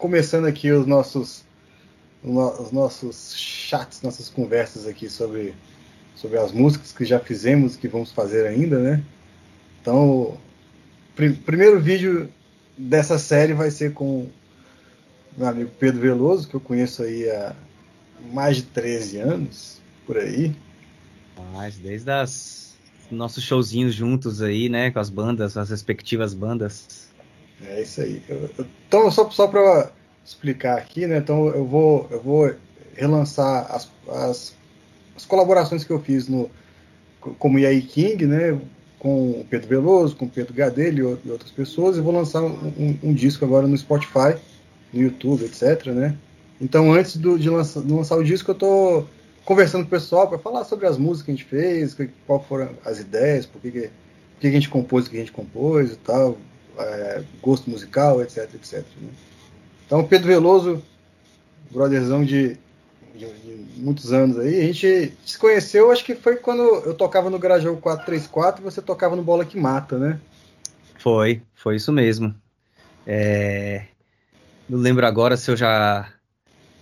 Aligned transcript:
começando 0.00 0.46
aqui 0.46 0.72
os 0.72 0.86
nossos 0.86 1.44
os 2.22 2.70
nossos 2.70 3.34
chats, 3.34 4.02
nossas 4.02 4.28
conversas 4.28 4.86
aqui 4.86 5.08
sobre, 5.08 5.54
sobre 6.14 6.38
as 6.38 6.52
músicas 6.52 6.92
que 6.92 7.04
já 7.04 7.18
fizemos 7.18 7.76
que 7.76 7.88
vamos 7.88 8.12
fazer 8.12 8.46
ainda, 8.46 8.78
né? 8.78 9.02
Então, 9.80 10.10
o 10.10 10.38
pr 11.16 11.32
primeiro 11.44 11.80
vídeo 11.80 12.30
dessa 12.76 13.18
série 13.18 13.54
vai 13.54 13.70
ser 13.70 13.94
com 13.94 14.28
meu 15.36 15.46
amigo 15.46 15.70
Pedro 15.78 16.00
Veloso, 16.00 16.48
que 16.48 16.54
eu 16.54 16.60
conheço 16.60 17.02
aí 17.02 17.30
há 17.30 17.54
mais 18.32 18.56
de 18.56 18.64
13 18.64 19.18
anos, 19.18 19.80
por 20.06 20.18
aí. 20.18 20.54
Mas 21.54 21.78
desde 21.78 22.10
as 22.10 22.74
nossos 23.10 23.42
showzinhos 23.42 23.94
juntos 23.94 24.42
aí, 24.42 24.68
né, 24.68 24.90
com 24.90 24.98
as 24.98 25.08
bandas, 25.08 25.56
as 25.56 25.70
respectivas 25.70 26.34
bandas. 26.34 27.08
É 27.64 27.82
isso 27.82 28.00
aí. 28.02 28.22
Então, 28.86 29.10
só, 29.10 29.28
só 29.30 29.46
para 29.46 29.90
explicar 30.30 30.78
aqui, 30.78 31.06
né? 31.06 31.18
Então 31.18 31.48
eu 31.48 31.64
vou, 31.64 32.06
eu 32.10 32.20
vou 32.20 32.54
relançar 32.94 33.66
as, 33.70 33.90
as, 34.08 34.54
as 35.16 35.24
colaborações 35.24 35.84
que 35.84 35.90
eu 35.90 36.00
fiz 36.00 36.28
no 36.28 36.50
como 37.38 37.58
Yai 37.58 37.80
King, 37.82 38.26
né? 38.26 38.58
Com 38.98 39.30
o 39.30 39.46
Pedro 39.48 39.68
Veloso, 39.68 40.16
com 40.16 40.26
o 40.26 40.28
Pedro 40.28 40.54
Gadelho 40.54 41.18
e 41.24 41.30
outras 41.30 41.50
pessoas, 41.50 41.96
e 41.96 42.00
vou 42.00 42.12
lançar 42.12 42.42
um, 42.42 42.72
um, 42.78 42.98
um, 43.02 43.14
disco 43.14 43.44
agora 43.44 43.66
no 43.66 43.76
Spotify, 43.76 44.36
no 44.92 45.02
YouTube, 45.02 45.44
etc, 45.44 45.86
né? 45.86 46.16
Então 46.60 46.92
antes 46.92 47.16
do, 47.16 47.38
de, 47.38 47.48
lançar, 47.48 47.82
de 47.82 47.92
lançar 47.92 48.16
o 48.16 48.24
disco, 48.24 48.50
eu 48.50 48.54
tô 48.54 49.04
conversando 49.44 49.82
com 49.82 49.88
o 49.88 49.90
pessoal 49.90 50.28
para 50.28 50.38
falar 50.38 50.64
sobre 50.64 50.86
as 50.86 50.98
músicas 50.98 51.24
que 51.24 51.30
a 51.30 51.34
gente 51.34 51.44
fez, 51.44 51.96
qual 52.26 52.42
foram 52.44 52.70
as 52.84 53.00
ideias, 53.00 53.46
por 53.46 53.60
que, 53.60 53.70
que, 53.70 53.90
que 54.40 54.46
a 54.46 54.50
gente 54.50 54.68
compôs 54.68 55.06
o 55.06 55.10
que 55.10 55.16
a 55.16 55.20
gente 55.20 55.32
compôs 55.32 55.92
e 55.92 55.96
tal, 55.96 56.36
é, 56.78 57.22
gosto 57.42 57.70
musical, 57.70 58.22
etc, 58.22 58.54
etc. 58.54 58.84
Né? 59.00 59.08
Então, 59.90 60.04
Pedro 60.04 60.28
Veloso, 60.28 60.80
brotherzão 61.68 62.24
de, 62.24 62.56
de, 63.12 63.26
de, 63.26 63.66
muitos 63.78 64.12
anos 64.12 64.38
aí, 64.38 64.60
a 64.60 64.64
gente 64.66 65.12
se 65.26 65.36
conheceu, 65.36 65.90
acho 65.90 66.04
que 66.04 66.14
foi 66.14 66.36
quando 66.36 66.62
eu 66.62 66.94
tocava 66.94 67.28
no 67.28 67.40
Grajaú 67.40 67.76
434 67.76 68.62
e 68.62 68.64
você 68.64 68.80
tocava 68.80 69.16
no 69.16 69.24
Bola 69.24 69.44
que 69.44 69.58
Mata, 69.58 69.98
né? 69.98 70.20
Foi, 70.96 71.42
foi 71.56 71.74
isso 71.74 71.90
mesmo. 71.90 72.32
É... 73.04 73.86
Não 74.68 74.78
lembro 74.78 75.04
agora 75.04 75.36
se 75.36 75.50
eu 75.50 75.56
já. 75.56 76.08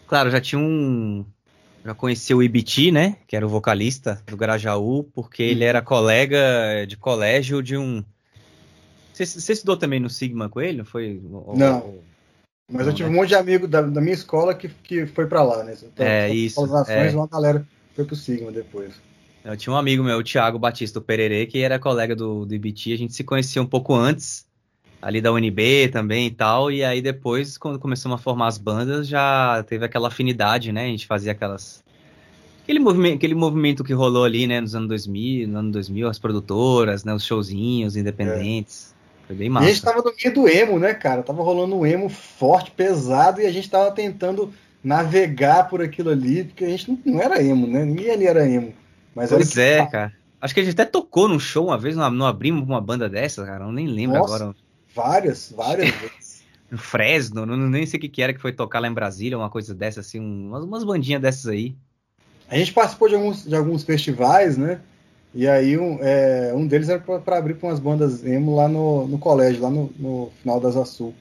Claro, 0.07 0.31
já 0.31 0.39
tinha 0.39 0.59
um. 0.59 1.25
Já 1.83 1.95
conheci 1.95 2.35
o 2.35 2.43
Ibiti, 2.43 2.93
né? 2.93 3.17
Que 3.27 3.37
era 3.37 3.47
o 3.47 3.49
vocalista 3.49 4.23
do 4.27 4.37
Grajaú, 4.37 5.05
porque 5.15 5.43
ele 5.43 5.65
era 5.65 5.81
colega 5.81 6.85
de 6.87 6.99
colégio 6.99 7.63
de 7.63 7.75
um. 7.75 8.05
Você, 9.15 9.53
estudou 9.55 9.79
também 9.79 9.99
no 9.99 10.11
Sigma 10.11 10.51
com 10.51 10.61
ele? 10.61 10.85
Foi? 10.85 11.19
Não. 11.57 12.07
Mas 12.71 12.87
eu 12.87 12.93
tive 12.93 13.09
um 13.09 13.13
monte 13.13 13.29
de 13.29 13.35
amigo 13.35 13.67
da, 13.67 13.81
da 13.81 14.01
minha 14.01 14.13
escola 14.13 14.55
que, 14.55 14.69
que 14.69 15.07
foi 15.07 15.27
para 15.27 15.43
lá, 15.43 15.65
né? 15.65 15.75
Então, 15.83 16.05
é 16.05 16.29
isso. 16.29 16.63
As 16.63 16.71
ações, 16.71 17.15
é. 17.15 17.17
uma 17.17 17.27
galera 17.27 17.67
foi 17.95 18.05
pro 18.05 18.15
Sigma 18.15 18.53
depois. 18.53 18.93
Eu 19.43 19.57
tinha 19.57 19.73
um 19.73 19.77
amigo 19.77 20.05
meu, 20.05 20.19
o 20.19 20.23
Thiago 20.23 20.59
Batista, 20.59 20.99
o 20.99 21.03
Pererê, 21.03 21.47
que 21.47 21.59
era 21.61 21.79
colega 21.79 22.15
do, 22.15 22.45
do 22.45 22.55
IBT. 22.55 22.93
A 22.93 22.99
gente 22.99 23.15
se 23.15 23.25
conhecia 23.25 23.63
um 23.63 23.67
pouco 23.67 23.95
antes, 23.95 24.47
ali 25.01 25.23
da 25.23 25.33
UNB 25.33 25.89
também 25.91 26.27
e 26.27 26.31
tal. 26.31 26.71
E 26.71 26.85
aí 26.85 27.01
depois, 27.01 27.57
quando 27.57 27.79
começamos 27.79 28.21
a 28.21 28.23
formar 28.23 28.49
as 28.49 28.59
bandas, 28.59 29.09
já 29.09 29.65
teve 29.67 29.87
aquela 29.87 30.09
afinidade, 30.09 30.71
né? 30.71 30.85
A 30.85 30.89
gente 30.89 31.07
fazia 31.07 31.33
aquelas. 31.33 31.83
Aquele 32.63 32.81
movimento, 32.81 33.17
aquele 33.17 33.35
movimento 33.35 33.83
que 33.83 33.95
rolou 33.95 34.25
ali, 34.25 34.47
né, 34.47 34.61
nos 34.61 34.75
anos 34.75 34.89
2000, 34.89 35.49
no 35.49 35.59
ano 35.59 35.73
2000, 35.73 36.07
as 36.07 36.19
produtoras, 36.19 37.03
né, 37.03 37.15
os 37.15 37.25
showzinhos 37.25 37.97
independentes. 37.97 38.95
É. 38.95 38.98
Foi 39.29 39.37
bem 39.37 39.51
massa. 39.51 39.67
E 39.67 39.71
a 39.71 39.73
gente 39.73 39.85
tava 39.85 40.03
no 40.03 40.15
meio 40.17 40.35
do 40.35 40.49
emo, 40.49 40.79
né, 40.79 40.95
cara? 40.95 41.23
Tava 41.23 41.43
rolando 41.43 41.77
um 41.77 41.87
emo 41.87 42.09
forte, 42.09 42.71
pesado, 42.71 43.43
e 43.43 43.47
a 43.47 43.53
gente 43.53 43.69
tava 43.69 43.91
tentando 43.93 44.53
navegar 44.83 45.69
por 45.69 45.83
aquilo 45.83 46.09
ali, 46.09 46.45
porque 46.45 46.65
a 46.65 46.69
gente 46.69 46.91
não, 46.91 46.99
não 47.05 47.23
era 47.23 47.43
emo, 47.43 47.67
né? 47.67 47.85
Ninguém 47.85 48.11
ali 48.11 48.27
era 48.27 48.49
emo. 48.49 48.73
Mas 49.15 49.29
pois 49.29 49.57
é, 49.59 49.85
que... 49.85 49.93
cara. 49.93 50.15
Acho 50.41 50.55
que 50.55 50.61
a 50.61 50.63
gente 50.65 50.73
até 50.73 50.87
tocou 50.87 51.29
num 51.29 51.39
show 51.39 51.67
uma 51.67 51.77
vez, 51.77 51.95
não, 51.95 52.11
não 52.11 52.27
abrimos 52.27 52.63
uma 52.63 52.81
banda 52.81 53.07
dessa, 53.07 53.45
cara. 53.45 53.65
Eu 53.65 53.73
nem 53.73 53.87
lembro 53.87 54.19
Nossa, 54.19 54.35
agora. 54.37 54.57
Várias, 54.95 55.53
várias 55.55 55.91
vezes. 56.01 56.45
no 56.71 56.79
Fresno, 56.79 57.45
não, 57.45 57.57
nem 57.57 57.85
sei 57.85 57.99
o 57.99 58.01
que, 58.01 58.09
que 58.09 58.23
era 58.23 58.33
que 58.33 58.41
foi 58.41 58.53
tocar 58.53 58.79
lá 58.79 58.89
em 58.89 58.95
Brasília, 58.95 59.37
uma 59.37 59.51
coisa 59.51 59.75
dessa, 59.75 60.01
assim, 60.01 60.21
umas, 60.21 60.65
umas 60.65 60.85
bandinhas 60.85 61.21
dessas 61.21 61.47
aí. 61.49 61.77
A 62.49 62.57
gente 62.57 62.73
participou 62.73 63.09
de 63.09 63.17
alguns, 63.17 63.45
de 63.45 63.55
alguns 63.55 63.85
festivais, 63.85 64.57
né? 64.57 64.81
E 65.35 65.47
aí 65.47 65.79
um, 65.79 65.99
é, 66.01 66.53
um 66.55 66.67
deles 66.67 66.89
era 66.89 66.99
para 67.01 67.39
abrir 67.39 67.55
para 67.55 67.69
umas 67.69 67.79
bandas 67.79 68.25
emo 68.25 68.57
lá 68.57 68.69
no, 68.69 69.07
no 69.07 69.19
colégio, 69.19 69.63
lá 69.63 69.71
no, 69.71 69.93
no 69.99 70.31
final 70.41 70.59
das 70.59 70.89
Sul. 70.89 71.15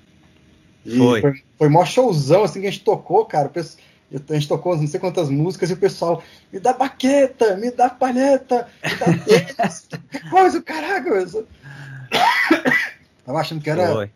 E 0.85 0.97
foi. 0.97 1.21
foi. 1.21 1.43
Foi 1.57 1.69
maior 1.69 1.85
showzão 1.85 2.43
assim 2.43 2.61
que 2.61 2.67
a 2.67 2.71
gente 2.71 2.83
tocou, 2.83 3.25
cara. 3.25 3.51
A 3.55 4.33
gente 4.33 4.47
tocou 4.47 4.77
não 4.77 4.87
sei 4.87 4.99
quantas 4.99 5.29
músicas 5.29 5.69
e 5.69 5.73
o 5.73 5.77
pessoal, 5.77 6.23
me 6.53 6.59
dá 6.59 6.71
baqueta, 6.71 7.57
me 7.57 7.71
dá 7.71 7.89
palheta, 7.89 8.67
me 8.83 8.95
dá 8.95 9.05
tênis, 9.25 9.87
que 10.09 10.29
coisa, 10.29 10.61
caraca. 10.61 11.09
Eu 11.09 11.25
Tava 13.25 13.39
achando 13.39 13.61
que 13.61 13.69
era 13.69 13.91
foi. 13.91 14.09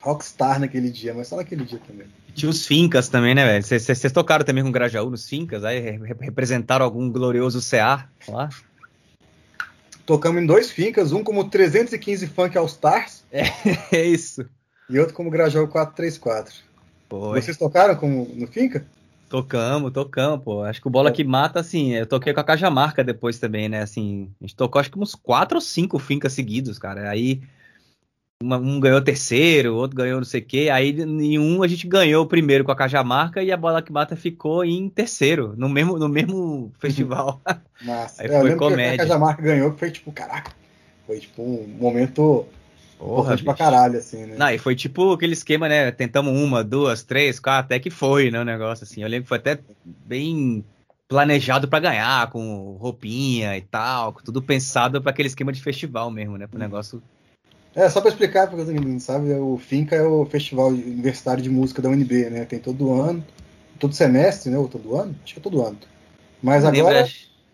rockstar 0.00 0.58
naquele 0.58 0.90
dia, 0.90 1.14
mas 1.14 1.28
só 1.28 1.36
naquele 1.36 1.64
dia 1.64 1.78
também. 1.86 2.08
Tinha 2.34 2.50
os 2.50 2.66
Fincas 2.66 3.08
também, 3.08 3.34
né, 3.34 3.44
velho? 3.44 3.62
Vocês 3.62 4.12
tocaram 4.12 4.44
também 4.44 4.64
com 4.64 4.70
o 4.70 4.72
Grajaú 4.72 5.08
nos 5.08 5.28
Fincas, 5.28 5.64
aí 5.64 5.98
representaram 6.20 6.84
algum 6.84 7.10
glorioso 7.10 7.60
CA 7.62 8.08
lá? 8.28 8.48
Tocamos 10.06 10.40
em 10.40 10.46
dois 10.46 10.70
fincas, 10.70 11.12
um 11.12 11.22
como 11.22 11.50
315 11.50 12.28
Funk 12.28 12.56
All 12.56 12.66
Stars. 12.66 13.24
É, 13.32 13.42
é 13.92 14.04
isso. 14.04 14.48
E 14.88 14.98
outro 14.98 15.14
como 15.14 15.30
Grajaú 15.30 15.66
434. 15.66 16.54
Foi. 17.10 17.42
Vocês 17.42 17.56
tocaram 17.56 17.96
como 17.96 18.24
no 18.34 18.46
finca? 18.46 18.86
Tocamos, 19.28 19.92
tocamos, 19.92 20.44
pô. 20.44 20.62
Acho 20.62 20.80
que 20.80 20.86
o 20.86 20.90
Bola 20.90 21.10
é. 21.10 21.12
que 21.12 21.24
Mata, 21.24 21.58
assim, 21.58 21.94
eu 21.94 22.06
toquei 22.06 22.32
com 22.32 22.38
a 22.38 22.44
Cajamarca 22.44 23.02
depois 23.02 23.40
também, 23.40 23.68
né? 23.68 23.82
Assim, 23.82 24.30
a 24.40 24.44
gente 24.44 24.54
tocou 24.54 24.80
acho 24.80 24.90
que 24.90 24.98
uns 24.98 25.16
quatro 25.16 25.56
ou 25.56 25.60
cinco 25.60 25.98
fincas 25.98 26.32
seguidos, 26.32 26.78
cara. 26.78 27.10
Aí 27.10 27.42
uma, 28.42 28.58
um 28.58 28.78
ganhou 28.78 29.00
terceiro, 29.00 29.74
outro 29.74 29.96
ganhou 29.96 30.18
não 30.18 30.24
sei 30.24 30.40
o 30.40 30.44
quê. 30.44 30.68
Aí 30.70 30.90
em 30.90 31.38
um 31.38 31.62
a 31.62 31.68
gente 31.68 31.86
ganhou 31.86 32.24
o 32.24 32.28
primeiro 32.28 32.64
com 32.64 32.72
a 32.72 32.76
Cajamarca 32.76 33.42
e 33.42 33.50
a 33.50 33.56
Bola 33.56 33.82
que 33.82 33.92
Mata 33.92 34.16
ficou 34.16 34.64
em 34.64 34.88
terceiro, 34.88 35.54
no 35.56 35.68
mesmo, 35.68 35.98
no 35.98 36.08
mesmo 36.08 36.72
festival. 36.78 37.40
Massa. 37.82 38.22
Aí 38.22 38.28
foi 38.28 38.54
comédia. 38.56 38.94
a 38.94 39.06
Cajamarca 39.06 39.42
ganhou, 39.42 39.72
que 39.72 39.78
foi 39.78 39.90
tipo, 39.90 40.12
caraca, 40.12 40.52
foi 41.06 41.18
tipo 41.18 41.42
um 41.42 41.66
momento 41.78 42.46
Porra, 42.98 43.36
pra 43.36 43.54
caralho, 43.54 43.98
assim, 43.98 44.24
né? 44.24 44.36
Não, 44.38 44.50
e 44.50 44.58
foi 44.58 44.74
tipo 44.74 45.12
aquele 45.12 45.34
esquema, 45.34 45.68
né? 45.68 45.90
Tentamos 45.90 46.34
uma, 46.34 46.64
duas, 46.64 47.02
três, 47.02 47.38
quatro, 47.38 47.66
até 47.66 47.78
que 47.78 47.90
foi, 47.90 48.30
né? 48.30 48.40
O 48.40 48.44
negócio, 48.44 48.84
assim. 48.84 49.02
Eu 49.02 49.08
lembro 49.08 49.24
que 49.24 49.28
foi 49.28 49.38
até 49.38 49.58
bem 49.84 50.64
planejado 51.06 51.68
para 51.68 51.78
ganhar, 51.78 52.30
com 52.30 52.76
roupinha 52.80 53.56
e 53.56 53.60
tal, 53.60 54.12
tudo 54.12 54.42
pensado 54.42 55.00
para 55.00 55.10
aquele 55.10 55.28
esquema 55.28 55.52
de 55.52 55.62
festival 55.62 56.10
mesmo, 56.10 56.36
né? 56.36 56.46
Pro 56.46 56.58
negócio 56.58 57.02
é, 57.76 57.90
só 57.90 58.00
para 58.00 58.08
explicar, 58.08 58.48
porque 58.48 58.64
ninguém 58.72 58.94
não 58.94 59.00
sabe, 59.00 59.34
o 59.34 59.58
FINCA 59.58 59.96
é 59.96 60.02
o 60.02 60.24
Festival 60.24 60.68
Universitário 60.68 61.42
de 61.42 61.50
Música 61.50 61.82
da 61.82 61.90
UNB, 61.90 62.30
né? 62.30 62.46
Tem 62.46 62.58
todo 62.58 62.90
ano, 62.90 63.22
todo 63.78 63.94
semestre, 63.94 64.50
né? 64.50 64.56
Ou 64.56 64.66
todo 64.66 64.96
ano? 64.96 65.14
Acho 65.22 65.34
que 65.34 65.40
é 65.40 65.42
todo 65.42 65.62
ano. 65.62 65.76
Mas 66.42 66.62
não 66.62 66.70
agora 66.70 67.00
lembra. 67.00 67.12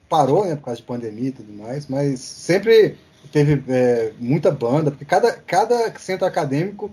parou, 0.08 0.44
né? 0.44 0.54
Por 0.54 0.66
causa 0.66 0.80
de 0.80 0.86
pandemia 0.86 1.30
e 1.30 1.32
tudo 1.32 1.52
mais, 1.52 1.88
mas 1.88 2.20
sempre 2.20 2.96
teve 3.32 3.64
é, 3.68 4.12
muita 4.20 4.52
banda, 4.52 4.92
porque 4.92 5.04
cada, 5.04 5.32
cada 5.32 5.92
centro 5.98 6.24
acadêmico 6.24 6.88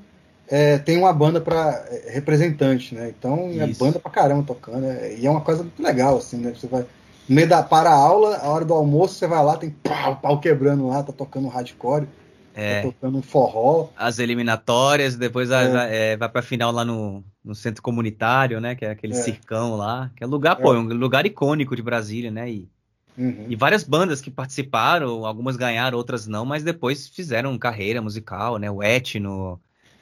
é, 0.48 0.80
tem 0.80 0.98
uma 0.98 1.14
banda 1.14 1.40
para 1.40 1.86
é, 1.88 2.10
representante, 2.10 2.96
né? 2.96 3.14
Então 3.16 3.50
é 3.50 3.68
Isso. 3.68 3.84
é 3.84 3.86
banda 3.86 4.00
pra 4.00 4.10
caramba 4.10 4.44
tocando, 4.44 4.82
né? 4.82 5.16
e 5.16 5.28
é 5.28 5.30
uma 5.30 5.42
coisa 5.42 5.62
muito 5.62 5.84
legal, 5.84 6.18
assim, 6.18 6.38
né? 6.38 6.52
Você 6.56 6.66
vai 6.66 6.84
no 7.28 7.36
meio 7.36 7.48
da 7.48 7.62
para 7.62 7.92
a 7.92 7.94
aula, 7.94 8.38
a 8.38 8.50
hora 8.50 8.66
do 8.66 8.74
almoço, 8.74 9.14
você 9.14 9.28
vai 9.28 9.46
lá, 9.46 9.56
tem 9.56 9.70
pau, 9.70 10.16
pau 10.16 10.40
quebrando 10.40 10.88
lá, 10.88 11.04
tá 11.04 11.14
tocando 11.14 11.48
hardcore. 11.48 12.08
É. 12.54 12.82
Tá 12.82 12.88
tocando 12.88 13.18
um 13.18 13.22
forró. 13.22 13.90
As 13.96 14.20
eliminatórias, 14.20 15.16
depois 15.16 15.50
é. 15.52 15.70
vai, 15.70 15.96
é, 15.96 16.18
vai 16.18 16.30
pra 16.30 16.42
final 16.42 16.72
lá 16.72 16.84
no, 16.84 17.24
no 17.44 17.56
centro 17.56 17.82
comunitário, 17.82 18.60
né? 18.60 18.76
Que 18.76 18.86
é 18.86 18.92
aquele 18.92 19.14
é. 19.14 19.22
circão 19.22 19.76
lá. 19.76 20.12
Que 20.16 20.24
é 20.24 20.28
lugar, 20.28 20.56
pô, 20.56 20.74
é 20.74 20.78
um 20.78 20.84
lugar 20.84 21.26
icônico 21.26 21.76
de 21.76 21.82
Brasília, 21.82 22.32
né? 22.32 22.50
E, 22.50 22.70
uhum. 23.18 23.46
e 23.48 23.56
várias 23.56 23.84
bandas 23.84 24.22
que 24.22 24.32
participaram, 24.32 25.26
algumas 25.26 25.56
ganharam, 25.56 25.98
outras 25.98 26.28
não, 26.28 26.46
mas 26.46 26.64
depois 26.64 27.08
fizeram 27.08 27.58
carreira 27.58 28.02
musical, 28.02 28.58
né? 28.58 28.70
O 28.70 28.84
Etno. 28.84 29.60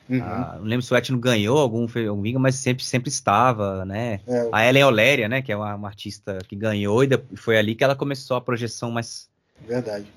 Uhum. 0.09 0.23
Ah, 0.23 0.55
não 0.57 0.65
lembro 0.65 0.85
se 0.85 0.93
o 0.93 0.97
Etno 0.97 1.19
ganhou 1.19 1.57
algum, 1.57 1.85
algum 2.07 2.39
mas 2.39 2.55
sempre, 2.55 2.83
sempre 2.83 3.09
estava, 3.09 3.83
né? 3.83 4.21
É, 4.25 4.50
a 4.53 4.65
Ellen 4.65 4.85
Oléria, 4.85 5.27
né? 5.27 5.41
Que 5.41 5.51
é 5.51 5.57
uma, 5.57 5.75
uma 5.75 5.88
artista 5.89 6.38
que 6.47 6.55
ganhou 6.55 7.03
e 7.03 7.09
foi 7.35 7.57
ali 7.57 7.75
que 7.75 7.83
ela 7.83 7.95
começou 7.95 8.38
a 8.38 8.41
projeção 8.41 8.89
mais. 8.89 9.29
Verdade 9.67 10.07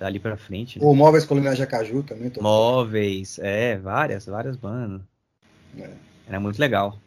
dali 0.00 0.18
pra 0.18 0.36
frente. 0.36 0.78
Né? 0.78 0.84
O 0.84 0.94
Móveis 0.94 1.26
Coloniais 1.26 1.58
de 1.58 1.62
Acaju 1.62 2.02
também. 2.02 2.32
Móveis, 2.40 3.38
é, 3.38 3.76
várias, 3.76 4.24
várias 4.24 4.56
bandas. 4.56 5.02
É. 5.78 5.90
Era 6.26 6.40
muito 6.40 6.58
legal. 6.58 6.98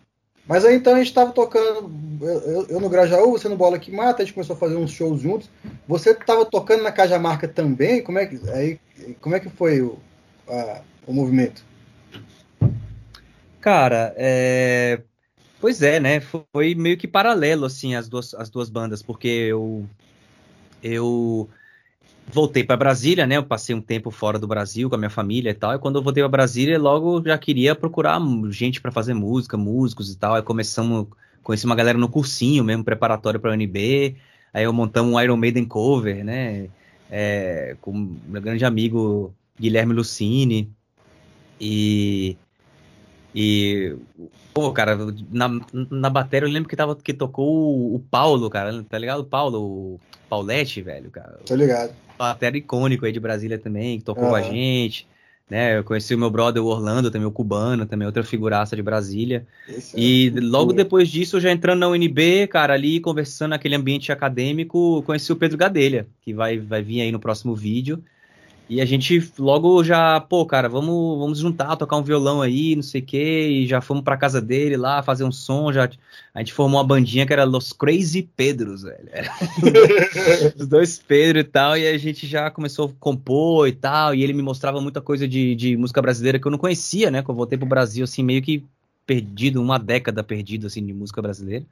Mas 0.48 0.64
aí 0.64 0.76
então 0.76 0.94
a 0.94 0.98
gente 1.00 1.14
tava 1.14 1.32
tocando, 1.32 1.90
eu, 2.22 2.68
eu, 2.68 2.80
no 2.80 2.90
Grajaú, 2.90 3.32
você 3.32 3.50
no 3.50 3.56
Bola 3.56 3.80
que 3.80 3.92
Mata, 3.92 4.22
a 4.22 4.26
gente 4.26 4.34
começou 4.34 4.56
a 4.56 4.60
fazer 4.60 4.76
uns 4.76 4.92
shows 4.92 5.22
juntos. 5.22 5.50
Você 5.88 6.14
tava 6.14 6.46
tocando 6.46 6.84
na 6.84 6.92
Cajamarca 6.92 7.48
também? 7.48 8.04
Como 8.04 8.20
é 8.20 8.28
que, 8.28 8.40
aí, 8.50 8.80
como 9.20 9.36
é 9.36 9.40
que 9.40 9.50
foi 9.50 9.82
o, 9.82 9.98
a, 10.48 10.82
o 11.08 11.14
movimento? 11.14 11.64
Cara, 13.60 14.14
é... 14.18 15.02
pois 15.60 15.82
é, 15.82 16.00
né? 16.00 16.20
Foi 16.20 16.76
meio 16.76 16.98
que 16.98 17.08
paralelo, 17.08 17.66
assim, 17.66 17.96
as 17.96 18.08
duas, 18.08 18.34
as 18.34 18.50
duas 18.50 18.70
bandas, 18.70 19.02
porque 19.02 19.30
eu, 19.30 19.86
eu 20.84 21.50
voltei 22.28 22.64
para 22.64 22.78
Brasília, 22.78 23.28
né? 23.28 23.38
Eu 23.38 23.44
passei 23.44 23.76
um 23.76 23.82
tempo 23.82 24.10
fora 24.12 24.40
do 24.40 24.48
Brasil 24.48 24.90
com 24.90 24.96
a 24.96 24.98
minha 24.98 25.10
família 25.10 25.52
e 25.52 25.54
tal. 25.54 25.74
E 25.74 25.80
quando 25.80 25.98
eu 25.98 26.04
voltei 26.04 26.24
para 26.24 26.30
Brasília, 26.30 26.80
logo 26.80 27.22
já 27.26 27.38
queria 27.38 27.76
procurar 27.76 28.20
gente 28.50 28.82
para 28.82 28.92
fazer 28.92 29.14
música, 29.14 29.58
músicos 29.58 30.12
e 30.12 30.18
tal. 30.18 30.36
Aí 30.36 30.42
começamos, 30.42 31.08
conheci 31.42 31.66
uma 31.66 31.76
galera 31.76 31.98
no 31.98 32.10
cursinho 32.10 32.64
mesmo, 32.64 32.84
preparatório 32.84 33.40
para 33.40 33.52
UNB. 33.52 34.16
Aí 34.54 34.64
eu 34.64 34.74
montamos 34.74 35.14
um 35.14 35.20
Iron 35.20 35.38
Maiden 35.38 35.66
cover, 35.66 36.24
né? 36.24 36.68
É, 37.10 37.76
com 37.82 38.18
meu 38.28 38.42
grande 38.42 38.66
amigo 38.66 39.34
Guilherme 39.60 39.94
Lucini. 39.94 40.72
E 41.60 42.38
e, 43.34 43.96
pô, 44.54 44.72
cara, 44.72 44.98
na, 45.32 45.50
na 45.90 46.10
bateria 46.10 46.48
eu 46.48 46.52
lembro 46.52 46.70
que, 46.70 46.76
tava, 46.76 46.96
que 46.96 47.14
tocou 47.14 47.48
o, 47.48 47.96
o 47.96 48.00
Paulo, 48.00 48.50
cara, 48.50 48.84
tá 48.88 48.98
ligado? 48.98 49.22
O 49.22 49.26
Paulo, 49.26 49.60
o 49.60 50.00
Paulette, 50.30 50.82
velho, 50.82 51.10
cara. 51.10 51.40
Tô 51.46 51.56
ligado. 51.56 51.94
Batera 52.18 52.58
icônico 52.58 53.06
aí 53.06 53.12
de 53.12 53.20
Brasília 53.20 53.58
também, 53.58 53.98
que 53.98 54.06
tocou 54.06 54.26
uhum. 54.26 54.30
com 54.30 54.36
a 54.36 54.42
gente. 54.42 55.08
Né, 55.50 55.78
eu 55.78 55.84
conheci 55.84 56.16
o 56.16 56.18
meu 56.18 56.32
brother 56.32 56.64
o 56.64 56.68
Orlando, 56.68 57.12
também 57.12 57.28
o 57.28 57.32
cubano, 57.32 57.86
também 57.86 58.06
outra 58.06 58.24
figuraça 58.24 58.76
de 58.76 58.82
Brasília. 58.82 59.46
Esse 59.68 60.00
e 60.00 60.34
é 60.36 60.40
logo 60.40 60.72
depois 60.72 61.10
disso, 61.10 61.40
já 61.40 61.52
entrando 61.52 61.80
na 61.80 61.90
UNB, 61.90 62.48
cara, 62.48 62.74
ali 62.74 63.00
conversando 63.00 63.50
naquele 63.50 63.76
ambiente 63.76 64.12
acadêmico, 64.12 65.04
conheci 65.06 65.32
o 65.32 65.36
Pedro 65.36 65.58
Gadelha, 65.58 66.08
que 66.22 66.34
vai, 66.34 66.58
vai 66.58 66.82
vir 66.82 67.02
aí 67.02 67.12
no 67.12 67.20
próximo 67.20 67.54
vídeo. 67.54 68.02
E 68.74 68.82
a 68.82 68.86
gente 68.86 69.32
logo 69.38 69.84
já, 69.84 70.20
pô, 70.20 70.46
cara, 70.48 70.68
vamos, 70.68 71.20
vamos 71.20 71.38
juntar, 71.38 71.76
tocar 71.76 71.98
um 71.98 72.02
violão 72.02 72.42
aí, 72.42 72.76
não 72.76 72.82
sei 72.82 73.02
o 73.02 73.06
quê, 73.06 73.48
e 73.48 73.68
já 73.68 73.82
fomos 73.82 74.04
pra 74.04 74.18
casa 74.18 74.42
dele 74.42 74.76
lá, 74.76 75.04
fazer 75.04 75.24
um 75.24 75.32
som, 75.32 75.72
já 75.72 75.88
a 76.34 76.40
gente 76.40 76.54
formou 76.54 76.80
uma 76.80 76.88
bandinha 76.88 77.26
que 77.28 77.34
era 77.34 77.44
Los 77.44 77.72
Crazy 77.72 78.28
Pedros, 78.36 78.82
velho. 78.82 79.10
Os 80.58 80.68
dois 80.68 80.98
Pedro 80.98 81.40
e 81.40 81.44
tal, 81.44 81.78
e 81.78 81.88
a 81.88 81.98
gente 82.00 82.26
já 82.26 82.50
começou 82.50 82.88
a 82.88 83.00
compor 83.00 83.68
e 83.68 83.74
tal, 83.74 84.16
e 84.16 84.24
ele 84.24 84.34
me 84.34 84.42
mostrava 84.42 84.82
muita 84.82 85.02
coisa 85.02 85.28
de, 85.28 85.54
de 85.54 85.78
música 85.78 86.02
brasileira 86.02 86.40
que 86.40 86.48
eu 86.48 86.52
não 86.52 86.58
conhecia, 86.58 87.12
né, 87.12 87.22
que 87.22 87.30
eu 87.30 87.36
voltei 87.36 87.58
pro 87.58 87.68
Brasil, 87.68 88.04
assim, 88.04 88.24
meio 88.24 88.42
que 88.42 88.66
perdido, 89.06 89.62
uma 89.62 89.78
década 89.78 90.24
perdido, 90.24 90.66
assim, 90.66 90.84
de 90.84 90.94
música 90.94 91.22
brasileira. 91.22 91.64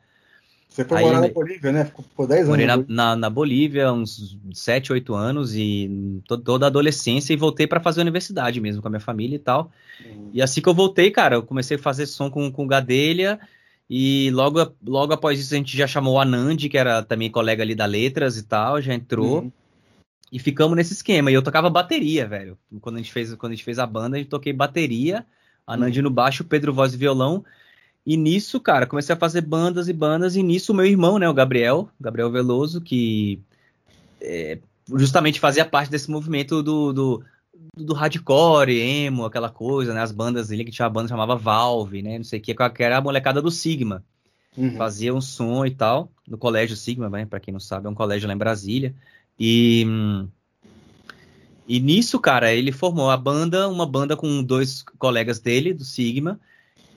Você 0.72 0.86
foi 0.86 1.02
morar 1.02 1.20
na 1.20 1.28
Bolívia, 1.28 1.72
né? 1.74 1.84
Ficou 1.84 2.06
por 2.16 2.28
10 2.28 2.40
anos. 2.40 2.50
Morei 2.50 2.66
na, 2.66 2.78
na, 2.88 3.16
na, 3.18 3.30
Bolívia 3.30 3.92
uns 3.92 4.40
7, 4.54 4.94
8 4.94 5.14
anos 5.14 5.54
e 5.54 6.22
to, 6.26 6.38
toda 6.38 6.66
a 6.66 6.68
adolescência 6.68 7.34
e 7.34 7.36
voltei 7.36 7.68
para 7.68 7.82
fazer 7.82 8.00
universidade 8.00 8.62
mesmo 8.62 8.82
com 8.82 8.88
a 8.88 8.92
minha 8.92 9.02
família 9.02 9.36
e 9.36 9.40
tal. 9.40 9.70
Uhum. 10.06 10.30
E 10.34 10.42
assim 10.42 10.62
que 10.62 10.70
eu 10.70 10.74
voltei, 10.74 11.12
cara, 11.12 11.36
eu 11.36 11.44
comecei 11.44 11.76
a 11.76 11.80
fazer 11.80 12.06
som 12.06 12.32
com, 12.32 12.50
com 12.50 12.66
Gadelha 12.66 13.38
e 13.90 14.32
logo, 14.32 14.74
logo 14.82 15.12
após 15.12 15.42
isso 15.42 15.54
a 15.54 15.58
gente 15.58 15.76
já 15.76 15.86
chamou 15.86 16.14
o 16.14 16.20
Anand, 16.22 16.56
que 16.56 16.78
era 16.78 17.04
também 17.04 17.30
colega 17.30 17.62
ali 17.62 17.76
da 17.76 17.86
Letras 17.86 18.38
e 18.38 18.44
tal, 18.44 18.82
já 18.82 18.94
entrou. 18.94 19.42
Uhum. 19.42 19.52
E 20.32 20.40
ficamos 20.40 20.78
nesse 20.78 20.94
esquema. 20.94 21.30
E 21.30 21.34
eu 21.34 21.42
tocava 21.42 21.70
bateria, 21.70 22.26
velho. 22.26 22.58
Quando 22.80 22.96
a 22.96 23.00
gente 23.00 23.12
fez, 23.12 23.36
quando 23.36 23.52
a 23.52 23.56
gente 23.56 23.66
fez 23.66 23.78
a 23.78 23.86
banda, 23.86 24.16
a 24.16 24.20
gente 24.20 24.30
toquei 24.30 24.54
bateria, 24.54 25.26
Anand 25.68 25.98
uhum. 25.98 26.04
no 26.04 26.10
baixo, 26.10 26.46
Pedro 26.46 26.74
voz 26.74 26.94
e 26.94 26.98
violão. 26.98 27.44
E 28.06 28.18
nisso, 28.18 28.60
cara, 28.60 28.88
comecei 28.88 29.14
a 29.14 29.18
fazer 29.18 29.42
bandas 29.42 29.88
e 29.88 29.94
bandas, 29.94 30.36
e 30.36 30.42
nisso 30.42 30.72
o 30.72 30.76
meu 30.76 30.86
irmão, 30.86 31.20
né, 31.20 31.30
o 31.30 31.34
Gabriel, 31.34 31.90
Gabriel 32.00 32.32
Veloso, 32.32 32.82
que 32.82 33.40
é, 34.20 34.58
justamente 34.96 35.40
fazia 35.40 35.66
parte 35.66 35.92
desse 35.92 36.10
movimento 36.10 36.64
do, 36.64 36.92
do, 36.92 37.24
do, 37.76 37.94
hardcore, 37.94 38.72
emo, 38.72 39.26
aquela 39.26 39.50
coisa, 39.50 39.94
né, 39.94 40.02
as 40.02 40.12
bandas 40.12 40.52
ali, 40.52 40.66
que 40.66 40.72
tinha 40.72 40.86
uma 40.86 40.94
banda 40.94 41.08
que 41.08 41.14
chamava 41.14 41.36
Valve, 41.36 42.02
né, 42.02 42.18
não 42.18 42.24
sei 42.24 42.40
o 42.40 42.42
que, 42.42 42.56
que 42.56 42.84
era 42.84 42.98
a 42.98 43.02
molecada 43.02 43.42
do 43.42 43.52
Sigma. 43.52 44.04
Uhum. 44.58 44.76
Fazia 44.76 45.14
um 45.14 45.22
som 45.22 45.64
e 45.66 45.72
tal, 45.72 46.12
no 46.28 46.38
colégio 46.40 46.76
Sigma, 46.76 47.08
né, 47.08 47.26
para 47.26 47.40
quem 47.40 47.52
não 47.52 47.60
sabe, 47.60 47.86
é 47.86 47.90
um 47.90 47.96
colégio 47.96 48.28
lá 48.28 48.34
em 48.34 48.38
Brasília. 48.38 48.96
E... 49.40 49.86
E 51.68 51.80
nisso, 51.80 52.20
cara, 52.20 52.52
ele 52.54 52.72
formou 52.72 53.10
a 53.10 53.16
banda, 53.16 53.70
uma 53.70 53.86
banda 53.86 54.18
com 54.18 54.44
dois 54.44 54.84
colegas 54.98 55.40
dele, 55.40 55.74
do 55.74 55.86
Sigma, 55.86 56.38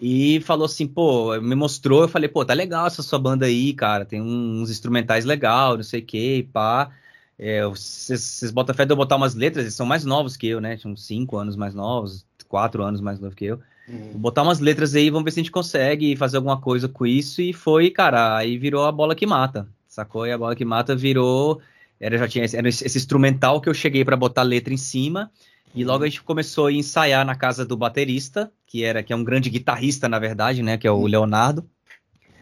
e 0.06 0.38
falou 0.42 0.66
assim, 0.66 0.86
pô, 0.86 1.40
me 1.40 1.54
mostrou, 1.54 2.02
eu 2.02 2.08
falei, 2.08 2.28
pô, 2.28 2.44
tá 2.44 2.52
legal 2.52 2.86
essa 2.86 3.02
sua 3.02 3.18
banda 3.18 3.46
aí, 3.46 3.72
cara, 3.72 4.04
tem 4.04 4.20
uns 4.20 4.70
instrumentais 4.70 5.24
legal, 5.24 5.76
não 5.76 5.82
sei 5.82 6.00
o 6.00 6.04
que, 6.04 6.42
pá. 6.52 6.90
É, 7.38 7.66
vocês 7.66 8.50
botam 8.52 8.74
fé 8.74 8.84
de 8.84 8.92
eu 8.92 8.98
botar 8.98 9.16
umas 9.16 9.34
letras, 9.34 9.64
eles 9.64 9.74
são 9.74 9.86
mais 9.86 10.04
novos 10.04 10.36
que 10.36 10.46
eu, 10.46 10.60
né? 10.60 10.76
Tinham 10.76 10.94
cinco 10.94 11.38
anos 11.38 11.56
mais 11.56 11.74
novos, 11.74 12.26
quatro 12.46 12.82
anos 12.82 13.00
mais 13.00 13.18
novos 13.18 13.34
que 13.34 13.46
eu. 13.46 13.58
Uhum. 13.88 14.10
Vou 14.12 14.20
botar 14.20 14.42
umas 14.42 14.60
letras 14.60 14.94
aí, 14.94 15.08
vamos 15.08 15.24
ver 15.24 15.30
se 15.30 15.40
a 15.40 15.42
gente 15.42 15.50
consegue 15.50 16.14
fazer 16.16 16.36
alguma 16.36 16.60
coisa 16.60 16.86
com 16.86 17.06
isso. 17.06 17.40
E 17.40 17.54
foi, 17.54 17.88
cara, 17.88 18.36
aí 18.36 18.58
virou 18.58 18.84
a 18.84 18.92
bola 18.92 19.14
que 19.14 19.26
mata, 19.26 19.66
sacou? 19.88 20.26
E 20.26 20.32
a 20.32 20.36
bola 20.36 20.54
que 20.54 20.66
mata 20.66 20.94
virou. 20.94 21.62
Era, 21.98 22.18
já 22.18 22.28
tinha 22.28 22.44
era 22.52 22.68
esse, 22.68 22.84
esse 22.84 22.98
instrumental 22.98 23.58
que 23.58 23.70
eu 23.70 23.74
cheguei 23.74 24.04
para 24.04 24.18
botar 24.18 24.42
letra 24.42 24.74
em 24.74 24.76
cima. 24.76 25.30
E 25.74 25.84
logo 25.84 26.04
a 26.04 26.06
gente 26.06 26.22
começou 26.22 26.66
a 26.66 26.72
ensaiar 26.72 27.26
na 27.26 27.34
casa 27.34 27.64
do 27.64 27.76
baterista, 27.76 28.52
que 28.66 28.84
era 28.84 29.02
que 29.02 29.12
é 29.12 29.16
um 29.16 29.24
grande 29.24 29.50
guitarrista, 29.50 30.08
na 30.08 30.18
verdade, 30.18 30.62
né? 30.62 30.78
Que 30.78 30.86
é 30.86 30.90
o 30.90 30.96
uhum. 30.96 31.06
Leonardo. 31.06 31.68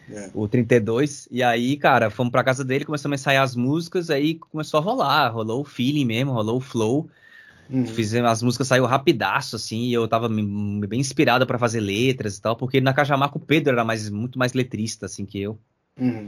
É. 0.09 0.29
O 0.33 0.47
32. 0.47 1.27
E 1.31 1.41
aí, 1.41 1.75
cara, 1.77 2.09
fomos 2.09 2.31
pra 2.31 2.43
casa 2.43 2.63
dele, 2.63 2.85
começamos 2.85 3.13
a 3.13 3.19
ensaiar 3.19 3.43
as 3.43 3.55
músicas, 3.55 4.09
aí 4.09 4.35
começou 4.35 4.79
a 4.79 4.83
rolar, 4.83 5.29
rolou 5.29 5.61
o 5.61 5.65
feeling 5.65 6.05
mesmo, 6.05 6.31
rolou 6.31 6.57
o 6.57 6.61
flow. 6.61 7.09
Uhum. 7.69 7.87
Fizemos, 7.87 8.29
as 8.29 8.43
músicas 8.43 8.67
saíram 8.67 8.85
rapidaço, 8.85 9.55
assim, 9.55 9.85
e 9.85 9.93
eu 9.93 10.07
tava 10.07 10.27
bem 10.29 10.99
inspirado 10.99 11.47
para 11.47 11.57
fazer 11.57 11.79
letras 11.79 12.37
e 12.37 12.41
tal, 12.41 12.55
porque 12.55 12.81
na 12.81 12.93
Cajamarca 12.93 13.37
o 13.37 13.41
Pedro 13.41 13.73
era 13.73 13.83
mais, 13.83 14.09
muito 14.09 14.37
mais 14.37 14.53
letrista, 14.53 15.05
assim, 15.05 15.25
que 15.25 15.41
eu. 15.41 15.57
Uhum. 15.97 16.27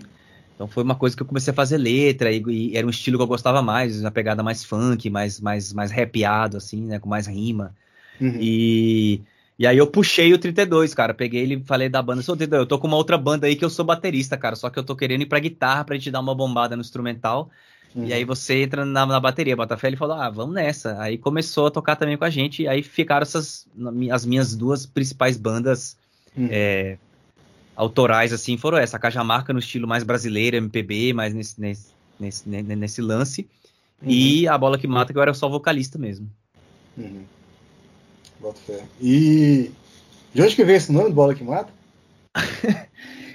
Então 0.55 0.67
foi 0.67 0.83
uma 0.83 0.95
coisa 0.95 1.15
que 1.15 1.21
eu 1.21 1.27
comecei 1.27 1.51
a 1.51 1.55
fazer 1.55 1.77
letra 1.77 2.31
e, 2.31 2.41
e, 2.47 2.77
era 2.77 2.88
um 2.88 2.89
estilo 2.89 3.17
que 3.17 3.24
eu 3.24 3.27
gostava 3.27 3.62
mais, 3.62 4.00
uma 4.00 4.09
pegada 4.09 4.41
mais 4.41 4.63
funk, 4.63 5.09
mais 5.09 5.39
mais 5.39 5.74
mais 5.74 5.91
rapeado 5.91 6.57
assim, 6.57 6.81
né, 6.81 6.97
com 6.97 7.09
mais 7.09 7.27
rima. 7.27 7.75
Uhum. 8.19 8.38
E 8.39 9.21
e 9.57 9.65
aí 9.65 9.77
eu 9.77 9.88
puxei 9.88 10.33
o 10.33 10.38
32, 10.38 10.93
cara, 10.93 11.13
peguei 11.13 11.41
ele 11.41 11.55
e 11.55 11.63
falei 11.63 11.88
da 11.88 12.01
banda, 12.01 12.21
sou 12.21 12.38
eu 12.39 12.65
tô 12.65 12.77
com 12.77 12.88
uma 12.88 12.97
outra 12.97 13.17
banda 13.17 13.47
aí 13.47 13.55
que 13.55 13.63
eu 13.63 13.69
sou 13.69 13.85
baterista, 13.85 14.35
cara, 14.35 14.55
só 14.55 14.69
que 14.69 14.77
eu 14.77 14.83
tô 14.83 14.95
querendo 14.95 15.21
ir 15.21 15.27
pra 15.27 15.39
guitarra 15.39 15.85
pra 15.85 15.95
gente 15.95 16.12
dar 16.12 16.19
uma 16.19 16.35
bombada 16.35 16.75
no 16.75 16.81
instrumental. 16.81 17.50
Uhum. 17.95 18.05
E 18.05 18.13
aí 18.13 18.25
você 18.25 18.62
entra 18.62 18.83
na, 18.83 19.05
na 19.05 19.19
bateria, 19.19 19.55
Botafé, 19.55 19.88
ele 19.88 19.95
falou, 19.95 20.17
ah, 20.17 20.29
vamos 20.29 20.53
nessa. 20.53 21.01
Aí 21.01 21.17
começou 21.17 21.67
a 21.67 21.71
tocar 21.71 21.95
também 21.95 22.17
com 22.17 22.25
a 22.25 22.29
gente, 22.29 22.63
e 22.63 22.67
aí 22.67 22.83
ficaram 22.83 23.24
essas 23.24 23.65
as 24.12 24.25
minhas 24.25 24.53
duas 24.53 24.85
principais 24.85 25.38
bandas 25.38 25.95
uhum. 26.35 26.50
é, 26.51 26.97
autorais, 27.75 28.32
assim, 28.32 28.58
foram 28.58 28.77
essa. 28.77 28.98
A 28.98 29.00
Cajamarca 29.00 29.51
no 29.51 29.60
estilo 29.60 29.88
mais 29.88 30.03
brasileiro, 30.03 30.58
MPB, 30.58 31.13
mais 31.13 31.34
nesse, 31.34 31.60
nesse, 31.60 31.94
nesse, 32.20 32.48
nesse 32.48 33.01
lance. 33.01 33.48
Uhum. 34.01 34.10
E 34.10 34.48
a 34.48 34.58
Bola 34.58 34.77
que 34.77 34.88
Mata, 34.88 35.12
que 35.12 35.17
eu 35.17 35.22
era 35.22 35.34
só 35.34 35.50
vocalista 35.50 35.98
mesmo. 35.98 36.29
Uhum. 36.98 37.24
Bota 38.39 38.60
fé. 38.65 38.84
E 39.01 39.72
de 40.34 40.41
onde 40.41 40.55
que 40.55 40.63
veio 40.63 40.77
esse 40.77 40.91
nome, 40.91 41.12
Bola 41.12 41.36
que 41.36 41.44
Mata? 41.44 41.72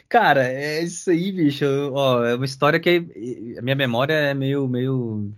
Cara, 0.09 0.45
é 0.45 0.83
isso 0.83 1.11
aí, 1.11 1.31
bicho. 1.31 1.65
Ó, 1.93 2.25
é 2.25 2.35
uma 2.35 2.45
história 2.45 2.81
que 2.81 3.55
a 3.57 3.63
minha 3.63 3.77
memória 3.77 4.13
é 4.13 4.35
meio, 4.35 4.67
meio 4.67 5.33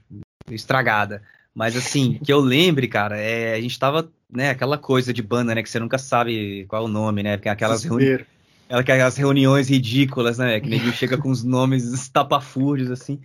estragada. 0.50 1.22
Mas 1.54 1.76
assim, 1.76 2.18
que 2.24 2.32
eu 2.32 2.40
lembre, 2.40 2.88
cara, 2.88 3.18
é, 3.18 3.52
a 3.52 3.60
gente 3.60 3.78
tava, 3.78 4.10
né, 4.30 4.48
aquela 4.48 4.78
coisa 4.78 5.12
de 5.12 5.20
banda, 5.20 5.54
né, 5.54 5.62
que 5.62 5.68
você 5.68 5.78
nunca 5.78 5.98
sabe 5.98 6.64
qual 6.66 6.82
é 6.82 6.84
o 6.86 6.88
nome, 6.88 7.22
né? 7.22 7.34
Aquelas 7.34 7.84
reuniões 7.84 8.24
Aquelas 8.72 9.16
reuniões 9.16 9.68
ridículas, 9.68 10.38
né? 10.38 10.58
Que 10.60 10.68
ninguém 10.68 10.92
chega 10.92 11.18
com 11.18 11.30
os 11.30 11.44
nomes 11.44 11.84
estapafúrdios, 11.92 12.90
assim. 12.90 13.20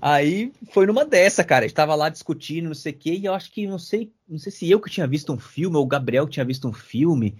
Aí 0.00 0.52
foi 0.72 0.86
numa 0.86 1.04
dessa, 1.04 1.44
cara. 1.44 1.64
A 1.64 1.68
gente 1.68 1.76
tava 1.76 1.94
lá 1.94 2.08
discutindo, 2.08 2.66
não 2.66 2.74
sei 2.74 2.92
o 2.92 2.96
quê, 2.96 3.14
e 3.14 3.24
eu 3.24 3.34
acho 3.34 3.50
que, 3.52 3.66
não 3.66 3.78
sei, 3.78 4.10
não 4.28 4.38
sei 4.38 4.50
se 4.50 4.70
eu 4.70 4.80
que 4.80 4.90
tinha 4.90 5.06
visto 5.06 5.32
um 5.32 5.38
filme, 5.38 5.76
ou 5.76 5.84
o 5.84 5.86
Gabriel 5.86 6.26
que 6.26 6.32
tinha 6.32 6.44
visto 6.44 6.68
um 6.68 6.72
filme, 6.72 7.36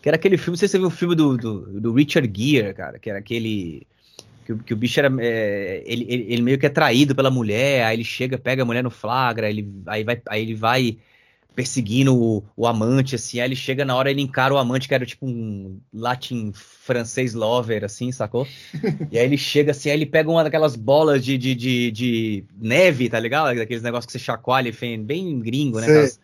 que 0.00 0.08
era 0.08 0.16
aquele 0.16 0.36
filme, 0.36 0.52
não 0.52 0.58
sei 0.58 0.68
se 0.68 0.72
você 0.72 0.78
viu 0.78 0.88
o 0.88 0.90
filme 0.90 1.14
do, 1.14 1.36
do, 1.36 1.80
do 1.80 1.92
Richard 1.92 2.30
Gere, 2.34 2.74
cara, 2.74 2.98
que 2.98 3.10
era 3.10 3.18
aquele. 3.18 3.86
Que, 4.46 4.54
que 4.54 4.72
o 4.72 4.76
bicho 4.76 4.98
era. 4.98 5.14
É, 5.20 5.82
ele, 5.84 6.06
ele, 6.08 6.26
ele, 6.32 6.42
meio 6.42 6.58
que 6.58 6.66
é 6.66 6.70
traído 6.70 7.14
pela 7.14 7.30
mulher, 7.30 7.84
aí 7.84 7.96
ele 7.96 8.04
chega, 8.04 8.38
pega 8.38 8.62
a 8.62 8.66
mulher 8.66 8.82
no 8.82 8.90
flagra, 8.90 9.50
ele, 9.50 9.70
aí, 9.86 10.04
vai, 10.04 10.22
aí 10.28 10.42
ele 10.42 10.54
vai 10.54 10.98
perseguindo 11.58 12.16
o, 12.16 12.44
o, 12.56 12.68
amante, 12.68 13.16
assim, 13.16 13.40
aí 13.40 13.48
ele 13.48 13.56
chega 13.56 13.84
na 13.84 13.96
hora, 13.96 14.08
ele 14.08 14.22
encara 14.22 14.54
o 14.54 14.58
amante, 14.58 14.86
que 14.86 14.94
era 14.94 15.04
tipo 15.04 15.26
um 15.26 15.80
latim 15.92 16.52
francês 16.54 17.34
lover, 17.34 17.82
assim, 17.82 18.12
sacou? 18.12 18.46
e 19.10 19.18
aí 19.18 19.24
ele 19.24 19.36
chega 19.36 19.72
assim, 19.72 19.90
aí 19.90 19.96
ele 19.96 20.06
pega 20.06 20.30
uma 20.30 20.44
daquelas 20.44 20.76
bolas 20.76 21.24
de, 21.24 21.36
de, 21.36 21.56
de, 21.56 21.90
de 21.90 22.44
neve, 22.56 23.08
tá 23.10 23.18
ligado? 23.18 23.56
Daqueles 23.56 23.82
negócios 23.82 24.06
que 24.06 24.12
você 24.12 24.20
chacoalha 24.20 24.68
e 24.68 24.98
bem 24.98 25.40
gringo, 25.40 25.80
né? 25.80 25.88
Aquelas, 25.88 26.20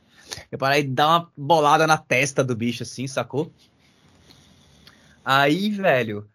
eu 0.53 0.57
parei 0.57 0.83
e 0.83 0.87
dá 0.87 1.09
uma 1.09 1.33
bolada 1.37 1.85
na 1.85 1.99
testa 1.99 2.45
do 2.45 2.55
bicho, 2.55 2.85
assim, 2.85 3.09
sacou? 3.09 3.51
Aí, 5.25 5.69
velho, 5.69 6.29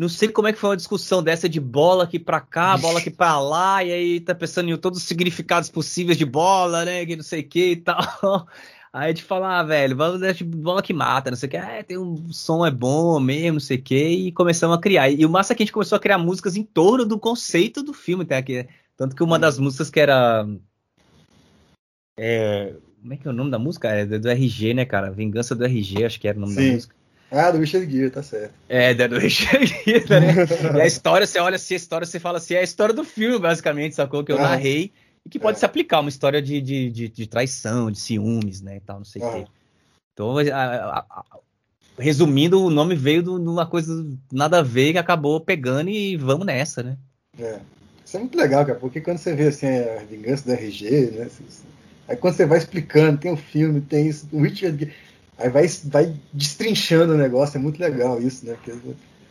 não 0.00 0.08
sei 0.08 0.28
como 0.28 0.48
é 0.48 0.52
que 0.54 0.58
foi 0.58 0.70
uma 0.70 0.76
discussão 0.78 1.22
dessa 1.22 1.46
de 1.46 1.60
bola 1.60 2.04
aqui 2.04 2.18
pra 2.18 2.40
cá, 2.40 2.74
bola 2.78 3.00
aqui 3.00 3.10
pra 3.10 3.38
lá, 3.38 3.84
e 3.84 3.92
aí 3.92 4.20
tá 4.20 4.34
pensando 4.34 4.70
em 4.70 4.76
todos 4.78 4.98
os 4.98 5.04
significados 5.04 5.68
possíveis 5.68 6.16
de 6.16 6.24
bola, 6.24 6.86
né? 6.86 7.04
Que 7.04 7.16
não 7.16 7.22
sei 7.22 7.42
o 7.42 7.46
que 7.46 7.72
e 7.72 7.76
tal. 7.76 7.98
Aí 8.92 9.04
a 9.04 9.08
gente 9.08 9.22
fala, 9.22 9.60
ah, 9.60 9.62
velho, 9.62 9.94
bola, 9.94 10.34
tipo, 10.34 10.56
bola 10.56 10.82
que 10.82 10.92
mata, 10.92 11.30
não 11.30 11.36
sei 11.36 11.46
o 11.46 11.50
que, 11.50 11.56
é, 11.56 11.82
tem 11.84 11.96
um 11.96 12.32
som 12.32 12.66
é 12.66 12.72
bom 12.72 13.20
mesmo, 13.20 13.52
não 13.52 13.60
sei 13.60 13.76
o 13.76 13.82
que, 13.82 14.08
e 14.08 14.32
começamos 14.32 14.76
a 14.76 14.80
criar. 14.80 15.08
E 15.08 15.24
o 15.24 15.30
massa 15.30 15.52
é 15.52 15.56
que 15.56 15.62
a 15.62 15.66
gente 15.66 15.72
começou 15.72 15.94
a 15.94 16.00
criar 16.00 16.18
músicas 16.18 16.56
em 16.56 16.64
torno 16.64 17.06
do 17.06 17.16
conceito 17.16 17.84
do 17.84 17.92
filme, 17.92 18.24
tá? 18.24 18.38
aqui. 18.38 18.66
Tanto 18.96 19.14
que 19.14 19.22
uma 19.22 19.38
das 19.38 19.60
músicas 19.60 19.90
que 19.90 20.00
era. 20.00 20.44
É, 22.18 22.74
como 23.00 23.14
é 23.14 23.16
que 23.16 23.28
é 23.28 23.30
o 23.30 23.34
nome 23.34 23.50
da 23.52 23.60
música? 23.60 23.88
É 23.90 24.04
do, 24.04 24.18
do 24.18 24.28
RG, 24.28 24.74
né, 24.74 24.84
cara? 24.84 25.12
Vingança 25.12 25.54
do 25.54 25.64
RG, 25.64 26.04
acho 26.04 26.18
que 26.18 26.26
era 26.26 26.36
o 26.36 26.40
nome 26.40 26.54
Sim. 26.54 26.66
da 26.66 26.74
música. 26.74 26.99
Ah, 27.30 27.50
do 27.50 27.58
Richard 27.58 27.90
Gere, 27.90 28.10
tá 28.10 28.22
certo. 28.22 28.52
É, 28.68 28.92
do 28.92 29.18
Richard 29.20 29.66
Gere, 29.66 30.04
né? 30.08 30.34
e 30.76 30.80
a 30.80 30.86
história, 30.86 31.26
você 31.26 31.38
olha 31.38 31.56
assim, 31.56 31.74
a 31.74 31.76
história, 31.76 32.06
você 32.06 32.18
fala 32.18 32.38
assim, 32.38 32.54
é 32.54 32.58
a 32.58 32.62
história 32.62 32.94
do 32.94 33.04
filme, 33.04 33.38
basicamente, 33.38 33.94
sacou? 33.94 34.24
Que 34.24 34.32
eu 34.32 34.38
ah. 34.38 34.42
narrei 34.42 34.92
e 35.24 35.28
que 35.28 35.38
pode 35.38 35.56
é. 35.56 35.60
se 35.60 35.64
aplicar 35.64 36.00
uma 36.00 36.08
história 36.08 36.42
de, 36.42 36.60
de, 36.60 36.90
de, 36.90 37.08
de, 37.08 37.26
traição, 37.26 37.90
de 37.90 38.00
ciúmes, 38.00 38.60
né, 38.60 38.76
e 38.76 38.80
tal, 38.80 38.98
não 38.98 39.04
sei 39.04 39.22
o 39.22 39.26
ah. 39.26 39.32
quê. 39.32 39.46
Então, 40.12 40.38
a, 40.38 40.42
a, 40.42 40.98
a, 41.08 41.24
resumindo, 41.98 42.64
o 42.64 42.70
nome 42.70 42.94
veio 42.94 43.22
de 43.22 43.28
uma 43.28 43.66
coisa 43.66 44.04
nada 44.32 44.58
a 44.58 44.62
ver 44.62 44.92
que 44.92 44.98
acabou 44.98 45.40
pegando 45.40 45.90
e 45.90 46.16
vamos 46.16 46.46
nessa, 46.46 46.82
né? 46.82 46.96
É. 47.38 47.60
Isso 48.04 48.16
é 48.16 48.20
muito 48.20 48.36
legal, 48.36 48.66
cara, 48.66 48.78
porque 48.78 49.00
quando 49.00 49.18
você 49.18 49.34
vê 49.34 49.48
assim 49.48 49.66
a 49.68 50.02
vingança 50.02 50.44
do 50.44 50.52
RG, 50.52 51.12
né? 51.12 51.28
Aí 52.08 52.16
quando 52.16 52.34
você 52.34 52.44
vai 52.44 52.58
explicando, 52.58 53.18
tem 53.18 53.30
o 53.30 53.34
um 53.34 53.36
filme, 53.36 53.80
tem 53.80 54.08
isso, 54.08 54.28
o 54.32 54.42
Richard. 54.42 54.92
Aí 55.40 55.48
vai, 55.48 55.66
vai 55.84 56.14
destrinchando 56.32 57.14
o 57.14 57.16
negócio, 57.16 57.56
é 57.56 57.60
muito 57.60 57.80
legal 57.80 58.20
isso, 58.20 58.44
né? 58.44 58.54
Porque 58.54 58.72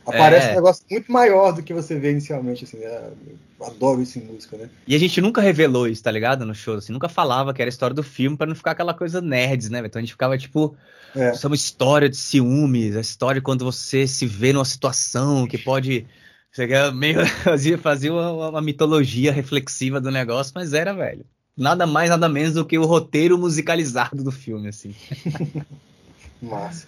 aparece 0.06 0.48
é. 0.48 0.52
um 0.52 0.56
negócio 0.56 0.84
muito 0.90 1.12
maior 1.12 1.52
do 1.54 1.62
que 1.62 1.74
você 1.74 2.00
vê 2.00 2.12
inicialmente, 2.12 2.64
assim, 2.64 2.78
né? 2.78 3.12
Eu 3.60 3.66
adoro 3.66 4.02
isso 4.02 4.18
em 4.18 4.24
música, 4.24 4.58
né? 4.58 4.70
E 4.88 4.96
a 4.96 5.00
gente 5.00 5.22
nunca 5.22 5.40
revelou 5.40 5.88
isso, 5.88 6.02
tá 6.02 6.10
ligado? 6.10 6.46
No 6.46 6.56
show, 6.56 6.76
assim, 6.76 6.92
nunca 6.92 7.08
falava 7.08 7.54
que 7.54 7.62
era 7.62 7.70
a 7.70 7.72
história 7.72 7.94
do 7.94 8.02
filme 8.02 8.36
para 8.36 8.48
não 8.48 8.56
ficar 8.56 8.72
aquela 8.72 8.94
coisa 8.94 9.22
nerds, 9.22 9.70
né? 9.70 9.80
Então 9.86 10.00
a 10.00 10.02
gente 10.02 10.14
ficava 10.14 10.38
tipo, 10.38 10.76
é. 11.16 11.32
isso 11.32 11.46
é 11.46 11.50
uma 11.50 11.56
história 11.56 12.10
de 12.10 12.18
ciúmes, 12.18 12.96
a 12.96 13.02
história 13.02 13.42
quando 13.42 13.64
você 13.64 14.08
se 14.08 14.26
vê 14.26 14.52
numa 14.52 14.66
situação 14.66 15.46
que 15.46 15.58
pode 15.58 16.08
você 16.52 16.92
meio 16.92 17.26
fazia, 17.44 17.78
fazia 17.78 18.12
uma, 18.12 18.50
uma, 18.50 18.62
mitologia 18.62 19.32
reflexiva 19.32 20.02
do 20.02 20.10
negócio, 20.10 20.52
mas 20.56 20.74
era, 20.74 20.94
velho. 20.94 21.26
Nada 21.56 21.86
mais, 21.86 22.10
nada 22.10 22.28
menos 22.28 22.54
do 22.54 22.66
que 22.66 22.78
o 22.78 22.86
roteiro 22.86 23.38
musicalizado 23.38 24.24
do 24.24 24.32
filme, 24.32 24.70
assim. 24.70 24.96
Massa. 26.42 26.88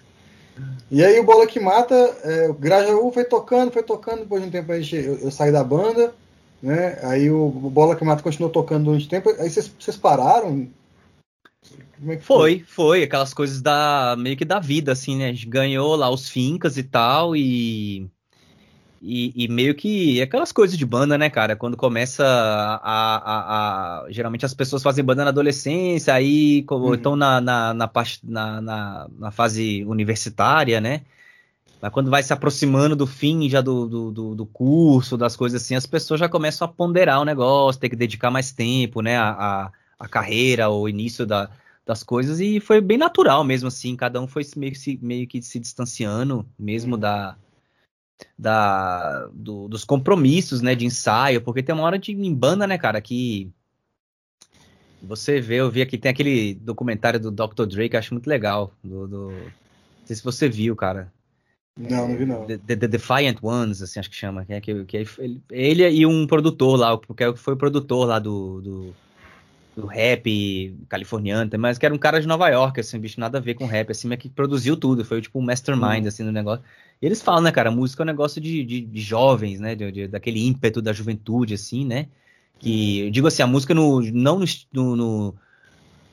E 0.90 1.04
aí 1.04 1.20
o 1.20 1.24
Bola 1.24 1.48
que 1.48 1.60
Mata, 1.60 1.96
é, 2.24 2.50
o 2.50 2.54
Grajaú 2.54 3.12
foi 3.12 3.24
tocando, 3.24 3.72
foi 3.72 3.84
tocando, 3.84 4.20
depois 4.20 4.42
de 4.42 4.50
um 4.50 4.52
tempo 4.52 4.72
a 4.72 4.80
gente, 4.80 4.96
eu, 4.96 5.18
eu 5.20 5.32
saí 5.32 5.52
da 5.52 5.64
banda, 5.64 6.14
né? 6.62 7.00
Aí 7.04 7.32
o, 7.32 7.50
Bola 7.50 7.96
que 7.96 8.04
Mata 8.04 8.22
continuou 8.22 8.52
tocando 8.52 8.86
durante 8.86 9.08
tempo, 9.08 9.30
aí 9.30 9.50
vocês, 9.50 9.72
vocês 9.80 9.98
pararam? 9.98 10.68
É 12.08 12.18
foi? 12.18 12.20
foi? 12.20 12.66
foi, 12.68 13.04
aquelas 13.04 13.34
coisas 13.34 13.62
da 13.62 14.16
meio 14.18 14.36
que 14.36 14.46
da 14.46 14.60
vida, 14.60 14.92
assim, 14.92 15.18
né? 15.18 15.30
A 15.30 15.34
gente 15.34 15.48
ganhou 15.48 15.96
lá 15.96 16.10
os 16.10 16.28
fincas 16.28 16.78
e 16.78 16.84
tal, 16.84 17.36
e 17.36 18.10
e, 19.02 19.46
e, 19.46 19.48
meio 19.48 19.74
que 19.74 20.22
aquelas 20.22 20.52
coisas 20.52 20.78
de 20.78 20.86
banda, 20.86 21.18
né, 21.18 21.28
cara? 21.28 21.56
Quando 21.56 21.76
começa 21.76 22.24
a, 22.24 22.78
a, 22.84 24.04
a 24.04 24.12
geralmente 24.12 24.46
as 24.46 24.54
pessoas 24.54 24.84
fazem 24.84 25.04
banda 25.04 25.24
na 25.24 25.32
adolescência, 25.32 26.14
aí 26.14 26.64
uhum. 26.70 26.94
estão 26.94 27.16
na, 27.16 27.42
na, 27.42 27.74
na, 27.74 27.90
na, 28.24 29.08
na, 29.18 29.32
fase 29.32 29.84
universitária, 29.86 30.80
né? 30.80 31.02
Mas 31.82 31.92
quando 31.92 32.12
vai 32.12 32.22
se 32.22 32.32
aproximando 32.32 32.96
do 32.96 33.08
fim 33.08 33.50
já 33.50 33.60
do, 33.60 34.12
do, 34.12 34.36
do, 34.36 34.46
curso, 34.46 35.18
das 35.18 35.36
coisas 35.36 35.64
assim, 35.64 35.74
as 35.74 35.88
pessoas 35.88 36.20
já 36.20 36.30
começam 36.30 36.66
a 36.66 36.72
ponderar 36.72 37.20
o 37.22 37.26
negócio, 37.26 37.82
ter 37.82 37.90
que 37.90 37.96
dedicar 37.96 38.30
mais 38.30 38.52
tempo, 38.52 39.02
né? 39.02 39.18
A, 39.18 39.32
a, 39.32 39.72
a 40.00 40.08
carreira, 40.08 40.70
o 40.70 40.88
início 40.88 41.26
da, 41.26 41.50
das 41.84 42.04
coisas, 42.04 42.40
e 42.40 42.60
foi 42.60 42.80
bem 42.80 43.00
natural 43.00 43.44
mesmo, 43.44 43.68
assim, 43.68 43.96
cada 43.96 44.22
um 44.22 44.28
foi 44.28 44.44
meio 44.56 44.74
que, 44.74 45.00
meio 45.02 45.28
que 45.28 45.42
se 45.42 45.60
distanciando 45.60 46.46
mesmo 46.60 46.94
uhum. 46.94 47.00
da 47.00 47.36
da, 48.38 49.28
do, 49.34 49.68
dos 49.68 49.84
compromissos, 49.84 50.62
né, 50.62 50.76
de 50.76 50.86
ensaio, 50.86 51.42
porque 51.42 51.64
tem 51.64 51.74
uma 51.74 51.84
hora 51.84 52.00
de 52.00 52.12
em 52.12 52.34
banda, 52.34 52.66
né, 52.66 52.78
cara, 52.78 53.00
que 53.02 53.52
você 55.02 55.42
vê, 55.42 55.56
eu 55.56 55.72
vi 55.72 55.82
aqui, 55.82 55.98
tem 55.98 56.12
aquele 56.12 56.54
documentário 56.56 57.20
do 57.20 57.32
Dr. 57.32 57.66
Dre 57.66 57.90
que 57.90 57.96
eu 57.96 58.00
acho 58.00 58.14
muito 58.14 58.28
legal, 58.28 58.74
do, 58.84 59.08
do, 59.08 59.32
não 59.32 60.06
sei 60.06 60.16
se 60.16 60.24
você 60.24 60.48
viu, 60.48 60.76
cara. 60.76 61.12
Não, 61.78 62.08
não 62.08 62.18
vi 62.18 62.26
não. 62.26 62.46
The, 62.46 62.58
The, 62.58 62.76
The 62.76 62.88
Defiant 62.88 63.38
Ones, 63.42 63.82
assim, 63.82 64.00
acho 64.00 64.10
que 64.10 64.16
chama, 64.16 64.46
que 64.46 64.54
é, 64.54 64.62
que, 64.62 64.86
que 64.86 64.98
é, 64.98 65.06
ele, 65.18 65.42
ele 65.50 65.90
e 65.90 66.06
um 66.06 66.28
produtor 66.28 66.78
lá, 66.78 67.00
que 67.00 67.24
é 67.24 67.36
foi 67.36 67.54
o 67.54 67.58
produtor 67.58 68.08
lá 68.08 68.20
do, 68.20 68.62
do 68.62 68.96
do 69.76 69.86
rap 69.86 70.76
californiano, 70.90 71.50
mas 71.58 71.78
que 71.78 71.86
era 71.86 71.96
um 71.96 71.98
cara 71.98 72.20
de 72.20 72.28
Nova 72.28 72.50
York, 72.50 72.80
assim, 72.80 73.00
bicho, 73.00 73.20
nada 73.20 73.38
a 73.38 73.42
ver 73.42 73.54
com 73.54 73.66
rap, 73.66 73.92
assim, 73.92 74.08
mas 74.08 74.18
que 74.18 74.30
produziu 74.30 74.76
tudo, 74.76 75.06
foi 75.06 75.22
tipo 75.22 75.40
um 75.40 75.42
mastermind, 75.42 76.02
uhum. 76.02 76.08
assim, 76.08 76.24
no 76.24 76.32
negócio. 76.32 76.64
E 77.02 77.06
eles 77.06 77.22
falam, 77.22 77.42
né, 77.42 77.52
cara, 77.52 77.72
música 77.72 78.04
é 78.04 78.06
um 78.06 78.08
negócio 78.08 78.42
de, 78.42 78.64
de, 78.66 78.82
de 78.82 79.02
jovens, 79.02 79.60
né, 79.60 79.74
de, 79.74 79.92
de, 79.92 80.08
daquele 80.08 80.46
ímpeto 80.46 80.82
da 80.82 80.92
juventude, 80.92 81.54
assim, 81.54 81.86
né, 81.86 82.08
que, 82.60 83.00
eu 83.00 83.12
digo 83.12 83.28
assim, 83.28 83.42
a 83.42 83.48
música 83.48 83.74
no, 83.74 84.02
não 84.12 84.44
no, 84.74 84.96
no, 84.96 85.36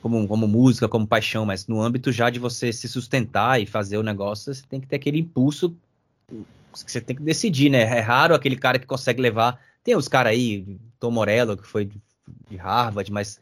como, 0.01 0.27
como 0.27 0.47
música, 0.47 0.87
como 0.87 1.05
paixão, 1.05 1.45
mas 1.45 1.67
no 1.67 1.81
âmbito 1.81 2.11
já 2.13 2.29
de 2.29 2.39
você 2.39 2.71
se 2.71 2.87
sustentar 2.87 3.61
e 3.61 3.65
fazer 3.65 3.97
o 3.97 4.03
negócio, 4.03 4.53
você 4.53 4.63
tem 4.67 4.79
que 4.79 4.87
ter 4.87 4.95
aquele 4.95 5.19
impulso 5.19 5.75
que 6.85 6.91
você 6.91 7.01
tem 7.01 7.15
que 7.15 7.23
decidir, 7.23 7.69
né, 7.69 7.81
é 7.81 7.99
raro 7.99 8.33
aquele 8.33 8.55
cara 8.55 8.79
que 8.79 8.85
consegue 8.85 9.21
levar, 9.21 9.59
tem 9.83 9.97
os 9.97 10.07
caras 10.07 10.31
aí, 10.31 10.77
Tom 10.97 11.11
Morello, 11.11 11.57
que 11.57 11.67
foi 11.67 11.85
de 12.49 12.57
Harvard, 12.57 13.11
mas 13.11 13.39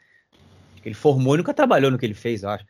ele 0.85 0.95
formou 0.95 1.35
e 1.35 1.37
nunca 1.37 1.53
trabalhou 1.53 1.91
no 1.91 1.97
que 1.97 2.05
ele 2.05 2.13
fez, 2.13 2.43
eu 2.43 2.49
acho. 2.49 2.65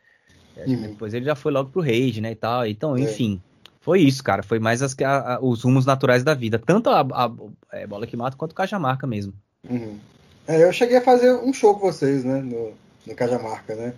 É, 0.56 0.64
uhum. 0.64 0.82
Depois 0.82 1.14
ele 1.14 1.24
já 1.24 1.34
foi 1.34 1.52
logo 1.52 1.70
pro 1.70 1.80
Rage, 1.80 2.20
né, 2.20 2.32
e 2.32 2.34
tal. 2.34 2.66
Então, 2.66 2.96
é. 2.96 3.00
enfim, 3.00 3.40
foi 3.80 4.00
isso, 4.00 4.22
cara. 4.22 4.42
Foi 4.42 4.58
mais 4.58 4.82
as, 4.82 4.96
a, 5.00 5.34
a, 5.34 5.40
os 5.40 5.62
rumos 5.62 5.86
naturais 5.86 6.22
da 6.22 6.34
vida. 6.34 6.58
Tanto 6.58 6.90
a, 6.90 7.00
a 7.00 7.30
é, 7.72 7.86
Bola 7.86 8.06
que 8.06 8.16
Mata 8.16 8.36
quanto 8.36 8.52
o 8.52 8.54
Cajamarca 8.54 9.06
mesmo. 9.06 9.32
Uhum. 9.68 9.98
É, 10.46 10.64
eu 10.64 10.72
cheguei 10.72 10.96
a 10.96 11.02
fazer 11.02 11.32
um 11.34 11.52
show 11.52 11.74
com 11.74 11.92
vocês, 11.92 12.24
né, 12.24 12.40
no, 12.40 12.72
no 13.06 13.14
Cajamarca, 13.14 13.74
né? 13.74 13.92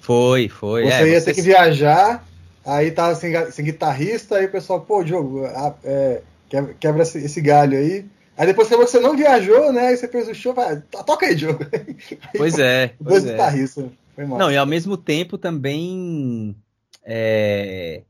Foi, 0.00 0.48
foi. 0.48 0.84
Você 0.84 0.94
é, 0.94 1.08
ia 1.08 1.22
ter 1.22 1.34
que 1.34 1.42
viajar, 1.42 2.26
aí 2.64 2.90
tava 2.90 3.14
sem, 3.14 3.32
sem 3.50 3.66
guitarrista, 3.66 4.36
aí 4.36 4.46
o 4.46 4.50
pessoal, 4.50 4.80
pô, 4.80 5.04
Diogo, 5.04 5.44
é, 5.84 6.22
quebra, 6.48 6.74
quebra 6.80 7.02
esse 7.02 7.40
galho 7.40 7.76
aí. 7.78 8.06
Aí 8.40 8.46
depois 8.46 8.68
que 8.68 8.74
você 8.74 8.98
não 8.98 9.14
viajou, 9.14 9.70
né? 9.70 9.88
Aí 9.88 9.96
você 9.98 10.08
fez 10.08 10.26
o 10.26 10.34
show, 10.34 10.54
vai, 10.54 10.80
toca 10.80 11.26
aí, 11.26 11.34
Diogo. 11.34 11.62
Pois 12.34 12.58
é. 12.58 12.94
Dois 12.98 13.26
é. 13.26 13.32
guitarristas. 13.32 13.84
Foi 14.14 14.24
mal. 14.24 14.38
Não, 14.38 14.50
e 14.50 14.56
ao 14.56 14.64
mesmo 14.64 14.96
tempo 14.96 15.36
também. 15.36 16.56
É, 17.04 18.02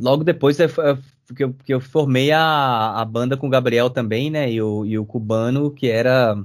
logo 0.00 0.24
depois 0.24 0.58
é, 0.58 0.68
que 1.36 1.44
eu, 1.44 1.54
que 1.62 1.74
eu 1.74 1.80
formei 1.82 2.32
a, 2.32 2.98
a 2.98 3.04
banda 3.04 3.36
com 3.36 3.46
o 3.46 3.50
Gabriel 3.50 3.90
também, 3.90 4.30
né? 4.30 4.50
E 4.50 4.62
o, 4.62 4.86
e 4.86 4.98
o 4.98 5.04
cubano, 5.04 5.70
que 5.70 5.90
era 5.90 6.42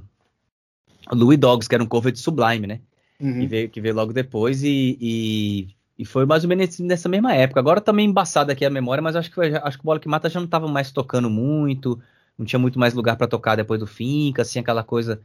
Louis 1.10 1.38
Dogs, 1.38 1.66
que 1.66 1.74
era 1.74 1.82
um 1.82 1.88
cover 1.88 2.12
de 2.12 2.18
Sublime, 2.18 2.66
né? 2.66 2.80
Uhum. 3.18 3.40
Que, 3.40 3.46
veio, 3.46 3.70
que 3.70 3.80
veio 3.80 3.94
logo 3.94 4.12
depois 4.12 4.62
e, 4.62 4.98
e, 5.00 5.68
e, 5.98 6.04
foi 6.04 6.26
mais 6.26 6.44
ou 6.44 6.50
menos 6.50 6.78
nessa 6.78 7.08
mesma 7.08 7.34
época. 7.34 7.58
Agora 7.58 7.80
também 7.80 8.04
tá 8.06 8.10
embaçada 8.10 8.52
aqui 8.52 8.66
a 8.66 8.70
memória, 8.70 9.00
mas 9.00 9.16
acho 9.16 9.30
que, 9.30 9.40
acho 9.40 9.78
que 9.78 9.82
o 9.82 9.86
Bola 9.86 9.98
que 9.98 10.08
Mata 10.08 10.28
já 10.28 10.38
não 10.38 10.46
tava 10.46 10.68
mais 10.68 10.92
tocando 10.92 11.30
muito 11.30 11.98
não 12.38 12.44
tinha 12.44 12.58
muito 12.58 12.78
mais 12.78 12.94
lugar 12.94 13.16
para 13.16 13.26
tocar 13.26 13.56
depois 13.56 13.80
do 13.80 13.86
Finca, 13.86 14.42
assim, 14.42 14.58
aquela 14.58 14.82
coisa. 14.82 15.20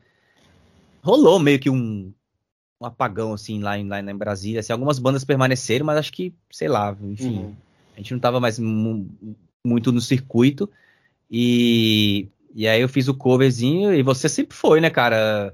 Rolou 1.01 1.39
meio 1.39 1.59
que 1.59 1.69
um, 1.69 2.13
um 2.79 2.85
apagão, 2.85 3.33
assim, 3.33 3.61
lá 3.61 3.77
em, 3.77 3.87
lá 3.87 3.99
em 3.99 4.15
Brasília. 4.15 4.59
Assim, 4.59 4.71
algumas 4.71 4.99
bandas 4.99 5.23
permaneceram, 5.23 5.85
mas 5.85 5.97
acho 5.97 6.11
que, 6.11 6.33
sei 6.51 6.67
lá, 6.67 6.95
enfim, 7.01 7.39
uhum. 7.39 7.55
a 7.95 7.97
gente 7.97 8.13
não 8.13 8.19
tava 8.19 8.39
mais 8.39 8.59
muito 8.59 9.91
no 9.91 10.01
circuito. 10.01 10.69
E, 11.31 12.27
e 12.53 12.67
aí 12.67 12.81
eu 12.81 12.89
fiz 12.89 13.07
o 13.07 13.13
coverzinho, 13.13 13.93
e 13.93 14.03
você 14.03 14.29
sempre 14.29 14.55
foi, 14.55 14.79
né, 14.81 14.89
cara? 14.89 15.53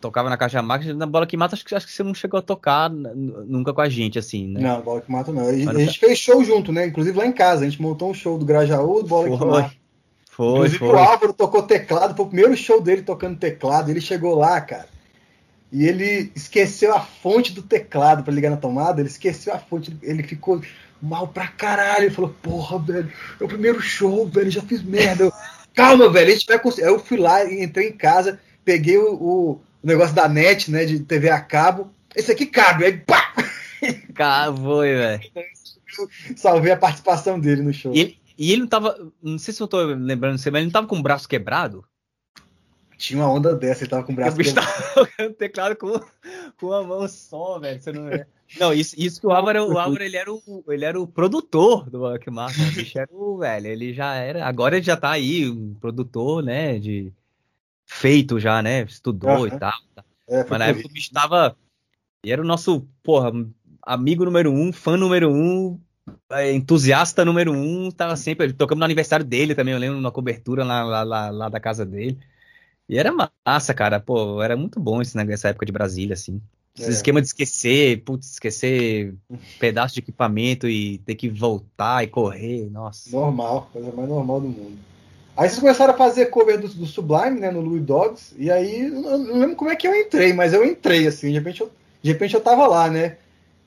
Tocava 0.00 0.28
na 0.28 0.36
caixa 0.36 0.60
mágica, 0.60 0.92
na 0.92 1.06
bola 1.06 1.26
que 1.26 1.36
mata, 1.36 1.54
acho 1.54 1.64
que, 1.64 1.74
acho 1.74 1.86
que 1.86 1.92
você 1.92 2.02
não 2.02 2.14
chegou 2.14 2.38
a 2.38 2.42
tocar 2.42 2.90
nunca 2.90 3.72
com 3.72 3.80
a 3.80 3.88
gente, 3.88 4.18
assim, 4.18 4.48
né? 4.48 4.60
Não, 4.60 4.82
bola 4.82 5.00
que 5.00 5.10
mata 5.10 5.32
não. 5.32 5.46
A, 5.46 5.48
a 5.48 5.74
gente 5.78 5.98
fez 5.98 6.18
show 6.18 6.42
junto, 6.44 6.72
né? 6.72 6.86
Inclusive 6.86 7.16
lá 7.16 7.26
em 7.26 7.32
casa, 7.32 7.64
a 7.64 7.68
gente 7.68 7.80
montou 7.80 8.10
um 8.10 8.14
show 8.14 8.36
do 8.36 8.44
Grajaú, 8.44 9.02
bola 9.04 9.28
foi. 9.28 9.38
que 9.38 9.44
mata. 9.44 9.81
Foi, 10.42 10.50
Inclusive 10.50 10.78
foi. 10.78 10.88
o 10.88 10.98
Álvaro 10.98 11.32
tocou 11.32 11.62
teclado, 11.62 12.16
foi 12.16 12.24
o 12.24 12.28
primeiro 12.28 12.56
show 12.56 12.80
dele 12.80 13.02
tocando 13.02 13.38
teclado. 13.38 13.92
Ele 13.92 14.00
chegou 14.00 14.34
lá, 14.34 14.60
cara, 14.60 14.88
e 15.70 15.86
ele 15.86 16.32
esqueceu 16.34 16.92
a 16.92 17.00
fonte 17.00 17.52
do 17.52 17.62
teclado 17.62 18.24
para 18.24 18.34
ligar 18.34 18.50
na 18.50 18.56
tomada. 18.56 19.00
Ele 19.00 19.08
esqueceu 19.08 19.54
a 19.54 19.58
fonte, 19.58 19.96
ele 20.02 20.24
ficou 20.24 20.60
mal 21.00 21.28
pra 21.28 21.46
caralho. 21.46 22.06
Ele 22.06 22.14
falou: 22.14 22.34
Porra, 22.42 22.76
velho, 22.80 23.12
é 23.40 23.44
o 23.44 23.46
primeiro 23.46 23.80
show, 23.80 24.26
velho, 24.26 24.50
já 24.50 24.62
fiz 24.62 24.82
merda. 24.82 25.32
Calma, 25.74 26.10
velho, 26.10 26.30
a 26.30 26.34
gente 26.34 26.46
vai 26.46 26.58
conseguir. 26.58 26.88
Aí 26.88 26.92
eu 26.92 26.98
fui 26.98 27.18
lá, 27.18 27.48
entrei 27.48 27.90
em 27.90 27.96
casa, 27.96 28.40
peguei 28.64 28.98
o, 28.98 29.14
o, 29.14 29.60
negócio 29.80 30.14
da 30.14 30.28
net, 30.28 30.72
né, 30.72 30.84
de 30.84 30.98
TV 30.98 31.30
a 31.30 31.40
cabo. 31.40 31.88
Esse 32.16 32.32
aqui 32.32 32.46
cabe, 32.46 32.84
aí 32.84 32.98
pá! 32.98 33.32
Foi, 34.60 34.92
velho. 34.92 35.22
Salvei 36.36 36.72
a 36.72 36.76
participação 36.76 37.38
dele 37.38 37.62
no 37.62 37.72
show. 37.72 37.94
E, 37.94 38.18
e 38.42 38.50
ele 38.50 38.62
não 38.62 38.66
tava. 38.66 39.12
Não 39.22 39.38
sei 39.38 39.54
se 39.54 39.62
eu 39.62 39.68
tô 39.68 39.80
lembrando, 39.80 40.32
mas 40.32 40.44
ele 40.44 40.64
não 40.64 40.70
tava 40.72 40.88
com 40.88 40.98
o 40.98 41.02
braço 41.02 41.28
quebrado? 41.28 41.84
Tinha 42.98 43.22
uma 43.22 43.32
onda 43.32 43.54
dessa, 43.54 43.84
ele 43.84 43.90
tava 43.90 44.02
com 44.02 44.12
o 44.12 44.16
braço 44.16 44.34
o 44.34 44.38
bicho 44.38 44.52
quebrado. 44.52 45.12
tava 45.16 45.30
teclado 45.34 45.76
com 45.76 46.00
com 46.56 46.66
uma 46.66 46.82
mão 46.82 47.06
só, 47.06 47.60
velho. 47.60 47.80
Você 47.80 47.92
não. 47.92 48.10
Não, 48.58 48.74
isso, 48.74 48.96
isso 48.98 49.20
que 49.20 49.28
o 49.28 49.30
Álvaro, 49.30 49.72
o 49.72 49.78
Álvaro 49.78 50.02
ele, 50.02 50.16
era 50.16 50.32
o, 50.32 50.64
ele 50.68 50.84
era 50.84 51.00
o 51.00 51.06
produtor 51.06 51.88
do 51.88 52.00
Rock 52.00 52.28
Martin. 52.32 52.62
O 52.62 52.72
bicho 52.72 52.98
era 52.98 53.08
o 53.12 53.38
velho, 53.38 53.66
ele 53.68 53.94
já 53.94 54.16
era. 54.16 54.44
Agora 54.44 54.76
ele 54.76 54.84
já 54.84 54.96
tá 54.96 55.12
aí, 55.12 55.48
um 55.48 55.74
produtor, 55.74 56.42
né? 56.42 56.80
De 56.80 57.12
feito 57.86 58.40
já, 58.40 58.60
né? 58.60 58.82
Estudou 58.82 59.42
uhum. 59.42 59.46
e 59.46 59.56
tal. 59.56 59.72
É, 60.28 60.44
Mas 60.50 60.58
na 60.58 60.66
época 60.66 60.88
o 60.88 60.92
bicho 60.92 61.12
tava. 61.12 61.56
E 62.24 62.32
era 62.32 62.42
o 62.42 62.44
nosso, 62.44 62.88
porra, 63.04 63.30
amigo 63.82 64.24
número 64.24 64.50
um, 64.50 64.72
fã 64.72 64.96
número 64.96 65.30
um, 65.30 65.80
entusiasta 66.52 67.24
número 67.24 67.52
um, 67.52 67.90
tava 67.90 68.16
sempre. 68.16 68.52
Tocamos 68.52 68.80
no 68.80 68.84
aniversário 68.84 69.24
dele 69.24 69.54
também, 69.54 69.74
eu 69.74 69.80
lembro, 69.80 70.00
na 70.00 70.10
cobertura 70.10 70.64
lá, 70.64 70.82
lá, 70.82 71.02
lá, 71.02 71.30
lá 71.30 71.48
da 71.48 71.60
casa 71.60 71.84
dele. 71.84 72.18
E 72.88 72.98
era 72.98 73.12
massa, 73.46 73.72
cara. 73.72 74.00
Pô, 74.00 74.42
era 74.42 74.56
muito 74.56 74.80
bom 74.80 75.00
isso 75.00 75.16
nessa 75.16 75.48
época 75.48 75.66
de 75.66 75.72
Brasília, 75.72 76.14
assim. 76.14 76.40
Esse 76.76 76.88
é. 76.88 76.92
esquema 76.92 77.20
de 77.20 77.26
esquecer, 77.26 78.02
putz, 78.02 78.32
esquecer 78.32 79.14
pedaço 79.60 79.94
de 79.94 80.00
equipamento 80.00 80.68
e 80.68 80.98
ter 80.98 81.14
que 81.14 81.28
voltar 81.28 82.02
e 82.02 82.06
correr, 82.06 82.70
nossa. 82.70 83.10
Normal, 83.10 83.68
coisa 83.72 83.92
mais 83.92 84.08
normal 84.08 84.40
do 84.40 84.48
mundo. 84.48 84.78
Aí 85.36 85.48
vocês 85.48 85.60
começaram 85.60 85.94
a 85.94 85.96
fazer 85.96 86.26
cover 86.26 86.60
do, 86.60 86.68
do 86.68 86.86
Sublime, 86.86 87.40
né, 87.40 87.50
no 87.50 87.60
Louis 87.60 87.82
Dogs, 87.82 88.34
e 88.38 88.50
aí 88.50 88.82
eu 88.82 89.18
não 89.18 89.38
lembro 89.38 89.56
como 89.56 89.70
é 89.70 89.76
que 89.76 89.88
eu 89.88 89.94
entrei, 89.94 90.32
mas 90.32 90.52
eu 90.52 90.64
entrei, 90.64 91.06
assim, 91.06 91.28
de 91.28 91.38
repente 91.38 91.62
eu, 91.62 91.70
de 92.02 92.12
repente 92.12 92.34
eu 92.34 92.40
tava 92.40 92.66
lá, 92.66 92.90
né? 92.90 93.16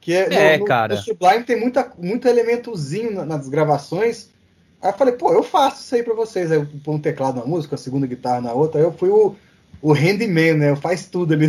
Que 0.05 0.13
é, 0.13 0.53
é 0.53 0.57
no, 0.59 0.65
cara. 0.65 0.93
No 0.93 1.01
Sublime 1.01 1.43
tem 1.43 1.59
muita, 1.59 1.91
muito 1.97 2.27
elementozinho 2.27 3.25
nas 3.25 3.49
gravações. 3.49 4.29
Aí 4.79 4.91
eu 4.91 4.93
falei, 4.93 5.15
pô, 5.15 5.33
eu 5.33 5.41
faço 5.41 5.81
isso 5.81 5.95
aí 5.95 6.03
pra 6.03 6.13
vocês. 6.13 6.51
Aí 6.51 6.59
eu 6.59 6.67
pôr 6.83 6.93
um 6.93 6.99
teclado 6.99 7.39
na 7.39 7.45
música, 7.45 7.73
a 7.73 7.77
segunda 7.77 8.05
guitarra 8.05 8.39
na 8.39 8.53
outra, 8.53 8.79
aí 8.79 8.85
eu 8.85 8.93
fui 8.93 9.09
o, 9.09 9.35
o 9.81 9.93
handyman, 9.93 10.53
né? 10.53 10.75
Faz 10.75 11.07
tudo 11.07 11.33
ali. 11.33 11.47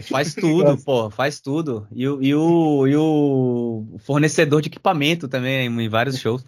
Faz 0.00 0.34
tudo, 0.34 0.78
pô, 0.82 1.10
faz 1.10 1.40
tudo. 1.40 1.86
E, 1.92 2.04
e, 2.04 2.34
o, 2.34 2.86
e 2.86 2.96
o 2.96 3.84
fornecedor 3.98 4.62
de 4.62 4.68
equipamento 4.70 5.28
também 5.28 5.66
em 5.66 5.88
vários 5.90 6.18
shows. 6.18 6.42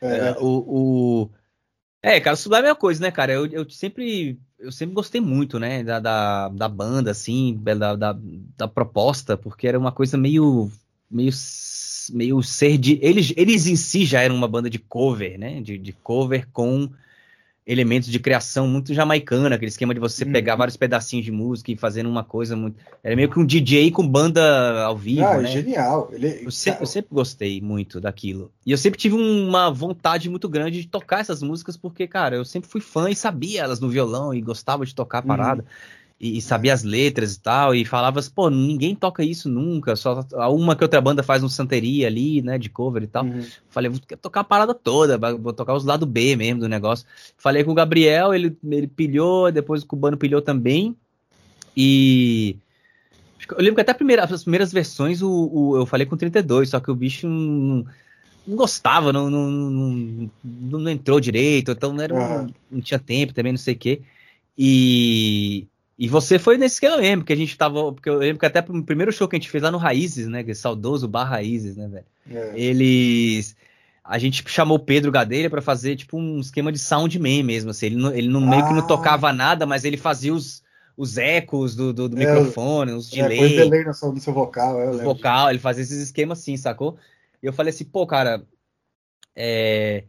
É. 0.00 0.28
é, 0.28 0.36
o, 0.38 0.46
o, 0.46 1.30
é 2.00 2.20
cara, 2.20 2.34
isso 2.34 2.54
é 2.54 2.58
a 2.60 2.62
mesma 2.62 2.76
coisa, 2.76 3.02
né, 3.02 3.10
cara? 3.10 3.32
Eu, 3.32 3.46
eu 3.46 3.68
sempre 3.68 4.38
eu 4.56 4.70
sempre 4.70 4.94
gostei 4.94 5.20
muito, 5.20 5.58
né, 5.58 5.82
da, 5.82 5.98
da, 5.98 6.48
da 6.48 6.68
banda, 6.68 7.10
assim, 7.10 7.58
da, 7.60 7.96
da, 7.96 8.16
da, 8.56 8.68
proposta, 8.68 9.36
porque 9.36 9.66
era 9.66 9.76
uma 9.76 9.90
coisa 9.90 10.16
meio 10.16 10.70
meio 11.12 11.32
meio 12.12 12.42
ser 12.42 12.78
de 12.78 12.98
eles 13.00 13.32
eles 13.36 13.66
em 13.66 13.76
si 13.76 14.04
já 14.04 14.20
eram 14.20 14.34
uma 14.34 14.48
banda 14.48 14.68
de 14.68 14.78
cover, 14.78 15.38
né, 15.38 15.60
de, 15.60 15.78
de 15.78 15.92
cover 15.92 16.48
com 16.52 16.90
elementos 17.64 18.08
de 18.10 18.18
criação 18.18 18.66
muito 18.66 18.92
jamaicana, 18.92 19.54
aquele 19.54 19.68
esquema 19.68 19.94
de 19.94 20.00
você 20.00 20.24
uhum. 20.24 20.32
pegar 20.32 20.56
vários 20.56 20.76
pedacinhos 20.76 21.24
de 21.24 21.30
música 21.30 21.70
e 21.70 21.76
fazendo 21.76 22.08
uma 22.08 22.24
coisa 22.24 22.56
muito. 22.56 22.76
Era 23.02 23.14
meio 23.14 23.30
que 23.30 23.38
um 23.38 23.46
DJ 23.46 23.92
com 23.92 24.06
banda 24.06 24.82
ao 24.82 24.96
vivo. 24.96 25.24
Ah, 25.24 25.38
né? 25.38 25.48
genial. 25.48 26.10
Ele... 26.12 26.40
Eu, 26.44 26.50
sempre, 26.50 26.82
eu, 26.82 26.86
sempre, 26.86 27.14
gostei 27.14 27.60
muito 27.60 28.00
daquilo. 28.00 28.50
E 28.66 28.72
eu 28.72 28.78
sempre 28.78 28.98
tive 28.98 29.14
uma 29.14 29.70
vontade 29.70 30.28
muito 30.28 30.48
grande 30.48 30.82
de 30.82 30.88
tocar 30.88 31.20
essas 31.20 31.40
músicas, 31.40 31.76
porque, 31.76 32.06
cara, 32.08 32.34
eu 32.34 32.44
sempre 32.44 32.68
fui 32.68 32.80
fã 32.80 33.08
e 33.08 33.14
sabia 33.14 33.62
elas 33.62 33.78
no 33.78 33.88
violão 33.88 34.34
e 34.34 34.40
gostava 34.40 34.84
de 34.84 34.94
tocar 34.94 35.18
a 35.18 35.22
parada. 35.22 35.62
Uhum 35.62 36.01
e, 36.22 36.40
sabia 36.40 36.72
as 36.72 36.84
letras 36.84 37.34
e 37.34 37.40
tal, 37.40 37.74
e 37.74 37.84
falava 37.84 38.20
assim, 38.20 38.30
pô, 38.32 38.48
ninguém 38.48 38.94
toca 38.94 39.24
isso 39.24 39.48
nunca, 39.48 39.96
só 39.96 40.24
uma 40.52 40.76
que 40.76 40.84
outra 40.84 41.00
banda 41.00 41.20
faz 41.20 41.42
um 41.42 41.48
santeria 41.48 42.06
ali, 42.06 42.40
né, 42.40 42.56
de 42.58 42.70
cover 42.70 43.02
e 43.02 43.08
tal. 43.08 43.24
Uhum. 43.24 43.44
Falei, 43.68 43.90
vou 43.90 43.98
tocar 43.98 44.40
a 44.40 44.44
parada 44.44 44.72
toda, 44.72 45.18
vou 45.36 45.52
tocar 45.52 45.74
os 45.74 45.84
lados 45.84 46.08
B 46.08 46.36
mesmo 46.36 46.60
do 46.60 46.68
negócio. 46.68 47.04
Falei 47.36 47.64
com 47.64 47.72
o 47.72 47.74
Gabriel, 47.74 48.32
ele, 48.32 48.56
ele 48.64 48.86
pilhou, 48.86 49.50
depois 49.50 49.82
o 49.82 49.86
Cubano 49.86 50.16
pilhou 50.16 50.40
também, 50.40 50.96
e... 51.76 52.56
Eu 53.50 53.58
lembro 53.58 53.74
que 53.74 53.80
até 53.80 53.92
primeira, 53.92 54.22
as 54.22 54.42
primeiras 54.42 54.72
versões 54.72 55.20
o, 55.20 55.28
o, 55.28 55.76
eu 55.76 55.84
falei 55.84 56.06
com 56.06 56.16
32, 56.16 56.70
só 56.70 56.78
que 56.78 56.90
o 56.90 56.94
bicho 56.94 57.26
não, 57.26 57.84
não 58.46 58.56
gostava, 58.56 59.12
não, 59.12 59.28
não, 59.28 59.50
não, 59.50 60.30
não, 60.44 60.88
entrou 60.88 61.18
direito, 61.18 61.72
então 61.72 61.92
não, 61.92 62.04
era, 62.04 62.14
uhum. 62.14 62.42
não, 62.44 62.54
não 62.70 62.80
tinha 62.80 63.00
tempo 63.00 63.34
também, 63.34 63.52
não 63.52 63.58
sei 63.58 63.74
o 63.74 63.78
quê. 63.78 64.02
E, 64.56 65.66
e 65.98 66.08
você 66.08 66.38
foi 66.38 66.56
nesse 66.56 66.80
que 66.80 66.86
eu 66.86 66.96
lembro, 66.96 67.24
que 67.24 67.32
a 67.32 67.36
gente 67.36 67.56
tava. 67.56 67.92
Porque 67.92 68.08
eu 68.08 68.16
lembro 68.16 68.38
que 68.38 68.46
até 68.46 68.60
o 68.60 68.82
primeiro 68.82 69.12
show 69.12 69.28
que 69.28 69.36
a 69.36 69.38
gente 69.38 69.50
fez 69.50 69.62
lá 69.62 69.70
no 69.70 69.78
Raízes, 69.78 70.26
né? 70.26 70.42
Que 70.42 70.52
é 70.52 70.54
saudoso 70.54 71.06
Bar 71.06 71.24
Raízes, 71.24 71.76
né, 71.76 71.88
velho? 71.88 72.06
É. 72.30 72.52
Eles. 72.58 73.56
A 74.04 74.18
gente 74.18 74.42
chamou 74.48 74.78
o 74.78 74.84
Pedro 74.84 75.12
Gadeira 75.12 75.48
para 75.48 75.62
fazer, 75.62 75.94
tipo, 75.94 76.18
um 76.18 76.40
esquema 76.40 76.72
de 76.72 76.78
soundman 76.78 77.42
mesmo. 77.42 77.70
Assim. 77.70 77.86
Ele, 77.86 77.96
não, 77.96 78.12
ele 78.12 78.28
não, 78.28 78.42
ah. 78.42 78.46
meio 78.46 78.66
que 78.66 78.72
não 78.72 78.80
ah. 78.80 78.86
tocava 78.86 79.32
nada, 79.32 79.64
mas 79.64 79.84
ele 79.84 79.96
fazia 79.96 80.34
os, 80.34 80.62
os 80.96 81.18
ecos 81.18 81.76
do, 81.76 81.92
do, 81.92 82.08
do 82.08 82.20
é, 82.20 82.26
microfone, 82.26 82.92
os 82.92 83.08
delay. 83.08 83.38
É, 83.38 83.64
delay 83.64 83.84
no 83.84 83.94
seu, 83.94 84.12
no 84.12 84.20
seu 84.20 84.32
vocal, 84.32 84.80
é, 84.80 85.04
Vocal, 85.04 85.50
ele 85.50 85.58
fazia 85.58 85.82
esses 85.82 86.02
esquemas 86.02 86.40
assim, 86.40 86.56
sacou? 86.56 86.96
E 87.42 87.46
eu 87.46 87.52
falei 87.52 87.70
assim, 87.70 87.84
pô, 87.84 88.06
cara. 88.06 88.42
É, 89.36 90.04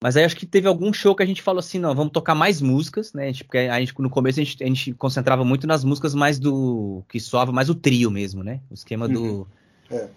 mas 0.00 0.16
aí 0.16 0.24
acho 0.24 0.36
que 0.36 0.46
teve 0.46 0.68
algum 0.68 0.92
show 0.92 1.14
que 1.14 1.22
a 1.22 1.26
gente 1.26 1.42
falou 1.42 1.58
assim, 1.58 1.78
não, 1.78 1.94
vamos 1.94 2.12
tocar 2.12 2.34
mais 2.34 2.60
músicas, 2.60 3.12
né? 3.12 3.32
Porque 3.32 3.58
a 3.58 3.80
gente, 3.80 3.92
no 3.98 4.08
começo 4.08 4.40
a 4.40 4.44
gente, 4.44 4.62
a 4.62 4.66
gente 4.66 4.92
concentrava 4.94 5.44
muito 5.44 5.66
nas 5.66 5.82
músicas 5.82 6.14
mais 6.14 6.38
do. 6.38 7.02
que 7.08 7.18
soava 7.18 7.50
mais 7.50 7.68
o 7.68 7.74
trio 7.74 8.10
mesmo, 8.10 8.44
né? 8.44 8.60
O 8.70 8.74
esquema 8.74 9.06
uhum. 9.06 9.12
do. 9.12 9.48
É. 9.90 10.08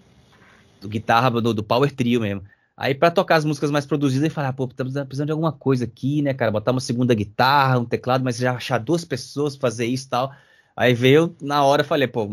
Do 0.80 0.88
guitarra, 0.88 1.30
do, 1.30 1.52
do 1.52 1.62
power 1.62 1.92
trio 1.92 2.20
mesmo. 2.20 2.42
Aí 2.76 2.94
para 2.94 3.10
tocar 3.10 3.36
as 3.36 3.44
músicas 3.44 3.70
mais 3.70 3.84
produzidas, 3.84 4.24
ele 4.24 4.34
falava, 4.34 4.50
ah, 4.50 4.56
pô, 4.56 4.64
estamos 4.64 4.92
precisando 4.92 5.26
de 5.26 5.32
alguma 5.32 5.52
coisa 5.52 5.84
aqui, 5.84 6.22
né, 6.22 6.32
cara? 6.32 6.50
Botar 6.50 6.70
uma 6.70 6.80
segunda 6.80 7.14
guitarra, 7.14 7.78
um 7.78 7.84
teclado, 7.84 8.24
mas 8.24 8.36
já 8.36 8.52
achar 8.54 8.78
duas 8.78 9.04
pessoas 9.04 9.56
pra 9.56 9.68
fazer 9.68 9.86
isso 9.86 10.06
e 10.06 10.10
tal. 10.10 10.32
Aí 10.76 10.94
veio, 10.94 11.36
na 11.40 11.64
hora, 11.64 11.84
falei, 11.84 12.08
pô, 12.08 12.28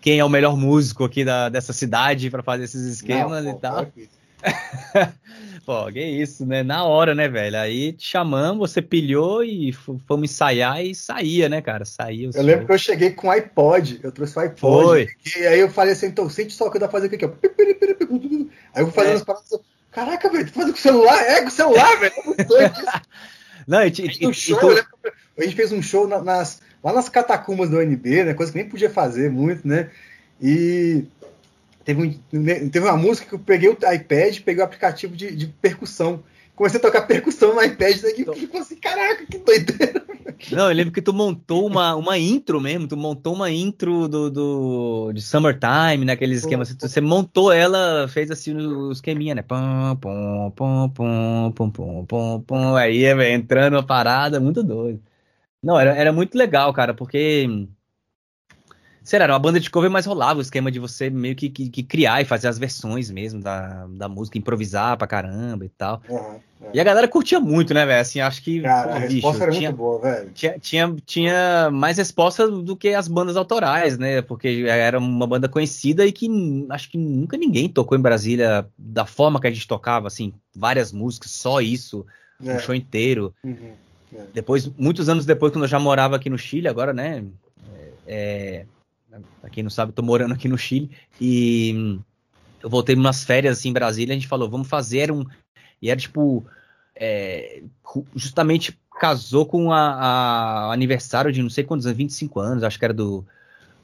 quem 0.00 0.18
é 0.18 0.24
o 0.24 0.28
melhor 0.28 0.56
músico 0.56 1.04
aqui 1.04 1.24
da, 1.24 1.48
dessa 1.48 1.72
cidade 1.72 2.30
para 2.30 2.42
fazer 2.42 2.64
esses 2.64 2.84
esquemas 2.86 3.44
Não, 3.44 3.50
e 3.50 3.54
pô, 3.54 3.60
tal? 3.60 3.86
Pô, 5.64 5.90
que 5.92 6.00
isso, 6.00 6.44
né? 6.46 6.62
Na 6.62 6.84
hora, 6.84 7.14
né, 7.14 7.28
velho? 7.28 7.56
Aí 7.56 7.92
te 7.92 8.06
chamamos, 8.06 8.70
você 8.70 8.82
pilhou 8.82 9.44
e 9.44 9.72
fomos 9.72 10.30
ensaiar 10.30 10.82
e 10.84 10.94
saía, 10.94 11.48
né, 11.48 11.60
cara? 11.60 11.84
Saía. 11.84 12.30
Eu 12.34 12.42
lembro 12.42 12.66
que 12.66 12.72
eu 12.72 12.78
cheguei 12.78 13.10
com 13.10 13.30
iPod, 13.30 14.00
eu 14.02 14.10
trouxe 14.10 14.38
o 14.38 14.40
iPod. 14.40 14.58
Foi. 14.58 15.08
E 15.36 15.46
aí 15.46 15.60
eu 15.60 15.70
falei 15.70 15.92
assim, 15.92 16.06
então, 16.06 16.28
sente 16.28 16.52
só 16.52 16.66
o 16.66 16.70
que 16.70 16.76
eu 16.76 16.80
dá 16.80 16.88
fazer 16.88 17.06
aqui, 17.06 17.24
ó. 17.24 17.30
Aí 18.74 18.82
eu 18.82 18.86
vou 18.86 18.92
fazendo 18.92 19.12
é. 19.12 19.16
as 19.16 19.24
paradas. 19.24 19.60
Caraca, 19.90 20.30
velho, 20.30 20.46
tu 20.46 20.52
faz 20.52 20.66
com 20.70 20.76
o 20.76 20.80
celular? 20.80 21.22
É, 21.22 21.42
com 21.42 21.48
o 21.48 21.50
celular, 21.50 21.98
velho. 21.98 22.14
Não, 23.66 23.84
e, 23.84 23.92
e, 24.20 24.26
um 24.26 24.32
show, 24.32 24.72
e, 24.72 24.82
a 25.38 25.42
gente 25.44 25.56
fez 25.56 25.72
um 25.72 25.82
show 25.82 26.08
nas, 26.08 26.60
lá 26.82 26.92
nas 26.92 27.08
catacumbas 27.08 27.70
do 27.70 27.78
UNB, 27.78 28.24
né? 28.24 28.34
Coisa 28.34 28.50
que 28.50 28.58
nem 28.58 28.68
podia 28.68 28.90
fazer 28.90 29.30
muito, 29.30 29.66
né? 29.66 29.90
E 30.40 31.04
Teve, 31.90 32.02
um, 32.32 32.68
teve 32.68 32.86
uma 32.86 32.96
música 32.96 33.28
que 33.28 33.34
eu 33.34 33.38
peguei 33.38 33.68
o 33.68 33.72
iPad, 33.72 34.40
peguei 34.40 34.62
o 34.62 34.64
aplicativo 34.64 35.16
de, 35.16 35.34
de 35.34 35.46
percussão. 35.46 36.22
Comecei 36.54 36.78
a 36.78 36.82
tocar 36.82 37.02
percussão 37.02 37.54
no 37.54 37.62
iPad, 37.62 38.00
daí 38.00 38.14
então... 38.18 38.34
ficou 38.34 38.60
assim, 38.60 38.76
caraca, 38.76 39.24
que 39.26 39.38
doideira. 39.38 40.04
Não, 40.52 40.68
eu 40.68 40.76
lembro 40.76 40.92
que 40.92 41.02
tu 41.02 41.12
montou 41.12 41.66
uma, 41.66 41.94
uma 41.96 42.18
intro 42.18 42.60
mesmo, 42.60 42.86
tu 42.86 42.96
montou 42.96 43.34
uma 43.34 43.50
intro 43.50 44.08
do, 44.08 44.30
do 44.30 45.12
de 45.12 45.20
Summertime, 45.20 46.04
naqueles 46.04 46.40
esquemas. 46.40 46.68
Assim, 46.70 46.78
você 46.80 47.00
montou 47.00 47.52
ela, 47.52 48.06
fez 48.08 48.30
assim 48.30 48.54
o 48.54 48.92
esqueminha, 48.92 49.34
né? 49.34 49.42
Pum, 49.42 49.96
pum, 50.00 50.50
pum, 50.54 50.88
pum, 50.90 51.52
pum, 51.52 51.70
pum, 51.70 52.06
pum, 52.06 52.40
pum. 52.42 52.76
Aí 52.76 53.04
entrando 53.32 53.78
a 53.78 53.82
parada, 53.82 54.38
muito 54.38 54.62
doido. 54.62 55.02
Não, 55.62 55.78
era, 55.78 55.94
era 55.94 56.12
muito 56.12 56.36
legal, 56.36 56.72
cara, 56.72 56.94
porque 56.94 57.46
Será, 59.10 59.24
era 59.24 59.32
uma 59.32 59.40
banda 59.40 59.58
de 59.58 59.68
cover, 59.68 59.90
mas 59.90 60.06
rolava 60.06 60.38
o 60.38 60.40
esquema 60.40 60.70
de 60.70 60.78
você 60.78 61.10
meio 61.10 61.34
que, 61.34 61.50
que, 61.50 61.68
que, 61.68 61.82
criar 61.82 62.22
e 62.22 62.24
fazer 62.24 62.46
as 62.46 62.60
versões 62.60 63.10
mesmo 63.10 63.42
da, 63.42 63.88
da 63.88 64.08
música, 64.08 64.38
improvisar 64.38 64.96
pra 64.96 65.04
caramba 65.04 65.64
e 65.64 65.68
tal. 65.68 66.00
Uhum, 66.08 66.38
é. 66.62 66.70
E 66.74 66.78
a 66.78 66.84
galera 66.84 67.08
curtia 67.08 67.40
muito, 67.40 67.74
né, 67.74 67.84
velho? 67.84 68.00
Assim, 68.00 68.20
acho 68.20 68.40
que. 68.40 68.62
Cara, 68.62 68.86
pô, 68.86 68.94
a 68.94 68.98
resposta 69.00 69.32
bicho, 69.32 69.42
era 69.42 69.52
tinha, 69.52 69.70
muito 69.70 69.78
boa, 69.78 70.00
velho. 70.00 70.30
Tinha, 70.32 70.58
tinha, 70.60 70.96
tinha 71.04 71.70
mais 71.72 71.98
resposta 71.98 72.48
do 72.48 72.76
que 72.76 72.90
as 72.90 73.08
bandas 73.08 73.36
autorais, 73.36 73.98
né? 73.98 74.22
Porque 74.22 74.64
era 74.68 74.96
uma 74.96 75.26
banda 75.26 75.48
conhecida 75.48 76.06
e 76.06 76.12
que 76.12 76.28
acho 76.70 76.88
que 76.88 76.96
nunca 76.96 77.36
ninguém 77.36 77.68
tocou 77.68 77.98
em 77.98 78.00
Brasília 78.00 78.64
da 78.78 79.04
forma 79.04 79.40
que 79.40 79.48
a 79.48 79.50
gente 79.50 79.66
tocava, 79.66 80.06
assim, 80.06 80.32
várias 80.54 80.92
músicas, 80.92 81.32
só 81.32 81.60
isso, 81.60 82.06
é. 82.40 82.54
um 82.54 82.60
show 82.60 82.76
inteiro. 82.76 83.34
Uhum, 83.42 83.72
é. 84.14 84.22
Depois, 84.32 84.70
muitos 84.78 85.08
anos 85.08 85.26
depois, 85.26 85.52
quando 85.52 85.64
eu 85.64 85.68
já 85.68 85.80
morava 85.80 86.14
aqui 86.14 86.30
no 86.30 86.38
Chile, 86.38 86.68
agora, 86.68 86.92
né? 86.92 87.24
É, 88.06 88.66
Pra 89.40 89.50
quem 89.50 89.62
não 89.62 89.70
sabe, 89.70 89.92
tô 89.92 90.02
morando 90.02 90.34
aqui 90.34 90.48
no 90.48 90.58
Chile 90.58 90.90
e 91.20 91.98
eu 92.62 92.70
voltei 92.70 92.94
umas 92.94 93.24
férias 93.24 93.58
assim 93.58 93.70
em 93.70 93.72
Brasília. 93.72 94.14
A 94.14 94.18
gente 94.18 94.28
falou, 94.28 94.48
vamos 94.48 94.68
fazer 94.68 95.10
um. 95.10 95.24
E 95.80 95.90
era 95.90 95.98
tipo. 95.98 96.44
É, 96.94 97.62
justamente 98.14 98.78
casou 99.00 99.46
com 99.46 99.72
a, 99.72 99.94
a, 99.94 100.72
aniversário 100.72 101.32
de 101.32 101.42
não 101.42 101.48
sei 101.48 101.64
quantos 101.64 101.86
anos, 101.86 101.96
25 101.96 102.38
anos, 102.38 102.62
acho 102.62 102.78
que 102.78 102.84
era 102.84 102.92
do, 102.92 103.24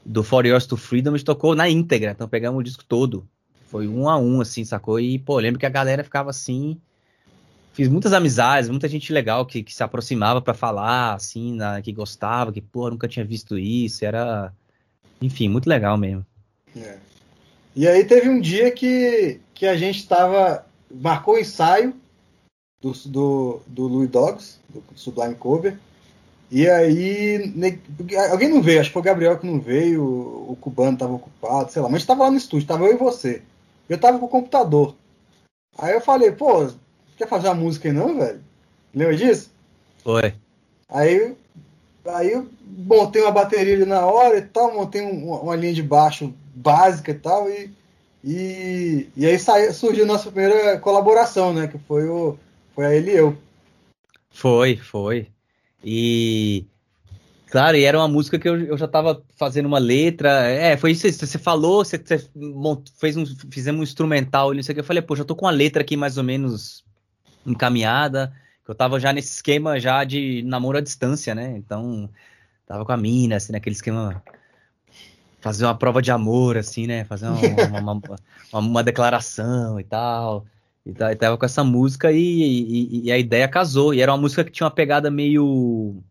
do 0.05 0.23
For 0.23 0.45
Years 0.45 0.67
to 0.67 0.77
Freedom, 0.77 1.09
a 1.09 1.17
gente 1.17 1.25
tocou 1.25 1.55
na 1.55 1.67
íntegra, 1.67 2.11
então 2.11 2.29
pegamos 2.29 2.59
o 2.59 2.63
disco 2.63 2.85
todo. 2.85 3.27
Foi 3.65 3.87
um 3.87 4.07
a 4.07 4.17
um, 4.17 4.39
assim, 4.39 4.63
sacou? 4.63 4.99
E, 4.99 5.17
pô, 5.17 5.39
lembro 5.39 5.59
que 5.59 5.65
a 5.65 5.69
galera 5.69 6.03
ficava 6.03 6.29
assim. 6.29 6.79
Fiz 7.73 7.87
muitas 7.89 8.13
amizades, 8.13 8.69
muita 8.69 8.87
gente 8.87 9.11
legal 9.11 9.45
que, 9.45 9.63
que 9.63 9.73
se 9.73 9.83
aproximava 9.83 10.39
para 10.39 10.53
falar, 10.53 11.15
assim, 11.15 11.55
na, 11.55 11.81
que 11.81 11.91
gostava, 11.91 12.51
que, 12.51 12.61
pô, 12.61 12.89
nunca 12.89 13.07
tinha 13.07 13.25
visto 13.25 13.57
isso, 13.57 14.05
era 14.05 14.53
Enfim, 15.21 15.49
muito 15.49 15.67
legal 15.67 15.97
mesmo. 15.97 16.25
É. 16.75 16.97
E 17.75 17.87
aí 17.87 18.03
teve 18.05 18.29
um 18.29 18.39
dia 18.39 18.71
que, 18.71 19.39
que 19.53 19.65
a 19.65 19.75
gente 19.77 19.99
estava. 19.99 20.65
Marcou 20.89 21.35
o 21.35 21.39
ensaio 21.39 21.93
do, 22.81 22.91
do, 23.05 23.61
do 23.67 23.87
Louis 23.87 24.09
Dogs, 24.09 24.59
do 24.69 24.83
Sublime 24.95 25.35
Cover. 25.35 25.77
E 26.49 26.67
aí. 26.67 27.53
Alguém 28.31 28.49
não 28.49 28.61
veio, 28.61 28.79
acho 28.79 28.89
que 28.89 28.93
foi 28.93 29.01
o 29.01 29.05
Gabriel 29.05 29.37
que 29.37 29.45
não 29.45 29.59
veio, 29.59 30.03
o 30.03 30.57
cubano 30.59 30.93
estava 30.93 31.13
ocupado, 31.13 31.71
sei 31.71 31.81
lá. 31.81 31.87
Mas 31.87 31.95
a 31.95 31.99
gente 31.99 32.07
tava 32.07 32.23
lá 32.23 32.31
no 32.31 32.37
estúdio, 32.37 32.67
tava 32.67 32.85
eu 32.85 32.93
e 32.93 32.97
você. 32.97 33.41
Eu 33.89 33.97
tava 33.97 34.19
com 34.19 34.25
o 34.25 34.29
computador. 34.29 34.95
Aí 35.77 35.93
eu 35.93 36.01
falei, 36.01 36.31
pô, 36.31 36.67
quer 37.17 37.27
fazer 37.27 37.47
uma 37.47 37.55
música 37.55 37.87
aí 37.87 37.93
não, 37.93 38.17
velho? 38.17 38.41
Lembra 38.93 39.15
disso? 39.15 39.51
Foi. 40.03 40.33
Aí, 40.89 41.35
aí 42.09 42.41
montei 42.65 43.21
uma 43.21 43.31
bateria 43.31 43.75
ali 43.75 43.85
na 43.85 44.05
hora 44.05 44.37
e 44.37 44.41
tal, 44.41 44.73
montei 44.73 45.01
um, 45.01 45.31
uma 45.33 45.55
linha 45.55 45.73
de 45.73 45.83
baixo 45.83 46.33
básica 46.55 47.11
e 47.11 47.15
tal, 47.15 47.49
e, 47.49 47.71
e, 48.23 49.09
e 49.15 49.25
aí 49.25 49.37
saiu, 49.37 49.73
surgiu 49.73 50.03
a 50.03 50.07
nossa 50.07 50.31
primeira 50.31 50.79
colaboração, 50.79 51.53
né? 51.53 51.67
Que 51.67 51.77
foi, 51.79 52.07
o, 52.07 52.37
foi 52.73 52.85
a 52.85 52.95
ele 52.95 53.11
e 53.11 53.17
eu. 53.17 53.37
Foi, 54.29 54.77
foi. 54.77 55.27
E 55.83 56.65
Claro, 57.49 57.77
e 57.77 57.85
era 57.85 57.97
uma 57.97 58.09
música 58.09 58.37
que 58.37 58.47
eu, 58.47 58.59
eu 58.59 58.77
já 58.77 58.85
estava 58.85 59.23
fazendo 59.37 59.67
uma 59.67 59.79
letra. 59.79 60.29
É, 60.47 60.75
foi 60.75 60.91
isso. 60.91 61.09
Você 61.09 61.37
falou, 61.37 61.83
você, 61.83 61.97
você 61.97 62.29
fez 62.99 63.15
um, 63.15 63.25
fizemos 63.49 63.79
um 63.79 63.83
instrumental, 63.83 64.53
não 64.53 64.61
sei 64.61 64.73
o 64.73 64.75
que. 64.75 64.81
Eu 64.81 64.85
falei, 64.85 65.01
pô, 65.01 65.15
já 65.15 65.23
tô 65.23 65.35
com 65.35 65.47
a 65.47 65.51
letra 65.51 65.81
aqui 65.81 65.95
mais 65.95 66.17
ou 66.17 66.23
menos 66.23 66.83
encaminhada. 67.45 68.33
Que 68.67 68.71
eu 68.71 68.75
tava 68.75 68.99
já 68.99 69.13
nesse 69.13 69.31
esquema 69.31 69.79
já 69.79 70.03
de 70.03 70.43
namoro 70.43 70.77
à 70.77 70.81
distância, 70.81 71.33
né? 71.33 71.55
Então, 71.55 72.09
tava 72.65 72.83
com 72.83 72.91
a 72.91 72.97
mina, 72.97 73.37
assim, 73.37 73.53
naquele 73.53 73.77
esquema. 73.77 74.21
Fazer 75.39 75.63
uma 75.63 75.73
prova 75.73 76.01
de 76.01 76.11
amor, 76.11 76.57
assim, 76.57 76.85
né? 76.85 77.05
Fazer 77.05 77.27
uma, 77.27 77.79
uma, 77.79 77.91
uma, 77.93 78.59
uma 78.59 78.83
declaração 78.83 79.79
e 79.79 79.85
tal. 79.85 80.45
E 80.85 80.91
tava 81.15 81.37
com 81.37 81.45
essa 81.45 81.63
música 81.63 82.11
e, 82.11 82.17
e, 82.19 83.05
e 83.05 83.11
a 83.11 83.17
ideia 83.17 83.47
casou. 83.47 83.93
E 83.93 84.01
era 84.01 84.11
uma 84.11 84.17
música 84.17 84.43
que 84.43 84.51
tinha 84.51 84.65
uma 84.65 84.75
pegada 84.75 85.09
meio 85.09 86.03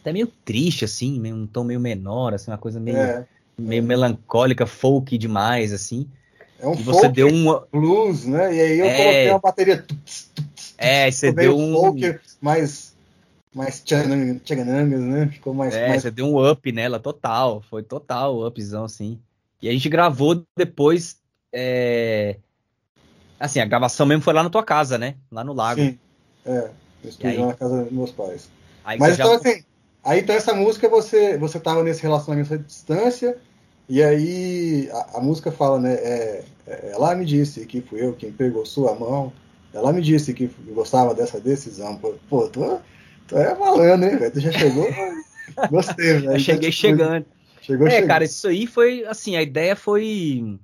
até 0.00 0.12
meio 0.12 0.28
triste, 0.44 0.84
assim, 0.84 1.18
meio, 1.18 1.34
um 1.34 1.44
tom 1.44 1.64
meio 1.64 1.80
menor, 1.80 2.34
assim, 2.34 2.52
uma 2.52 2.58
coisa 2.58 2.78
meio, 2.78 2.98
é, 2.98 3.26
meio 3.58 3.82
melancólica, 3.82 4.64
folk 4.64 5.18
demais, 5.18 5.72
assim. 5.72 6.08
É 6.60 6.68
um 6.68 6.74
e 6.74 6.82
você 6.84 7.08
deu 7.08 7.26
um 7.26 7.60
blues, 7.72 8.26
né? 8.26 8.54
E 8.54 8.60
aí 8.60 8.78
eu 8.78 8.86
é, 8.86 8.96
coloquei 8.96 9.30
uma 9.30 9.38
bateria. 9.40 9.84
É, 10.78 11.10
você 11.12 11.32
deu 11.32 11.56
um 11.56 11.74
folk 11.74 12.18
mais 12.40 12.94
mais 13.54 13.80
tchaganangas, 13.80 15.00
né? 15.00 15.28
Ficou 15.28 15.54
mais. 15.54 15.74
É, 15.74 15.88
mais... 15.88 16.02
você 16.02 16.10
deu 16.10 16.26
um 16.26 16.50
up 16.50 16.72
nela, 16.72 16.98
total. 16.98 17.62
Foi 17.70 17.82
total 17.82 18.44
upzão, 18.44 18.88
sim. 18.88 19.18
E 19.62 19.68
a 19.68 19.72
gente 19.72 19.88
gravou 19.88 20.44
depois. 20.56 21.18
É... 21.52 22.36
Assim, 23.38 23.60
a 23.60 23.64
gravação 23.64 24.06
mesmo 24.06 24.22
foi 24.22 24.34
lá 24.34 24.42
na 24.42 24.50
tua 24.50 24.64
casa, 24.64 24.98
né? 24.98 25.14
Lá 25.30 25.44
no 25.44 25.52
lago. 25.52 25.80
Sim. 25.80 25.98
É, 26.44 26.70
eu 27.02 27.10
estive 27.10 27.36
lá 27.36 27.46
na 27.48 27.54
casa 27.54 27.84
dos 27.84 27.92
meus 27.92 28.10
pais. 28.10 28.48
Aí 28.84 28.98
Mas 28.98 29.14
então, 29.14 29.30
já... 29.30 29.36
assim, 29.36 29.64
Aí 30.04 30.20
então 30.20 30.36
essa 30.36 30.52
música 30.52 30.88
você 30.88 31.38
você 31.38 31.58
tava 31.58 31.82
nesse 31.82 32.02
relacionamento 32.02 32.52
à 32.52 32.56
distância 32.58 33.38
e 33.88 34.02
aí 34.02 34.90
a, 34.92 35.18
a 35.18 35.20
música 35.20 35.50
fala, 35.50 35.80
né? 35.80 35.94
É, 35.94 36.44
é, 36.66 36.90
ela 36.92 37.14
me 37.14 37.24
disse 37.24 37.64
que 37.64 37.80
fui 37.80 38.04
eu 38.04 38.12
quem 38.12 38.30
pegou 38.30 38.66
sua 38.66 38.94
mão. 38.94 39.32
Ela 39.74 39.92
me 39.92 40.00
disse 40.00 40.32
que 40.32 40.48
gostava 40.68 41.14
dessa 41.14 41.40
decisão. 41.40 41.96
Pô, 41.96 42.48
tu, 42.48 42.80
tu 43.26 43.36
é 43.36 43.58
malandro, 43.58 44.08
hein, 44.08 44.16
velho? 44.16 44.32
Tu 44.32 44.40
já 44.40 44.52
chegou? 44.52 44.86
Gostei, 45.70 46.20
velho. 46.20 46.32
Eu 46.32 46.38
cheguei 46.38 46.68
então, 46.68 46.72
chegando. 46.72 47.26
Chegou 47.60 47.86
é, 47.88 47.90
chegando. 47.90 48.08
cara, 48.08 48.24
isso 48.24 48.46
aí 48.46 48.66
foi 48.66 49.04
assim, 49.04 49.36
a 49.36 49.42
ideia 49.42 49.74
foi 49.74 50.58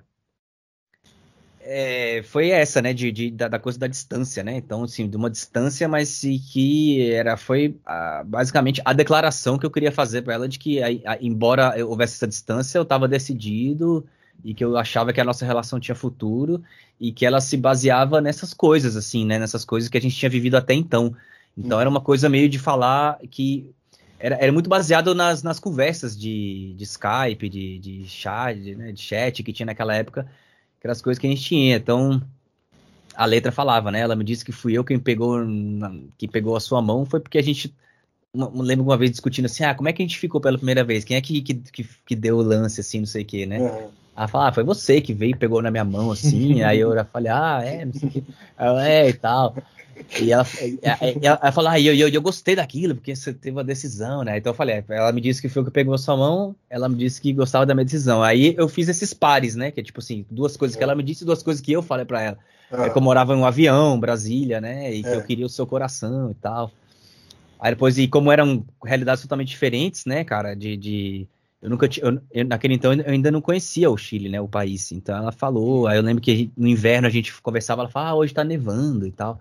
é, 1.62 2.22
foi 2.22 2.50
essa, 2.50 2.80
né, 2.80 2.92
de, 2.94 3.12
de 3.12 3.30
da, 3.30 3.46
da, 3.48 3.58
coisa 3.58 3.78
da 3.78 3.86
distância, 3.86 4.42
né? 4.42 4.56
Então, 4.56 4.84
assim, 4.84 5.08
de 5.08 5.16
uma 5.16 5.28
distância, 5.28 5.86
mas 5.88 6.20
que 6.52 7.10
era 7.12 7.36
foi 7.36 7.76
a, 7.84 8.24
basicamente 8.24 8.80
a 8.84 8.92
declaração 8.92 9.58
que 9.58 9.66
eu 9.66 9.70
queria 9.70 9.92
fazer 9.92 10.22
para 10.22 10.34
ela 10.34 10.48
de 10.48 10.58
que, 10.58 10.82
a, 10.82 10.86
a, 11.12 11.18
embora 11.20 11.74
houvesse 11.84 12.14
essa 12.14 12.26
distância, 12.26 12.78
eu 12.78 12.82
estava 12.82 13.06
decidido 13.06 14.06
e 14.44 14.54
que 14.54 14.64
eu 14.64 14.76
achava 14.76 15.12
que 15.12 15.20
a 15.20 15.24
nossa 15.24 15.44
relação 15.44 15.80
tinha 15.80 15.94
futuro 15.94 16.62
e 16.98 17.12
que 17.12 17.26
ela 17.26 17.40
se 17.40 17.56
baseava 17.56 18.20
nessas 18.20 18.54
coisas, 18.54 18.96
assim, 18.96 19.24
né? 19.24 19.38
Nessas 19.38 19.64
coisas 19.64 19.88
que 19.88 19.98
a 19.98 20.00
gente 20.00 20.16
tinha 20.16 20.30
vivido 20.30 20.56
até 20.56 20.74
então. 20.74 21.14
Então, 21.56 21.78
hum. 21.78 21.80
era 21.80 21.90
uma 21.90 22.00
coisa 22.00 22.28
meio 22.28 22.48
de 22.48 22.58
falar 22.58 23.18
que 23.30 23.70
era, 24.18 24.36
era 24.36 24.52
muito 24.52 24.68
baseado 24.68 25.14
nas, 25.14 25.42
nas 25.42 25.58
conversas 25.58 26.18
de, 26.18 26.74
de 26.76 26.84
Skype, 26.84 27.48
de, 27.48 27.78
de 27.78 28.06
chat, 28.06 28.60
de, 28.60 28.74
né, 28.74 28.92
de 28.92 29.00
chat 29.00 29.42
que 29.42 29.52
tinha 29.52 29.66
naquela 29.66 29.94
época 29.94 30.26
aquelas 30.80 31.02
coisas 31.02 31.20
que 31.20 31.26
a 31.26 31.30
gente 31.30 31.42
tinha. 31.42 31.76
Então, 31.76 32.20
a 33.14 33.24
letra 33.26 33.52
falava, 33.52 33.90
né? 33.90 34.00
Ela 34.00 34.16
me 34.16 34.24
disse 34.24 34.44
que 34.44 34.50
fui 34.50 34.72
eu 34.72 34.82
quem 34.82 34.98
pegou, 34.98 35.38
que 36.16 36.26
pegou 36.26 36.56
a 36.56 36.60
sua 36.60 36.82
mão, 36.82 37.04
foi 37.04 37.20
porque 37.20 37.38
a 37.38 37.42
gente. 37.42 37.74
Uma, 38.32 38.50
lembro 38.62 38.84
uma 38.84 38.96
vez 38.96 39.10
discutindo 39.10 39.46
assim, 39.46 39.64
ah, 39.64 39.74
como 39.74 39.88
é 39.88 39.92
que 39.92 40.00
a 40.02 40.06
gente 40.06 40.18
ficou 40.18 40.40
pela 40.40 40.56
primeira 40.56 40.84
vez? 40.84 41.04
Quem 41.04 41.16
é 41.16 41.20
que, 41.20 41.42
que, 41.42 41.84
que 42.06 42.14
deu 42.14 42.38
o 42.38 42.42
lance, 42.42 42.80
assim, 42.80 43.00
não 43.00 43.06
sei 43.06 43.22
o 43.22 43.26
quê, 43.26 43.44
né? 43.44 43.58
Uhum. 43.58 43.90
Ela 44.20 44.28
falou, 44.28 44.46
ah, 44.46 44.52
foi 44.52 44.62
você 44.62 45.00
que 45.00 45.14
veio 45.14 45.30
e 45.30 45.34
pegou 45.34 45.62
na 45.62 45.70
minha 45.70 45.84
mão, 45.84 46.12
assim, 46.12 46.62
aí 46.62 46.78
eu 46.78 46.94
já 46.94 47.04
falei, 47.04 47.32
ah, 47.32 47.62
é, 47.64 47.86
não 47.86 47.92
sei 47.94 48.08
o 48.08 48.12
quê. 48.12 48.22
Ela, 48.58 48.86
é, 48.86 49.08
e 49.08 49.12
tal. 49.14 49.56
E 50.20 50.30
ela, 50.30 50.46
ela, 50.82 51.38
ela 51.42 51.52
falou, 51.52 51.70
ah, 51.70 51.80
eu, 51.80 51.94
eu, 51.94 52.08
eu 52.08 52.20
gostei 52.20 52.54
daquilo, 52.54 52.94
porque 52.94 53.16
você 53.16 53.32
teve 53.32 53.56
uma 53.56 53.64
decisão, 53.64 54.22
né? 54.22 54.36
Então 54.36 54.50
eu 54.50 54.54
falei, 54.54 54.76
é, 54.76 54.84
ela 54.90 55.10
me 55.10 55.22
disse 55.22 55.40
que 55.40 55.48
foi 55.48 55.62
o 55.62 55.64
que 55.64 55.70
pegou 55.70 55.96
sua 55.96 56.18
mão, 56.18 56.54
ela 56.68 56.86
me 56.86 56.96
disse 56.96 57.18
que 57.18 57.32
gostava 57.32 57.64
da 57.64 57.74
minha 57.74 57.84
decisão. 57.84 58.22
Aí 58.22 58.54
eu 58.58 58.68
fiz 58.68 58.90
esses 58.90 59.14
pares, 59.14 59.56
né? 59.56 59.70
Que 59.70 59.80
é 59.80 59.82
tipo 59.82 60.00
assim, 60.00 60.26
duas 60.30 60.54
coisas 60.54 60.76
que 60.76 60.82
ela 60.82 60.94
me 60.94 61.02
disse 61.02 61.24
e 61.24 61.26
duas 61.26 61.42
coisas 61.42 61.62
que 61.62 61.72
eu 61.72 61.82
falei 61.82 62.04
para 62.04 62.22
ela. 62.22 62.38
Ah. 62.70 62.86
É 62.86 62.90
que 62.90 62.98
eu 62.98 63.02
morava 63.02 63.34
em 63.34 63.38
um 63.38 63.46
avião, 63.46 63.98
Brasília, 63.98 64.60
né? 64.60 64.92
E 64.92 65.02
que 65.02 65.08
é. 65.08 65.16
eu 65.16 65.22
queria 65.22 65.46
o 65.46 65.48
seu 65.50 65.66
coração 65.66 66.30
e 66.30 66.34
tal. 66.34 66.70
Aí 67.58 67.72
depois, 67.72 67.96
e 67.98 68.06
como 68.06 68.30
eram 68.30 68.64
realidades 68.84 69.22
totalmente 69.22 69.48
diferentes, 69.48 70.04
né, 70.04 70.24
cara, 70.24 70.54
de. 70.54 70.76
de 70.76 71.26
eu 71.62 71.68
nunca 71.68 71.86
tinha. 71.86 72.20
Eu, 72.32 72.44
naquele 72.44 72.74
então 72.74 72.92
eu 72.92 73.04
ainda 73.06 73.30
não 73.30 73.40
conhecia 73.40 73.90
o 73.90 73.96
Chile, 73.96 74.28
né? 74.28 74.40
O 74.40 74.48
país. 74.48 74.92
Então 74.92 75.16
ela 75.16 75.30
falou. 75.30 75.86
Aí 75.86 75.98
eu 75.98 76.02
lembro 76.02 76.22
que 76.22 76.50
no 76.56 76.66
inverno 76.66 77.06
a 77.06 77.10
gente 77.10 77.32
conversava, 77.42 77.82
ela 77.82 77.90
falava, 77.90 78.12
ah, 78.12 78.14
hoje 78.14 78.32
tá 78.32 78.42
nevando 78.42 79.06
e 79.06 79.12
tal. 79.12 79.38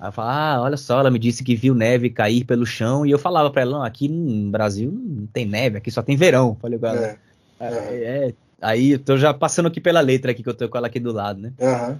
Aí 0.00 0.08
eu 0.08 0.12
falava, 0.12 0.36
ah, 0.36 0.62
olha 0.62 0.76
só, 0.76 0.98
ela 0.98 1.10
me 1.10 1.18
disse 1.18 1.44
que 1.44 1.54
viu 1.54 1.74
neve 1.74 2.10
cair 2.10 2.44
pelo 2.44 2.66
chão, 2.66 3.06
e 3.06 3.12
eu 3.12 3.18
falava 3.18 3.48
para 3.50 3.62
ela, 3.62 3.78
não, 3.78 3.84
aqui 3.84 4.08
no 4.08 4.50
Brasil 4.50 4.90
não 4.90 5.26
tem 5.26 5.46
neve, 5.46 5.78
aqui 5.78 5.92
só 5.92 6.02
tem 6.02 6.16
verão. 6.16 6.56
Falei 6.60 6.76
com 6.76 6.86
ela. 6.86 7.00
É, 7.00 7.18
é, 7.60 8.28
é. 8.28 8.34
Aí 8.60 8.92
eu 8.92 8.98
tô 8.98 9.16
já 9.16 9.32
passando 9.32 9.66
aqui 9.66 9.80
pela 9.80 10.00
letra 10.00 10.32
aqui, 10.32 10.42
que 10.42 10.48
eu 10.48 10.54
tô 10.54 10.68
com 10.68 10.76
ela 10.76 10.88
aqui 10.88 10.98
do 10.98 11.12
lado, 11.12 11.40
né? 11.40 11.52
Uhum. 11.60 11.98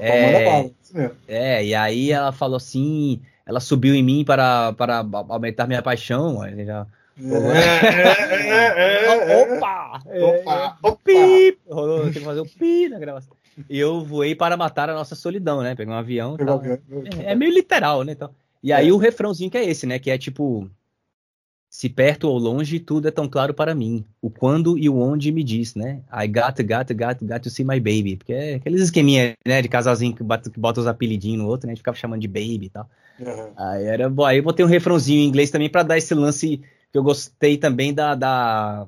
É, 0.00 0.70
é, 1.28 1.66
e 1.66 1.74
aí 1.74 2.10
ela 2.10 2.32
falou 2.32 2.56
assim, 2.56 3.20
ela 3.44 3.60
subiu 3.60 3.94
em 3.94 4.02
mim 4.02 4.24
para, 4.24 4.72
para 4.72 5.04
aumentar 5.28 5.66
minha 5.66 5.82
paixão, 5.82 6.40
aí 6.40 6.64
já... 6.64 6.86
É, 7.16 8.48
é, 8.50 9.06
é, 9.06 9.56
opa! 9.56 10.02
Opa! 10.04 10.78
Rolou, 11.68 12.02
tem 12.04 12.12
que 12.12 12.20
fazer 12.20 12.40
o 12.40 12.46
pi 12.46 12.88
na 12.88 12.98
gravação 12.98 13.36
eu 13.68 14.04
voei 14.04 14.34
para 14.34 14.56
matar 14.56 14.90
a 14.90 14.94
nossa 14.94 15.14
solidão, 15.14 15.62
né? 15.62 15.74
Peguei 15.74 15.92
um 15.92 15.96
avião. 15.96 16.36
Tal. 16.36 16.62
É, 16.64 17.32
é, 17.32 17.34
meio 17.34 17.52
literal, 17.52 18.02
né? 18.02 18.12
Então, 18.12 18.30
e 18.62 18.72
aí 18.72 18.88
é. 18.88 18.92
o 18.92 18.96
refrãozinho 18.96 19.50
que 19.50 19.58
é 19.58 19.64
esse, 19.64 19.86
né? 19.86 19.98
Que 19.98 20.10
é 20.10 20.18
tipo. 20.18 20.68
Se 21.70 21.88
perto 21.88 22.28
ou 22.28 22.38
longe, 22.38 22.78
tudo 22.78 23.08
é 23.08 23.10
tão 23.10 23.28
claro 23.28 23.52
para 23.52 23.74
mim. 23.74 24.04
O 24.22 24.30
quando 24.30 24.78
e 24.78 24.88
o 24.88 24.96
onde 24.96 25.32
me 25.32 25.42
diz, 25.42 25.74
né? 25.74 26.02
I 26.12 26.28
got, 26.28 26.62
got, 26.62 26.94
got, 26.94 27.24
got 27.24 27.40
to 27.40 27.50
see 27.50 27.64
my 27.64 27.80
baby. 27.80 28.16
Porque 28.16 28.32
é 28.32 28.54
aqueles 28.54 28.80
esqueminha, 28.80 29.34
né? 29.44 29.60
De 29.60 29.68
casalzinho 29.68 30.14
que 30.14 30.22
bota, 30.22 30.48
que 30.48 30.60
bota 30.60 30.80
os 30.80 30.86
apelidinhos 30.86 31.42
no 31.42 31.48
outro, 31.48 31.66
né? 31.66 31.72
A 31.72 31.74
gente 31.74 31.80
ficava 31.80 31.96
chamando 31.96 32.20
de 32.20 32.28
baby 32.28 32.66
e 32.66 32.68
tal. 32.68 32.88
Uhum. 33.18 33.52
Aí 33.56 33.84
era. 33.86 34.12
Aí 34.24 34.38
eu 34.38 34.42
botei 34.44 34.64
um 34.64 34.68
refrãozinho 34.68 35.20
em 35.20 35.26
inglês 35.26 35.50
também 35.50 35.68
para 35.68 35.82
dar 35.82 35.98
esse 35.98 36.14
lance 36.14 36.62
que 36.94 36.98
eu 36.98 37.02
gostei 37.02 37.58
também 37.58 37.92
da, 37.92 38.14
da 38.14 38.86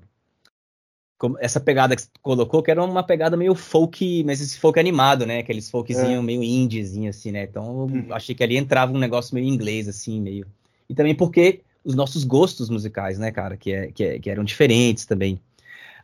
essa 1.40 1.58
pegada 1.58 1.96
que 1.96 2.02
você 2.02 2.08
colocou, 2.22 2.62
que 2.62 2.70
era 2.70 2.84
uma 2.84 3.02
pegada 3.02 3.36
meio 3.36 3.52
folk, 3.52 4.22
mas 4.22 4.40
esse 4.40 4.60
folk 4.60 4.78
animado, 4.78 5.26
né? 5.26 5.40
Aqueles 5.40 5.68
folkzinho 5.68 6.20
é. 6.20 6.22
meio 6.22 6.40
indiezinho, 6.40 7.10
assim, 7.10 7.32
né? 7.32 7.42
Então 7.42 7.64
eu 7.64 7.96
uhum. 7.96 8.06
achei 8.10 8.32
que 8.32 8.44
ali 8.44 8.56
entrava 8.56 8.92
um 8.92 8.98
negócio 8.98 9.34
meio 9.34 9.48
inglês, 9.48 9.88
assim, 9.88 10.20
meio. 10.20 10.46
E 10.88 10.94
também 10.94 11.16
porque 11.16 11.62
os 11.84 11.96
nossos 11.96 12.22
gostos 12.22 12.70
musicais, 12.70 13.18
né, 13.18 13.32
cara, 13.32 13.56
que, 13.56 13.72
é, 13.72 13.90
que, 13.90 14.04
é, 14.04 14.18
que 14.20 14.30
eram 14.30 14.44
diferentes 14.44 15.04
também. 15.04 15.40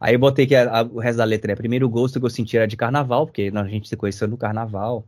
Aí 0.01 0.17
eu 0.17 0.19
botei 0.19 0.45
que 0.45 0.57
a, 0.57 0.81
a, 0.81 0.83
o 0.83 0.99
resto 0.99 1.19
da 1.19 1.25
letra 1.25 1.53
é 1.53 1.55
primeiro 1.55 1.88
gosto 1.88 2.19
que 2.19 2.27
eu 2.27 2.31
senti 2.31 2.57
era 2.57 2.67
de 2.67 2.77
carnaval, 2.77 3.27
porque 3.27 3.53
a 3.55 3.65
gente 3.69 3.88
se 3.88 3.97
conheceu 3.97 4.27
no 4.27 4.37
carnaval. 4.37 5.05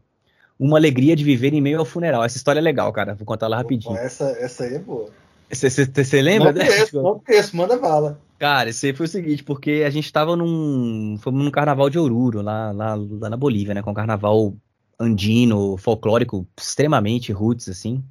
Uma 0.57 0.79
alegria 0.79 1.17
de 1.17 1.25
viver 1.25 1.53
em 1.53 1.61
meio 1.61 1.81
ao 1.81 1.85
funeral. 1.85 2.23
Essa 2.23 2.37
história 2.37 2.61
é 2.61 2.63
legal, 2.63 2.93
cara. 2.93 3.17
Vou 3.17 3.27
contar 3.27 3.47
ela 3.47 3.57
rapidinho. 3.57 3.97
Essa, 3.97 4.27
essa 4.39 4.63
aí 4.63 4.75
é 4.75 4.79
boa. 4.79 5.11
Você 5.55 6.23
lembra? 6.23 6.53
Não 6.53 6.67
conheço, 6.67 7.03
não 7.03 7.21
conheço, 7.21 7.57
manda 7.57 7.79
bala. 7.79 8.21
Cara, 8.39 8.71
isso 8.71 8.85
aí 8.85 8.93
foi 8.93 9.07
o 9.07 9.09
seguinte, 9.09 9.43
porque 9.43 9.83
a 9.87 9.91
gente 9.91 10.13
tava 10.13 10.37
num. 10.37 11.17
Fomos 11.21 11.45
num 11.45 11.51
carnaval 11.51 11.89
de 11.89 11.99
Oruro, 11.99 12.43
lá, 12.43 12.73
lá, 12.73 12.95
lá 12.95 13.31
na 13.31 13.37
Bolívia, 13.37 13.75
né? 13.75 13.83
Com 13.83 13.93
um 13.93 13.95
carnaval 13.95 14.55
andino, 14.99 15.77
folclórico, 15.77 16.47
extremamente 16.59 17.33
roots, 17.33 17.69
assim. 17.69 18.03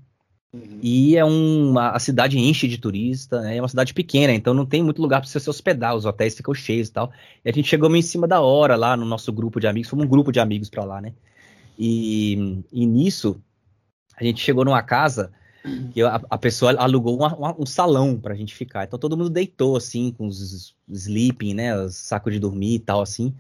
Uhum. 0.53 0.79
E 0.83 1.17
é 1.17 1.25
uma, 1.25 1.89
a 1.89 1.99
cidade 1.99 2.37
enche 2.37 2.67
de 2.67 2.77
turista, 2.77 3.41
né? 3.41 3.57
é 3.57 3.61
uma 3.61 3.67
cidade 3.67 3.91
pequena, 3.91 4.31
então 4.31 4.53
não 4.53 4.67
tem 4.67 4.83
muito 4.83 5.01
lugar 5.01 5.19
para 5.19 5.27
você 5.27 5.39
se 5.39 5.49
hospedar, 5.49 5.95
os 5.95 6.05
hotéis 6.05 6.35
ficam 6.35 6.53
cheios 6.53 6.89
e 6.89 6.91
tal. 6.91 7.11
E 7.43 7.49
a 7.49 7.53
gente 7.53 7.67
chegou 7.67 7.89
meio 7.89 8.01
em 8.01 8.03
cima 8.03 8.27
da 8.27 8.39
hora 8.39 8.75
lá 8.75 8.95
no 8.95 9.05
nosso 9.05 9.33
grupo 9.33 9.59
de 9.59 9.65
amigos, 9.65 9.89
fomos 9.89 10.05
um 10.05 10.09
grupo 10.09 10.31
de 10.31 10.39
amigos 10.39 10.69
para 10.69 10.83
lá, 10.83 11.01
né? 11.01 11.13
E, 11.77 12.63
e, 12.71 12.85
nisso, 12.85 13.41
a 14.15 14.23
gente 14.23 14.41
chegou 14.41 14.63
numa 14.63 14.83
casa 14.83 15.31
que 15.93 16.01
a, 16.01 16.21
a 16.29 16.37
pessoa 16.37 16.75
alugou 16.77 17.17
uma, 17.17 17.35
uma, 17.35 17.61
um 17.61 17.65
salão 17.65 18.19
pra 18.19 18.35
gente 18.35 18.53
ficar. 18.53 18.83
Então 18.83 18.99
todo 18.99 19.17
mundo 19.17 19.29
deitou 19.29 19.75
assim, 19.77 20.11
com 20.11 20.27
os 20.27 20.75
sleeping, 20.89 21.53
né? 21.53 21.75
Os 21.75 21.95
sacos 21.95 22.33
de 22.33 22.39
dormir 22.39 22.75
e 22.75 22.79
tal, 22.79 23.01
assim. 23.01 23.33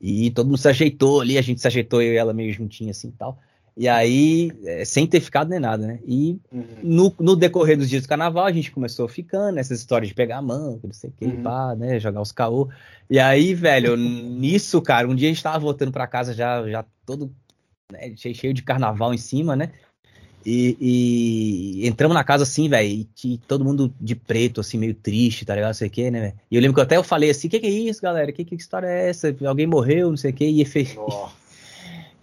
E 0.00 0.30
todo 0.32 0.46
mundo 0.46 0.58
se 0.58 0.68
ajeitou 0.68 1.20
ali, 1.20 1.38
a 1.38 1.42
gente 1.42 1.60
se 1.60 1.66
ajeitou 1.66 2.02
eu 2.02 2.12
e 2.12 2.16
ela 2.16 2.34
meio 2.34 2.52
juntinho 2.52 2.90
assim 2.90 3.08
e 3.08 3.12
tal. 3.12 3.38
E 3.74 3.88
aí, 3.88 4.52
é, 4.64 4.84
sem 4.84 5.06
ter 5.06 5.20
ficado 5.20 5.48
nem 5.48 5.58
nada, 5.58 5.86
né? 5.86 5.98
E 6.04 6.38
uhum. 6.52 6.66
no, 6.82 7.14
no, 7.18 7.36
decorrer 7.36 7.78
dos 7.78 7.88
dias 7.88 8.02
do 8.02 8.08
carnaval, 8.08 8.44
a 8.44 8.52
gente 8.52 8.70
começou 8.70 9.08
ficando, 9.08 9.58
essas 9.58 9.78
histórias 9.78 10.08
de 10.08 10.14
pegar 10.14 10.38
a 10.38 10.42
mão, 10.42 10.78
não 10.84 10.92
sei 10.92 11.08
o 11.08 11.12
que, 11.12 11.24
uhum. 11.24 11.42
pá, 11.42 11.74
né? 11.74 11.98
Jogar 11.98 12.20
os 12.20 12.32
caô. 12.32 12.68
E 13.08 13.18
aí, 13.18 13.54
velho, 13.54 13.96
nisso, 13.96 14.82
cara, 14.82 15.08
um 15.08 15.14
dia 15.14 15.28
a 15.28 15.32
gente 15.32 15.42
tava 15.42 15.58
voltando 15.58 15.90
pra 15.90 16.06
casa 16.06 16.34
já, 16.34 16.68
já 16.68 16.84
todo 17.06 17.34
né, 17.90 18.14
cheio 18.16 18.52
de 18.52 18.62
carnaval 18.62 19.14
em 19.14 19.18
cima, 19.18 19.56
né? 19.56 19.72
E, 20.44 20.76
e, 21.82 21.86
entramos 21.86 22.14
na 22.14 22.24
casa 22.24 22.42
assim, 22.42 22.68
velho, 22.68 23.06
e 23.24 23.38
todo 23.46 23.64
mundo 23.64 23.92
de 24.00 24.14
preto, 24.14 24.60
assim, 24.60 24.76
meio 24.76 24.94
triste, 24.94 25.44
tá 25.44 25.54
ligado? 25.54 25.68
Não 25.68 25.74
sei 25.74 25.88
o 25.88 25.90
que, 25.90 26.10
né, 26.10 26.20
véio? 26.20 26.34
E 26.50 26.56
eu 26.56 26.60
lembro 26.60 26.74
que 26.74 26.80
até 26.80 26.96
eu 26.96 27.04
falei 27.04 27.30
assim: 27.30 27.48
o 27.48 27.50
que, 27.50 27.60
que 27.60 27.66
é 27.66 27.70
isso, 27.70 28.02
galera? 28.02 28.32
Que, 28.32 28.44
que 28.44 28.54
história 28.54 28.86
é 28.86 29.08
essa? 29.08 29.34
Alguém 29.46 29.66
morreu, 29.66 30.10
não 30.10 30.16
sei 30.16 30.30
o 30.30 30.34
que, 30.34 30.44
e 30.44 30.64
fez. 30.64 30.96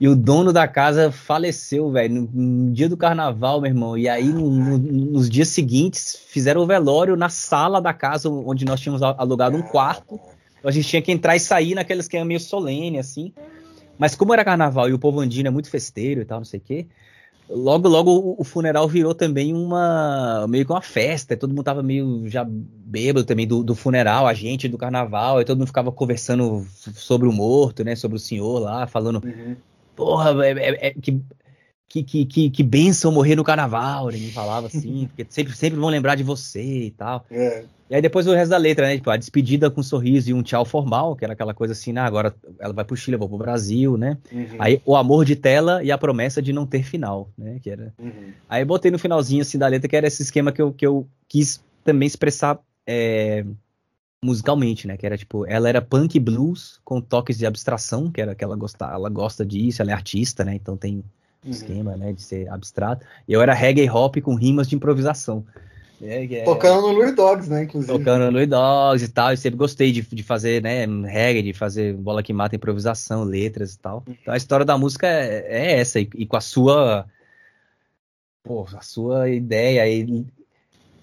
E 0.01 0.08
o 0.08 0.15
dono 0.15 0.53
da 0.53 0.65
casa 0.65 1.12
faleceu, 1.12 1.91
velho, 1.91 2.21
no, 2.21 2.29
no, 2.34 2.71
dia 2.71 2.88
do 2.88 2.95
carnaval, 2.95 3.60
meu 3.60 3.69
irmão. 3.69 3.97
E 3.97 4.08
aí, 4.08 4.29
no, 4.29 4.49
no, 4.49 4.77
nos 4.77 5.29
dias 5.29 5.49
seguintes, 5.49 6.17
fizeram 6.29 6.62
o 6.62 6.65
velório 6.65 7.17
na 7.17 7.27
sala 7.27 7.82
da 7.82 7.91
casa 7.91 8.29
onde 8.29 8.63
nós 8.63 8.79
tínhamos 8.79 9.01
alugado 9.03 9.58
um 9.58 9.62
quarto. 9.62 10.17
A 10.63 10.71
gente 10.71 10.88
tinha 10.88 11.01
que 11.01 11.12
entrar 11.12 11.36
e 11.36 11.39
sair 11.41 11.75
naquele 11.75 11.99
esquema 11.99 12.23
meio 12.23 12.39
solene, 12.39 12.97
assim. 12.97 13.34
Mas 13.97 14.15
como 14.15 14.34
era 14.34 14.45
carnaval 14.45 14.89
e 14.89 14.93
o 14.93 14.99
povo 14.99 15.19
andino 15.19 15.49
é 15.49 15.51
muito 15.51 15.69
festeiro 15.69 16.21
e 16.21 16.25
tal, 16.25 16.39
não 16.39 16.45
sei 16.45 16.62
o 16.62 16.63
quê, 16.63 16.88
logo, 17.50 17.88
logo 17.88 18.36
o 18.38 18.44
funeral 18.44 18.88
virou 18.88 19.14
também 19.14 19.54
uma 19.54 20.46
meio 20.48 20.66
que 20.66 20.72
uma 20.72 20.82
festa. 20.82 21.36
Todo 21.36 21.50
mundo 21.50 21.64
tava 21.64 21.84
meio 21.84 22.28
já 22.28 22.46
bêbado 22.48 23.26
também 23.26 23.48
do, 23.48 23.64
do 23.64 23.76
funeral, 23.76 24.28
a 24.28 24.34
gente 24.34 24.68
do 24.68 24.78
carnaval, 24.78 25.42
e 25.42 25.46
todo 25.46 25.58
mundo 25.58 25.68
ficava 25.68 25.92
conversando 25.92 26.66
sobre 26.96 27.28
o 27.28 27.34
morto, 27.34 27.84
né? 27.84 27.96
Sobre 27.96 28.18
o 28.18 28.20
senhor 28.20 28.60
lá, 28.60 28.88
falando 28.88 29.22
uhum 29.24 29.56
porra, 30.00 30.46
é, 30.46 30.52
é, 30.52 30.88
é, 30.88 30.94
que, 30.94 31.22
que, 31.89 32.25
que, 32.25 32.49
que, 32.52 32.63
benção 32.63 33.12
morrer 33.12 33.36
no 33.36 33.43
carnaval, 33.43 34.10
ele 34.10 34.19
me 34.19 34.32
falava 34.32 34.67
assim, 34.67 35.08
porque 35.15 35.25
sempre, 35.28 35.56
sempre 35.56 35.80
vão 35.80 35.89
lembrar 35.89 36.15
de 36.15 36.23
você 36.23 36.62
e 36.62 36.91
tal. 36.91 37.25
É. 37.32 37.63
E 37.89 37.95
aí 37.95 38.02
depois 38.02 38.28
o 38.28 38.34
resto 38.34 38.52
da 38.52 38.58
letra, 38.58 38.86
né? 38.86 38.97
Tipo, 38.97 39.10
a 39.10 39.17
despedida 39.17 39.71
com 39.71 39.82
um 39.82 39.84
sorriso 39.84 40.30
e 40.30 40.34
um 40.34 40.43
tchau 40.43 40.63
formal, 40.63 41.15
que 41.15 41.25
era 41.25 41.34
aquela 41.34 41.56
coisa 41.56 41.73
assim, 41.73 41.91
né? 41.91 42.02
Agora 42.02 42.36
ela 42.60 42.71
vai 42.71 42.86
pro 42.86 42.95
Chile, 42.95 43.15
eu 43.15 43.19
vou 43.19 43.28
pro 43.28 43.39
Brasil, 43.39 43.97
né? 43.97 44.19
Uhum. 44.32 44.47
Aí 44.60 44.80
o 44.86 44.95
amor 44.95 45.25
de 45.25 45.36
tela 45.36 45.84
e 45.84 45.91
a 45.91 45.97
promessa 45.97 46.39
de 46.39 46.54
não 46.54 46.67
ter 46.67 46.84
final, 46.84 47.32
né? 47.36 47.60
Que 47.60 47.71
era. 47.71 47.91
Uhum. 47.97 48.32
Aí 48.47 48.63
botei 48.63 48.91
no 48.91 48.99
finalzinho 48.99 49.41
assim 49.41 49.58
da 49.58 49.67
letra, 49.67 49.89
que 49.89 49.95
era 49.95 50.06
esse 50.06 50.21
esquema 50.21 50.52
que 50.52 50.62
eu, 50.62 50.71
que 50.71 50.86
eu 50.86 51.08
quis 51.28 51.63
também 51.84 52.06
expressar. 52.06 52.60
É, 52.86 53.43
musicalmente, 54.23 54.86
né? 54.86 54.97
Que 54.97 55.06
era 55.06 55.17
tipo, 55.17 55.45
ela 55.47 55.69
era 55.69 55.82
punk 55.82 56.19
blues 56.19 56.80
com 56.84 57.02
toques 57.02 57.38
de 57.38 57.45
abstração, 57.45 58.12
que 58.12 58.21
era 58.21 58.36
que 58.36 58.43
ela 58.43 58.56
gosta, 58.56 58.86
ela 58.86 59.10
gosta 59.10 59.45
disso, 59.45 59.82
ela 59.82 59.91
é 59.91 59.93
artista, 59.93 60.43
né? 60.43 60.54
Então 60.56 60.75
tem 60.75 61.04
uhum. 61.43 61.52
esquema, 61.52 61.97
né, 61.97 62.13
de 62.13 62.21
ser 62.21 62.49
abstrato. 62.49 63.06
E 63.28 63.34
eu 63.34 63.41
era 63.41 63.54
reggae 63.54 63.89
hop 63.89 64.17
com 64.17 64.36
rimas 64.36 64.67
de 64.67 64.75
improvisação. 64.75 65.45
É, 66.02 66.23
é, 66.23 66.43
tocando 66.43 66.82
no 66.82 66.93
Louis 66.93 67.13
Dogs, 67.13 67.49
né, 67.49 67.63
inclusive. 67.63 67.91
Tocando 67.91 68.25
no 68.25 68.32
Louis 68.32 68.47
Dogs 68.47 69.04
e 69.04 69.08
tal, 69.10 69.34
e 69.34 69.38
sempre 69.38 69.58
gostei 69.58 69.91
de, 69.91 70.02
de 70.02 70.23
fazer, 70.23 70.62
né, 70.62 70.86
reggae, 71.06 71.41
de 71.41 71.54
fazer 71.54 71.93
bola 71.93 72.23
que 72.23 72.32
mata, 72.32 72.56
improvisação, 72.56 73.23
letras 73.23 73.73
e 73.73 73.80
tal. 73.80 74.04
Então 74.08 74.34
a 74.34 74.38
história 74.38 74.65
da 74.65 74.78
música 74.78 75.08
é, 75.08 75.45
é 75.49 75.80
essa, 75.80 75.99
e, 75.99 76.10
e, 76.15 76.25
com 76.25 76.38
a 76.38 76.41
sua, 76.41 77.06
pô, 78.43 78.65
a 78.73 78.82
sua 78.82 79.30
ideia, 79.30 79.86
e, 79.89 80.25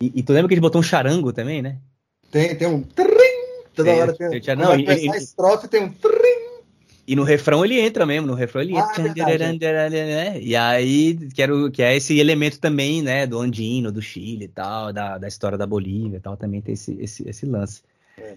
e, 0.01 0.13
e 0.15 0.23
tu 0.23 0.33
lembra 0.33 0.49
que 0.49 0.55
a 0.55 0.57
gente 0.57 0.63
botou 0.63 0.81
um 0.81 0.85
charango 0.85 1.31
também, 1.31 1.61
né? 1.61 1.77
Tem, 2.31 2.57
tem 2.57 2.67
um 2.67 2.83
trim, 2.83 3.07
toda 3.75 3.95
hora 3.95 4.15
tem. 4.15 4.41
Tinha, 4.41 4.57
não, 4.57 4.79
e, 4.79 4.89
a 4.89 5.17
estrofe 5.17 5.69
tem 5.69 5.85
um 5.85 5.93
trim. 5.93 6.26
E 7.07 7.15
no 7.15 7.23
refrão 7.23 7.65
ele 7.65 7.79
entra 7.79 8.05
mesmo, 8.05 8.27
no 8.27 8.35
refrão 8.35 8.63
ele 8.63 8.77
ah, 8.77 8.93
entra. 8.99 9.53
né? 9.53 10.41
E 10.41 10.57
aí, 10.57 11.17
quero, 11.35 11.71
que 11.71 11.83
é 11.83 11.97
esse 11.97 12.19
elemento 12.19 12.59
também, 12.59 13.01
né, 13.01 13.27
do 13.27 13.39
andino, 13.39 13.93
do 13.93 14.03
Chile 14.03 14.47
e 14.47 14.49
tal, 14.49 14.93
da, 14.93 15.17
da 15.17 15.29
história 15.29 15.57
da 15.57 15.67
Bolívia 15.67 16.17
e 16.17 16.21
tal, 16.21 16.37
também 16.37 16.61
tem 16.61 16.75
esse, 16.75 16.97
esse, 17.01 17.29
esse 17.29 17.47
lance. 17.47 17.83
É. 18.19 18.35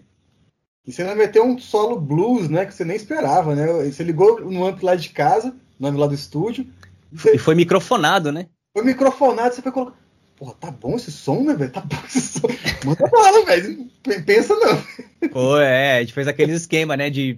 E 0.86 0.92
você 0.92 1.04
vai 1.04 1.28
ter 1.28 1.42
um 1.42 1.58
solo 1.58 2.00
blues, 2.00 2.48
né, 2.48 2.66
que 2.66 2.74
você 2.74 2.86
nem 2.86 2.96
esperava, 2.96 3.56
né? 3.56 3.66
Você 3.92 4.04
ligou 4.04 4.40
no 4.42 4.66
amp 4.66 4.82
lá 4.84 4.96
de 4.96 5.10
casa, 5.10 5.56
no 5.80 5.88
amp 5.88 5.98
lá 5.98 6.08
do 6.08 6.14
estúdio. 6.14 6.68
Você... 7.12 7.36
E 7.36 7.38
foi 7.40 7.56
microfonado, 7.56 8.32
né? 8.32 8.48
Foi 8.74 8.86
microfonado, 8.86 9.56
você 9.56 9.62
foi 9.62 9.72
colocar 9.72 9.98
Porra, 10.40 10.54
tá 10.58 10.72
bom 10.72 10.96
esse 10.96 11.12
som, 11.12 11.44
né, 11.44 11.54
velho? 11.54 11.70
Tá 11.70 11.82
bom 11.82 11.98
esse 12.08 12.22
som. 12.22 12.48
Manda 12.86 13.06
bala, 13.10 13.46
velho. 13.46 13.90
Pensa 14.26 14.56
não. 14.56 15.30
Pô, 15.30 15.58
é, 15.58 15.98
a 15.98 16.00
gente 16.00 16.14
fez 16.14 16.30
aquele 16.30 16.54
esquema, 16.54 16.96
né, 16.96 17.10
de 17.10 17.38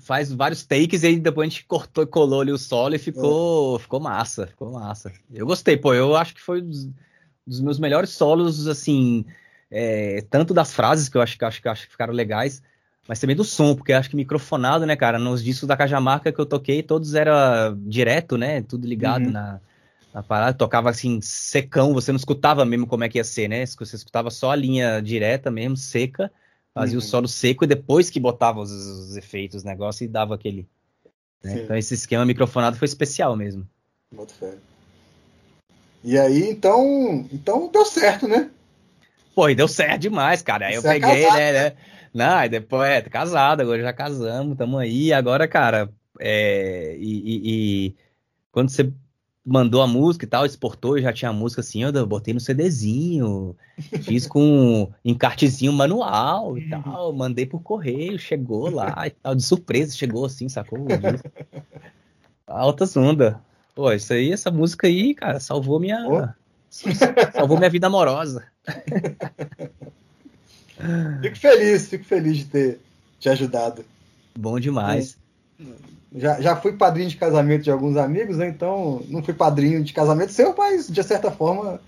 faz 0.00 0.32
vários 0.32 0.64
takes 0.64 1.02
e 1.02 1.06
aí 1.06 1.20
depois 1.20 1.46
a 1.46 1.50
gente 1.50 1.64
cortou 1.66 2.04
e 2.04 2.06
colou 2.06 2.40
ali 2.40 2.52
o 2.52 2.58
solo 2.58 2.94
e 2.94 2.98
ficou, 2.98 3.76
é. 3.76 3.78
ficou 3.78 4.00
massa, 4.00 4.46
ficou 4.46 4.72
massa. 4.72 5.12
Eu 5.32 5.46
gostei, 5.46 5.76
pô, 5.76 5.92
eu 5.92 6.16
acho 6.16 6.34
que 6.34 6.40
foi 6.40 6.62
dos, 6.62 6.88
dos 7.46 7.60
meus 7.60 7.78
melhores 7.78 8.10
solos, 8.10 8.66
assim, 8.66 9.24
é, 9.70 10.24
tanto 10.30 10.54
das 10.54 10.72
frases 10.72 11.08
que 11.08 11.16
eu 11.16 11.22
acho 11.22 11.36
que 11.36 11.44
acho, 11.44 11.60
que 11.60 11.68
acho 11.68 11.86
que 11.86 11.92
ficaram 11.92 12.14
legais, 12.14 12.62
mas 13.06 13.20
também 13.20 13.36
do 13.36 13.44
som, 13.44 13.74
porque 13.74 13.92
acho 13.92 14.08
que 14.08 14.16
microfonado, 14.16 14.86
né, 14.86 14.96
cara, 14.96 15.18
nos 15.18 15.44
discos 15.44 15.68
da 15.68 15.76
Cajamarca 15.76 16.32
que 16.32 16.40
eu 16.40 16.46
toquei, 16.46 16.82
todos 16.82 17.14
era 17.14 17.74
direto, 17.76 18.38
né, 18.38 18.62
tudo 18.62 18.86
ligado 18.86 19.26
uhum. 19.26 19.32
na 19.32 19.60
a 20.14 20.22
parada 20.22 20.56
tocava 20.56 20.88
assim, 20.88 21.20
secão, 21.20 21.92
você 21.92 22.12
não 22.12 22.16
escutava 22.16 22.64
mesmo 22.64 22.86
como 22.86 23.02
é 23.02 23.08
que 23.08 23.18
ia 23.18 23.24
ser, 23.24 23.48
né? 23.48 23.66
Você 23.66 23.96
escutava 23.96 24.30
só 24.30 24.52
a 24.52 24.56
linha 24.56 25.02
direta 25.02 25.50
mesmo, 25.50 25.76
seca, 25.76 26.30
fazia 26.74 26.98
uhum. 26.98 27.04
o 27.04 27.06
solo 27.06 27.28
seco 27.28 27.64
e 27.64 27.68
depois 27.68 28.10
que 28.10 28.18
botava 28.18 28.60
os, 28.60 28.70
os 28.70 29.16
efeitos, 29.16 29.62
negócio 29.62 30.04
e 30.04 30.08
dava 30.08 30.34
aquele. 30.34 30.68
Né? 31.42 31.62
Então 31.62 31.76
esse 31.76 31.94
esquema 31.94 32.26
microfonado 32.26 32.76
foi 32.76 32.86
especial 32.86 33.36
mesmo. 33.36 33.66
Muito 34.12 34.34
fé. 34.34 34.54
E 36.02 36.18
aí, 36.18 36.50
então, 36.50 37.26
então 37.32 37.70
deu 37.72 37.84
certo, 37.84 38.28
né? 38.28 38.50
Pô, 39.34 39.48
e 39.48 39.54
deu 39.54 39.66
certo 39.66 40.02
demais, 40.02 40.42
cara. 40.42 40.66
Aí 40.66 40.74
você 40.74 40.86
eu 40.86 40.90
é 40.90 41.00
peguei, 41.00 41.24
é 41.24 41.32
né, 41.32 41.52
né? 41.52 41.76
Não, 42.12 42.36
aí 42.36 42.48
depois, 42.48 42.88
é, 42.88 43.02
casado, 43.02 43.60
agora 43.62 43.82
já 43.82 43.92
casamos, 43.92 44.56
tamo 44.56 44.78
aí. 44.78 45.12
Agora, 45.12 45.48
cara, 45.48 45.90
é, 46.20 46.96
e, 46.98 47.22
e, 47.24 47.40
e 47.88 47.96
quando 48.52 48.68
você 48.68 48.92
mandou 49.44 49.82
a 49.82 49.86
música 49.86 50.24
e 50.24 50.28
tal, 50.28 50.46
exportou, 50.46 50.98
já 50.98 51.12
tinha 51.12 51.30
a 51.30 51.32
música 51.34 51.60
assim, 51.60 51.82
eu 51.82 52.06
botei 52.06 52.32
no 52.32 52.40
CDzinho, 52.40 53.54
fiz 54.02 54.26
com 54.26 54.90
encartezinho 55.04 55.72
manual 55.72 56.56
e 56.56 56.68
tal, 56.70 57.12
mandei 57.12 57.44
por 57.44 57.60
correio, 57.60 58.18
chegou 58.18 58.70
lá 58.70 59.06
e 59.06 59.10
tal, 59.10 59.34
de 59.34 59.42
surpresa, 59.42 59.94
chegou 59.94 60.24
assim, 60.24 60.48
sacou? 60.48 60.86
Altas 62.46 62.96
ondas. 62.96 63.34
Pô, 63.74 63.92
isso 63.92 64.12
aí, 64.12 64.32
essa 64.32 64.50
música 64.50 64.86
aí, 64.86 65.14
cara, 65.14 65.40
salvou 65.40 65.80
minha. 65.80 66.06
Oh. 66.08 66.28
Salvou 67.32 67.58
minha 67.58 67.70
vida 67.70 67.86
amorosa. 67.88 68.46
Fico 71.22 71.36
feliz, 71.36 71.88
fico 71.88 72.04
feliz 72.04 72.38
de 72.38 72.44
ter 72.46 72.80
te 73.20 73.28
ajudado. 73.28 73.84
Bom 74.36 74.58
demais. 74.58 75.18
É 75.60 75.64
já, 76.14 76.40
já 76.40 76.56
fui 76.56 76.72
padrinho 76.74 77.08
de 77.08 77.16
casamento 77.16 77.64
de 77.64 77.70
alguns 77.70 77.96
amigos, 77.96 78.36
né? 78.36 78.48
Então 78.48 79.02
não 79.08 79.22
fui 79.22 79.34
padrinho 79.34 79.82
de 79.82 79.92
casamento 79.92 80.32
seu, 80.32 80.54
mas 80.56 80.88
de 80.88 81.02
certa 81.02 81.30
forma 81.30 81.80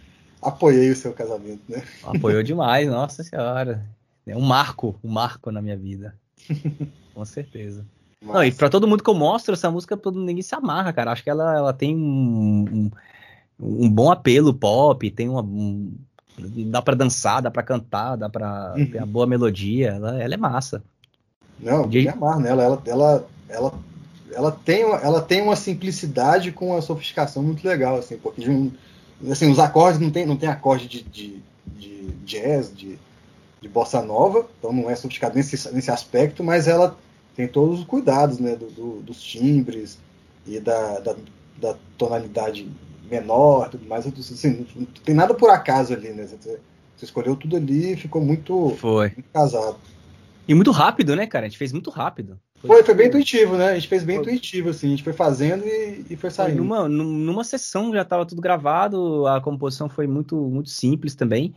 apoiei 0.42 0.90
o 0.90 0.96
seu 0.96 1.12
casamento, 1.12 1.62
né? 1.68 1.82
Apoiou 2.02 2.42
demais, 2.42 2.88
nossa 2.88 3.22
senhora. 3.22 3.86
É 4.26 4.36
um 4.36 4.40
marco, 4.40 4.96
um 5.04 5.10
marco 5.10 5.52
na 5.52 5.62
minha 5.62 5.76
vida. 5.76 6.14
Com 7.14 7.24
certeza. 7.24 7.86
Não, 8.20 8.42
e 8.42 8.50
pra 8.50 8.68
todo 8.68 8.88
mundo 8.88 9.04
que 9.04 9.08
eu 9.08 9.14
mostro 9.14 9.54
essa 9.54 9.70
música, 9.70 9.96
todo 9.96 10.20
ninguém 10.20 10.42
se 10.42 10.54
amarra, 10.54 10.92
cara. 10.92 11.12
Acho 11.12 11.22
que 11.22 11.30
ela, 11.30 11.56
ela 11.56 11.72
tem 11.72 11.96
um, 11.96 12.64
um, 12.72 12.90
um 13.60 13.88
bom 13.88 14.10
apelo 14.10 14.52
pop, 14.52 15.08
tem 15.12 15.28
uma. 15.28 15.42
Um, 15.42 15.94
dá 16.66 16.82
pra 16.82 16.96
dançar, 16.96 17.40
dá 17.40 17.50
pra 17.50 17.62
cantar, 17.62 18.16
dá 18.16 18.28
pra 18.28 18.74
uhum. 18.76 18.90
ter 18.90 18.98
uma 18.98 19.06
boa 19.06 19.26
melodia. 19.26 19.90
Ela, 19.90 20.20
ela 20.20 20.34
é 20.34 20.36
massa. 20.36 20.82
Não, 21.60 21.88
de... 21.88 22.08
amar 22.08 22.40
nela. 22.40 22.64
Ela, 22.64 22.82
ela, 22.86 23.28
ela 23.48 23.72
ela 24.36 24.52
tem, 24.52 24.82
ela 24.82 25.22
tem 25.22 25.40
uma 25.40 25.56
simplicidade 25.56 26.52
com 26.52 26.68
uma 26.68 26.82
sofisticação 26.82 27.42
muito 27.42 27.66
legal, 27.66 27.96
assim, 27.96 28.18
porque 28.18 28.42
assim, 29.30 29.50
os 29.50 29.58
acordes 29.58 29.98
não 29.98 30.10
tem, 30.10 30.26
não 30.26 30.36
tem 30.36 30.48
acorde 30.48 30.86
de, 30.86 31.02
de, 31.02 31.42
de 31.64 32.12
jazz, 32.24 32.70
de, 32.74 32.98
de 33.62 33.68
bossa 33.68 34.02
nova, 34.02 34.46
então 34.58 34.74
não 34.74 34.90
é 34.90 34.94
sofisticado 34.94 35.34
nesse, 35.34 35.72
nesse 35.72 35.90
aspecto, 35.90 36.44
mas 36.44 36.68
ela 36.68 36.98
tem 37.34 37.48
todos 37.48 37.80
os 37.80 37.86
cuidados, 37.86 38.38
né, 38.38 38.54
do, 38.54 38.66
do, 38.66 39.02
dos 39.02 39.22
timbres 39.22 39.98
e 40.46 40.60
da, 40.60 41.00
da, 41.00 41.16
da, 41.56 41.76
tonalidade 41.96 42.68
menor, 43.10 43.70
tudo 43.70 43.86
mais. 43.86 44.06
Assim, 44.06 44.66
não 44.76 44.86
tem 44.86 45.14
nada 45.14 45.32
por 45.32 45.48
acaso 45.48 45.94
ali, 45.94 46.10
né? 46.10 46.26
Você, 46.26 46.58
você 46.96 47.04
escolheu 47.04 47.36
tudo 47.36 47.56
ali 47.56 47.92
e 47.92 47.96
ficou 47.96 48.22
muito, 48.22 48.74
foi. 48.78 49.10
muito 49.10 49.30
casado. 49.32 49.76
E 50.46 50.54
muito 50.54 50.70
rápido, 50.70 51.16
né, 51.16 51.26
cara? 51.26 51.46
A 51.46 51.48
gente 51.48 51.58
fez 51.58 51.72
muito 51.72 51.90
rápido. 51.90 52.38
Foi, 52.60 52.70
foi, 52.70 52.82
foi 52.82 52.94
bem 52.94 53.08
intuitivo, 53.08 53.56
né? 53.56 53.70
A 53.70 53.74
gente 53.74 53.88
fez 53.88 54.02
bem 54.02 54.16
foi. 54.16 54.24
intuitivo, 54.24 54.70
assim. 54.70 54.86
A 54.86 54.90
gente 54.90 55.02
foi 55.02 55.12
fazendo 55.12 55.64
e, 55.66 56.04
e 56.10 56.16
foi 56.16 56.30
saindo. 56.30 56.58
Numa, 56.58 56.88
numa 56.88 57.44
sessão 57.44 57.92
já 57.92 58.02
estava 58.02 58.24
tudo 58.24 58.40
gravado, 58.40 59.26
a 59.26 59.40
composição 59.40 59.88
foi 59.88 60.06
muito, 60.06 60.36
muito 60.36 60.70
simples 60.70 61.14
também. 61.14 61.54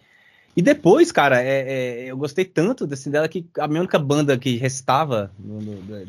E 0.55 0.61
depois, 0.61 1.11
cara, 1.11 1.41
é, 1.41 2.05
é, 2.05 2.11
eu 2.11 2.17
gostei 2.17 2.43
tanto 2.43 2.85
desse 2.85 3.09
dela 3.09 3.27
que 3.27 3.47
a 3.57 3.67
minha 3.67 3.81
única 3.81 3.99
banda 3.99 4.37
que 4.37 4.57
restava 4.57 5.31
no, 5.39 5.61
no, 5.61 6.07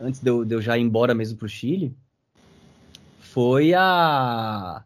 antes 0.00 0.20
de 0.20 0.30
eu, 0.30 0.44
de 0.44 0.54
eu, 0.54 0.62
já 0.62 0.78
ir 0.78 0.82
embora 0.82 1.14
mesmo 1.14 1.36
pro 1.36 1.48
Chile 1.48 1.94
foi 3.18 3.74
a 3.74 4.82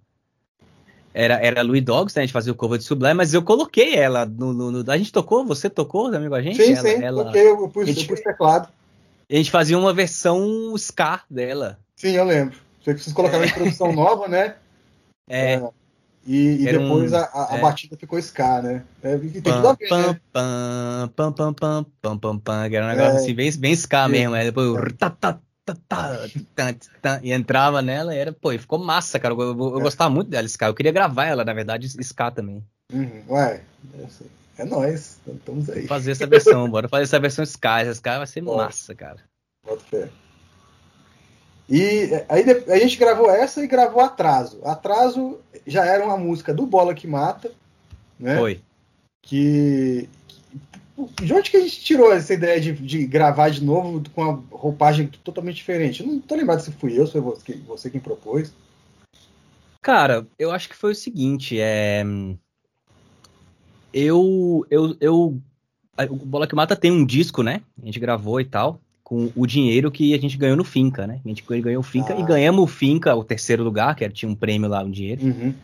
era, 1.13 1.35
era 1.35 1.63
Louis 1.63 1.83
Dogs, 1.83 2.17
né? 2.17 2.23
A 2.23 2.27
gente 2.27 2.33
fazia 2.33 2.53
o 2.53 2.57
cover 2.57 2.79
de 2.79 2.85
Sublime, 2.85 3.15
mas 3.15 3.35
eu 3.35 3.43
coloquei 3.43 3.95
ela 3.95 4.25
no, 4.25 4.53
no, 4.53 4.91
A 4.91 4.97
gente 4.97 5.13
tocou? 5.13 5.45
Você 5.47 5.69
tocou, 5.69 6.07
amigo, 6.15 6.35
a 6.35 6.43
gente? 6.43 6.57
Sim, 6.57 6.75
ela, 6.75 6.89
sim, 6.89 7.03
ela, 7.03 7.37
eu 7.37 7.69
pus, 7.69 7.87
gente, 7.87 8.03
eu 8.03 8.09
pus 8.09 8.21
teclado. 8.21 8.69
A 9.31 9.37
gente 9.37 9.51
fazia 9.51 9.79
uma 9.79 9.93
versão 9.93 10.75
ska 10.77 11.23
dela. 11.29 11.79
Sim, 11.97 12.13
eu 12.13 12.25
lembro. 12.25 12.57
Que 12.83 12.93
vocês 12.95 13.13
colocaram 13.13 13.43
é. 13.43 13.47
uma 13.47 13.51
introdução 13.51 13.93
nova, 13.93 14.29
né? 14.29 14.55
É. 15.31 15.57
é. 15.57 15.69
E, 16.27 16.63
e 16.63 16.65
depois 16.65 17.13
um, 17.13 17.17
a, 17.17 17.53
a, 17.53 17.57
é. 17.57 17.61
batida 17.61 17.97
ficou 17.97 18.19
ska, 18.19 18.63
né? 18.63 18.83
É, 19.03 19.15
e 19.17 19.41
tem 19.41 19.43
tudo 19.43 19.69
a 19.69 19.73
ver, 19.75 19.89
pam, 19.89 20.07
né? 20.07 20.21
Pam, 20.33 21.09
pam, 21.15 21.33
pam, 21.33 21.53
pam, 21.53 21.87
pam, 22.01 22.19
pam, 22.19 22.39
pam, 22.39 22.65
era 22.65 22.85
um 22.87 22.89
negócio 22.89 23.13
é. 23.13 23.17
assim, 23.17 23.35
bem, 23.35 23.51
bem 23.57 23.77
Sim. 23.77 24.09
mesmo. 24.09 24.35
Aí 24.35 24.45
depois, 24.45 24.93
tá, 24.99 25.11
tá, 25.11 25.39
tá, 25.87 27.21
e 27.23 27.33
entrava 27.33 27.83
nela 27.83 28.15
e 28.15 28.19
era, 28.19 28.33
pô, 28.33 28.53
e 28.53 28.59
ficou 28.59 28.79
massa, 28.79 29.19
cara. 29.19 29.35
Eu, 29.35 29.41
eu, 29.41 29.59
eu 29.59 29.79
é. 29.79 29.83
gostava 29.83 30.11
muito 30.11 30.31
dela, 30.31 30.47
ska. 30.47 30.67
Eu 30.67 30.75
queria 30.75 30.93
gravar 30.93 31.27
ela, 31.27 31.45
na 31.45 31.53
verdade, 31.53 31.87
ska 31.87 32.31
também. 32.31 32.65
Uhum. 32.93 33.23
Ué, 33.29 33.61
é 34.59 34.65
nóis, 34.65 35.21
estamos 35.27 35.71
aí. 35.71 35.87
Fazer 35.87 36.11
essa 36.11 36.27
versão, 36.27 36.69
bora 36.69 36.89
fazer 36.89 37.05
essa 37.05 37.21
versão 37.21 37.45
ska. 37.45 37.81
Essa 37.81 37.93
ska 37.93 38.19
vai 38.19 38.27
ser 38.27 38.43
Bom. 38.43 38.57
massa, 38.57 38.95
cara. 38.95 39.25
Bota 39.65 39.85
fé. 39.85 40.09
E 41.69 42.11
aí 42.29 42.45
a 42.69 42.79
gente 42.79 42.97
gravou 42.97 43.31
essa 43.31 43.63
e 43.63 43.67
gravou 43.67 44.03
Atraso. 44.03 44.59
Atraso 44.65 45.39
já 45.67 45.85
era 45.85 46.05
uma 46.05 46.17
música 46.17 46.53
do 46.53 46.67
Bola 46.67 46.95
que 46.95 47.07
Mata, 47.07 47.53
né? 48.19 48.37
Foi. 48.37 48.61
Que, 49.23 50.09
que 51.17 51.25
de 51.25 51.33
onde 51.33 51.51
que 51.51 51.57
a 51.57 51.61
gente 51.61 51.81
tirou 51.81 52.13
essa 52.13 52.35
ideia 52.35 52.61
de, 52.61 52.73
de, 52.73 53.07
gravar 53.07 53.51
de 53.51 53.63
novo 53.63 54.03
com 54.13 54.23
uma 54.23 54.43
roupagem 54.51 55.07
totalmente 55.23 55.57
diferente? 55.57 56.03
Eu 56.03 56.09
não 56.09 56.21
tô 56.21 56.35
lembrado 56.35 56.61
se 56.61 56.73
fui 56.73 56.99
eu, 56.99 57.07
se 57.07 57.13
foi 57.13 57.21
você, 57.21 57.53
você 57.67 57.91
quem 57.91 58.01
propôs. 58.01 58.53
Cara, 59.83 60.27
eu 60.39 60.51
acho 60.51 60.69
que 60.69 60.75
foi 60.75 60.93
o 60.93 60.97
seguinte, 60.97 61.61
é 61.61 62.03
eu 63.93 64.67
eu 64.71 64.97
eu 65.01 65.41
o 66.11 66.17
Bola 66.17 66.47
que 66.47 66.55
Mata 66.55 66.77
tem 66.77 66.91
um 66.91 67.05
disco, 67.05 67.43
né? 67.43 67.61
A 67.83 67.87
gente 67.87 67.99
gravou 67.99 68.41
e 68.41 68.45
tal 68.45 68.81
com 69.09 69.33
o 69.35 69.47
dinheiro 69.47 69.91
que 69.91 70.13
a 70.13 70.19
gente 70.19 70.37
ganhou 70.37 70.55
no 70.55 70.65
Finca, 70.65 71.07
né? 71.07 71.19
A 71.25 71.29
gente 71.29 71.43
ganhou 71.63 71.81
o 71.81 71.83
Finca 71.83 72.13
ah. 72.13 72.21
e 72.21 72.23
ganhamos 72.23 72.63
o 72.63 72.67
Finca, 72.67 73.17
o 73.17 73.25
terceiro 73.25 73.65
lugar, 73.65 73.97
que 73.97 74.07
tinha 74.11 74.31
um 74.31 74.35
prêmio 74.35 74.69
lá, 74.69 74.85
um 74.85 74.91
dinheiro. 74.91 75.25
Uhum. 75.25 75.55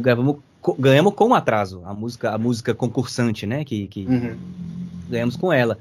Gravamos, 0.00 0.36
ganhamos 0.78 1.12
com 1.14 1.34
atraso, 1.34 1.82
a 1.84 1.92
música, 1.92 2.30
a 2.30 2.38
música 2.38 2.72
concursante, 2.72 3.44
né? 3.44 3.64
Que, 3.64 3.88
que 3.88 4.06
uhum. 4.06 4.36
ganhamos 5.10 5.36
com 5.36 5.52
ela. 5.52 5.78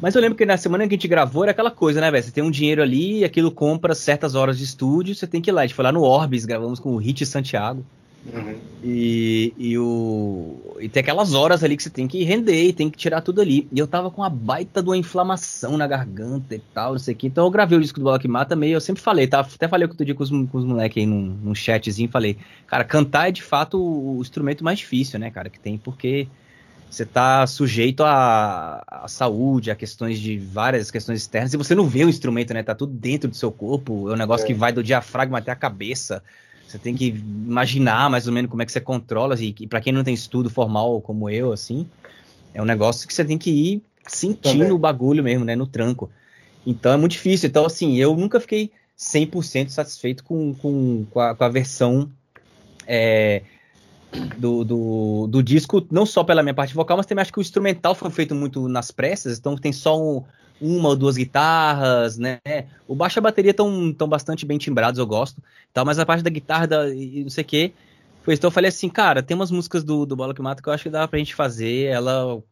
Mas 0.00 0.14
eu 0.14 0.20
lembro 0.20 0.38
que 0.38 0.46
na 0.46 0.56
semana 0.56 0.86
que 0.86 0.94
a 0.94 0.96
gente 0.96 1.08
gravou 1.08 1.42
era 1.42 1.50
aquela 1.50 1.70
coisa, 1.70 2.00
né, 2.00 2.12
velho? 2.12 2.22
Você 2.22 2.30
tem 2.30 2.44
um 2.44 2.50
dinheiro 2.50 2.80
ali, 2.80 3.24
aquilo 3.24 3.50
compra 3.50 3.92
certas 3.92 4.36
horas 4.36 4.56
de 4.56 4.62
estúdio, 4.62 5.16
você 5.16 5.26
tem 5.26 5.40
que 5.40 5.50
ir 5.50 5.52
lá. 5.52 5.62
A 5.62 5.66
gente 5.66 5.74
foi 5.74 5.84
lá 5.84 5.90
no 5.90 6.02
Orbis, 6.02 6.44
gravamos 6.44 6.78
com 6.78 6.90
o 6.90 6.96
Hit 6.96 7.26
Santiago. 7.26 7.84
Uhum. 8.32 8.56
E, 8.82 9.52
e, 9.56 9.78
o, 9.78 10.76
e 10.80 10.88
tem 10.88 11.00
aquelas 11.00 11.34
horas 11.34 11.62
ali 11.62 11.76
que 11.76 11.82
você 11.82 11.90
tem 11.90 12.06
que 12.06 12.22
render 12.24 12.68
e 12.68 12.72
tem 12.72 12.90
que 12.90 12.98
tirar 12.98 13.20
tudo 13.20 13.40
ali. 13.40 13.68
E 13.72 13.78
eu 13.78 13.86
tava 13.86 14.10
com 14.10 14.22
uma 14.22 14.30
baita 14.30 14.82
de 14.82 14.88
uma 14.88 14.96
inflamação 14.96 15.76
na 15.76 15.86
garganta 15.86 16.54
e 16.54 16.58
tal, 16.74 16.92
não 16.92 16.98
sei 16.98 17.14
o 17.14 17.16
que. 17.16 17.26
Então 17.26 17.44
eu 17.44 17.50
gravei 17.50 17.78
o 17.78 17.80
disco 17.80 17.98
do 18.00 18.04
Bola 18.04 18.18
que 18.18 18.28
Mata 18.28 18.56
meio. 18.56 18.74
Eu 18.74 18.80
sempre 18.80 19.02
falei, 19.02 19.26
tá? 19.26 19.40
Até 19.40 19.68
falei 19.68 19.88
outro 19.88 20.04
dia 20.04 20.14
com 20.14 20.22
os, 20.22 20.30
com 20.30 20.58
os 20.58 20.64
moleques 20.64 21.00
aí 21.00 21.06
num, 21.06 21.38
num 21.42 21.54
chatzinho. 21.54 22.08
Falei, 22.08 22.36
cara, 22.66 22.84
cantar 22.84 23.28
é 23.28 23.32
de 23.32 23.42
fato 23.42 23.78
o, 23.78 24.18
o 24.18 24.20
instrumento 24.20 24.64
mais 24.64 24.78
difícil, 24.78 25.18
né, 25.18 25.30
cara, 25.30 25.48
que 25.48 25.58
tem, 25.58 25.78
porque 25.78 26.28
você 26.90 27.04
tá 27.04 27.46
sujeito 27.46 28.04
à, 28.04 28.82
à, 28.86 29.08
saúde, 29.08 29.70
a 29.70 29.74
questões 29.74 30.18
de 30.18 30.38
várias 30.38 30.90
questões 30.90 31.20
externas, 31.20 31.52
e 31.52 31.56
você 31.56 31.74
não 31.74 31.86
vê 31.86 32.04
o 32.04 32.08
instrumento, 32.08 32.54
né? 32.54 32.62
Tá 32.62 32.74
tudo 32.74 32.92
dentro 32.92 33.28
do 33.28 33.36
seu 33.36 33.50
corpo, 33.50 34.08
é 34.10 34.14
um 34.14 34.16
negócio 34.16 34.44
é. 34.44 34.46
que 34.46 34.54
vai 34.54 34.72
do 34.72 34.82
diafragma 34.82 35.38
até 35.38 35.50
a 35.50 35.56
cabeça. 35.56 36.22
Você 36.76 36.82
tem 36.82 36.94
que 36.94 37.06
imaginar 37.06 38.10
mais 38.10 38.26
ou 38.26 38.32
menos 38.32 38.50
como 38.50 38.62
é 38.62 38.66
que 38.66 38.72
você 38.72 38.80
controla. 38.80 39.34
E, 39.40 39.54
e 39.58 39.66
para 39.66 39.80
quem 39.80 39.92
não 39.92 40.04
tem 40.04 40.12
estudo 40.12 40.50
formal 40.50 41.00
como 41.00 41.30
eu, 41.30 41.52
assim, 41.52 41.86
é 42.52 42.60
um 42.60 42.66
negócio 42.66 43.08
que 43.08 43.14
você 43.14 43.24
tem 43.24 43.38
que 43.38 43.50
ir 43.50 43.82
sentindo 44.06 44.58
Também. 44.58 44.72
o 44.72 44.78
bagulho 44.78 45.24
mesmo, 45.24 45.44
né? 45.44 45.56
No 45.56 45.66
tranco. 45.66 46.10
Então 46.66 46.92
é 46.92 46.96
muito 46.96 47.12
difícil. 47.12 47.48
Então, 47.48 47.64
assim, 47.64 47.96
eu 47.96 48.14
nunca 48.14 48.38
fiquei 48.38 48.70
100% 48.98 49.70
satisfeito 49.70 50.22
com, 50.22 50.54
com, 50.54 51.06
com, 51.10 51.20
a, 51.20 51.34
com 51.34 51.44
a 51.44 51.48
versão 51.48 52.10
é, 52.86 53.42
do, 54.36 54.62
do, 54.64 55.26
do, 55.28 55.42
disco, 55.42 55.86
não 55.90 56.04
só 56.04 56.24
pela 56.24 56.42
minha 56.42 56.54
parte 56.54 56.74
vocal, 56.74 56.96
mas 56.96 57.06
também 57.06 57.22
acho 57.22 57.32
que 57.32 57.38
o 57.38 57.42
instrumental 57.42 57.94
foi 57.94 58.10
feito 58.10 58.34
muito 58.34 58.68
nas 58.68 58.90
pressas, 58.90 59.38
então 59.38 59.56
tem 59.56 59.72
só 59.72 60.00
um, 60.00 60.22
uma 60.60 60.90
ou 60.90 60.96
duas 60.96 61.16
guitarras, 61.16 62.16
né? 62.16 62.38
O 62.88 62.94
baixo 62.94 63.18
e 63.18 63.20
a 63.20 63.22
bateria 63.22 63.50
estão 63.50 63.92
tão 63.92 64.08
bastante 64.08 64.46
bem 64.46 64.58
timbrados, 64.58 64.98
eu 64.98 65.06
gosto. 65.06 65.42
Tal, 65.72 65.84
mas 65.84 65.98
a 65.98 66.06
parte 66.06 66.22
da 66.22 66.30
guitarra 66.30 66.66
da, 66.66 66.88
e 66.94 67.22
não 67.22 67.30
sei 67.30 67.42
o 67.44 67.46
quê. 67.46 67.72
Pois 68.24 68.38
então 68.38 68.48
eu 68.48 68.52
falei 68.52 68.68
assim, 68.68 68.88
cara, 68.88 69.22
tem 69.22 69.34
umas 69.34 69.50
músicas 69.50 69.84
do, 69.84 70.04
do 70.04 70.16
Bola 70.16 70.34
que 70.34 70.42
Mata 70.42 70.62
que 70.62 70.68
eu 70.68 70.72
acho 70.72 70.84
que 70.84 70.90
dá 70.90 71.06
pra 71.06 71.18
gente 71.18 71.34
fazer 71.34 71.84
ela 71.84 72.42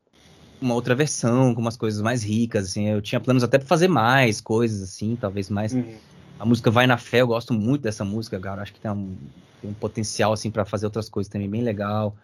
uma 0.60 0.74
outra 0.74 0.94
versão, 0.94 1.54
com 1.54 1.60
umas 1.60 1.76
coisas 1.76 2.00
mais 2.00 2.22
ricas, 2.22 2.66
assim. 2.66 2.88
Eu 2.88 3.02
tinha 3.02 3.20
planos 3.20 3.42
até 3.42 3.58
pra 3.58 3.66
fazer 3.66 3.88
mais 3.88 4.40
coisas, 4.40 4.82
assim, 4.82 5.16
talvez 5.16 5.50
mais. 5.50 5.72
Uhum. 5.72 5.94
A 6.38 6.44
música 6.46 6.70
Vai 6.70 6.86
na 6.86 6.96
Fé, 6.96 7.22
eu 7.22 7.26
gosto 7.26 7.52
muito 7.52 7.82
dessa 7.82 8.04
música, 8.04 8.38
cara. 8.38 8.62
Acho 8.62 8.72
que 8.72 8.80
tem 8.80 8.90
um, 8.90 9.16
tem 9.60 9.70
um 9.70 9.74
potencial, 9.74 10.32
assim, 10.32 10.50
para 10.50 10.64
fazer 10.64 10.86
outras 10.86 11.08
coisas 11.08 11.30
também 11.30 11.48
bem 11.48 11.62
legal, 11.62 12.14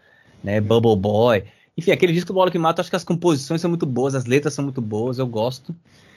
né? 0.42 0.60
Bubble 0.60 0.96
Boy. 0.96 1.44
Enfim, 1.76 1.92
aquele 1.92 2.12
disco 2.12 2.28
do 2.28 2.34
Bola 2.34 2.50
que 2.50 2.58
Mata, 2.58 2.80
acho 2.80 2.90
que 2.90 2.96
as 2.96 3.04
composições 3.04 3.60
são 3.60 3.70
muito 3.70 3.86
boas, 3.86 4.14
as 4.14 4.24
letras 4.24 4.54
são 4.54 4.64
muito 4.64 4.80
boas, 4.80 5.18
eu 5.18 5.26
gosto. 5.26 5.74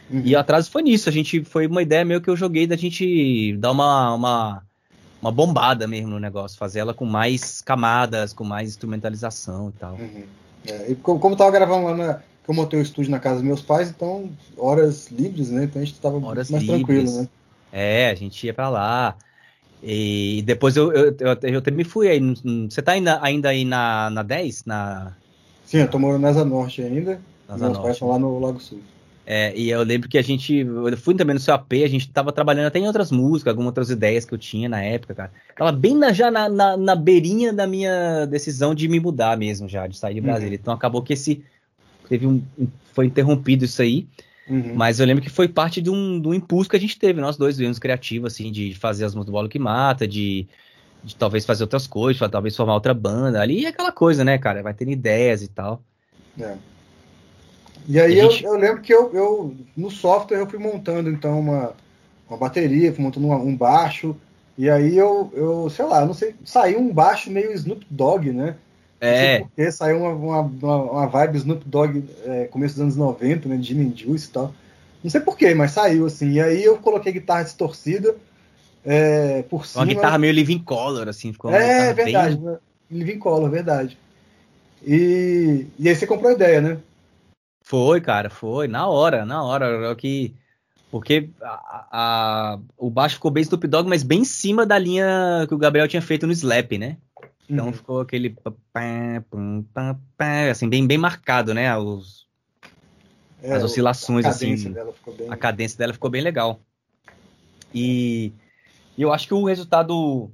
Uhum. 0.09 0.21
E 0.25 0.35
atrás 0.35 0.67
foi 0.67 0.81
nisso, 0.81 1.07
a 1.07 1.11
gente 1.11 1.43
foi 1.43 1.67
uma 1.67 1.81
ideia 1.81 2.03
meio 2.03 2.21
que 2.21 2.29
eu 2.29 2.35
joguei 2.35 2.67
da 2.67 2.75
gente 2.75 3.55
dar 3.57 3.71
uma, 3.71 4.13
uma, 4.13 4.63
uma 5.21 5.31
bombada 5.31 5.87
mesmo 5.87 6.09
no 6.09 6.19
negócio, 6.19 6.57
fazer 6.57 6.79
ela 6.79 6.93
com 6.93 7.05
mais 7.05 7.61
camadas, 7.61 8.33
com 8.33 8.43
mais 8.43 8.69
instrumentalização 8.69 9.69
e 9.69 9.79
tal. 9.79 9.93
Uhum. 9.93 10.23
É, 10.67 10.91
e 10.91 10.95
como, 10.95 11.19
como 11.19 11.35
tava 11.35 11.51
gravando 11.51 11.87
lá 11.87 11.95
na. 11.95 12.13
Que 12.43 12.49
eu 12.49 12.55
montei 12.55 12.77
o 12.77 12.81
estúdio 12.81 13.09
na 13.09 13.19
casa 13.19 13.35
dos 13.35 13.45
meus 13.45 13.61
pais, 13.61 13.89
então 13.89 14.29
horas 14.57 15.09
livres, 15.09 15.49
né? 15.49 15.63
Então 15.63 15.81
a 15.81 15.85
gente 15.85 15.97
tava 15.97 16.17
horas 16.17 16.49
mais 16.49 16.61
livres. 16.61 16.85
tranquilo, 16.85 17.21
né? 17.21 17.29
É, 17.71 18.09
a 18.09 18.15
gente 18.15 18.45
ia 18.45 18.53
para 18.53 18.69
lá. 18.69 19.15
E 19.81 20.43
depois 20.45 20.75
eu, 20.75 20.91
eu, 20.91 21.15
eu, 21.19 21.61
eu, 21.65 21.73
me 21.73 21.85
fui 21.85 22.09
aí. 22.09 22.19
Você 22.69 22.81
tá 22.81 22.93
ainda, 22.93 23.19
ainda 23.21 23.49
aí 23.49 23.63
na, 23.63 24.09
na 24.09 24.23
10? 24.23 24.65
Na, 24.65 25.13
Sim, 25.73 25.79
eu 25.79 25.87
tô 25.87 25.97
morando 25.97 26.21
na 26.21 26.29
Asa 26.29 26.45
Norte 26.45 26.83
ainda. 26.83 27.19
Asa 27.49 27.65
meus 27.65 27.73
Norte. 27.73 27.81
pais 27.81 27.95
estão 27.95 28.07
lá 28.07 28.19
no 28.19 28.37
Lago 28.37 28.59
Sul. 28.59 28.79
É, 29.25 29.57
e 29.57 29.71
eu 29.71 29.81
lembro 29.81 30.07
que 30.07 30.19
a 30.19 30.21
gente. 30.21 30.57
Eu 30.57 30.95
fui 30.97 31.15
também 31.15 31.33
no 31.33 31.39
seu 31.39 31.51
AP, 31.55 31.73
a 31.83 31.87
gente 31.87 32.11
tava 32.11 32.31
trabalhando 32.31 32.67
até 32.67 32.77
em 32.77 32.85
outras 32.85 33.09
músicas, 33.09 33.49
algumas 33.49 33.69
outras 33.69 33.89
ideias 33.89 34.23
que 34.23 34.35
eu 34.35 34.37
tinha 34.37 34.69
na 34.69 34.83
época, 34.83 35.15
cara. 35.15 35.31
Tava 35.57 35.71
bem 35.71 35.97
na, 35.97 36.13
já 36.13 36.29
na, 36.29 36.47
na, 36.47 36.77
na, 36.77 36.95
beirinha 36.95 37.51
da 37.51 37.65
minha 37.65 38.27
decisão 38.27 38.75
de 38.75 38.87
me 38.87 38.99
mudar 38.99 39.35
mesmo, 39.35 39.67
já, 39.67 39.87
de 39.87 39.97
sair 39.97 40.13
de 40.13 40.19
uhum. 40.19 40.27
Brasília. 40.27 40.51
Uhum. 40.51 40.59
Então 40.61 40.73
acabou 40.75 41.01
que 41.01 41.13
esse. 41.13 41.43
Teve 42.07 42.27
um. 42.27 42.39
Foi 42.93 43.07
interrompido 43.07 43.65
isso 43.65 43.81
aí. 43.81 44.07
Uhum. 44.47 44.75
Mas 44.75 44.99
eu 44.99 45.07
lembro 45.07 45.23
que 45.23 45.29
foi 45.31 45.47
parte 45.47 45.81
de 45.81 45.89
um, 45.89 46.21
de 46.21 46.27
um 46.27 46.35
impulso 46.35 46.69
que 46.69 46.75
a 46.75 46.79
gente 46.79 46.99
teve, 46.99 47.19
nós 47.19 47.35
dois, 47.35 47.57
vivemos 47.57 47.79
criativos, 47.79 48.31
assim, 48.31 48.51
de 48.51 48.75
fazer 48.75 49.05
as 49.05 49.15
músicas 49.15 49.25
do 49.25 49.31
Bolo 49.31 49.49
que 49.49 49.57
Mata, 49.57 50.07
de 50.07 50.45
de 51.03 51.15
talvez 51.15 51.45
fazer 51.45 51.63
outras 51.63 51.85
coisas, 51.85 52.31
talvez 52.31 52.55
formar 52.55 52.75
outra 52.75 52.93
banda. 52.93 53.41
Ali 53.41 53.65
é 53.65 53.69
aquela 53.69 53.91
coisa, 53.91 54.23
né, 54.23 54.37
cara? 54.37 54.63
Vai 54.63 54.73
ter 54.73 54.87
ideias 54.87 55.41
e 55.41 55.47
tal. 55.47 55.83
É. 56.39 56.55
E 57.87 57.99
aí 57.99 58.13
e 58.13 58.19
eu, 58.19 58.31
gente... 58.31 58.45
eu, 58.45 58.55
lembro 58.55 58.81
que 58.81 58.93
eu, 58.93 59.13
eu, 59.13 59.55
no 59.75 59.91
software, 59.91 60.37
eu 60.37 60.47
fui 60.47 60.57
montando 60.57 61.09
então 61.09 61.39
uma, 61.39 61.73
uma 62.29 62.37
bateria, 62.37 62.93
fui 62.93 63.03
montando 63.03 63.27
uma, 63.27 63.35
um 63.35 63.55
baixo. 63.55 64.15
E 64.57 64.69
aí 64.69 64.97
eu, 64.97 65.31
eu, 65.33 65.69
sei 65.69 65.85
lá, 65.85 66.05
não 66.05 66.13
sei, 66.13 66.35
saiu 66.45 66.79
um 66.79 66.93
baixo 66.93 67.29
meio 67.29 67.51
Snoop 67.51 67.85
Dogg, 67.89 68.31
né? 68.31 68.55
É. 69.01 69.39
porque 69.39 69.69
saiu 69.69 69.97
uma, 69.97 70.39
uma, 70.39 70.75
uma 70.75 71.07
vibe 71.07 71.37
Snoop 71.37 71.67
Dogg 71.67 72.05
é, 72.23 72.45
começo 72.45 72.75
dos 72.75 72.83
anos 72.83 72.95
90, 72.95 73.49
né? 73.49 73.57
Gin 73.61 73.81
and 73.81 73.97
Juice 73.97 74.29
e 74.29 74.31
tal. 74.31 74.53
Não 75.03 75.11
sei 75.11 75.19
porquê, 75.19 75.53
mas 75.53 75.71
saiu 75.71 76.05
assim. 76.05 76.31
E 76.31 76.41
aí 76.41 76.63
eu 76.63 76.77
coloquei 76.77 77.11
guitarra 77.11 77.43
distorcida 77.43 78.15
é, 78.85 79.43
por 79.43 79.65
cima. 79.65 79.83
Uma 79.83 79.93
guitarra 79.93 80.17
meio 80.17 80.33
living 80.33 80.59
color, 80.59 81.07
assim, 81.07 81.31
ficou 81.31 81.51
É, 81.51 81.93
verdade. 81.93 82.35
Bem... 82.35 82.45
Né? 82.45 82.57
Living 82.91 83.19
color, 83.19 83.49
verdade. 83.49 83.97
E, 84.85 85.65
e 85.79 85.87
aí 85.87 85.95
você 85.95 86.05
comprou 86.05 86.29
a 86.29 86.33
ideia, 86.33 86.61
né? 86.61 86.77
Foi, 87.63 88.01
cara, 88.01 88.29
foi. 88.29 88.67
Na 88.67 88.87
hora, 88.87 89.25
na 89.25 89.41
hora. 89.41 89.95
que 89.95 90.33
Porque 90.91 91.29
a, 91.41 91.87
a, 91.91 92.59
o 92.77 92.89
baixo 92.89 93.15
ficou 93.15 93.31
bem 93.31 93.41
Snoop 93.41 93.65
Dogg, 93.67 93.87
mas 93.87 94.03
bem 94.03 94.21
em 94.21 94.25
cima 94.25 94.65
da 94.65 94.77
linha 94.77 95.45
que 95.47 95.55
o 95.55 95.57
Gabriel 95.57 95.87
tinha 95.87 96.01
feito 96.01 96.27
no 96.27 96.33
Slap, 96.33 96.73
né? 96.73 96.97
Então 97.49 97.67
uhum. 97.67 97.73
ficou 97.73 98.01
aquele. 98.01 98.35
Assim, 100.51 100.67
bem, 100.67 100.85
bem 100.85 100.97
marcado, 100.97 101.53
né? 101.53 101.75
Os, 101.77 102.27
é, 103.41 103.53
as 103.53 103.63
oscilações, 103.63 104.25
a 104.25 104.29
assim. 104.29 104.55
Bem... 104.55 105.29
A 105.29 105.37
cadência 105.37 105.77
dela 105.77 105.93
ficou 105.93 106.09
bem 106.09 106.21
legal. 106.21 106.59
E, 107.73 108.31
e 108.97 109.01
eu 109.01 109.11
acho 109.11 109.27
que 109.27 109.33
o 109.33 109.45
resultado 109.45 110.31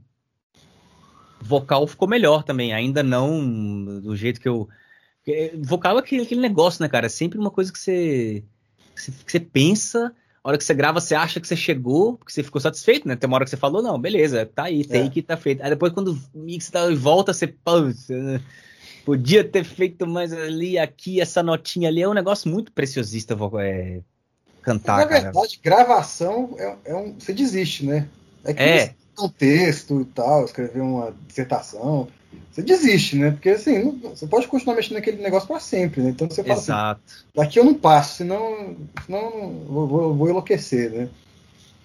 vocal 1.42 1.88
ficou 1.88 2.08
melhor 2.08 2.44
também. 2.44 2.74
Ainda 2.74 3.02
não 3.04 4.02
do 4.02 4.16
jeito 4.16 4.40
que 4.40 4.50
eu. 4.50 4.68
Vocal 5.62 5.98
é 5.98 6.00
aquele, 6.00 6.24
aquele 6.24 6.42
negócio, 6.42 6.82
né, 6.82 6.90
cara? 6.90 7.06
É 7.06 7.10
sempre 7.10 7.38
uma 7.38 7.52
coisa 7.52 7.72
que 7.72 7.78
você, 7.78 8.44
que 8.96 9.02
você, 9.02 9.12
que 9.12 9.32
você 9.32 9.40
pensa 9.40 10.16
a 10.44 10.50
hora 10.50 10.58
que 10.58 10.64
você 10.64 10.74
grava, 10.74 11.02
você 11.02 11.14
acha 11.14 11.40
que 11.40 11.48
você 11.48 11.56
chegou, 11.56 12.18
porque 12.18 12.32
você 12.32 12.42
ficou 12.42 12.62
satisfeito, 12.62 13.08
né? 13.08 13.16
Tem 13.16 13.28
uma 13.28 13.36
hora 13.36 13.44
que 13.44 13.50
você 13.50 13.58
falou, 13.58 13.82
não, 13.82 14.00
beleza, 14.00 14.46
tá 14.46 14.64
aí, 14.64 14.86
take, 14.86 15.20
é. 15.20 15.24
tá 15.24 15.38
feito. 15.38 15.62
Aí 15.62 15.70
depois, 15.70 15.92
quando 15.92 16.14
o 16.34 16.40
mix 16.40 16.70
tá, 16.70 16.90
volta, 16.96 17.34
você, 17.34 17.54
você 17.66 18.42
podia 19.06 19.44
ter 19.44 19.66
feito 19.66 20.08
mais 20.08 20.32
ali, 20.32 20.80
aqui, 20.80 21.20
essa 21.20 21.44
notinha 21.44 21.90
ali. 21.90 22.02
É 22.02 22.08
um 22.08 22.14
negócio 22.14 22.50
muito 22.50 22.72
preciosista 22.72 23.38
é, 23.62 24.00
cantar, 24.62 25.00
Na 25.00 25.06
verdade, 25.06 25.60
cara. 25.60 25.84
gravação 25.84 26.56
é, 26.58 26.76
é, 26.86 26.96
um. 26.96 27.20
Você 27.20 27.34
desiste, 27.34 27.86
né? 27.86 28.08
É 28.44 28.54
que 28.54 28.62
é. 28.62 28.96
um 29.20 29.30
texto 29.30 30.02
e 30.02 30.06
tal, 30.06 30.46
escrever 30.46 30.82
uma 30.82 31.14
dissertação 31.28 32.08
você 32.52 32.62
desiste, 32.62 33.16
né? 33.16 33.32
Porque 33.32 33.50
assim, 33.50 33.84
não, 33.84 34.16
você 34.16 34.28
pode 34.28 34.48
continuar 34.48 34.76
mexendo 34.76 34.96
naquele 34.96 35.22
negócio 35.22 35.48
para 35.48 35.60
sempre, 35.60 36.02
né? 36.02 36.10
Então 36.10 36.30
você 36.30 36.44
fala 36.44 36.56
assim, 36.56 36.72
Exato. 36.72 37.02
assim, 37.06 37.24
daqui 37.36 37.60
eu 37.60 37.64
não 37.64 37.74
passo, 37.74 38.18
senão, 38.18 38.76
senão 39.06 39.64
vou, 39.68 39.88
vou, 39.88 40.16
vou 40.16 40.30
enlouquecer, 40.30 40.92
né? 40.92 41.10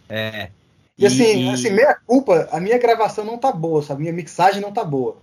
É. 0.09 0.51
E, 0.97 1.07
assim, 1.07 1.49
e... 1.49 1.51
assim, 1.51 1.71
meia 1.71 1.97
culpa, 2.07 2.49
a 2.51 2.61
minha 2.61 2.79
gravação 2.79 3.25
não 3.25 3.39
tá 3.39 3.53
boa, 3.53 3.83
sabe? 3.83 3.99
A 3.99 4.03
minha 4.03 4.13
mixagem 4.13 4.61
não 4.61 4.73
tá 4.73 4.85
boa. 4.85 5.17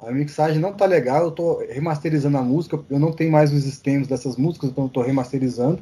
A 0.00 0.10
mixagem 0.10 0.60
não 0.60 0.72
tá 0.72 0.84
legal, 0.84 1.24
eu 1.24 1.30
tô 1.30 1.58
remasterizando 1.58 2.36
a 2.36 2.42
música, 2.42 2.78
eu 2.90 2.98
não 2.98 3.12
tenho 3.12 3.30
mais 3.30 3.52
os 3.52 3.64
stems 3.64 4.08
dessas 4.08 4.36
músicas, 4.36 4.70
então 4.70 4.84
eu 4.84 4.90
tô 4.90 5.00
remasterizando 5.00 5.80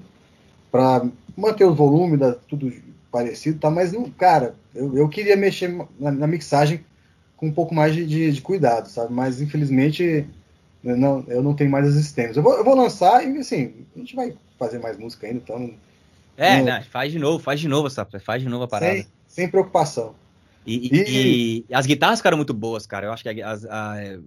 para 0.71 1.07
manter 1.37 1.65
o 1.65 1.75
volume, 1.75 2.17
da, 2.17 2.33
tudo 2.33 2.73
parecido, 3.11 3.59
tá? 3.59 3.71
Mas, 3.71 3.93
não, 3.93 4.11
cara, 4.11 4.55
eu, 4.75 4.97
eu 4.97 5.09
queria 5.09 5.37
mexer 5.37 5.69
na, 5.99 6.11
na 6.11 6.27
mixagem 6.27 6.85
com 7.37 7.47
um 7.47 7.53
pouco 7.53 7.75
mais 7.75 7.95
de, 7.95 8.07
de, 8.07 8.33
de 8.33 8.41
cuidado, 8.41 8.89
sabe? 8.89 9.13
Mas 9.13 9.41
infelizmente 9.41 10.27
né, 10.83 10.95
não, 10.95 11.25
eu 11.29 11.43
não 11.43 11.55
tenho 11.55 11.71
mais 11.71 11.89
esses 11.89 12.13
temas. 12.13 12.37
Eu 12.37 12.43
vou, 12.43 12.55
eu 12.55 12.65
vou 12.65 12.75
lançar 12.75 13.27
e 13.27 13.39
assim, 13.39 13.87
a 13.95 13.99
gente 13.99 14.15
vai 14.15 14.35
fazer 14.59 14.79
mais 14.79 14.99
música 14.99 15.27
ainda, 15.27 15.41
então. 15.43 15.75
É, 16.37 16.59
não, 16.59 16.67
não, 16.67 16.83
faz 16.85 17.13
de 17.13 17.19
novo, 17.19 17.43
faz 17.43 17.61
de 17.61 17.69
novo 17.69 17.87
essa, 17.87 18.07
faz 18.21 18.43
de 18.43 18.49
novo 18.49 18.65
a 18.65 18.69
parada. 18.69 18.95
Sem, 18.95 19.07
sem 19.27 19.49
preocupação. 19.49 20.15
E, 20.67 20.89
e, 20.93 21.65
e, 21.71 21.75
as 21.75 21.87
guitarras 21.87 22.19
ficaram 22.19 22.37
muito 22.37 22.53
boas, 22.53 22.87
cara. 22.87 23.07
Eu 23.07 23.13
acho 23.13 23.23
que 23.23 23.43
as, 23.43 23.65
a, 23.65 23.97
eu, 24.05 24.23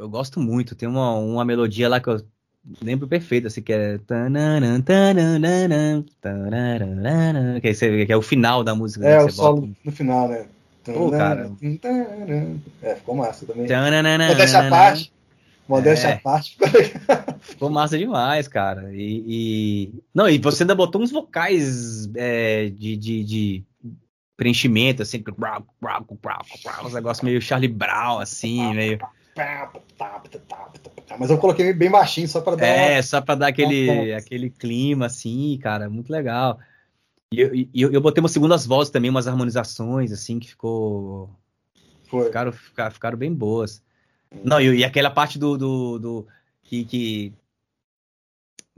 eu, 0.00 0.08
gosto 0.08 0.38
muito. 0.38 0.74
Tem 0.74 0.88
uma, 0.88 1.14
uma 1.14 1.44
melodia 1.44 1.88
lá 1.88 1.98
que 1.98 2.08
eu 2.08 2.20
lembro 2.82 3.08
perfeito, 3.08 3.46
assim, 3.46 3.62
que 3.62 3.72
é. 3.72 3.98
Que 7.60 7.68
é, 7.68 8.06
que 8.06 8.12
é 8.12 8.16
o 8.16 8.22
final 8.22 8.62
da 8.62 8.74
música. 8.74 9.06
É, 9.06 9.22
o 9.22 9.30
solo 9.30 9.62
bota. 9.62 9.72
no 9.84 9.92
final, 9.92 10.28
né? 10.28 10.46
Pô, 10.84 11.10
cara. 11.10 11.50
É, 12.82 12.94
ficou 12.94 13.14
massa 13.14 13.46
também. 13.46 13.66
Modéstia 14.28 14.60
à 14.60 14.70
parte. 14.70 15.12
Modéstia 15.68 16.08
à 16.08 16.12
é. 16.12 16.16
parte. 16.16 16.56
Ficou 17.40 17.68
massa 17.68 17.98
demais, 17.98 18.48
cara. 18.48 18.90
E, 18.94 19.24
e, 19.26 19.94
Não, 20.14 20.28
e 20.28 20.38
você 20.38 20.62
ainda 20.62 20.74
botou 20.74 21.02
uns 21.02 21.10
vocais 21.10 22.08
é, 22.14 22.70
de, 22.70 22.96
de, 22.96 23.24
de, 23.24 23.64
preenchimento, 24.34 25.02
assim. 25.02 25.22
Uns 26.84 26.94
negócios 26.94 27.22
meio 27.22 27.40
Charlie 27.42 27.68
Brown, 27.68 28.18
assim, 28.18 28.74
meio. 28.74 28.98
Mas 31.18 31.30
eu 31.30 31.38
coloquei 31.38 31.72
bem 31.72 31.90
baixinho 31.90 32.28
só 32.28 32.40
para 32.40 32.56
dar. 32.56 32.66
É, 32.66 32.96
uma... 32.96 33.02
só 33.02 33.20
para 33.20 33.34
dar 33.34 33.46
aquele, 33.48 34.12
aquele 34.12 34.50
clima, 34.50 35.06
assim, 35.06 35.58
cara, 35.62 35.88
muito 35.88 36.10
legal. 36.10 36.58
E 37.32 37.40
eu, 37.40 37.50
eu, 37.74 37.92
eu 37.92 38.00
botei 38.00 38.20
umas 38.20 38.32
segundas 38.32 38.66
vozes 38.66 38.90
também, 38.90 39.10
umas 39.10 39.28
harmonizações, 39.28 40.12
assim, 40.12 40.38
que 40.38 40.48
ficou. 40.48 41.30
Foi. 42.04 42.26
Ficaram, 42.26 42.52
ficaram, 42.52 42.90
ficaram 42.90 43.18
bem 43.18 43.32
boas. 43.32 43.82
Não, 44.44 44.60
e, 44.60 44.78
e 44.78 44.84
aquela 44.84 45.10
parte 45.10 45.38
do. 45.38 45.56
do, 45.56 45.98
do 45.98 46.26
que, 46.62 46.84
que, 46.84 47.32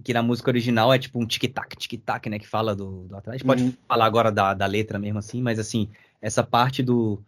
que, 0.02 0.14
na 0.14 0.22
música 0.22 0.50
original 0.50 0.92
é 0.92 0.98
tipo 0.98 1.20
um 1.20 1.26
tic-tac, 1.26 1.76
tic-tac, 1.76 2.28
né? 2.28 2.38
Que 2.38 2.46
fala 2.46 2.74
do, 2.74 3.08
do 3.08 3.16
atrás. 3.16 3.34
A 3.34 3.38
gente 3.38 3.46
pode 3.46 3.62
uhum. 3.62 3.72
falar 3.86 4.06
agora 4.06 4.32
da, 4.32 4.54
da 4.54 4.66
letra 4.66 4.98
mesmo 4.98 5.18
assim, 5.18 5.42
mas 5.42 5.58
assim, 5.58 5.88
essa 6.20 6.42
parte 6.42 6.82
do. 6.82 7.22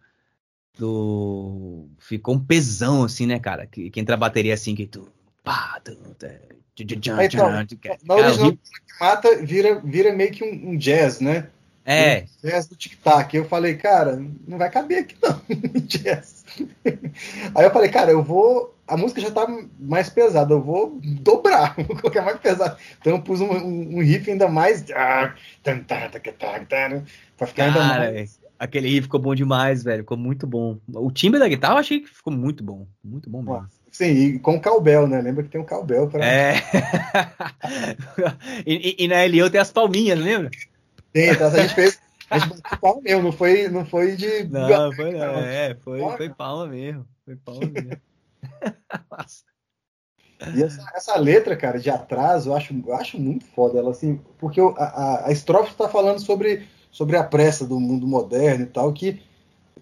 Do 0.77 1.87
ficou 1.99 2.35
um 2.35 2.39
pesão, 2.39 3.03
assim, 3.03 3.25
né, 3.25 3.39
cara? 3.39 3.65
Que, 3.65 3.89
que 3.89 3.99
entra 3.99 4.15
a 4.15 4.17
bateria 4.17 4.53
assim, 4.53 4.75
que 4.75 4.85
tu. 4.85 5.07
Pá, 5.43 5.79
tu, 5.83 5.97
então, 6.79 7.49
na 8.03 8.15
original 8.15 8.51
que 8.51 8.59
mata 8.99 9.37
vira, 9.43 9.79
vira 9.79 10.13
meio 10.13 10.31
que 10.31 10.43
um, 10.43 10.71
um 10.71 10.77
jazz, 10.77 11.19
né? 11.19 11.47
É. 11.85 12.25
Um 12.43 12.47
jazz 12.47 12.65
do 12.65 12.75
tic-tac. 12.75 13.35
Eu 13.35 13.45
falei, 13.45 13.75
cara, 13.75 14.19
não 14.47 14.57
vai 14.57 14.69
caber 14.71 14.99
aqui 14.99 15.15
não, 15.21 15.41
jazz. 15.85 16.43
Aí 17.55 17.65
eu 17.65 17.71
falei, 17.71 17.89
cara, 17.89 18.11
eu 18.11 18.23
vou. 18.23 18.73
A 18.87 18.97
música 18.97 19.21
já 19.21 19.31
tá 19.31 19.47
mais 19.79 20.09
pesada, 20.09 20.53
eu 20.53 20.61
vou 20.61 20.99
dobrar, 21.01 21.75
vou 21.87 21.95
colocar 21.95 22.21
mais 22.21 22.39
pesado. 22.39 22.77
Então 22.99 23.13
eu 23.13 23.21
pus 23.21 23.39
um, 23.39 23.51
um, 23.51 23.97
um 23.97 23.99
riff 24.01 24.29
ainda 24.29 24.47
mais. 24.47 24.83
Pra 27.37 27.47
ficar 27.47 27.65
ainda 27.65 27.79
mais. 27.83 28.42
Aquele 28.57 28.87
riff 28.87 29.03
ficou 29.03 29.19
bom 29.19 29.35
demais, 29.35 29.83
velho. 29.83 30.03
Ficou 30.03 30.17
muito 30.17 30.47
bom. 30.47 30.77
O 30.93 31.11
timbre 31.11 31.39
da 31.39 31.47
guitarra 31.47 31.75
eu 31.75 31.79
achei 31.79 31.99
que 31.99 32.07
ficou 32.07 32.31
muito 32.31 32.63
bom. 32.63 32.87
Muito 33.03 33.29
bom 33.29 33.41
mesmo. 33.41 33.67
Sim, 33.91 34.05
e 34.05 34.39
com 34.39 34.59
cowbell, 34.59 35.07
né? 35.07 35.21
Lembra 35.21 35.43
que 35.43 35.49
tem 35.49 35.61
um 35.61 35.65
cowbell 35.65 36.07
para. 36.07 36.25
É. 36.25 36.55
e, 38.65 39.03
e, 39.03 39.07
na 39.07 39.23
LO 39.25 39.49
tem 39.49 39.61
as 39.61 39.71
palminhas, 39.71 40.17
lembra? 40.17 40.49
Tem, 41.11 41.29
então 41.29 41.47
a 41.47 41.49
gente 41.51 41.75
fez. 41.75 41.99
A 42.29 42.39
gente 42.39 42.61
palma 42.81 43.01
mesmo, 43.01 43.23
não 43.23 43.31
foi, 43.31 43.67
não 43.67 43.85
foi 43.85 44.15
de. 44.15 44.45
Não, 44.45 44.91
foi 44.93 45.11
não. 45.11 45.39
É, 45.39 45.75
foi, 45.75 45.99
foi 46.17 46.29
palma 46.29 46.67
mesmo. 46.67 47.05
Foi 47.23 47.35
palma 47.35 47.67
mesmo. 47.67 48.01
Nossa. 49.11 49.43
E 50.55 50.63
essa, 50.63 50.85
essa, 50.93 51.17
letra, 51.17 51.55
cara, 51.55 51.79
de 51.79 51.89
atraso, 51.89 52.49
eu 52.49 52.55
acho, 52.55 52.73
eu 52.85 52.95
acho 52.95 53.19
muito 53.19 53.45
foda 53.45 53.79
ela, 53.79 53.91
assim, 53.91 54.19
porque 54.37 54.59
a, 54.59 54.83
a, 54.83 55.27
a 55.27 55.31
estrofe 55.31 55.71
está 55.71 55.87
falando 55.87 56.19
sobre, 56.19 56.67
sobre 56.93 57.17
a 57.17 57.23
pressa 57.25 57.67
do 57.67 57.77
mundo 57.77 58.07
moderno 58.07 58.63
e 58.63 58.67
tal, 58.67 58.93
que 58.93 59.21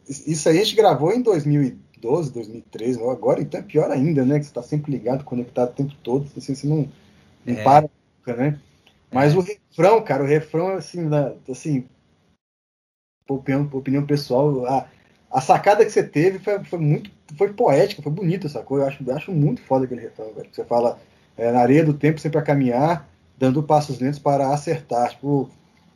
isso 0.09 0.49
aí 0.49 0.59
a 0.59 0.63
gente 0.63 0.75
gravou 0.75 1.13
em 1.13 1.21
2000 1.21 1.77
2012, 2.01 2.33
2013, 2.33 3.03
agora 3.09 3.41
então 3.41 3.59
é 3.59 3.63
pior 3.63 3.89
ainda, 3.91 4.25
né? 4.25 4.39
Que 4.39 4.45
você 4.45 4.49
está 4.49 4.63
sempre 4.63 4.91
ligado, 4.91 5.23
conectado 5.23 5.69
o 5.69 5.73
tempo 5.73 5.93
todo, 6.03 6.27
assim, 6.35 6.55
você 6.55 6.67
não, 6.67 6.89
não 7.45 7.53
é. 7.55 7.63
para, 7.63 7.89
né? 8.35 8.59
Mas 9.11 9.33
é. 9.33 9.37
o 9.37 9.41
refrão, 9.41 10.03
cara, 10.03 10.23
o 10.23 10.27
refrão, 10.27 10.69
assim, 10.69 11.07
da, 11.07 11.33
assim 11.49 11.85
opinião, 13.29 13.69
opinião 13.71 14.05
pessoal, 14.05 14.65
a, 14.65 14.87
a 15.31 15.39
sacada 15.39 15.85
que 15.85 15.91
você 15.91 16.03
teve 16.03 16.39
foi, 16.39 16.63
foi 16.63 16.79
muito, 16.79 17.09
foi 17.37 17.53
poética, 17.53 18.01
foi 18.01 18.11
bonita 18.11 18.47
essa 18.47 18.63
coisa, 18.63 18.85
eu 18.85 18.89
acho, 18.89 19.03
eu 19.05 19.15
acho 19.15 19.31
muito 19.31 19.61
foda 19.61 19.85
aquele 19.85 20.01
refrão, 20.01 20.33
velho. 20.33 20.49
Você 20.51 20.65
fala, 20.65 20.99
é, 21.37 21.51
na 21.51 21.59
areia 21.59 21.85
do 21.85 21.93
tempo 21.93 22.19
sempre 22.19 22.39
a 22.39 22.43
caminhar, 22.43 23.07
dando 23.37 23.63
passos 23.63 23.99
lentos 23.99 24.19
para 24.19 24.53
acertar, 24.53 25.11
tipo, 25.11 25.49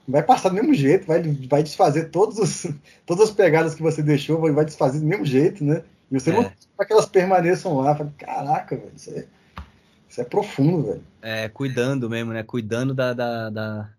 vai 0.08 0.24
passar 0.24 0.50
do 0.50 0.56
mesmo 0.56 0.74
jeito, 0.74 1.08
vai, 1.08 1.22
vai 1.22 1.64
desfazer 1.64 2.10
todos 2.10 2.38
os, 2.38 2.72
todas 3.06 3.30
as 3.30 3.36
pegadas 3.36 3.76
que 3.76 3.82
você 3.82 4.02
deixou, 4.02 4.40
vai, 4.40 4.52
vai 4.52 4.66
desfazer 4.66 5.00
do 5.00 5.06
mesmo 5.06 5.26
jeito, 5.26 5.64
né? 5.64 5.84
E 6.12 6.20
você 6.20 6.30
é. 6.30 6.34
não 6.34 6.52
para 6.78 6.86
que 6.86 6.94
elas 6.94 7.06
permaneçam 7.06 7.76
lá. 7.78 7.96
Falei, 7.96 8.12
Caraca, 8.18 8.76
velho, 8.76 8.92
isso 8.96 9.10
é, 9.12 9.26
isso 10.10 10.22
é 10.22 10.24
profundo, 10.24 10.88
velho. 10.88 11.04
É, 11.22 11.50
cuidando 11.50 12.10
mesmo, 12.10 12.34
né? 12.34 12.44
Cuidando 12.44 12.94
da, 12.94 13.14
da, 13.14 13.50
da... 13.50 13.90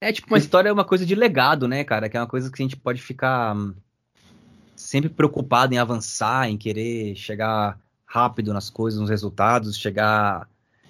É 0.00 0.12
tipo 0.12 0.28
uma 0.28 0.38
história, 0.38 0.68
é 0.68 0.72
uma 0.72 0.84
coisa 0.84 1.04
de 1.06 1.14
legado, 1.14 1.68
né, 1.68 1.84
cara? 1.84 2.08
Que 2.08 2.16
é 2.16 2.20
uma 2.20 2.26
coisa 2.26 2.50
que 2.50 2.62
a 2.62 2.64
gente 2.64 2.76
pode 2.76 3.00
ficar 3.00 3.54
hum, 3.54 3.74
sempre 4.74 5.08
preocupado 5.08 5.74
em 5.74 5.78
avançar, 5.78 6.48
em 6.48 6.56
querer 6.56 7.14
chegar 7.14 7.78
rápido 8.04 8.52
nas 8.52 8.68
coisas, 8.68 8.98
nos 8.98 9.10
resultados, 9.10 9.78
chegar. 9.78 10.48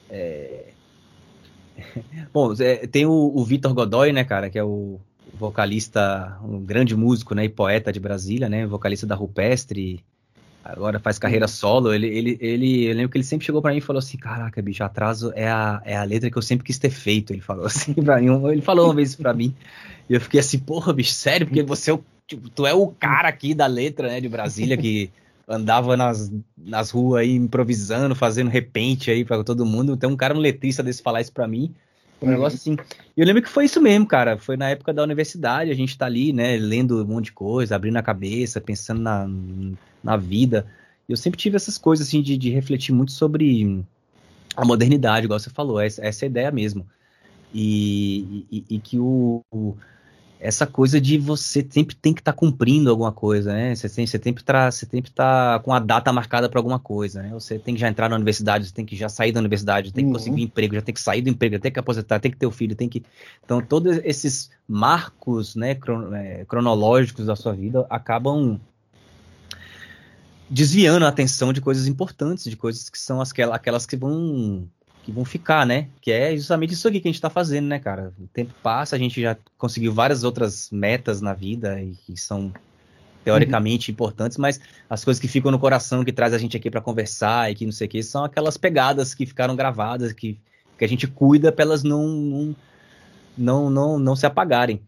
É... 0.09 0.73
Bom, 2.33 2.55
tem 2.91 3.07
o, 3.07 3.33
o 3.35 3.45
Vitor 3.45 3.73
Godoy, 3.75 4.13
né, 4.13 4.25
cara, 4.25 4.51
que 4.51 4.59
é 4.59 4.65
o 4.65 5.01
vocalista, 5.35 6.39
um 6.45 6.61
grande 6.61 6.95
músico, 6.95 7.35
né, 7.35 7.45
e 7.45 7.49
poeta 7.49 7.93
de 7.93 8.01
Brasília, 8.01 8.49
né, 8.49 8.67
vocalista 8.67 9.07
da 9.07 9.15
Rupestre, 9.15 10.05
agora 10.63 10.99
faz 10.99 11.19
carreira 11.19 11.49
solo, 11.49 11.95
ele, 11.95 12.07
ele, 12.07 12.39
ele, 12.41 12.85
eu 12.85 12.95
lembro 12.95 13.11
que 13.11 13.17
ele 13.19 13.25
sempre 13.25 13.47
chegou 13.47 13.63
para 13.63 13.73
mim 13.73 13.79
e 13.79 13.83
falou 13.83 13.99
assim, 13.99 14.19
caraca, 14.19 14.61
bicho, 14.61 14.85
atraso 14.85 15.33
é 15.35 15.49
a, 15.49 15.81
é 15.85 15.97
a 15.97 16.05
letra 16.05 16.31
que 16.31 16.37
eu 16.37 16.43
sempre 16.43 16.67
quis 16.67 16.79
ter 16.79 16.91
feito, 16.91 17.33
ele 17.33 17.41
falou 17.41 17.65
assim 17.67 17.95
pra 17.95 18.21
mim, 18.21 18.29
ele 18.51 18.63
falou 18.63 18.87
uma 18.87 18.95
vez 18.95 19.17
para 19.17 19.33
mim, 19.33 19.55
e 20.09 20.15
eu 20.15 20.21
fiquei 20.21 20.41
assim, 20.41 20.59
porra, 20.59 20.93
bicho, 20.93 21.13
sério, 21.13 21.47
porque 21.47 21.63
você 21.63 21.91
é 21.91 21.95
o, 21.95 22.05
tipo, 22.27 22.51
tu 22.51 22.67
é 22.67 22.75
o 22.75 22.89
cara 22.89 23.29
aqui 23.29 23.55
da 23.55 23.67
letra, 23.67 24.09
né, 24.09 24.21
de 24.21 24.29
Brasília, 24.29 24.77
que 24.77 25.11
andava 25.51 25.97
nas, 25.97 26.33
nas 26.57 26.91
ruas 26.91 27.23
aí 27.23 27.35
improvisando, 27.35 28.15
fazendo 28.15 28.49
repente 28.49 29.11
aí 29.11 29.25
para 29.25 29.43
todo 29.43 29.67
mundo, 29.67 29.93
então 29.95 30.11
um 30.11 30.17
cara 30.17 30.35
um 30.35 30.39
letrista 30.39 30.83
desse 30.83 31.03
falar 31.03 31.21
isso 31.21 31.33
para 31.33 31.49
mim, 31.49 31.75
Um 32.23 32.27
uhum. 32.27 32.33
negócio 32.33 32.57
assim. 32.57 32.77
E 33.17 33.21
eu 33.21 33.27
lembro 33.27 33.43
que 33.43 33.49
foi 33.49 33.65
isso 33.65 33.81
mesmo, 33.81 34.07
cara. 34.07 34.39
Foi 34.39 34.57
na 34.57 34.69
época 34.69 34.93
da 34.93 35.03
universidade, 35.03 35.71
a 35.71 35.75
gente 35.75 35.99
tá 35.99 36.07
ali, 36.07 36.33
né, 36.33 36.57
lendo 36.57 37.03
um 37.03 37.07
monte 37.07 37.27
de 37.27 37.33
coisa, 37.33 37.75
abrindo 37.75 37.97
a 37.97 38.03
cabeça, 38.03 38.61
pensando 38.61 39.01
na, 39.01 39.29
na 40.05 40.17
vida. 40.17 40.67
E 41.09 41.13
eu 41.13 41.17
sempre 41.17 41.41
tive 41.41 41.57
essas 41.57 41.77
coisas, 41.77 42.07
assim, 42.07 42.23
de, 42.23 42.37
de 42.37 42.51
refletir 42.51 42.93
muito 42.93 43.11
sobre 43.11 43.83
a 44.57 44.65
modernidade, 44.65 45.27
igual 45.27 45.41
você 45.41 45.51
falou, 45.51 45.81
essa, 45.81 46.05
essa 46.05 46.25
é 46.25 46.27
a 46.27 46.31
ideia 46.31 46.51
mesmo. 46.51 46.87
E, 47.53 48.47
e, 48.51 48.65
e 48.71 48.79
que 48.79 48.99
o, 48.99 49.43
o, 49.51 49.77
essa 50.41 50.67
coisa 50.67 50.99
de 50.99 51.19
você 51.19 51.67
sempre 51.71 51.95
tem 51.95 52.15
que 52.15 52.23
estar 52.23 52.33
tá 52.33 52.39
cumprindo 52.39 52.89
alguma 52.89 53.13
coisa, 53.13 53.53
né? 53.53 53.75
Você, 53.75 53.89
tem, 53.91 54.07
você 54.07 54.19
sempre 54.19 54.43
tá, 54.43 54.71
você 54.71 54.87
sempre 54.87 55.11
tá 55.11 55.61
com 55.61 55.73
a 55.73 55.79
data 55.79 56.11
marcada 56.13 56.49
para 56.49 56.59
alguma 56.59 56.79
coisa, 56.79 57.23
né? 57.23 57.29
Você 57.35 57.59
tem 57.59 57.75
que 57.75 57.81
já 57.81 57.89
entrar 57.89 58.09
na 58.09 58.17
universidade, 58.17 58.67
você 58.67 58.73
tem 58.73 58.87
que 58.87 58.97
já 58.97 59.11
sair 59.11 59.33
da 59.33 59.41
universidade, 59.41 59.93
tem 59.93 60.05
que 60.05 60.09
uhum. 60.09 60.17
conseguir 60.17 60.43
emprego, 60.43 60.75
já 60.75 60.81
tem 60.81 60.95
que 60.95 61.01
sair 61.01 61.21
do 61.21 61.29
emprego, 61.29 61.57
já 61.57 61.61
tem 61.61 61.71
que 61.71 61.79
aposentar, 61.79 62.19
tem 62.21 62.31
que 62.31 62.39
ter 62.39 62.47
o 62.47 62.49
um 62.49 62.53
filho, 62.53 62.75
tem 62.75 62.89
que 62.89 63.05
então 63.45 63.61
todos 63.61 63.99
esses 64.03 64.51
marcos, 64.67 65.55
né, 65.55 65.77
é, 66.15 66.45
cronológicos 66.47 67.27
da 67.27 67.37
sua 67.37 67.53
vida 67.53 67.87
acabam 67.91 68.59
desviando 70.49 71.05
a 71.05 71.09
atenção 71.09 71.53
de 71.53 71.61
coisas 71.61 71.87
importantes, 71.87 72.45
de 72.45 72.57
coisas 72.57 72.89
que 72.89 72.99
são 72.99 73.21
aquelas 73.21 73.85
que 73.85 73.97
vão 73.97 74.67
que 75.03 75.13
vão 75.13 75.25
ficar, 75.25 75.67
né? 75.67 75.89
Que 76.01 76.13
é 76.13 76.37
justamente 76.37 76.75
isso 76.75 76.87
aqui 76.87 77.01
que 77.01 77.09
a 77.09 77.11
gente 77.11 77.17
está 77.17 77.31
fazendo, 77.31 77.67
né, 77.67 77.79
cara? 77.79 78.13
O 78.19 78.27
tempo 78.29 78.55
passa, 78.63 78.97
a 78.97 78.99
gente 78.99 79.21
já 79.21 79.37
conseguiu 79.57 79.93
várias 79.93 80.25
outras 80.25 80.71
metas 80.71 81.21
na 81.21 81.33
vida 81.33 81.81
e 81.83 81.95
que 82.07 82.17
são 82.17 82.53
teoricamente 83.25 83.91
uhum. 83.91 83.93
importantes, 83.93 84.39
mas 84.39 84.61
as 84.89 85.05
coisas 85.05 85.21
que 85.21 85.29
ficam 85.29 85.51
no 85.51 85.59
coração, 85.59 86.05
que 86.05 86.13
traz 86.13 86.33
a 86.33 86.39
gente 86.39 86.57
aqui 86.57 86.71
para 86.71 86.81
conversar 86.81 87.51
e 87.51 87.55
que 87.55 87.65
não 87.65 87.73
sei 87.73 87.87
o 87.87 87.91
que, 87.91 88.03
são 88.03 88.25
aquelas 88.25 88.57
pegadas 88.57 89.15
que 89.15 89.27
ficaram 89.27 89.55
gravadas, 89.55 90.13
que, 90.13 90.39
que 90.79 90.85
a 90.85 90.89
gente 90.89 91.07
cuida 91.07 91.53
para 91.53 91.65
elas 91.65 91.83
não, 91.83 92.07
não, 92.07 92.57
não, 93.37 93.71
não, 93.71 93.99
não 93.99 94.17
se 94.17 94.27
apagarem. 94.27 94.81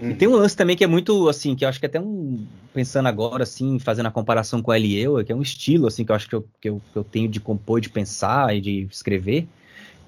Uhum. 0.00 0.10
E 0.10 0.14
tem 0.14 0.28
um 0.28 0.36
lance 0.36 0.56
também 0.56 0.76
que 0.76 0.84
é 0.84 0.86
muito, 0.86 1.28
assim, 1.28 1.56
que 1.56 1.64
eu 1.64 1.68
acho 1.68 1.80
que 1.80 1.86
até 1.86 2.00
um. 2.00 2.46
Pensando 2.72 3.06
agora, 3.06 3.42
assim, 3.42 3.78
fazendo 3.78 4.06
a 4.06 4.10
comparação 4.10 4.62
com 4.62 4.72
ele 4.72 4.88
e 4.88 4.98
eu, 4.98 5.24
que 5.24 5.32
é 5.32 5.34
um 5.34 5.42
estilo, 5.42 5.86
assim, 5.88 6.04
que 6.04 6.12
eu 6.12 6.16
acho 6.16 6.28
que 6.28 6.34
eu, 6.34 6.46
que 6.60 6.68
eu, 6.68 6.80
que 6.92 6.98
eu 6.98 7.02
tenho 7.02 7.28
de 7.28 7.40
compor, 7.40 7.80
de 7.80 7.88
pensar 7.88 8.54
e 8.54 8.60
de 8.60 8.86
escrever, 8.90 9.48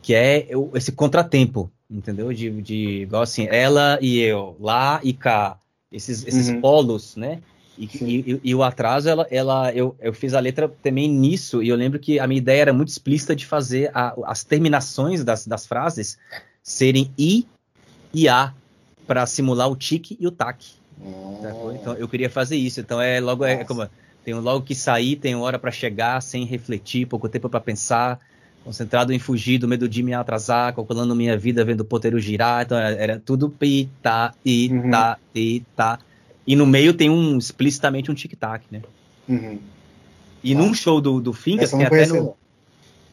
que 0.01 0.14
é 0.14 0.47
esse 0.74 0.93
contratempo, 0.93 1.70
entendeu? 1.91 2.32
De, 2.32 2.62
de 2.62 3.03
igual 3.03 3.22
assim, 3.22 3.49
ela 3.51 3.99
e 4.01 4.20
eu, 4.20 4.57
lá 4.61 5.01
e 5.03 5.12
cá, 5.12 5.59
esses, 5.91 6.24
esses 6.26 6.51
uhum. 6.51 6.61
polos, 6.61 7.16
né? 7.16 7.41
E, 7.76 7.86
e, 8.03 8.41
e, 8.45 8.55
o 8.55 8.62
atraso, 8.62 9.09
ela, 9.09 9.26
ela 9.30 9.72
eu, 9.72 9.97
eu 10.01 10.12
fiz 10.12 10.34
a 10.34 10.41
letra 10.41 10.68
também 10.68 11.09
nisso, 11.09 11.62
e 11.62 11.68
eu 11.70 11.76
lembro 11.76 11.99
que 11.99 12.20
a 12.20 12.26
minha 12.26 12.38
ideia 12.38 12.61
era 12.61 12.72
muito 12.74 12.88
explícita 12.88 13.34
de 13.34 13.47
fazer 13.47 13.91
a, 13.95 14.14
as 14.26 14.45
terminações 14.45 15.24
das, 15.24 15.47
das 15.47 15.66
frases 15.66 16.18
serem 16.62 17.11
i 17.18 17.47
e 18.12 18.28
a, 18.28 18.53
para 19.11 19.27
simular 19.27 19.69
o 19.69 19.75
tique 19.75 20.17
e 20.21 20.25
o 20.25 20.31
tac. 20.31 20.65
Oh. 21.05 21.73
Então 21.75 21.95
eu 21.95 22.07
queria 22.07 22.31
fazer 22.31 22.55
isso. 22.55 22.79
Então 22.79 23.03
é 23.03 23.19
logo 23.19 23.45
é, 23.45 23.65
como 23.65 23.85
tenho 24.25 24.41
logo 24.41 24.65
que 24.65 24.73
sair, 24.73 25.17
tenho 25.17 25.41
hora 25.41 25.59
para 25.59 25.73
chegar, 25.73 26.23
sem 26.23 26.45
refletir, 26.45 27.07
pouco 27.07 27.29
tempo 27.29 27.49
para 27.49 27.59
pensar, 27.59 28.21
concentrado 28.63 29.13
em 29.13 29.19
fugir 29.19 29.59
do 29.59 29.67
medo 29.67 29.89
de 29.89 30.01
me 30.01 30.15
atrasar, 30.15 30.73
calculando 30.77 31.17
minha 31.17 31.37
vida, 31.37 31.65
vendo 31.65 31.81
o 31.81 31.85
poteiro 31.85 32.21
girar. 32.21 32.63
Então 32.63 32.79
era, 32.79 32.97
era 33.03 33.19
tudo 33.19 33.51
pi, 33.51 33.89
tá, 34.01 34.33
e 34.45 34.69
uhum. 34.71 34.91
tá, 34.93 35.19
e 35.35 35.65
tá. 35.75 35.99
E 36.47 36.55
no 36.55 36.65
meio 36.65 36.95
tem 36.95 37.11
um 37.11 37.37
explicitamente 37.37 38.13
um 38.13 38.15
tic-tac, 38.15 38.65
né? 38.71 38.81
Uhum. 39.29 39.59
E 40.41 40.55
ah. 40.55 40.57
num 40.57 40.73
show 40.73 41.01
do, 41.01 41.21
do 41.21 41.33
Fincas, 41.33 41.73
tem 41.73 41.85
até, 41.85 42.07
no, 42.07 42.37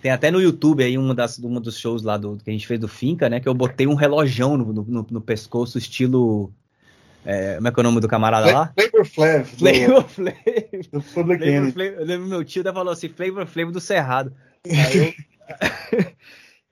tem 0.01 0.11
até 0.11 0.29
no 0.29 0.41
YouTube 0.41 0.83
aí 0.83 0.97
uma, 0.97 1.13
das, 1.13 1.37
uma 1.39 1.59
dos 1.59 1.77
shows 1.77 2.03
lá 2.03 2.17
do, 2.17 2.37
que 2.37 2.49
a 2.49 2.53
gente 2.53 2.67
fez 2.67 2.79
do 2.79 2.87
Finca, 2.87 3.29
né? 3.29 3.39
Que 3.39 3.49
eu 3.49 3.53
botei 3.53 3.87
um 3.87 3.95
relojão 3.95 4.55
no, 4.57 4.71
no, 4.73 5.07
no 5.09 5.21
pescoço, 5.21 5.77
estilo. 5.77 6.51
É, 7.25 7.55
como 7.55 7.67
é 7.67 7.71
que 7.71 7.79
é 7.79 7.81
o 7.81 7.83
nome 7.83 7.99
do 7.99 8.07
camarada 8.07 8.51
lá? 8.53 8.73
Flavor 8.77 9.05
Flav. 9.05 9.45
Flavor 9.45 10.03
Flav. 10.03 10.35
Do 10.93 11.01
Public 11.01 11.45
Eu 11.45 12.05
lembro 12.05 12.27
meu 12.27 12.43
tio 12.43 12.63
falou 12.63 12.93
assim, 12.93 13.09
Flavor 13.09 13.45
Flav 13.47 13.71
do 13.71 13.81
Cerrado. 13.81 14.31
Aí 14.65 15.13
eu, 15.91 16.13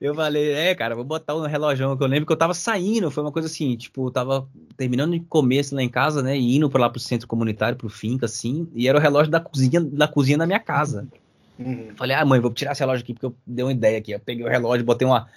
eu 0.00 0.14
falei, 0.14 0.52
é, 0.52 0.74
cara, 0.74 0.94
vou 0.94 1.04
botar 1.04 1.34
um 1.34 1.46
relógio 1.46 1.96
que 1.96 2.04
eu 2.04 2.08
lembro 2.08 2.26
que 2.26 2.32
eu 2.32 2.38
tava 2.38 2.54
saindo, 2.54 3.10
foi 3.10 3.24
uma 3.24 3.32
coisa 3.32 3.48
assim, 3.48 3.76
tipo, 3.76 4.06
eu 4.06 4.10
tava 4.10 4.48
terminando 4.76 5.12
de 5.12 5.20
comer 5.20 5.58
assim, 5.58 5.74
lá 5.74 5.82
em 5.82 5.88
casa, 5.88 6.22
né, 6.22 6.36
e 6.38 6.56
indo 6.56 6.70
pra 6.70 6.82
lá 6.82 6.90
pro 6.90 7.00
centro 7.00 7.26
comunitário, 7.26 7.76
pro 7.76 7.88
finca, 7.88 8.26
assim, 8.26 8.68
e 8.74 8.88
era 8.88 8.96
o 8.96 9.00
relógio 9.00 9.30
da 9.30 9.40
cozinha, 9.40 9.80
da 9.80 10.06
cozinha 10.06 10.38
da 10.38 10.46
minha 10.46 10.60
casa. 10.60 11.08
Uhum. 11.58 11.94
Falei, 11.96 12.16
ah, 12.16 12.24
mãe, 12.24 12.40
vou 12.40 12.52
tirar 12.52 12.72
esse 12.72 12.80
relógio 12.80 13.02
aqui, 13.02 13.14
porque 13.14 13.26
eu 13.26 13.34
dei 13.46 13.64
uma 13.64 13.72
ideia 13.72 13.98
aqui, 13.98 14.12
eu 14.12 14.20
peguei 14.20 14.44
o 14.44 14.48
relógio, 14.48 14.84
botei 14.84 15.06
uma, 15.06 15.28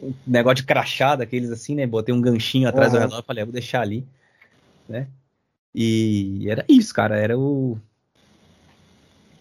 um 0.00 0.12
negócio 0.26 0.56
de 0.56 0.64
crachá 0.64 1.14
daqueles 1.14 1.50
assim, 1.50 1.74
né, 1.74 1.86
botei 1.86 2.14
um 2.14 2.20
ganchinho 2.20 2.68
atrás 2.68 2.92
uhum. 2.92 2.98
do 2.98 3.02
relógio, 3.02 3.24
falei, 3.24 3.42
ah, 3.42 3.46
vou 3.46 3.52
deixar 3.52 3.82
ali, 3.82 4.06
né, 4.88 5.06
e 5.74 6.46
era 6.48 6.64
isso, 6.68 6.92
cara, 6.92 7.16
era 7.16 7.38
o 7.38 7.78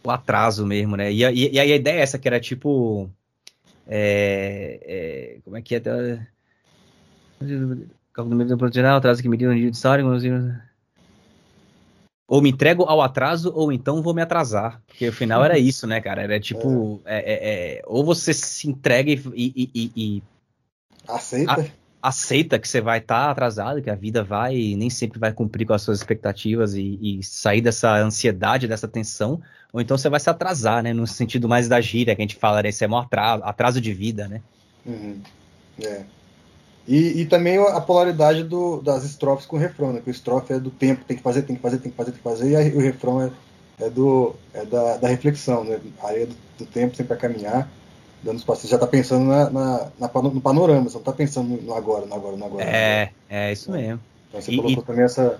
o 0.04 0.10
atraso 0.10 0.66
mesmo, 0.66 0.96
né? 0.96 1.12
E, 1.12 1.24
e, 1.24 1.52
e, 1.54 1.60
a 1.60 1.66
ideia 1.76 2.00
é 2.00 2.02
essa 2.02 2.18
que 2.18 2.28
era 2.28 2.40
tipo 2.40 3.08
é, 3.88 4.80
é, 4.84 5.40
como 5.44 5.58
é 5.58 5.62
que 5.62 5.76
é? 5.76 5.80
Cálculo 8.14 8.30
do 8.30 8.36
meio 8.36 8.48
proporcional, 8.48 8.98
atraso 8.98 9.22
que 9.22 9.30
medida 9.30 9.52
no 9.52 9.58
dia 9.58 9.70
de 9.70 9.76
história. 9.76 10.04
Ou 12.32 12.42
me 12.42 12.50
entrego 12.50 12.84
ao 12.84 13.02
atraso, 13.02 13.52
ou 13.54 13.74
então 13.74 14.02
vou 14.02 14.14
me 14.14 14.22
atrasar. 14.22 14.82
Porque 14.88 15.10
o 15.10 15.12
final 15.12 15.44
era 15.44 15.60
isso, 15.60 15.86
né, 15.86 16.00
cara? 16.00 16.22
Era 16.22 16.40
tipo. 16.40 17.02
É. 17.04 17.18
é, 17.18 17.34
é, 17.34 17.78
é 17.78 17.82
ou 17.86 18.06
você 18.06 18.34
se 18.34 18.70
entrega 18.70 19.12
e. 19.12 19.22
e, 19.36 19.92
e 19.96 20.24
aceita? 21.06 21.52
A, 21.52 22.10
aceita 22.10 22.58
que 22.58 22.68
você 22.68 22.80
vai 22.80 23.00
estar 23.00 23.26
tá 23.26 23.32
atrasado, 23.32 23.82
que 23.82 23.90
a 23.90 23.96
vida 23.96 24.24
vai 24.24 24.56
nem 24.78 24.90
sempre 24.90 25.20
vai 25.20 25.34
cumprir 25.34 25.66
com 25.66 25.74
as 25.74 25.82
suas 25.82 26.00
expectativas 26.00 26.74
e, 26.74 26.98
e 27.02 27.24
sair 27.24 27.62
dessa 27.62 27.96
ansiedade, 27.98 28.68
dessa 28.68 28.88
tensão 28.88 29.42
ou 29.74 29.80
então 29.80 29.98
você 29.98 30.10
vai 30.10 30.20
se 30.20 30.30
atrasar, 30.30 30.84
né? 30.84 30.94
No 30.94 31.08
sentido 31.08 31.48
mais 31.48 31.68
da 31.68 31.80
gíria 31.80 32.16
que 32.16 32.22
a 32.22 32.26
gente 32.26 32.36
fala, 32.36 32.62
né? 32.62 32.70
Esse 32.70 32.84
é 32.84 32.88
um 32.88 32.98
atraso, 32.98 33.44
atraso 33.44 33.82
de 33.82 33.94
vida, 33.94 34.28
né? 34.28 34.42
Uhum. 34.86 35.22
É. 35.82 36.04
E, 36.88 37.22
e, 37.22 37.26
também 37.26 37.58
a 37.58 37.80
polaridade 37.80 38.44
do, 38.44 38.82
das 38.82 39.04
estrofes 39.04 39.46
com 39.46 39.56
o 39.56 39.60
refrão, 39.60 39.94
né? 39.94 40.02
Que 40.04 40.10
o 40.10 40.12
estrofe 40.12 40.54
é 40.54 40.60
do 40.60 40.72
tempo, 40.72 41.06
tem 41.06 41.16
que 41.16 41.24
fazer, 41.24 41.44
tem 41.44 41.56
que 41.56 41.62
fazer, 41.62 41.78
tem 41.78 41.92
que 41.92 41.98
fazer, 41.98 42.12
tem 42.12 42.18
que 42.18 42.24
fazer, 42.24 42.50
e 42.50 42.56
a, 42.56 42.60
o 42.76 42.82
refrão 42.82 43.22
é, 43.22 43.32
é, 43.80 43.90
do, 43.90 44.36
é 44.54 44.66
da, 44.66 44.98
da 44.98 45.08
reflexão, 45.08 45.64
né? 45.64 45.80
A 46.02 46.08
areia 46.08 46.28
do, 46.28 46.36
do 46.58 46.66
tempo 46.66 46.96
sempre 46.96 47.14
a 47.14 47.18
caminhar, 47.18 47.70
dando 48.24 48.40
espaço. 48.40 48.62
Você 48.62 48.68
já 48.68 48.76
está 48.76 48.88
pensando 48.88 49.26
na, 49.26 49.50
na, 49.50 49.92
na, 50.00 50.22
no 50.24 50.42
panorama, 50.42 50.84
você 50.84 50.96
não 50.96 51.02
está 51.02 51.14
pensando 51.14 51.62
no 51.62 51.74
agora, 51.74 52.06
no 52.06 52.16
agora, 52.16 52.36
no 52.36 52.46
agora. 52.46 52.64
É, 52.64 53.02
agora. 53.04 53.12
é 53.30 53.52
isso 53.52 53.72
mesmo. 53.72 54.00
Então 54.30 54.42
você 54.42 54.52
e, 54.52 54.58
colocou 54.58 54.84
e... 54.84 54.86
também 54.86 55.04
essa, 55.04 55.40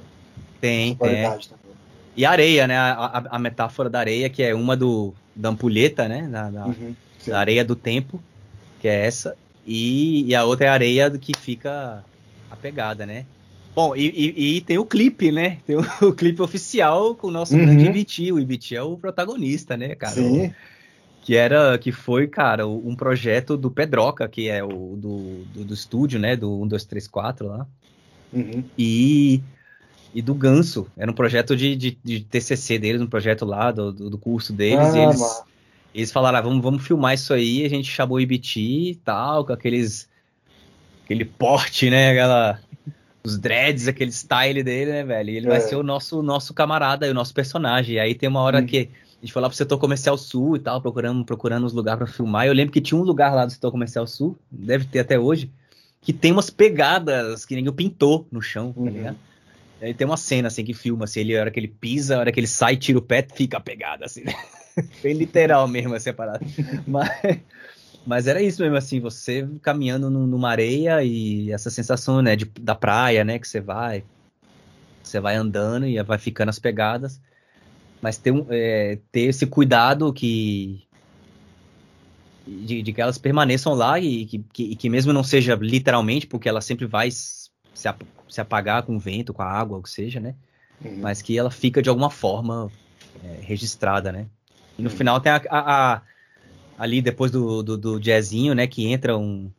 tem, 0.60 0.98
essa 1.02 1.50
também. 1.50 1.72
E 2.16 2.26
areia, 2.26 2.68
né? 2.68 2.78
A, 2.78 2.92
a, 2.92 3.24
a, 3.36 3.40
metáfora 3.40 3.90
da 3.90 4.00
areia, 4.00 4.30
que 4.30 4.44
é 4.44 4.54
uma 4.54 4.76
do, 4.76 5.14
da 5.36 5.50
ampulheta, 5.50 6.08
né? 6.08 6.28
Da, 6.30 6.50
da, 6.50 6.66
uhum, 6.68 6.96
da 7.26 7.40
areia 7.40 7.64
do 7.64 7.76
tempo, 7.76 8.22
que 8.80 8.88
é 8.88 9.06
essa. 9.06 9.36
E, 9.66 10.26
e, 10.26 10.36
a 10.36 10.44
outra 10.44 10.66
é 10.66 10.70
a 10.70 10.74
areia 10.74 11.10
que 11.12 11.34
fica 11.38 12.04
apegada, 12.50 13.06
né? 13.06 13.26
Bom, 13.76 13.96
e, 13.96 14.10
e, 14.10 14.58
e 14.58 14.62
tem 14.62 14.78
o 14.78 14.86
clipe, 14.86 15.32
né? 15.32 15.60
Tem 15.66 15.76
o, 15.76 15.82
o, 16.02 16.14
clipe 16.14 16.42
oficial 16.42 17.16
com 17.16 17.28
o 17.28 17.32
nosso 17.32 17.56
uhum. 17.56 17.66
grande 17.66 17.86
Ibiti. 17.86 18.32
O 18.32 18.40
Ibiti 18.40 18.76
é 18.76 18.82
o 18.82 18.98
protagonista, 18.98 19.78
né, 19.78 19.96
cara? 19.96 20.16
Sim. 20.16 20.54
Que 21.22 21.36
era, 21.36 21.78
que 21.78 21.92
foi, 21.92 22.28
cara, 22.28 22.68
um 22.68 22.96
projeto 22.96 23.56
do 23.56 23.70
Pedroca, 23.70 24.28
que 24.28 24.50
é 24.50 24.64
o 24.64 24.98
do, 24.98 25.44
do, 25.54 25.66
do 25.66 25.74
estúdio, 25.74 26.20
né? 26.20 26.36
Do 26.36 26.62
1, 26.64 26.68
2, 26.68 26.86
3, 26.86 27.08
4 27.08 27.48
lá. 27.48 27.68
Uhum. 28.34 28.64
E 28.78 29.42
e 30.14 30.22
do 30.22 30.34
Ganso. 30.34 30.88
Era 30.98 31.10
um 31.10 31.14
projeto 31.14 31.56
de, 31.56 31.76
de, 31.76 31.98
de 32.04 32.22
TCC 32.22 32.78
deles, 32.78 33.02
um 33.02 33.08
projeto 33.08 33.46
lá 33.46 33.72
do, 33.72 33.92
do, 33.92 34.10
do 34.10 34.18
curso 34.18 34.54
deles. 34.54 34.94
Ah, 34.94 34.98
eles, 34.98 35.44
eles 35.94 36.12
falaram, 36.12 36.38
ah, 36.38 36.42
vamos, 36.42 36.64
vamos 36.64 36.86
filmar 36.86 37.14
isso 37.14 37.34
aí. 37.34 37.66
A 37.66 37.70
gente 37.70 37.90
chamou 37.92 38.18
o 38.18 38.22
IBT 38.22 38.60
e 38.60 38.96
tal, 39.04 39.46
com 39.46 39.54
aqueles. 39.54 40.10
aquele 41.04 41.26
porte, 41.26 41.90
né? 41.90 42.12
Aquela, 42.12 42.60
os 43.24 43.38
dreads, 43.38 43.88
aquele 43.88 44.12
style 44.12 44.64
dele, 44.64 44.92
né, 44.92 45.04
velho? 45.04 45.30
E 45.30 45.38
ele 45.38 45.48
é. 45.48 45.50
vai 45.50 45.62
ser 45.62 45.76
o 45.76 45.84
nosso, 45.84 46.24
nosso 46.24 46.54
camarada 46.54 47.10
o 47.10 47.14
nosso 47.14 47.34
personagem. 47.34 47.96
E 47.96 48.00
aí 48.00 48.16
tem 48.16 48.30
uma 48.30 48.42
hora 48.42 48.60
hum. 48.60 48.66
que 48.66 48.90
a 49.22 49.26
gente 49.26 49.34
foi 49.34 49.42
lá 49.42 49.50
pro 49.50 49.58
setor 49.58 49.78
comercial 49.78 50.18
sul 50.18 50.56
e 50.56 50.60
tal, 50.60 50.82
procurando, 50.82 51.24
procurando 51.26 51.66
uns 51.66 51.74
lugares 51.74 52.00
para 52.00 52.08
filmar. 52.08 52.48
Eu 52.48 52.54
lembro 52.54 52.72
que 52.72 52.82
tinha 52.82 53.00
um 53.00 53.04
lugar 53.04 53.36
lá 53.36 53.46
do 53.46 53.52
setor 53.52 53.72
comercial 53.72 54.08
sul, 54.08 54.38
deve 54.50 54.86
ter 54.86 55.00
até 55.00 55.20
hoje, 55.20 55.52
que 56.02 56.12
tem 56.12 56.32
umas 56.32 56.50
pegadas 56.50 57.46
que 57.46 57.56
ninguém 57.56 57.72
pintou 57.72 58.28
no 58.32 58.42
chão, 58.42 58.74
tá 58.74 58.80
uhum. 58.80 58.88
ligado? 58.88 59.18
Aí 59.80 59.94
tem 59.94 60.06
uma 60.08 60.18
cena 60.18 60.48
assim 60.48 60.64
que 60.64 60.74
filma, 60.74 61.06
assim, 61.06 61.20
ele, 61.20 61.38
a 61.38 61.42
hora 61.42 61.52
que 61.52 61.60
ele 61.60 61.68
pisa, 61.68 62.16
a 62.16 62.20
hora 62.20 62.32
que 62.32 62.40
ele 62.40 62.48
sai, 62.48 62.78
tira 62.78 62.98
o 62.98 63.02
pé, 63.02 63.26
fica 63.34 63.60
pegado, 63.60 64.06
assim, 64.06 64.24
né? 64.24 64.34
Bem 65.02 65.14
literal 65.14 65.68
mesmo 65.68 65.96
essa 65.96 66.14
parada. 66.14 66.46
Mas, 66.88 67.10
mas 68.06 68.28
era 68.28 68.42
isso 68.42 68.62
mesmo, 68.62 68.78
assim, 68.78 69.00
você 69.00 69.48
caminhando 69.62 70.10
numa 70.10 70.50
areia 70.50 71.04
e 71.04 71.52
essa 71.52 71.70
sensação, 71.70 72.22
né, 72.22 72.36
de, 72.36 72.46
da 72.60 72.76
praia, 72.76 73.24
né, 73.24 73.38
que 73.38 73.48
você 73.48 73.60
vai, 73.60 74.04
você 75.04 75.20
vai 75.20 75.36
andando 75.36 75.86
e 75.86 76.02
vai 76.04 76.18
ficando 76.18 76.50
as 76.50 76.60
pegadas. 76.60 77.22
Mas 78.02 78.18
ter, 78.18 78.32
um, 78.32 78.48
é, 78.50 78.98
ter 79.12 79.22
esse 79.22 79.46
cuidado 79.46 80.12
que 80.12 80.84
de, 82.48 82.82
de, 82.82 82.94
que 82.94 83.02
elas 83.02 83.18
permaneçam 83.18 83.74
lá 83.74 84.00
e 84.00 84.26
que, 84.26 84.40
que, 84.52 84.76
que, 84.76 84.90
mesmo 84.90 85.14
não 85.14 85.24
seja 85.24 85.56
literalmente, 85.56 86.26
porque 86.26 86.50
ela 86.50 86.62
sempre 86.62 86.86
vai 86.86 87.12
se, 87.12 87.50
se 87.74 88.42
apagar 88.42 88.84
com 88.84 88.96
o 88.96 89.00
vento, 89.00 89.34
com 89.34 89.44
a 89.44 89.46
água, 89.46 89.78
o 89.78 89.84
que 89.84 89.90
seja, 89.90 90.20
né? 90.20 90.36
Uhum. 90.84 91.00
Mas 91.00 91.22
que 91.22 91.38
ela 91.38 91.52
fica 91.52 91.82
de 91.82 91.90
alguma 91.90 92.10
forma 92.10 92.72
é, 93.24 93.40
registrada, 93.42 94.12
né? 94.12 94.28
E 94.82 94.84
no 94.84 94.90
uhum. 94.90 94.96
final 94.96 95.22
tem 95.22 95.32
a, 95.32 95.42
a, 95.48 95.94
a, 95.94 96.02
ali 96.76 97.04
depois 97.04 97.30
do, 97.30 97.62
do, 97.62 97.78
do 97.78 98.00
jazzinho, 98.00 98.56
né? 98.56 98.66
Que 98.66 98.88
entra 98.88 99.16
um 99.16 99.52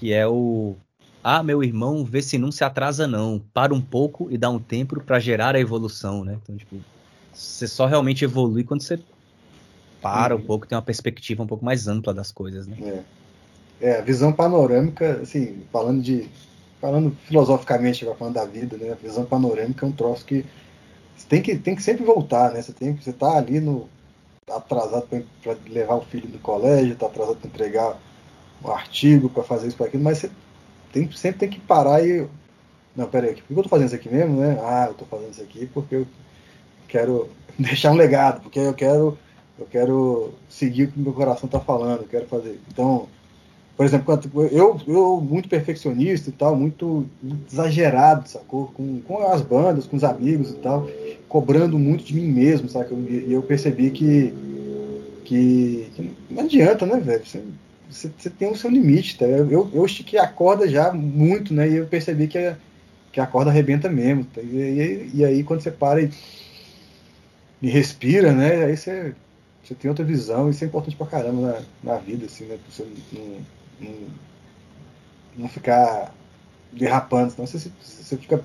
que 0.00 0.12
é 0.12 0.26
o 0.26 0.74
ah, 1.22 1.42
meu 1.42 1.62
irmão, 1.62 2.04
vê 2.04 2.20
se 2.20 2.38
não 2.38 2.50
se 2.50 2.64
atrasa 2.64 3.06
não. 3.06 3.40
Para 3.54 3.72
um 3.72 3.80
pouco 3.80 4.28
e 4.30 4.36
dá 4.36 4.50
um 4.50 4.58
tempo 4.58 5.00
para 5.00 5.20
gerar 5.20 5.54
a 5.54 5.60
evolução, 5.60 6.24
né? 6.24 6.38
Então, 6.42 6.56
tipo, 6.56 6.76
você 7.32 7.68
só 7.68 7.86
realmente 7.86 8.24
evolui 8.24 8.64
quando 8.64 8.82
você 8.82 8.98
para 10.02 10.34
uhum. 10.34 10.40
um 10.40 10.44
pouco, 10.44 10.66
tem 10.66 10.74
uma 10.74 10.82
perspectiva 10.82 11.42
um 11.42 11.46
pouco 11.46 11.64
mais 11.64 11.86
ampla 11.86 12.12
das 12.12 12.32
coisas, 12.32 12.66
né? 12.66 13.04
É, 13.80 13.90
é 13.90 13.98
a 13.98 14.00
visão 14.00 14.32
panorâmica, 14.32 15.20
assim, 15.22 15.62
falando 15.70 16.02
de 16.02 16.28
falando 16.80 17.14
filosoficamente, 17.26 18.06
falando 18.18 18.34
da 18.34 18.46
vida, 18.46 18.76
né? 18.76 18.92
A 18.92 18.94
visão 18.94 19.24
panorâmica 19.24 19.86
é 19.86 19.88
um 19.88 19.92
troço 19.92 20.24
que 20.24 20.44
você 21.14 21.26
tem 21.28 21.42
que 21.42 21.56
tem 21.56 21.76
que 21.76 21.82
sempre 21.82 22.04
voltar, 22.04 22.50
né? 22.52 22.62
Você 22.62 22.72
tem 22.72 22.96
você 22.96 23.12
tá 23.12 23.36
ali 23.36 23.60
no 23.60 23.88
atrasado 24.56 25.06
para 25.42 25.56
levar 25.68 25.94
o 25.96 26.02
filho 26.02 26.28
do 26.28 26.38
colégio, 26.38 26.96
tá 26.96 27.06
atrasado 27.06 27.36
para 27.36 27.48
entregar 27.48 27.98
um 28.64 28.70
artigo, 28.70 29.28
para 29.28 29.42
fazer 29.42 29.68
isso 29.68 29.76
para 29.76 29.86
aquilo, 29.86 30.02
mas 30.02 30.18
você 30.18 30.30
tem, 30.92 31.10
sempre 31.12 31.40
tem 31.40 31.48
que 31.48 31.60
parar 31.60 32.04
e 32.06 32.28
não, 32.94 33.06
peraí, 33.08 33.34
por 33.34 33.46
que 33.46 33.52
eu 33.52 33.62
tô 33.62 33.68
fazendo 33.68 33.86
isso 33.86 33.96
aqui 33.96 34.08
mesmo, 34.08 34.40
né? 34.40 34.58
Ah, 34.62 34.86
eu 34.88 34.94
tô 34.94 35.04
fazendo 35.04 35.30
isso 35.30 35.42
aqui 35.42 35.66
porque 35.72 35.94
eu 35.94 36.06
quero 36.88 37.28
deixar 37.58 37.92
um 37.92 37.96
legado, 37.96 38.42
porque 38.42 38.58
eu 38.58 38.74
quero 38.74 39.16
eu 39.58 39.66
quero 39.66 40.34
seguir 40.48 40.84
o 40.84 40.92
que 40.92 40.98
meu 40.98 41.12
coração 41.12 41.46
está 41.46 41.60
falando, 41.60 42.02
eu 42.02 42.08
quero 42.08 42.26
fazer. 42.26 42.58
Então, 42.68 43.06
por 43.76 43.84
exemplo, 43.84 44.18
eu, 44.50 44.80
eu 44.86 45.20
muito 45.20 45.50
perfeccionista 45.50 46.30
e 46.30 46.32
tal, 46.32 46.56
muito 46.56 47.06
exagerado, 47.50 48.26
sacou? 48.28 48.68
Com, 48.68 49.00
com 49.02 49.26
as 49.26 49.42
bandas, 49.42 49.86
com 49.86 49.96
os 49.96 50.04
amigos 50.04 50.50
e 50.50 50.54
tal, 50.54 50.86
cobrando 51.30 51.78
muito 51.78 52.02
de 52.04 52.12
mim 52.12 52.26
mesmo, 52.26 52.68
sabe? 52.68 52.92
E 52.92 53.32
eu 53.32 53.40
percebi 53.40 53.92
que, 53.92 54.34
que, 55.24 55.88
que, 55.94 56.10
não 56.28 56.42
adianta, 56.42 56.84
né, 56.84 56.98
velho? 56.98 57.24
Você, 57.24 57.40
você, 57.88 58.10
você, 58.18 58.28
tem 58.28 58.50
o 58.50 58.56
seu 58.56 58.68
limite, 58.68 59.16
tá? 59.16 59.24
Eu, 59.24 59.70
eu 59.72 59.86
estiquei 59.86 60.18
a 60.18 60.26
corda 60.26 60.68
já 60.68 60.92
muito, 60.92 61.54
né? 61.54 61.70
E 61.70 61.76
eu 61.76 61.86
percebi 61.86 62.26
que 62.26 62.36
a, 62.36 62.56
que 63.12 63.20
a 63.20 63.26
corda 63.28 63.48
arrebenta 63.48 63.88
mesmo. 63.88 64.24
Tá? 64.24 64.42
E, 64.42 64.56
e, 64.56 65.10
e 65.14 65.24
aí, 65.24 65.44
quando 65.44 65.60
você 65.60 65.70
para 65.70 66.02
e, 66.02 66.10
e 67.62 67.70
respira, 67.70 68.32
né? 68.32 68.64
Aí 68.64 68.76
você 68.76 69.14
você 69.62 69.74
tem 69.76 69.88
outra 69.88 70.04
visão, 70.04 70.50
isso 70.50 70.64
é 70.64 70.66
importante 70.66 70.96
pra 70.96 71.06
caramba 71.06 71.64
na, 71.84 71.92
na 71.92 71.98
vida, 72.00 72.26
assim, 72.26 72.44
né? 72.46 72.58
Pra 72.58 72.72
você 72.72 72.84
não, 73.12 73.38
não, 73.80 73.94
não 75.36 75.48
ficar 75.48 76.12
derrapando, 76.72 77.30
senão 77.30 77.46
você, 77.46 77.70
você 77.80 78.16
fica 78.16 78.42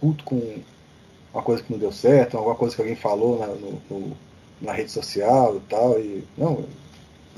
puto 0.00 0.22
com 0.22 0.60
uma 1.32 1.42
coisa 1.42 1.62
que 1.62 1.72
não 1.72 1.78
deu 1.78 1.92
certo, 1.92 2.36
alguma 2.36 2.54
coisa 2.54 2.74
que 2.74 2.82
alguém 2.82 2.96
falou 2.96 3.38
na, 3.38 3.46
no, 3.46 3.82
no, 3.90 4.16
na 4.60 4.72
rede 4.72 4.90
social 4.90 5.56
e 5.56 5.60
tal. 5.60 5.98
E, 6.00 6.24
não, 6.36 6.64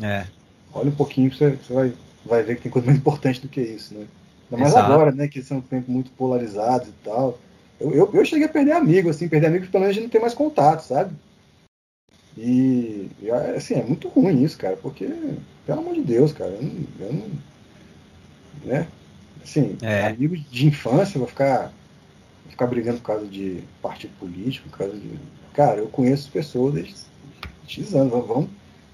é. 0.01 0.27
olha 0.73 0.89
um 0.89 0.95
pouquinho, 0.95 1.33
você, 1.33 1.51
você 1.51 1.73
vai, 1.73 1.93
vai 2.25 2.43
ver 2.43 2.57
que 2.57 2.63
tem 2.63 2.73
coisa 2.73 2.87
mais 2.87 2.99
importante 2.99 3.41
do 3.41 3.49
que 3.49 3.61
isso, 3.61 3.95
né? 3.95 4.07
Ainda 4.51 4.63
mais 4.63 4.75
Exato. 4.75 4.93
agora, 4.93 5.13
né? 5.13 5.29
Que 5.29 5.43
são 5.43 5.61
tempos 5.61 5.89
muito 5.89 6.11
polarizados 6.13 6.89
e 6.89 6.93
tal. 7.05 7.39
Eu, 7.81 7.93
eu, 7.93 8.11
eu 8.13 8.25
cheguei 8.25 8.47
a 8.47 8.51
perder 8.51 8.73
amigos, 8.73 9.17
assim, 9.17 9.29
perder 9.29 9.49
amigos 9.49 9.69
pelo 9.69 9.83
menos 9.83 9.93
a 9.93 9.95
gente 9.95 10.05
não 10.05 10.11
tem 10.11 10.21
mais 10.21 10.35
contato, 10.35 10.83
sabe? 10.83 11.15
E, 12.37 13.11
assim, 13.57 13.75
é 13.75 13.83
muito 13.83 14.09
ruim 14.09 14.43
isso, 14.43 14.57
cara, 14.57 14.77
porque, 14.77 15.07
pelo 15.67 15.81
amor 15.81 15.95
de 15.95 16.03
Deus, 16.03 16.33
cara, 16.33 16.51
eu 16.51 16.63
não. 16.63 17.07
Eu 17.07 17.13
não 17.13 17.53
né? 18.65 18.87
Assim, 19.43 19.77
é. 19.83 20.07
amigos 20.07 20.41
de 20.51 20.67
infância, 20.67 21.19
vou 21.19 21.27
ficar, 21.27 21.73
ficar 22.49 22.67
brigando 22.67 22.99
por 22.99 23.07
causa 23.07 23.27
de 23.27 23.63
partido 23.81 24.13
político, 24.19 24.69
por 24.69 24.79
causa 24.79 24.95
de. 24.95 25.11
Cara, 25.53 25.79
eu 25.79 25.89
conheço 25.89 26.31
pessoas 26.31 26.75
desde 26.75 26.95
X 27.67 27.95
anos, 27.95 28.13
vamos, 28.27 28.49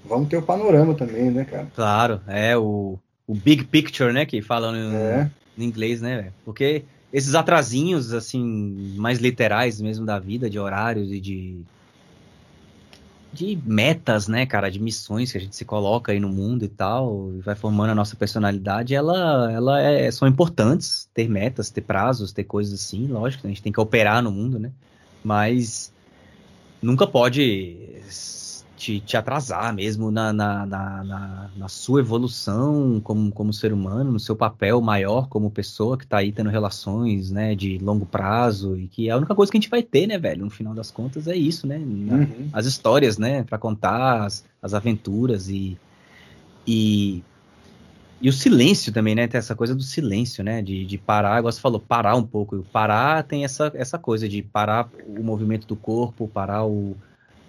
vamos 0.05 0.27
ter 0.27 0.37
o 0.37 0.41
panorama 0.41 0.93
também, 0.93 1.31
né, 1.31 1.45
cara? 1.45 1.67
Claro, 1.75 2.21
é 2.27 2.57
o, 2.57 2.97
o 3.25 3.33
big 3.33 3.63
picture, 3.65 4.11
né, 4.11 4.25
que 4.25 4.41
falam 4.41 4.75
em, 4.75 4.95
é. 4.95 5.31
em 5.57 5.63
inglês, 5.63 6.01
né, 6.01 6.31
porque 6.43 6.83
esses 7.11 7.33
atrasinhos, 7.33 8.13
assim, 8.13 8.93
mais 8.97 9.19
literais 9.19 9.81
mesmo 9.81 10.05
da 10.05 10.19
vida, 10.19 10.49
de 10.49 10.59
horários 10.59 11.11
e 11.11 11.19
de 11.19 11.61
de 13.31 13.59
metas, 13.63 14.27
né, 14.27 14.45
cara, 14.45 14.69
de 14.69 14.79
missões 14.79 15.31
que 15.31 15.37
a 15.37 15.41
gente 15.41 15.55
se 15.55 15.63
coloca 15.63 16.11
aí 16.11 16.19
no 16.19 16.29
mundo 16.29 16.65
e 16.65 16.67
tal, 16.67 17.31
e 17.35 17.41
vai 17.41 17.55
formando 17.55 17.91
a 17.91 17.95
nossa 17.95 18.15
personalidade, 18.15 18.95
ela, 18.95 19.51
ela 19.51 19.81
é, 19.81 20.09
são 20.09 20.27
importantes 20.27 21.07
ter 21.13 21.29
metas, 21.29 21.69
ter 21.69 21.81
prazos, 21.81 22.31
ter 22.31 22.43
coisas 22.43 22.73
assim, 22.73 23.07
lógico, 23.07 23.45
a 23.45 23.49
gente 23.49 23.61
tem 23.61 23.71
que 23.71 23.79
operar 23.79 24.23
no 24.23 24.31
mundo, 24.31 24.57
né, 24.57 24.71
mas 25.23 25.93
nunca 26.81 27.05
pode 27.05 27.77
te, 28.79 29.01
te 29.01 29.17
atrasar 29.17 29.75
mesmo 29.75 30.09
na, 30.09 30.31
na, 30.31 30.65
na, 30.65 31.49
na, 31.53 31.67
sua 31.67 31.99
evolução 31.99 33.01
como, 33.03 33.29
como 33.29 33.51
ser 33.51 33.73
humano, 33.73 34.13
no 34.13 34.19
seu 34.19 34.37
papel 34.37 34.79
maior 34.79 35.27
como 35.27 35.51
pessoa 35.51 35.97
que 35.97 36.05
está 36.05 36.19
aí 36.19 36.31
tendo 36.31 36.49
relações 36.49 37.29
né, 37.29 37.53
de 37.55 37.77
longo 37.79 38.05
prazo 38.05 38.77
e 38.77 38.87
que 38.87 39.09
a 39.09 39.17
única 39.17 39.35
coisa 39.35 39.51
que 39.51 39.57
a 39.57 39.59
gente 39.59 39.69
vai 39.69 39.83
ter, 39.83 40.07
né, 40.07 40.17
velho, 40.17 40.45
no 40.45 40.49
final 40.49 40.73
das 40.73 40.89
contas 40.89 41.27
é 41.27 41.35
isso, 41.35 41.67
né? 41.67 41.77
Uhum. 41.77 42.49
As 42.53 42.65
histórias, 42.65 43.17
né, 43.17 43.43
para 43.43 43.57
contar, 43.57 44.23
as, 44.23 44.45
as 44.61 44.73
aventuras 44.73 45.49
e, 45.49 45.77
e 46.65 47.21
e 48.21 48.27
o 48.27 48.33
silêncio 48.33 48.91
também, 48.91 49.15
né? 49.15 49.29
Tem 49.29 49.39
essa 49.39 49.55
coisa 49.55 49.73
do 49.73 49.81
silêncio, 49.81 50.43
né? 50.43 50.61
De, 50.61 50.85
de 50.85 50.97
parar, 50.97 51.39
igual 51.39 51.49
você 51.53 51.61
falou, 51.61 51.79
parar 51.79 52.17
um 52.17 52.23
pouco. 52.23 52.65
Parar 52.69 53.23
tem 53.23 53.45
essa, 53.45 53.71
essa 53.73 53.97
coisa 53.97 54.27
de 54.27 54.41
parar 54.41 54.89
o 55.07 55.23
movimento 55.23 55.65
do 55.65 55.75
corpo, 55.77 56.27
parar 56.27 56.65
o, 56.65 56.97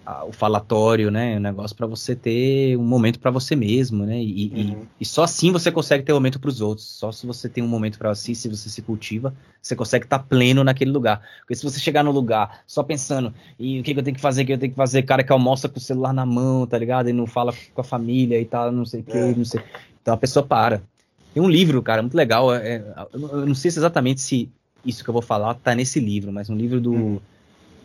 a, 0.05 0.25
o 0.25 0.31
falatório, 0.31 1.11
né? 1.11 1.37
Um 1.37 1.39
negócio 1.39 1.75
para 1.75 1.85
você 1.85 2.15
ter 2.15 2.77
um 2.77 2.83
momento 2.83 3.19
para 3.19 3.31
você 3.31 3.55
mesmo, 3.55 4.05
né? 4.05 4.21
E, 4.21 4.51
uhum. 4.53 4.59
e, 4.59 4.87
e, 5.01 5.05
só 5.05 5.23
assim 5.23 5.51
você 5.51 5.71
consegue 5.71 6.03
ter 6.03 6.11
um 6.11 6.15
momento 6.15 6.39
para 6.39 6.49
os 6.49 6.61
outros. 6.61 6.87
Só 6.87 7.11
se 7.11 7.25
você 7.25 7.47
tem 7.47 7.63
um 7.63 7.67
momento 7.67 7.97
para 7.97 8.13
si, 8.15 8.33
se 8.33 8.49
você 8.49 8.69
se 8.69 8.81
cultiva, 8.81 9.33
você 9.61 9.75
consegue 9.75 10.05
estar 10.05 10.19
tá 10.19 10.25
pleno 10.27 10.63
naquele 10.63 10.91
lugar. 10.91 11.21
Porque 11.39 11.55
se 11.55 11.63
você 11.63 11.79
chegar 11.79 12.03
no 12.03 12.11
lugar 12.11 12.61
só 12.65 12.83
pensando 12.83 13.33
e 13.59 13.79
o 13.79 13.83
que, 13.83 13.93
que, 13.93 13.99
eu 13.99 14.03
tenho 14.03 14.15
que 14.15 14.21
fazer, 14.21 14.43
o 14.43 14.45
que 14.45 14.53
eu 14.53 14.57
tenho 14.57 14.71
que 14.71 14.77
fazer, 14.77 15.03
cara 15.03 15.23
que 15.23 15.31
almoça 15.31 15.69
com 15.69 15.77
o 15.77 15.81
celular 15.81 16.13
na 16.13 16.25
mão, 16.25 16.65
tá 16.65 16.77
ligado? 16.77 17.09
E 17.09 17.13
não 17.13 17.27
fala 17.27 17.53
com 17.73 17.81
a 17.81 17.83
família 17.83 18.39
e 18.39 18.45
tal, 18.45 18.71
não 18.71 18.85
sei 18.85 19.01
o 19.01 19.03
que, 19.03 19.17
é. 19.17 19.35
não 19.35 19.45
sei. 19.45 19.61
Então 20.01 20.13
a 20.13 20.17
pessoa 20.17 20.45
para. 20.45 20.81
Tem 21.33 21.41
um 21.41 21.49
livro, 21.49 21.81
cara, 21.81 22.01
muito 22.01 22.15
legal. 22.15 22.53
É, 22.53 22.75
é 22.75 23.07
eu 23.13 23.45
não 23.45 23.55
sei 23.55 23.71
se 23.71 23.79
exatamente 23.79 24.19
se 24.19 24.49
isso 24.83 25.03
que 25.03 25.09
eu 25.09 25.13
vou 25.13 25.21
falar 25.21 25.53
tá 25.53 25.75
nesse 25.75 25.99
livro, 25.99 26.31
mas 26.31 26.49
um 26.49 26.55
livro 26.55 26.81
do. 26.81 26.91
Uhum 26.91 27.19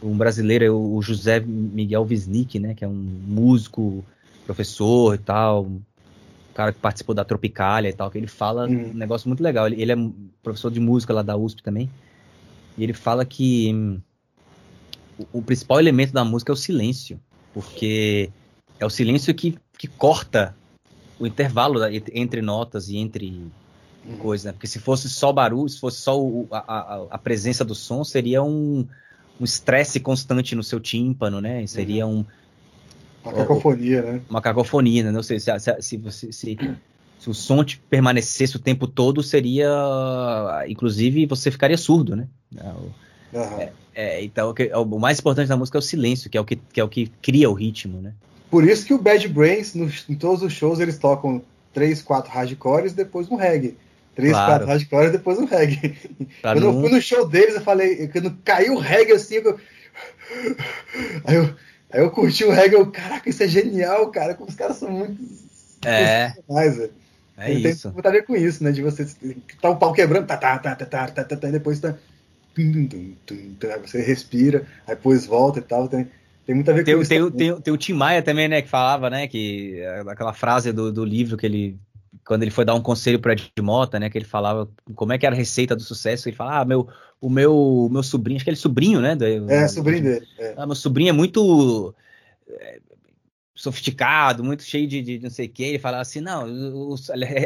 um 0.06 0.16
brasileiro, 0.16 0.64
é 0.64 0.70
o 0.70 1.00
José 1.02 1.40
Miguel 1.40 2.06
Wisnik, 2.08 2.58
né, 2.58 2.74
que 2.74 2.84
é 2.84 2.88
um 2.88 2.92
músico, 2.92 4.04
professor 4.44 5.14
e 5.14 5.18
tal, 5.18 5.64
um 5.64 5.80
cara 6.54 6.72
que 6.72 6.78
participou 6.78 7.14
da 7.14 7.24
Tropicália 7.24 7.88
e 7.88 7.92
tal, 7.92 8.10
que 8.10 8.16
ele 8.16 8.26
fala 8.26 8.66
uhum. 8.66 8.90
um 8.90 8.94
negócio 8.94 9.28
muito 9.28 9.42
legal. 9.42 9.66
Ele, 9.66 9.82
ele, 9.82 9.92
é 9.92 9.96
professor 10.42 10.70
de 10.70 10.80
música 10.80 11.12
lá 11.12 11.22
da 11.22 11.36
USP 11.36 11.62
também, 11.62 11.90
e 12.78 12.82
ele 12.82 12.92
fala 12.92 13.24
que 13.24 13.72
hum, 13.74 14.00
o, 15.18 15.38
o, 15.38 15.42
principal 15.42 15.80
elemento 15.80 16.12
da 16.12 16.24
música 16.24 16.52
é 16.52 16.54
o 16.54 16.56
silêncio, 16.56 17.20
porque 17.52 18.30
é 18.78 18.86
o 18.86 18.90
silêncio 18.90 19.34
que, 19.34 19.58
que 19.76 19.88
corta 19.88 20.54
o 21.18 21.26
intervalo 21.26 21.80
da, 21.80 21.88
entre 21.92 22.40
notas 22.42 22.88
e 22.88 22.98
entre 22.98 23.50
uhum. 24.06 24.18
coisas, 24.18 24.46
né? 24.46 24.52
porque 24.52 24.66
se 24.66 24.78
fosse 24.78 25.08
só 25.08 25.32
barulho, 25.32 25.68
se 25.68 25.80
fosse 25.80 26.00
só 26.00 26.20
o, 26.20 26.46
a, 26.50 26.58
a, 26.58 27.06
a 27.10 27.18
presença 27.18 27.64
do 27.64 27.74
som, 27.74 28.04
seria 28.04 28.42
um 28.42 28.86
um 29.40 29.44
estresse 29.44 30.00
constante 30.00 30.54
no 30.54 30.62
seu 30.62 30.80
tímpano, 30.80 31.40
né? 31.40 31.66
Seria 31.66 32.06
uhum. 32.06 32.20
um 32.20 32.24
uma 33.26 33.32
cacofonia, 33.32 34.02
né? 34.02 34.20
Uma 34.30 34.40
cacofonia, 34.40 35.02
né? 35.04 35.10
Não 35.10 35.22
sei 35.22 35.40
se, 35.40 35.50
se, 35.58 35.74
se, 35.80 36.10
se, 36.10 36.32
se, 36.32 36.58
se 37.18 37.30
o 37.30 37.34
som 37.34 37.64
te 37.64 37.78
permanecesse 37.90 38.56
o 38.56 38.60
tempo 38.60 38.86
todo, 38.86 39.22
seria. 39.22 39.68
Inclusive, 40.68 41.26
você 41.26 41.50
ficaria 41.50 41.76
surdo, 41.76 42.14
né? 42.14 42.28
Uhum. 43.32 43.58
É, 43.58 43.72
é, 43.94 44.24
então, 44.24 44.54
o 44.74 44.98
mais 44.98 45.18
importante 45.18 45.48
da 45.48 45.56
música 45.56 45.76
é 45.78 45.80
o 45.80 45.82
silêncio, 45.82 46.30
que 46.30 46.38
é 46.38 46.40
o 46.40 46.44
que, 46.44 46.56
que, 46.56 46.80
é 46.80 46.84
o 46.84 46.88
que 46.88 47.10
cria 47.20 47.50
o 47.50 47.54
ritmo, 47.54 48.00
né? 48.00 48.14
Por 48.50 48.62
isso 48.64 48.86
que 48.86 48.94
o 48.94 48.98
Bad 48.98 49.26
Brains, 49.28 49.74
no, 49.74 49.90
em 50.08 50.14
todos 50.14 50.42
os 50.42 50.52
shows, 50.52 50.78
eles 50.78 50.98
tocam 50.98 51.42
três, 51.74 52.00
quatro 52.00 52.30
hardcores 52.30 52.92
e 52.92 52.96
depois 52.96 53.28
um 53.28 53.36
reggae. 53.36 53.76
Três, 54.16 54.32
claro. 54.32 54.50
quatro 54.50 54.66
hardcore 54.66 55.06
e 55.06 55.10
depois 55.10 55.38
um 55.38 55.44
reggae. 55.44 55.94
Pra 56.42 56.54
quando 56.54 56.64
não... 56.64 56.74
eu 56.74 56.80
fui 56.80 56.90
no 56.90 57.00
show 57.00 57.28
deles, 57.28 57.54
eu 57.54 57.60
falei, 57.60 58.08
quando 58.08 58.36
caiu 58.42 58.74
o 58.74 58.78
reggae 58.78 59.12
assim, 59.12 59.36
eu... 59.36 59.60
Aí, 61.24 61.36
eu, 61.36 61.54
aí 61.90 62.00
eu 62.00 62.10
curti 62.10 62.44
o 62.44 62.50
reggae, 62.50 62.74
eu, 62.74 62.90
caraca, 62.90 63.28
isso 63.28 63.42
é 63.42 63.48
genial, 63.48 64.10
cara, 64.10 64.34
como 64.34 64.48
os 64.48 64.56
caras 64.56 64.76
são 64.76 64.90
muito 64.90 65.16
é. 65.84 66.34
mais, 66.48 66.76
velho. 66.76 66.92
É 67.36 67.50
Ele 67.50 67.68
isso. 67.68 67.82
Tem 67.82 67.92
muito 67.92 68.06
a 68.06 68.10
ver 68.10 68.24
com 68.24 68.34
isso, 68.34 68.64
né? 68.64 68.72
De 68.72 68.82
você 68.82 69.06
tá 69.60 69.70
o 69.70 69.76
pau 69.76 69.92
quebrando, 69.92 70.26
tá, 70.26 70.36
tá, 70.36 70.58
tá, 70.58 70.74
tá, 70.74 70.86
tá, 70.86 71.24
tá, 71.24 71.36
tá, 71.36 71.48
e 71.48 71.52
depois 71.52 71.78
tá. 71.78 71.94
Você 73.82 74.00
respira, 74.00 74.66
aí 74.86 74.96
depois 74.96 75.26
volta 75.26 75.58
e 75.58 75.62
tal. 75.62 75.86
Tem, 75.88 76.08
Tem 76.46 76.54
muita 76.54 76.72
a 76.72 76.74
ver 76.74 76.84
tem, 76.84 76.94
com 76.94 77.02
isso. 77.02 77.08
Tem, 77.10 77.30
tem, 77.30 77.60
tem, 77.60 77.74
o 77.74 77.76
Tim 77.76 77.92
Maia 77.92 78.22
também, 78.22 78.48
né, 78.48 78.62
que 78.62 78.68
falava, 78.68 79.10
né, 79.10 79.28
que 79.28 79.82
aquela 80.08 80.32
frase 80.32 80.72
do, 80.72 80.90
do 80.90 81.04
livro 81.04 81.36
que 81.36 81.44
ele 81.44 81.78
quando 82.24 82.42
ele 82.42 82.50
foi 82.50 82.64
dar 82.64 82.74
um 82.74 82.80
conselho 82.80 83.18
para 83.18 83.32
Ed 83.32 83.50
Mota, 83.60 83.98
né, 83.98 84.08
que 84.08 84.16
ele 84.16 84.24
falava 84.24 84.68
como 84.94 85.12
é 85.12 85.18
que 85.18 85.26
era 85.26 85.34
a 85.34 85.38
receita 85.38 85.74
do 85.74 85.82
sucesso, 85.82 86.28
ele 86.28 86.36
fala, 86.36 86.60
ah, 86.60 86.64
meu, 86.64 86.88
o 87.20 87.28
meu, 87.28 87.88
meu 87.90 88.02
sobrinho, 88.02 88.36
acho 88.36 88.44
que 88.44 88.50
ele 88.50 88.56
é 88.56 88.60
sobrinho, 88.60 89.00
né? 89.00 89.14
Do, 89.14 89.24
é, 89.50 89.68
sobrinho 89.68 90.02
dele. 90.02 90.26
É. 90.38 90.54
Ah, 90.56 90.66
meu 90.66 90.74
sobrinho 90.74 91.10
é 91.10 91.12
muito 91.12 91.94
é, 92.48 92.78
sofisticado, 93.54 94.44
muito 94.44 94.62
cheio 94.62 94.86
de, 94.86 95.02
de, 95.02 95.18
não 95.18 95.30
sei 95.30 95.46
o 95.46 95.48
que. 95.48 95.64
Ele 95.64 95.78
falava 95.78 96.02
assim, 96.02 96.20
não, 96.20 96.46
o, 96.46 96.94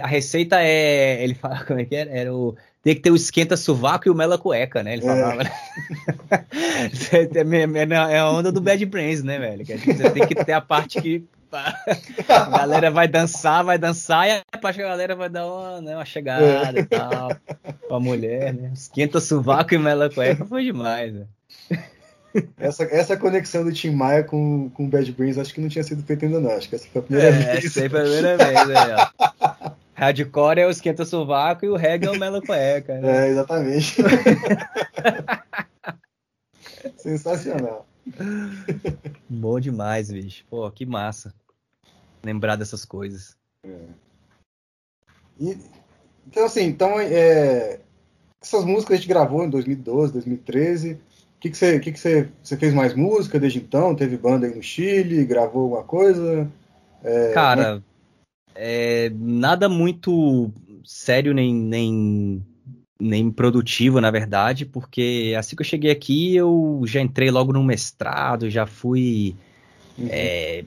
a 0.02 0.06
receita 0.06 0.60
é, 0.60 1.22
ele 1.22 1.34
fala 1.36 1.64
como 1.64 1.80
é 1.80 1.84
que 1.84 1.94
era, 1.94 2.10
era 2.10 2.34
o 2.34 2.56
tem 2.82 2.94
que 2.94 3.02
ter 3.02 3.10
o 3.10 3.16
esquenta 3.16 3.56
sovaco 3.58 4.08
e 4.08 4.10
o 4.10 4.14
mela 4.14 4.38
cueca, 4.38 4.82
né? 4.82 4.94
Ele 4.94 5.02
falava. 5.02 5.42
É, 7.12 7.22
é, 7.22 8.14
é 8.14 8.18
a 8.18 8.30
onda 8.30 8.50
do 8.50 8.60
Bad 8.60 8.84
Brains, 8.86 9.22
né, 9.22 9.38
velho? 9.38 9.64
Você 9.64 10.10
tem 10.10 10.26
que 10.26 10.34
ter 10.34 10.52
a 10.52 10.60
parte 10.60 11.00
que 11.00 11.24
a 11.56 12.58
galera 12.58 12.90
vai 12.90 13.08
dançar, 13.08 13.64
vai 13.64 13.78
dançar 13.78 14.28
e 14.28 14.42
a 14.52 14.58
parte 14.58 14.76
que 14.76 14.82
a 14.82 14.88
galera 14.88 15.16
vai 15.16 15.28
dar 15.28 15.46
uma, 15.46 15.80
né, 15.80 15.96
uma 15.96 16.04
chegada 16.04 16.44
é. 16.44 16.80
e 16.80 16.84
tal 16.84 17.30
pra 17.88 18.00
mulher, 18.00 18.54
né? 18.54 18.70
Esquenta 18.72 19.20
sovaco 19.20 19.74
e 19.74 19.78
mela 19.78 20.08
cueca 20.08 20.44
foi 20.44 20.64
demais, 20.64 21.12
né? 21.12 21.26
Essa, 22.56 22.84
essa 22.84 23.16
conexão 23.16 23.64
do 23.64 23.72
Tim 23.72 23.90
Maia 23.90 24.22
com, 24.22 24.70
com 24.70 24.88
Bad 24.88 25.10
Brains 25.12 25.36
acho 25.36 25.52
que 25.52 25.60
não 25.60 25.68
tinha 25.68 25.82
sido 25.82 26.04
feita 26.04 26.26
ainda 26.26 26.38
não. 26.38 26.52
Acho 26.52 26.68
que 26.68 26.76
essa 26.76 26.86
foi 26.86 27.00
a 27.00 27.04
primeira 27.04 27.28
é, 27.28 27.32
vez. 27.32 27.64
Essa 27.64 27.72
foi 27.72 27.86
a 27.86 27.90
primeira 27.90 28.36
vez, 28.36 28.60
ó. 28.68 29.10
Hardcore 29.94 30.60
é 30.60 30.66
o 30.66 30.70
esquenta 30.70 31.04
sovaco 31.04 31.64
e 31.64 31.68
o 31.68 31.76
reggae 31.76 32.06
é 32.06 32.10
o 32.10 32.18
mela 32.18 32.40
cueca. 32.40 33.00
Né? 33.00 33.26
É, 33.26 33.30
exatamente. 33.30 33.96
Sensacional. 36.96 37.86
Bom 39.28 39.60
demais, 39.60 40.10
bicho. 40.10 40.44
Pô, 40.48 40.70
que 40.70 40.86
massa 40.86 41.34
lembrar 42.22 42.56
dessas 42.56 42.84
coisas. 42.84 43.36
É. 43.64 43.86
E, 45.38 45.58
então, 46.26 46.44
assim, 46.44 46.64
então, 46.64 47.00
é, 47.00 47.80
essas 48.40 48.64
músicas 48.64 48.94
a 48.94 48.96
gente 48.96 49.08
gravou 49.08 49.44
em 49.44 49.50
2012, 49.50 50.12
2013. 50.12 50.92
O 50.92 50.98
que, 51.40 51.50
que, 51.50 51.56
você, 51.56 51.80
que, 51.80 51.92
que 51.92 51.98
você, 51.98 52.28
você 52.42 52.56
fez 52.56 52.74
mais 52.74 52.94
música 52.94 53.40
desde 53.40 53.58
então? 53.58 53.94
Teve 53.94 54.16
banda 54.16 54.46
aí 54.46 54.54
no 54.54 54.62
Chile? 54.62 55.24
Gravou 55.24 55.62
alguma 55.62 55.82
coisa? 55.82 56.50
É, 57.02 57.32
Cara, 57.32 57.82
é, 58.54 59.10
nada 59.14 59.68
muito 59.68 60.52
sério 60.84 61.32
nem, 61.32 61.54
nem, 61.54 62.44
nem 63.00 63.30
produtivo, 63.30 64.00
na 64.00 64.10
verdade, 64.10 64.66
porque 64.66 65.34
assim 65.38 65.56
que 65.56 65.62
eu 65.62 65.66
cheguei 65.66 65.90
aqui, 65.90 66.36
eu 66.36 66.82
já 66.84 67.00
entrei 67.00 67.30
logo 67.30 67.52
no 67.52 67.64
mestrado, 67.64 68.50
já 68.50 68.66
fui. 68.66 69.34
Uhum. 69.98 70.08
É, 70.10 70.64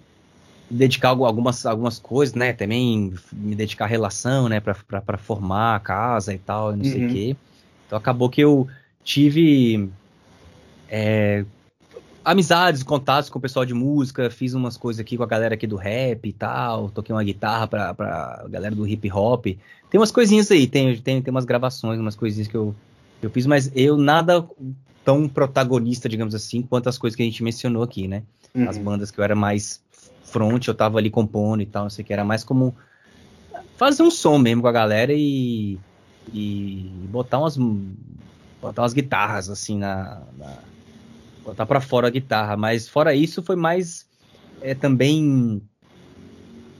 dedicar 0.69 1.09
algumas, 1.09 1.65
algumas 1.65 1.99
coisas, 1.99 2.33
né? 2.35 2.51
Também 2.51 3.13
me 3.31 3.55
dedicar 3.55 3.85
à 3.85 3.87
relação, 3.87 4.49
né? 4.49 4.59
Para 4.59 5.17
formar 5.17 5.75
a 5.75 5.79
casa 5.79 6.33
e 6.33 6.37
tal, 6.37 6.75
não 6.75 6.83
uhum. 6.83 6.91
sei 6.91 7.05
o 7.05 7.09
quê. 7.09 7.35
Então 7.85 7.97
acabou 7.97 8.29
que 8.29 8.41
eu 8.41 8.67
tive 9.03 9.89
é, 10.89 11.45
amizades, 12.23 12.83
contatos 12.83 13.29
com 13.29 13.37
o 13.37 13.41
pessoal 13.41 13.65
de 13.65 13.73
música, 13.73 14.29
fiz 14.29 14.53
umas 14.53 14.77
coisas 14.77 14.99
aqui 14.99 15.17
com 15.17 15.23
a 15.23 15.27
galera 15.27 15.55
aqui 15.55 15.67
do 15.67 15.75
rap 15.75 16.27
e 16.27 16.33
tal, 16.33 16.89
toquei 16.89 17.13
uma 17.13 17.23
guitarra 17.23 17.67
pra, 17.67 17.93
pra 17.93 18.45
galera 18.49 18.73
do 18.73 18.87
hip 18.87 19.11
hop. 19.11 19.47
Tem 19.93 19.99
umas 19.99 20.11
coisinhas 20.11 20.49
aí, 20.49 20.65
tem, 20.65 20.97
tem, 20.97 21.21
tem 21.21 21.29
umas 21.29 21.45
gravações, 21.45 21.99
umas 21.99 22.15
coisinhas 22.15 22.47
que 22.47 22.57
eu, 22.57 22.73
eu 23.21 23.29
fiz, 23.29 23.45
mas 23.45 23.71
eu 23.75 23.95
nada 23.95 24.43
tão 25.05 25.29
protagonista, 25.29 26.09
digamos 26.09 26.33
assim, 26.33 26.63
quanto 26.63 26.89
as 26.89 26.97
coisas 26.97 27.15
que 27.15 27.21
a 27.21 27.25
gente 27.27 27.43
mencionou 27.43 27.83
aqui, 27.83 28.07
né? 28.07 28.23
Uhum. 28.55 28.67
As 28.67 28.75
bandas 28.75 29.11
que 29.11 29.19
eu 29.19 29.23
era 29.23 29.35
mais 29.35 29.83
front, 30.23 30.67
eu 30.67 30.73
tava 30.73 30.97
ali 30.97 31.11
compondo 31.11 31.61
e 31.61 31.67
tal, 31.67 31.83
não 31.83 31.91
sei 31.91 32.01
o 32.01 32.07
que, 32.07 32.11
era 32.11 32.23
mais 32.23 32.43
como 32.43 32.75
fazer 33.77 34.01
um 34.01 34.09
som 34.09 34.39
mesmo 34.39 34.63
com 34.63 34.67
a 34.67 34.71
galera 34.71 35.13
e, 35.13 35.77
e 36.33 36.89
botar 37.11 37.37
umas 37.37 37.55
botar 38.59 38.81
umas 38.81 38.93
guitarras 38.93 39.47
assim 39.47 39.77
na, 39.77 40.23
na 40.35 40.57
botar 41.45 41.67
para 41.67 41.79
fora 41.79 42.07
a 42.07 42.09
guitarra, 42.09 42.57
mas 42.57 42.89
fora 42.89 43.13
isso 43.13 43.43
foi 43.43 43.55
mais 43.55 44.07
é, 44.59 44.73
também 44.73 45.61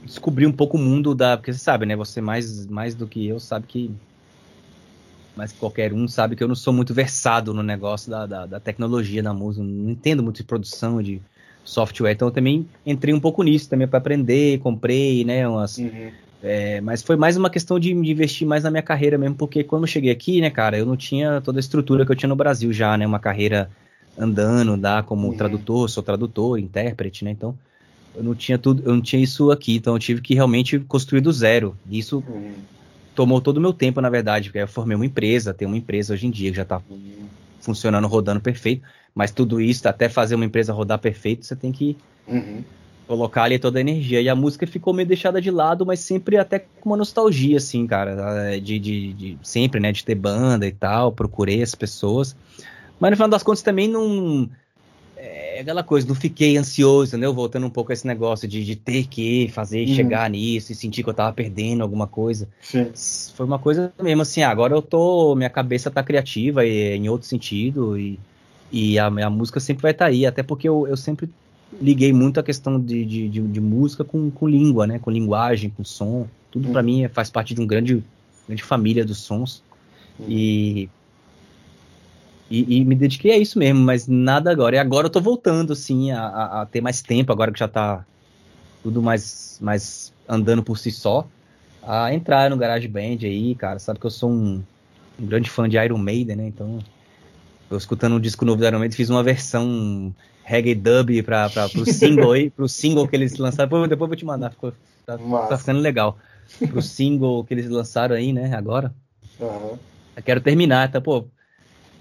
descobrir 0.06 0.45
um 0.45 0.51
pouco 0.51 0.78
o 0.78 0.80
mundo 0.80 1.16
da, 1.16 1.38
porque 1.38 1.54
você 1.54 1.60
sabe, 1.60 1.86
né, 1.86 1.95
você 1.95 2.22
mais 2.22 2.66
mais 2.68 2.95
do 2.95 3.08
que 3.08 3.28
eu 3.28 3.39
sabe 3.39 3.66
que 3.68 3.91
mas 5.36 5.51
qualquer 5.51 5.93
um 5.93 6.08
sabe 6.08 6.36
que 6.36 6.43
eu 6.43 6.47
não 6.47 6.56
sou 6.56 6.72
muito 6.72 6.93
versado 6.93 7.54
no 7.54 7.64
negócio 7.64 8.10
da, 8.10 8.26
da, 8.26 8.45
da 8.45 8.60
tecnologia 8.60 9.24
da 9.24 9.34
música, 9.34 9.66
não 9.66 9.89
entendo 9.89 10.22
muito 10.22 10.38
de 10.38 10.43
produção, 10.43 11.01
de 11.01 11.20
software. 11.64 12.12
Então 12.12 12.28
eu 12.28 12.32
também 12.32 12.68
entrei 12.86 13.14
um 13.14 13.20
pouco 13.20 13.41
nisso 13.41 13.70
também 13.70 13.88
para 13.88 13.97
aprender, 13.97 14.60
comprei, 14.60 15.24
né, 15.24 15.47
umas, 15.47 15.78
uhum. 15.78 16.12
é, 16.43 16.82
mas 16.82 17.01
foi 17.01 17.16
mais 17.16 17.36
uma 17.36 17.49
questão 17.49 17.80
de, 17.80 17.93
de, 17.93 18.12
investir 18.12 18.47
mais 18.47 18.64
na 18.64 18.70
minha 18.70 18.84
carreira 18.84 19.18
mesmo, 19.18 19.36
porque 19.36 19.64
quando 19.64 19.84
eu 19.84 19.88
cheguei 19.88 20.12
aqui, 20.12 20.39
né, 20.39 20.49
cara, 20.49 20.78
eu 20.78 20.86
não 20.86 20.95
tinha 20.95 21.41
toda 21.41 21.58
a 21.58 21.62
estrutura 21.62 22.06
que 22.06 22.12
eu 22.12 22.16
tinha 22.16 22.30
no 22.30 22.36
Brasil 22.36 22.72
já, 22.72 22.95
né, 22.97 23.08
uma 23.08 23.20
carreira 23.20 23.70
andando, 24.18 24.78
dá 24.78 25.01
como 25.01 25.30
uhum. 25.30 25.38
tradutor, 25.38 25.89
sou 25.89 26.04
tradutor, 26.04 26.60
intérprete, 26.60 27.26
né, 27.26 27.32
então 27.32 27.58
eu 28.16 28.24
não 28.24 28.36
tinha 28.36 28.57
tudo, 28.57 28.84
eu 28.86 28.93
não 28.93 29.01
tinha 29.01 29.22
isso 29.22 29.51
aqui, 29.51 29.76
então 29.76 29.93
eu 29.93 29.99
tive 29.99 30.22
que 30.22 30.34
realmente 30.34 30.80
construir 30.80 31.22
do 31.22 31.32
zero. 31.32 31.76
Isso 31.89 32.24
uhum. 32.28 32.53
tomou 33.16 33.41
todo 33.41 33.57
o 33.57 33.61
meu 33.61 33.74
tempo, 33.74 33.99
na 34.01 34.09
verdade, 34.09 34.49
porque 34.49 34.59
eu 34.59 34.68
formei 34.68 34.95
uma 34.95 35.05
empresa, 35.05 35.53
tenho 35.53 35.70
uma 35.70 35.78
empresa 35.78 36.14
hoje 36.14 36.28
em 36.28 36.32
dia 36.32 36.51
que 36.51 36.57
já 36.57 36.64
está 36.64 36.82
uhum. 36.89 37.28
funcionando, 37.59 38.07
rodando 38.07 38.39
perfeito. 38.39 38.84
Mas 39.16 39.32
tudo 39.32 39.61
isso, 39.61 39.88
até 39.88 40.09
fazer 40.09 40.36
uma 40.36 40.45
empresa 40.45 40.74
rodar 40.74 40.99
perfeito, 40.99 41.45
você 41.45 41.55
tem 41.55 41.72
que 41.72 41.95
uhum. 42.28 42.64
colocar 43.07 43.43
ali 43.43 43.59
toda 43.59 43.78
a 43.78 43.82
energia. 43.82 44.20
E 44.22 44.28
a 44.28 44.36
música 44.36 44.66
ficou 44.66 44.93
meio 44.93 45.07
deixada 45.07 45.39
de 45.39 45.51
lado, 45.51 45.86
mas 45.86 45.99
sempre 45.99 46.38
até 46.38 46.59
com 46.59 46.89
uma 46.89 46.97
nostalgia, 46.97 47.57
assim, 47.57 47.86
cara. 47.86 48.59
De, 48.59 48.80
de, 48.80 49.14
de 49.14 49.38
sempre, 49.43 49.80
né? 49.80 49.91
De 49.91 50.03
ter 50.03 50.16
banda 50.16 50.66
e 50.66 50.72
tal. 50.72 51.11
Procurei 51.11 51.61
as 51.61 51.76
pessoas. 51.76 52.36
Mas 52.99 53.11
no 53.11 53.18
final 53.18 53.30
das 53.30 53.43
contas 53.43 53.61
também 53.61 53.88
não. 53.88 54.49
É 55.64 55.72
aquela 55.72 55.84
coisa, 55.84 56.07
não 56.07 56.16
fiquei 56.16 56.57
ansioso, 56.57 57.11
entendeu? 57.11 57.34
Voltando 57.34 57.66
um 57.66 57.70
pouco 57.70 57.91
a 57.91 57.93
esse 57.93 58.05
negócio 58.05 58.47
de, 58.47 58.64
de 58.66 58.76
ter 58.76 59.07
que 59.07 59.49
fazer, 59.53 59.88
uhum. 59.88 59.95
chegar 59.95 60.30
nisso 60.30 60.72
e 60.72 60.76
sentir 60.76 61.03
que 61.03 61.09
eu 61.09 61.14
tava 61.14 61.32
perdendo 61.32 61.82
alguma 61.82 62.05
coisa. 62.05 62.49
Sim. 62.61 62.91
Foi 63.36 63.45
uma 63.45 63.59
coisa 63.59 63.93
mesmo 64.01 64.22
assim, 64.22 64.43
agora 64.43 64.74
eu 64.74 64.82
tô. 64.82 65.34
Minha 65.36 65.49
cabeça 65.49 65.89
tá 65.89 66.03
criativa 66.03 66.66
e, 66.66 66.95
em 66.95 67.07
outro 67.07 67.28
sentido. 67.28 67.97
E 67.97 68.20
e 68.74 68.97
a, 68.97 69.05
a 69.05 69.30
música 69.30 69.59
sempre 69.59 69.84
vai 69.84 69.91
estar 69.91 70.05
tá 70.05 70.09
aí, 70.09 70.26
até 70.26 70.41
porque 70.41 70.68
eu, 70.68 70.88
eu 70.88 70.97
sempre 70.97 71.30
liguei 71.80 72.11
muito 72.11 72.39
a 72.39 72.43
questão 72.43 72.80
de, 72.80 73.05
de, 73.05 73.30
de, 73.30 73.39
de 73.39 73.61
música 73.61 74.03
com, 74.03 74.32
com 74.32 74.47
língua, 74.47 74.88
né? 74.88 74.97
Com 74.97 75.11
linguagem, 75.11 75.70
com 75.70 75.84
som. 75.84 76.28
Tudo 76.49 76.70
para 76.70 76.82
mim 76.82 77.07
faz 77.14 77.30
parte 77.30 77.53
de 77.53 77.61
um 77.61 77.68
grande, 77.68 78.03
grande 78.47 78.64
família 78.64 79.05
dos 79.05 79.20
sons. 79.20 79.61
E, 80.28 80.89
e, 82.54 82.78
e, 82.78 82.86
me 82.86 82.93
dediquei 82.93 83.32
a 83.32 83.38
isso 83.38 83.58
mesmo, 83.58 83.80
mas 83.80 84.08
nada 84.08 84.51
agora. 84.51 84.76
E 84.76 84.80
agora 84.80 85.08
eu 85.08 85.10
tô 85.10 85.20
voltando, 85.20 85.74
assim, 85.74 86.12
a, 86.12 86.22
a, 86.22 86.62
a, 86.62 86.66
ter 86.68 86.82
mais 86.82 87.01
tempo, 87.01 87.32
agora 87.32 87.51
que 87.51 87.58
já 87.58 87.68
tá 87.68 88.06
tudo 88.84 89.01
mais, 89.01 89.58
mais 89.60 90.14
andando 90.30 90.62
por 90.62 90.78
si 90.78 90.91
só, 90.91 91.28
a 91.82 92.14
entrar 92.14 92.51
no 92.51 92.58
Garage 92.58 92.88
Band 92.88 93.18
aí, 93.24 93.56
cara. 93.56 93.80
Sabe 93.80 93.99
que 93.99 94.06
eu 94.06 94.12
sou 94.12 94.30
um, 94.30 94.62
um 95.20 95.26
grande 95.26 95.49
fã 95.49 95.68
de 95.68 95.78
Iron 95.78 95.97
Maiden, 95.97 96.36
né? 96.36 96.47
Então 96.47 96.78
eu 97.72 97.78
escutando 97.78 98.18
um 98.18 98.20
disco 98.20 98.45
novo 98.45 98.60
do 98.62 98.68
Iron 98.68 98.78
Maiden, 98.78 98.95
fiz 98.95 99.10
uma 99.10 99.24
versão 99.24 100.14
reggae 100.43 100.76
dub 100.76 101.24
para 101.24 101.49
pro 101.49 101.86
single 101.91 102.34
aí, 102.34 102.51
pro 102.51 102.70
single 102.70 103.08
que 103.08 103.16
eles 103.16 103.36
lançaram. 103.36 103.68
Depois, 103.68 103.89
depois 103.89 104.06
eu 104.06 104.10
vou 104.10 104.16
te 104.16 104.26
mandar, 104.26 104.51
ficou, 104.51 104.72
tá, 105.08 105.18
tá, 105.18 105.58
ficando 105.58 105.80
legal. 105.80 106.20
Pro 106.70 106.84
single 106.84 107.43
que 107.45 107.54
eles 107.54 107.68
lançaram 107.68 108.16
aí, 108.16 108.32
né, 108.32 108.54
agora. 108.54 108.93
Uhum. 109.39 109.76
Eu 110.16 110.22
quero 110.24 110.39
terminar, 110.39 110.91
tá, 110.91 111.01
pô. 111.01 111.26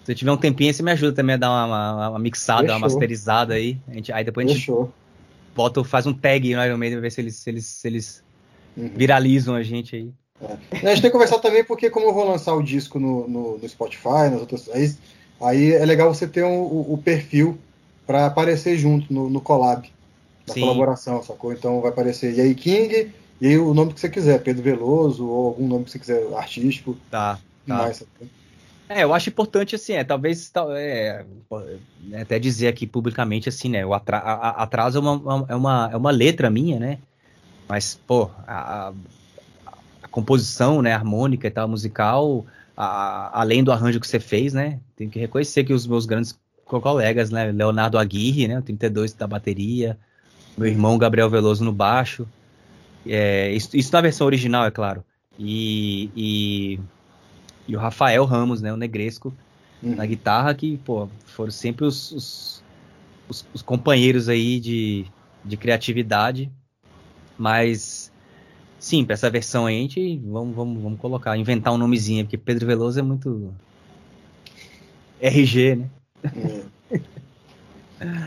Se 0.05 0.14
tiver 0.14 0.32
um 0.32 0.36
tempinho, 0.36 0.72
você 0.72 0.82
me 0.82 0.90
ajuda 0.90 1.12
também 1.12 1.34
a 1.34 1.38
dar 1.38 1.50
uma, 1.50 1.66
uma, 1.66 2.09
uma 2.11 2.18
mixada, 2.18 2.62
Fechou. 2.62 2.76
uma 2.76 2.80
masterizada 2.80 3.55
aí. 3.55 3.78
A 3.88 3.94
gente, 3.94 4.12
aí 4.12 4.24
depois 4.24 4.46
a 4.46 4.50
gente 4.50 4.61
Fechou. 4.61 4.92
bota, 5.55 5.84
faz 5.84 6.07
um 6.07 6.12
tag 6.12 6.55
no 6.55 6.64
Iron 6.64 6.76
Maiden 6.76 6.98
pra 6.98 7.03
ver 7.03 7.11
se 7.11 7.20
eles, 7.20 7.36
se 7.36 7.50
eles, 7.50 7.66
se 7.66 7.88
eles 7.88 8.24
uhum. 8.76 8.90
viralizam 8.96 9.55
a 9.55 9.62
gente 9.62 9.94
aí. 9.94 10.11
É. 10.40 10.86
A 10.88 10.90
gente 10.90 11.03
tem 11.03 11.11
que 11.11 11.11
conversar 11.11 11.38
também 11.38 11.64
porque 11.64 11.88
como 11.88 12.07
eu 12.07 12.14
vou 12.14 12.28
lançar 12.28 12.55
o 12.55 12.62
disco 12.62 12.98
no, 12.98 13.28
no, 13.28 13.59
no 13.59 13.68
Spotify, 13.68 14.28
nas 14.30 14.40
outras. 14.40 14.68
Aí 14.70 14.92
Aí 15.42 15.72
é 15.72 15.84
legal 15.84 16.14
você 16.14 16.26
ter 16.26 16.44
um, 16.44 16.61
o, 16.61 16.94
o, 16.94 16.98
perfil 16.98 17.59
para 18.07 18.26
aparecer 18.26 18.78
junto 18.78 19.12
no, 19.12 19.28
no 19.28 19.40
collab, 19.40 19.90
na 20.46 20.55
colaboração, 20.55 21.22
sacou? 21.22 21.53
Então 21.53 21.80
vai 21.80 21.90
aparecer 21.90 22.34
e 22.34 22.40
aí 22.40 22.55
King 22.55 23.12
e 23.40 23.46
aí 23.46 23.59
o 23.59 23.74
nome 23.74 23.92
que 23.92 24.00
você 24.00 24.09
quiser, 24.09 24.40
Pedro 24.40 24.62
Veloso 24.62 25.26
ou 25.26 25.48
algum 25.48 25.66
nome 25.66 25.84
que 25.84 25.90
você 25.90 25.98
quiser 25.98 26.24
artístico. 26.36 26.96
Tá. 27.11 27.40
tá. 27.66 27.76
Mais, 27.76 28.05
é, 28.99 29.05
eu 29.05 29.14
acho 29.14 29.28
importante, 29.28 29.74
assim, 29.74 29.95
é, 29.95 30.05
talvez, 30.05 30.51
é, 30.76 31.24
é, 32.12 32.20
até 32.20 32.38
dizer 32.38 32.68
aqui 32.68 32.86
publicamente, 32.86 33.49
assim, 33.49 33.68
né, 33.68 33.84
o 33.84 33.93
atraso 33.95 34.99
é 34.99 35.01
uma, 35.01 35.47
é, 35.49 35.55
uma, 35.55 35.90
é 35.93 35.97
uma 35.97 36.11
letra 36.11 36.51
minha, 36.51 36.78
né, 36.78 36.99
mas, 37.68 37.99
pô, 38.07 38.30
a, 38.47 38.93
a 40.03 40.09
composição, 40.09 40.82
né, 40.82 40.93
harmônica 40.93 41.47
e 41.47 41.51
tal, 41.51 41.68
musical, 41.68 42.45
a, 42.76 43.40
além 43.40 43.62
do 43.62 43.72
arranjo 43.72 44.01
que 44.01 44.07
você 44.07 44.20
fez, 44.20 44.53
né? 44.53 44.80
Tem 44.97 45.09
que 45.09 45.18
reconhecer 45.18 45.64
que 45.64 45.72
os 45.72 45.86
meus 45.86 46.07
grandes 46.07 46.38
colegas, 46.64 47.30
né? 47.30 47.53
Leonardo 47.53 47.99
Aguirre, 47.99 48.49
né? 48.49 48.59
O 48.59 48.62
32 48.62 49.12
da 49.12 49.26
bateria. 49.26 49.99
Meu 50.57 50.68
irmão 50.68 50.99
Gabriel 50.99 51.30
Veloso 51.30 51.64
no 51.64 51.72
baixo. 51.72 52.26
É, 53.07 53.51
isso, 53.53 53.76
isso, 53.76 53.93
na 53.93 54.01
versão 54.01 54.26
original, 54.26 54.64
é 54.64 54.70
claro. 54.70 55.05
E, 55.38 56.11
e, 56.16 56.80
e 57.66 57.76
o 57.76 57.78
Rafael 57.78 58.24
Ramos, 58.24 58.60
né? 58.60 58.72
O 58.72 58.76
Negresco 58.76 59.32
uhum. 59.82 59.94
na 59.94 60.06
guitarra, 60.06 60.54
que, 60.54 60.78
pô, 60.78 61.08
foram 61.26 61.50
sempre 61.50 61.84
os, 61.84 62.12
os, 62.12 62.64
os, 63.28 63.46
os 63.54 63.62
companheiros 63.62 64.28
aí 64.28 64.60
de, 64.60 65.06
de 65.44 65.56
criatividade. 65.56 66.50
Mas, 67.38 68.12
sim, 68.78 69.04
para 69.04 69.14
essa 69.14 69.30
versão 69.30 69.66
aí, 69.66 69.76
a 69.76 69.80
gente 69.80 70.18
vamos, 70.24 70.54
vamos, 70.54 70.82
vamos 70.82 71.00
colocar, 71.00 71.36
inventar 71.36 71.72
um 71.72 71.78
nomezinho, 71.78 72.24
porque 72.24 72.38
Pedro 72.38 72.66
Veloso 72.66 72.98
é 72.98 73.02
muito 73.02 73.52
RG, 75.20 75.76
né? 75.76 75.90
É. 76.24 76.62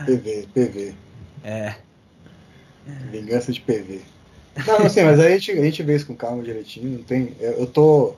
PV, 0.04 0.48
PV. 0.54 0.94
É. 1.48 1.76
Vingança 3.12 3.52
de 3.52 3.60
PV. 3.60 4.00
Não, 4.66 4.78
assim, 4.78 5.02
mas 5.02 5.20
aí 5.20 5.34
a 5.34 5.38
gente, 5.38 5.52
a 5.52 5.62
gente 5.62 5.82
vê 5.84 5.94
isso 5.94 6.06
com 6.06 6.16
calma 6.16 6.42
direitinho. 6.42 6.98
Não 6.98 7.04
tem, 7.04 7.36
eu 7.38 7.66
tô. 7.68 8.16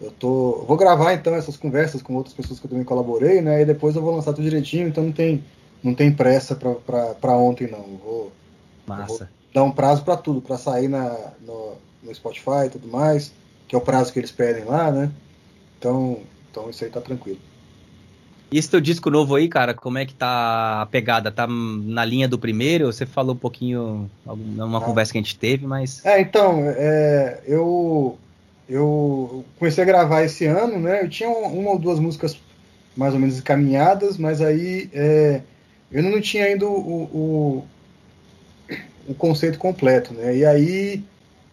Eu 0.00 0.10
tô. 0.10 0.64
Vou 0.66 0.76
gravar 0.76 1.14
então 1.14 1.34
essas 1.34 1.56
conversas 1.56 2.02
com 2.02 2.14
outras 2.14 2.34
pessoas 2.34 2.58
que 2.58 2.66
eu 2.66 2.70
também 2.70 2.84
colaborei, 2.84 3.40
né? 3.40 3.62
E 3.62 3.64
depois 3.64 3.94
eu 3.94 4.02
vou 4.02 4.14
lançar 4.14 4.32
tudo 4.32 4.44
direitinho, 4.44 4.88
então 4.88 5.04
não 5.04 5.12
tem, 5.12 5.44
não 5.82 5.94
tem 5.94 6.12
pressa 6.12 6.56
pra 6.56 7.36
ontem, 7.36 7.70
não. 7.70 7.78
Eu 7.78 8.00
vou, 8.04 8.32
Massa. 8.86 9.02
Eu 9.02 9.18
vou 9.18 9.28
dar 9.54 9.62
um 9.62 9.70
prazo 9.70 10.02
para 10.02 10.16
tudo, 10.16 10.40
para 10.40 10.58
sair 10.58 10.88
na, 10.88 11.16
no, 11.46 11.74
no 12.02 12.14
Spotify 12.14 12.66
e 12.66 12.70
tudo 12.70 12.88
mais, 12.88 13.32
que 13.68 13.74
é 13.74 13.78
o 13.78 13.80
prazo 13.80 14.12
que 14.12 14.18
eles 14.18 14.32
pedem 14.32 14.64
lá, 14.64 14.90
né? 14.90 15.10
Então, 15.78 16.18
então 16.50 16.68
isso 16.68 16.84
aí 16.84 16.90
tá 16.90 17.00
tranquilo. 17.00 17.38
E 18.50 18.58
esse 18.58 18.70
teu 18.70 18.80
disco 18.80 19.10
novo 19.10 19.34
aí, 19.34 19.48
cara, 19.48 19.74
como 19.74 19.98
é 19.98 20.06
que 20.06 20.14
tá 20.14 20.82
a 20.82 20.86
pegada? 20.86 21.32
Tá 21.32 21.46
na 21.46 22.04
linha 22.04 22.28
do 22.28 22.38
primeiro? 22.38 22.86
Você 22.86 23.04
falou 23.04 23.34
um 23.34 23.38
pouquinho 23.38 24.08
numa 24.24 24.78
ah. 24.78 24.80
conversa 24.80 25.12
que 25.12 25.18
a 25.18 25.20
gente 25.20 25.36
teve, 25.36 25.66
mas. 25.66 26.04
É, 26.04 26.20
então, 26.20 26.60
é, 26.64 27.42
eu, 27.46 28.16
eu 28.68 29.44
comecei 29.58 29.82
a 29.82 29.86
gravar 29.86 30.22
esse 30.22 30.46
ano, 30.46 30.78
né? 30.78 31.02
Eu 31.02 31.08
tinha 31.08 31.28
uma 31.28 31.70
ou 31.70 31.78
duas 31.78 31.98
músicas 31.98 32.38
mais 32.96 33.12
ou 33.14 33.20
menos 33.20 33.38
encaminhadas, 33.38 34.16
mas 34.16 34.40
aí 34.40 34.88
é, 34.92 35.42
eu 35.90 36.02
não 36.02 36.20
tinha 36.20 36.44
ainda 36.44 36.66
o, 36.66 36.70
o, 36.70 37.64
o, 39.08 39.14
conceito 39.14 39.58
completo, 39.58 40.14
né? 40.14 40.36
E 40.36 40.44
aí 40.44 41.04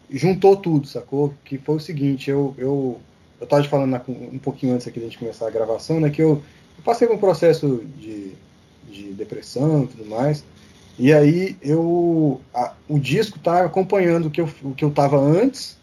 juntou 0.10 0.56
tudo, 0.56 0.88
sacou? 0.88 1.34
Que 1.44 1.58
foi 1.58 1.76
o 1.76 1.80
seguinte, 1.80 2.30
eu, 2.30 2.54
eu, 2.58 3.00
eu 3.40 3.48
tava 3.48 3.64
te 3.64 3.70
falando 3.70 4.00
um 4.10 4.40
pouquinho 4.40 4.76
antes 4.76 4.88
aqui 4.88 5.00
da 5.00 5.06
gente 5.06 5.18
começar 5.18 5.48
a 5.48 5.52
gravação, 5.52 6.00
né? 6.00 6.10
Que 6.10 6.22
eu 6.22 6.42
eu 6.82 6.84
passei 6.84 7.08
por 7.08 7.16
um 7.16 7.20
processo 7.20 7.84
de, 7.98 8.32
de 8.90 9.14
depressão 9.14 9.84
e 9.84 9.88
tudo 9.88 10.06
mais. 10.10 10.44
E 10.98 11.14
aí 11.14 11.56
eu 11.62 12.42
a, 12.54 12.74
o 12.90 13.00
disco 13.00 13.38
tá 13.38 13.64
acompanhando 13.64 14.28
o 14.28 14.32
que 14.32 14.42
eu, 14.42 14.50
o 14.64 14.74
que 14.74 14.84
eu 14.84 14.90
tava 14.90 15.18
antes, 15.18 15.78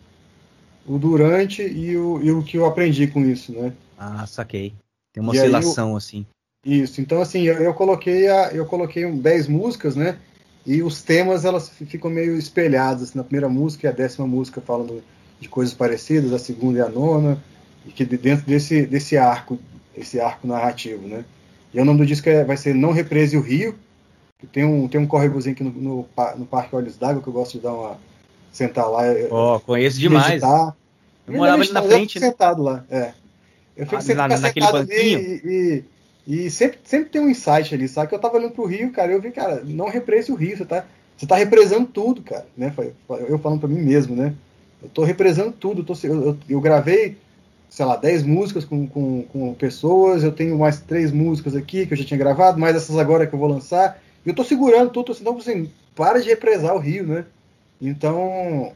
o 0.89 0.99
durante 0.99 1.63
e 1.63 1.97
o, 1.97 2.21
e 2.23 2.31
o 2.31 2.43
que 2.43 2.57
eu 2.57 2.65
aprendi 2.65 3.07
com 3.07 3.21
isso, 3.21 3.53
né? 3.53 3.73
Ah, 3.99 4.27
saquei. 4.27 4.73
Tem 5.13 5.23
uma 5.23 5.35
e 5.35 5.39
oscilação 5.39 5.91
eu, 5.91 5.97
assim. 5.97 6.27
Isso. 6.65 7.01
Então 7.01 7.21
assim, 7.21 7.43
eu, 7.43 7.55
eu, 7.55 7.75
coloquei 7.75 8.29
a, 8.29 8.51
eu 8.53 8.65
coloquei 8.67 9.11
10 9.11 9.49
músicas, 9.49 9.95
né? 9.95 10.19
E 10.67 10.83
os 10.83 11.03
temas 11.03 11.45
elas 11.45 11.69
ficam 11.69 12.11
meio 12.11 12.37
espelhados. 12.37 13.05
Assim, 13.05 13.19
na 13.19 13.25
primeira 13.25 13.49
música 13.49 13.87
e 13.87 13.91
a 13.91 13.93
décima 13.93 14.27
música 14.27 14.61
falando 14.61 15.03
de 15.41 15.49
coisas 15.49 15.75
parecidas, 15.75 16.33
a 16.33 16.39
segunda 16.39 16.79
e 16.79 16.83
a 16.83 16.89
nona, 16.89 17.43
e 17.87 17.93
que 17.93 18.05
dentro 18.05 18.45
desse, 18.45 18.85
desse 18.87 19.17
arco 19.17 19.59
esse 20.01 20.21
arco 20.21 20.47
narrativo, 20.47 21.07
né? 21.07 21.25
E 21.73 21.81
o 21.81 21.85
nome 21.85 21.99
do 21.99 22.07
disco 22.07 22.29
é, 22.29 22.45
vai 22.45 22.57
ser 22.57 22.75
Não 22.75 22.93
Represe 22.93 23.37
o 23.37 23.41
Rio, 23.41 23.75
que 24.39 24.47
tem 24.47 24.65
um, 24.65 24.89
tem 24.89 25.01
um 25.01 25.07
córregozinho 25.07 25.55
aqui 25.55 25.65
no, 25.65 25.71
no, 25.71 26.09
no 26.37 26.47
Parque 26.47 26.75
Olhos 26.75 26.97
d'Água, 26.97 27.23
que 27.23 27.29
eu 27.29 27.33
gosto 27.33 27.59
de 27.59 27.61
dar 27.65 27.75
uma... 27.75 27.99
sentar 28.53 28.89
lá. 28.91 29.03
Ó, 29.31 29.57
oh, 29.57 29.61
conheço 29.61 29.99
demais. 29.99 30.29
Meditar. 30.29 30.77
Eu 31.27 31.35
morava 31.35 31.63
ali 31.63 31.73
na 31.73 31.83
frente. 31.83 32.17
Eu 32.17 32.23
fico 32.23 32.33
sentado 32.33 32.63
lá, 32.63 32.85
é. 32.91 33.13
Eu 33.77 33.85
fico 33.85 33.97
ah, 33.97 34.01
sempre 34.01 34.15
na, 34.17 34.39
naquele 34.39 34.73
banquinho. 34.73 35.21
E, 35.21 35.85
e, 36.27 36.47
e, 36.47 36.51
sempre, 36.51 36.79
sempre 36.85 37.11
tem 37.11 37.21
um 37.21 37.29
insight 37.29 37.75
ali, 37.75 37.87
sabe? 37.87 38.09
Que 38.09 38.15
eu 38.15 38.19
tava 38.19 38.37
olhando 38.37 38.53
pro 38.53 38.67
Rio, 38.67 38.91
cara, 38.91 39.13
eu 39.13 39.21
vi, 39.21 39.31
cara, 39.31 39.63
não 39.65 39.89
represe 39.89 40.33
o 40.33 40.35
Rio, 40.35 40.57
você 40.57 40.65
tá, 40.65 40.85
você 41.17 41.27
tá 41.27 41.37
represando 41.37 41.87
tudo, 41.87 42.23
cara, 42.23 42.47
né? 42.57 42.73
Eu 43.29 43.39
falando 43.39 43.61
para 43.61 43.69
mim 43.69 43.81
mesmo, 43.81 44.17
né? 44.17 44.35
Eu 44.83 44.89
tô 44.89 45.05
represando 45.05 45.53
tudo, 45.53 45.83
eu, 45.83 45.85
tô, 45.85 45.95
eu, 46.03 46.27
eu, 46.27 46.39
eu 46.49 46.61
gravei 46.61 47.17
sei 47.69 47.85
lá, 47.85 47.97
10 47.97 48.23
músicas 48.23 48.65
com, 48.65 48.87
com, 48.87 49.23
com, 49.25 49.55
pessoas, 49.55 50.25
eu 50.25 50.33
tenho 50.33 50.59
mais 50.59 50.81
três 50.81 51.13
músicas 51.13 51.55
aqui 51.55 51.87
que 51.87 51.93
eu 51.93 51.99
já 51.99 52.05
tinha 52.05 52.19
gravado, 52.19 52.59
mais 52.59 52.75
essas 52.75 52.97
agora 52.97 53.27
que 53.27 53.35
eu 53.35 53.39
vou 53.39 53.49
lançar. 53.49 54.01
E 54.25 54.29
eu 54.29 54.35
tô 54.35 54.43
segurando 54.43 54.91
tudo, 54.91 55.13
assim, 55.13 55.21
então, 55.21 55.37
assim, 55.37 55.71
para 55.95 56.21
de 56.21 56.29
represar 56.29 56.75
o 56.75 56.79
Rio, 56.79 57.07
né? 57.07 57.25
Então, 57.81 58.73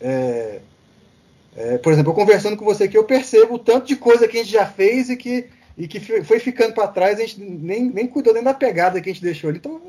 é, 0.00 0.60
é, 1.56 1.78
por 1.78 1.92
exemplo, 1.92 2.12
eu 2.12 2.14
conversando 2.16 2.56
com 2.56 2.64
você 2.64 2.84
aqui, 2.84 2.96
eu 2.96 3.04
percebo 3.04 3.54
o 3.54 3.58
tanto 3.58 3.86
de 3.86 3.96
coisa 3.96 4.28
que 4.28 4.36
a 4.38 4.42
gente 4.42 4.52
já 4.52 4.66
fez 4.66 5.10
e 5.10 5.16
que, 5.16 5.48
e 5.76 5.88
que 5.88 6.00
foi 6.22 6.38
ficando 6.38 6.74
para 6.74 6.88
trás, 6.88 7.18
a 7.18 7.22
gente 7.22 7.40
nem, 7.40 7.90
nem 7.90 8.06
cuidou 8.06 8.34
nem 8.34 8.42
da 8.42 8.54
pegada 8.54 9.00
que 9.00 9.10
a 9.10 9.12
gente 9.12 9.22
deixou 9.22 9.50
ali. 9.50 9.58
Então, 9.58 9.80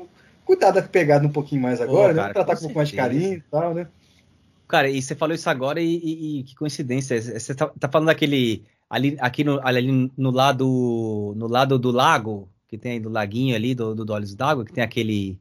cuidar 0.44 0.70
da 0.70 0.82
pegada 0.82 1.26
um 1.26 1.32
pouquinho 1.32 1.60
mais 1.60 1.80
agora, 1.80 2.14
né? 2.14 2.32
Tratar 2.32 2.56
com 2.56 2.60
um 2.60 2.62
pouco 2.62 2.78
mais 2.78 2.88
de 2.88 2.96
carinho 2.96 3.34
e 3.34 3.42
tal, 3.50 3.74
né? 3.74 3.86
Cara, 4.66 4.88
e 4.88 5.00
você 5.00 5.14
falou 5.14 5.34
isso 5.34 5.48
agora 5.48 5.80
e, 5.80 5.96
e, 5.96 6.40
e 6.40 6.42
que 6.42 6.54
coincidência. 6.54 7.20
Você 7.20 7.54
tá, 7.54 7.66
tá, 7.68 7.88
falando 7.88 8.08
daquele. 8.08 8.64
Ali, 8.88 9.16
aqui 9.18 9.42
no, 9.42 9.60
ali 9.66 10.10
no 10.16 10.30
lado. 10.30 11.34
No 11.36 11.46
lado 11.46 11.78
do 11.78 11.90
lago, 11.90 12.48
que 12.68 12.76
tem 12.76 12.92
aí 12.92 13.00
do 13.00 13.08
laguinho 13.08 13.56
ali, 13.56 13.74
do, 13.74 13.94
do, 13.94 14.04
do 14.04 14.12
Olhos 14.12 14.34
d'Água, 14.34 14.64
que 14.64 14.72
tem 14.72 14.84
aquele. 14.84 15.38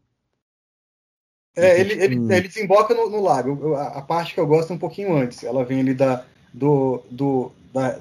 É, 1.58 1.80
ele, 1.80 1.94
ele, 1.94 2.16
ele 2.16 2.48
desemboca 2.48 2.94
no, 2.94 3.10
no 3.10 3.22
lago. 3.22 3.74
A, 3.74 4.00
a, 4.00 4.02
parte 4.02 4.34
que 4.34 4.40
eu 4.40 4.48
gosto 4.48 4.72
é 4.72 4.76
um 4.76 4.80
pouquinho 4.80 5.18
antes. 5.18 5.44
Ela 5.44 5.66
vem 5.66 5.80
ali 5.80 5.94
da. 5.94 6.24
Do, 6.54 7.04
do, 7.12 7.52
da, 7.74 8.00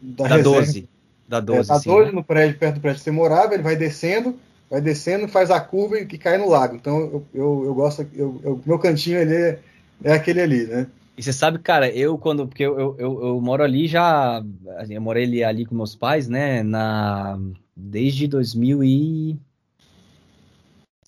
da, 0.00 0.28
da 0.28 0.38
12. 0.38 0.88
Da 1.26 1.40
12, 1.40 1.70
é, 1.70 1.74
da 1.74 1.78
12 1.80 2.06
né? 2.06 2.12
no 2.12 2.24
prédio, 2.24 2.58
perto 2.58 2.74
do 2.74 2.80
prédio 2.80 2.98
que 2.98 3.04
você 3.04 3.10
morava, 3.10 3.54
ele 3.54 3.62
vai 3.62 3.76
descendo, 3.76 4.38
vai 4.70 4.80
descendo, 4.80 5.26
faz 5.26 5.50
a 5.50 5.58
curva 5.58 5.98
e, 5.98 6.02
e 6.02 6.18
cai 6.18 6.36
no 6.36 6.48
lago. 6.48 6.74
Então 6.74 6.98
eu, 6.98 7.24
eu, 7.32 7.62
eu 7.66 7.74
gosto. 7.74 8.06
Eu, 8.14 8.40
eu, 8.42 8.60
meu 8.66 8.78
cantinho 8.78 9.18
ele 9.18 9.34
é 9.34 9.58
é 10.02 10.12
aquele 10.12 10.40
ali, 10.40 10.66
né? 10.66 10.86
E 11.16 11.22
você 11.22 11.32
sabe, 11.32 11.58
cara, 11.58 11.88
eu 11.88 12.18
quando. 12.18 12.46
Porque 12.46 12.64
eu, 12.64 12.78
eu, 12.78 12.96
eu, 12.98 13.26
eu 13.26 13.40
moro 13.40 13.62
ali 13.62 13.86
já. 13.86 14.42
Eu 14.88 15.00
morei 15.00 15.24
ali, 15.24 15.44
ali 15.44 15.64
com 15.64 15.74
meus 15.74 15.94
pais, 15.94 16.28
né? 16.28 16.62
Na, 16.62 17.38
desde 17.76 18.26
2000 18.26 18.82
e. 18.82 19.38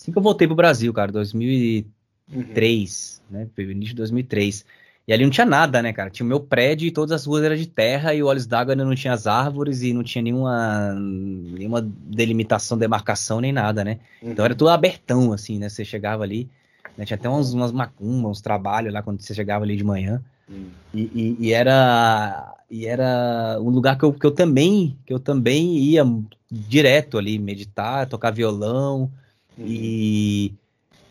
Assim 0.06 0.12
que 0.12 0.18
eu 0.18 0.22
voltei 0.22 0.46
pro 0.46 0.54
Brasil, 0.54 0.92
cara, 0.92 1.10
2003, 1.10 3.22
uhum. 3.28 3.40
né? 3.40 3.48
Início 3.58 3.88
de 3.88 3.96
2003. 3.96 4.64
E 5.08 5.12
ali 5.12 5.24
não 5.24 5.32
tinha 5.32 5.44
nada, 5.44 5.82
né, 5.82 5.92
cara? 5.92 6.10
Tinha 6.10 6.24
o 6.24 6.28
meu 6.28 6.38
prédio 6.38 6.86
e 6.86 6.92
todas 6.92 7.10
as 7.10 7.26
ruas 7.26 7.42
eram 7.42 7.56
de 7.56 7.66
terra 7.66 8.14
e 8.14 8.22
o 8.22 8.26
Olhos 8.26 8.46
d'Água 8.46 8.74
ainda 8.74 8.84
não 8.84 8.94
tinha 8.94 9.12
as 9.12 9.26
árvores 9.26 9.82
e 9.82 9.92
não 9.92 10.04
tinha 10.04 10.22
nenhuma, 10.22 10.94
nenhuma 10.94 11.82
delimitação, 11.82 12.78
demarcação 12.78 13.40
nem 13.40 13.52
nada, 13.52 13.82
né? 13.82 13.98
Uhum. 14.22 14.30
Então 14.30 14.44
era 14.44 14.54
tudo 14.54 14.70
abertão, 14.70 15.32
assim, 15.32 15.58
né? 15.58 15.68
Você 15.68 15.84
chegava 15.84 16.22
ali. 16.22 16.48
Né? 16.96 17.04
Tinha 17.04 17.16
até 17.16 17.28
umas, 17.28 17.52
umas 17.52 17.72
macumbas, 17.72 18.30
uns 18.30 18.40
trabalhos 18.40 18.92
lá 18.92 19.02
quando 19.02 19.20
você 19.20 19.34
chegava 19.34 19.64
ali 19.64 19.76
de 19.76 19.82
manhã. 19.82 20.22
Hum. 20.48 20.66
E, 20.94 21.00
e, 21.00 21.36
e, 21.48 21.52
era 21.52 22.54
e 22.70 22.86
era 22.86 23.58
um 23.60 23.70
lugar 23.70 23.98
que 23.98 24.04
eu, 24.04 24.12
que 24.12 24.24
eu 24.24 24.30
também 24.30 24.96
que 25.04 25.12
eu 25.12 25.18
também 25.18 25.78
ia 25.78 26.04
direto 26.48 27.18
ali 27.18 27.40
meditar, 27.40 28.06
tocar 28.06 28.30
violão 28.30 29.10
hum. 29.58 29.64
e 29.66 30.54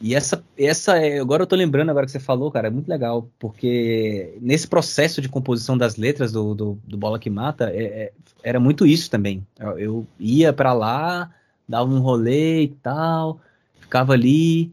e 0.02 0.14
essa 0.14 0.44
essa 0.58 0.98
é, 0.98 1.20
agora 1.20 1.44
eu 1.44 1.48
tô 1.48 1.56
lembrando 1.56 1.90
agora 1.90 2.06
que 2.06 2.12
você 2.12 2.20
falou, 2.20 2.52
cara, 2.52 2.68
é 2.68 2.72
muito 2.72 2.88
legal 2.88 3.30
porque 3.40 4.38
nesse 4.42 4.68
processo 4.68 5.22
de 5.22 5.30
composição 5.30 5.78
das 5.78 5.96
letras 5.96 6.32
do, 6.32 6.54
do, 6.54 6.80
do 6.86 6.98
Bola 6.98 7.18
que 7.18 7.30
Mata 7.30 7.72
é, 7.72 7.84
é, 7.84 8.14
era 8.44 8.60
muito 8.60 8.86
isso 8.86 9.10
também. 9.10 9.46
Eu, 9.58 9.80
eu 9.80 10.08
ia 10.20 10.52
para 10.52 10.74
lá, 10.74 11.32
dava 11.68 11.90
um 11.90 12.00
rolê 12.00 12.64
e 12.64 12.68
tal, 12.68 13.40
ficava 13.80 14.14
ali 14.14 14.72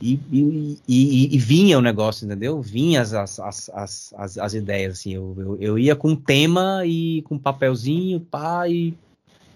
e, 0.00 0.20
e, 0.30 0.78
e, 0.86 1.34
e, 1.34 1.38
vinha 1.38 1.78
o 1.78 1.82
negócio, 1.82 2.26
entendeu? 2.26 2.60
Vinha 2.60 3.00
as, 3.00 3.14
as, 3.14 3.38
as, 3.70 4.14
as, 4.14 4.38
as 4.38 4.54
ideias, 4.54 4.94
assim. 4.94 5.14
Eu, 5.14 5.34
eu, 5.38 5.56
eu, 5.58 5.78
ia 5.78 5.96
com 5.96 6.14
tema 6.14 6.82
e 6.84 7.22
com 7.22 7.38
papelzinho, 7.38 8.20
pá, 8.20 8.68
e 8.68 8.94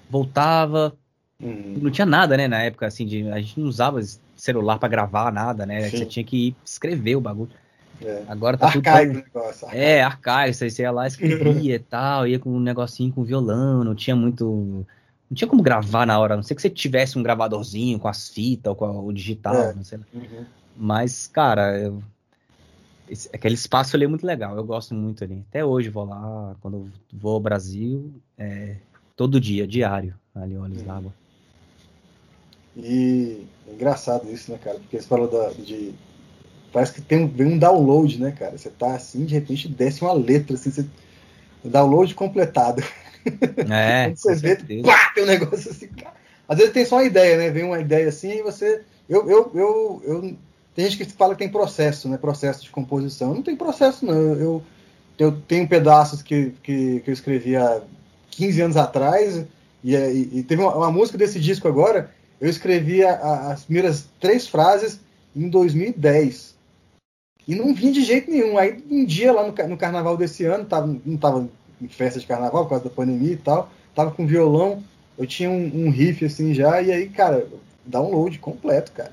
voltava. 0.08 0.96
Uhum. 1.40 1.78
Não 1.80 1.90
tinha 1.90 2.06
nada, 2.06 2.36
né, 2.36 2.46
na 2.46 2.62
época, 2.62 2.86
assim, 2.86 3.06
de, 3.06 3.30
a 3.30 3.40
gente 3.40 3.58
não 3.58 3.66
usava 3.66 4.00
celular 4.36 4.78
para 4.78 4.88
gravar 4.88 5.32
nada, 5.32 5.64
né? 5.64 5.88
Sim. 5.88 5.98
Você 5.98 6.06
tinha 6.06 6.24
que 6.24 6.54
escrever 6.64 7.16
o 7.16 7.20
bagulho. 7.20 7.50
É. 8.02 8.24
Agora 8.28 8.56
tá 8.56 8.66
arcaico 8.66 9.14
tudo. 9.14 9.24
Negócio, 9.24 9.66
arcaico. 9.66 9.84
É, 9.84 10.02
arcaico, 10.02 10.54
você 10.54 10.82
ia 10.82 10.90
lá, 10.90 11.06
escrevia 11.06 11.76
e 11.76 11.78
tal, 11.78 12.26
ia 12.26 12.38
com 12.38 12.50
um 12.50 12.60
negocinho 12.60 13.12
com 13.12 13.24
violão, 13.24 13.84
não 13.84 13.94
tinha 13.94 14.16
muito 14.16 14.86
não 15.30 15.36
tinha 15.36 15.46
como 15.46 15.62
gravar 15.62 16.04
na 16.06 16.18
hora, 16.18 16.34
a 16.34 16.36
não 16.36 16.42
sei 16.42 16.56
que 16.56 16.62
você 16.62 16.68
tivesse 16.68 17.16
um 17.16 17.22
gravadorzinho 17.22 18.00
com 18.00 18.08
as 18.08 18.28
fitas 18.28 18.68
ou 18.70 18.74
com 18.74 19.06
o 19.06 19.12
digital, 19.12 19.54
é. 19.54 19.74
não 19.74 19.84
sei. 19.84 20.00
Uhum. 20.12 20.44
Mas, 20.76 21.28
cara, 21.28 21.78
eu, 21.78 22.02
esse, 23.08 23.28
aquele 23.32 23.54
espaço 23.54 23.94
ali 23.94 24.06
é 24.06 24.08
muito 24.08 24.26
legal, 24.26 24.56
eu 24.56 24.64
gosto 24.64 24.92
muito 24.92 25.22
ali. 25.22 25.44
Até 25.48 25.64
hoje 25.64 25.88
vou 25.88 26.04
lá, 26.04 26.56
quando 26.60 26.90
vou 27.12 27.34
ao 27.34 27.40
Brasil, 27.40 28.12
é, 28.36 28.76
todo 29.14 29.40
dia, 29.40 29.68
diário, 29.68 30.14
ali 30.34 30.56
Olhos 30.56 30.80
uhum. 30.80 30.86
d'Água. 30.86 31.14
E 32.76 33.46
é 33.68 33.72
engraçado 33.72 34.30
isso, 34.30 34.50
né, 34.50 34.58
cara? 34.62 34.78
Porque 34.78 35.00
você 35.00 35.06
falou 35.06 35.28
da, 35.28 35.50
de. 35.50 35.92
Parece 36.72 36.92
que 36.94 37.02
tem 37.02 37.24
um, 37.24 37.28
vem 37.28 37.46
um 37.46 37.58
download, 37.58 38.20
né, 38.20 38.32
cara? 38.32 38.56
Você 38.56 38.70
tá 38.70 38.94
assim, 38.94 39.24
de 39.24 39.34
repente 39.34 39.68
desce 39.68 40.02
uma 40.02 40.12
letra, 40.12 40.54
assim, 40.54 40.70
você. 40.70 40.86
Download 41.64 42.14
completado. 42.14 42.82
É. 43.70 44.06
Quando 44.10 44.16
você 44.16 44.34
vê, 44.36 44.56
pá, 44.82 45.12
tem 45.14 45.24
um 45.24 45.26
negócio 45.26 45.70
assim, 45.70 45.88
cara. 45.88 46.14
Às 46.48 46.58
vezes 46.58 46.72
tem 46.72 46.84
só 46.84 46.96
uma 46.96 47.04
ideia, 47.04 47.36
né? 47.36 47.50
Vem 47.50 47.64
uma 47.64 47.80
ideia 47.80 48.08
assim 48.08 48.38
e 48.38 48.42
você. 48.42 48.82
Eu, 49.08 49.28
eu, 49.28 49.50
eu, 49.54 50.02
eu, 50.04 50.36
tem 50.74 50.88
gente 50.88 50.96
que 50.96 51.12
fala 51.12 51.34
que 51.34 51.40
tem 51.40 51.48
processo, 51.48 52.08
né? 52.08 52.16
Processo 52.16 52.62
de 52.62 52.70
composição. 52.70 53.34
Não 53.34 53.42
tem 53.42 53.56
processo, 53.56 54.06
não. 54.06 54.14
Eu, 54.14 54.62
eu 55.18 55.32
tenho 55.32 55.68
pedaços 55.68 56.22
que, 56.22 56.54
que, 56.62 57.00
que 57.00 57.10
eu 57.10 57.12
escrevi 57.12 57.54
há 57.54 57.82
15 58.30 58.62
anos 58.62 58.76
atrás, 58.76 59.44
e, 59.84 59.94
e, 59.94 60.38
e 60.38 60.42
teve 60.42 60.62
uma, 60.62 60.74
uma, 60.74 60.90
música 60.90 61.18
desse 61.18 61.38
disco 61.38 61.68
agora, 61.68 62.10
eu 62.40 62.48
escrevi 62.48 63.04
a, 63.04 63.12
a, 63.12 63.52
as 63.52 63.64
primeiras 63.64 64.08
três 64.18 64.46
frases 64.46 65.00
em 65.34 65.48
2010. 65.48 66.54
E 67.46 67.54
não 67.54 67.74
vinha 67.74 67.92
de 67.92 68.02
jeito 68.02 68.30
nenhum. 68.30 68.56
Aí 68.58 68.82
um 68.90 69.04
dia 69.04 69.32
lá 69.32 69.46
no, 69.46 69.68
no 69.68 69.76
carnaval 69.76 70.16
desse 70.16 70.44
ano, 70.44 70.64
tava, 70.64 70.86
não 70.86 71.14
estava 71.14 71.48
em 71.80 71.88
festa 71.88 72.20
de 72.20 72.26
carnaval 72.26 72.64
por 72.64 72.70
causa 72.70 72.84
da 72.84 72.90
pandemia 72.90 73.32
e 73.32 73.36
tal, 73.36 73.70
tava 73.94 74.10
com 74.10 74.26
violão, 74.26 74.82
eu 75.18 75.26
tinha 75.26 75.50
um, 75.50 75.86
um 75.86 75.90
riff 75.90 76.24
assim 76.24 76.52
já, 76.52 76.80
e 76.82 76.92
aí, 76.92 77.08
cara, 77.08 77.46
download 77.84 78.38
completo, 78.38 78.92
cara. 78.92 79.12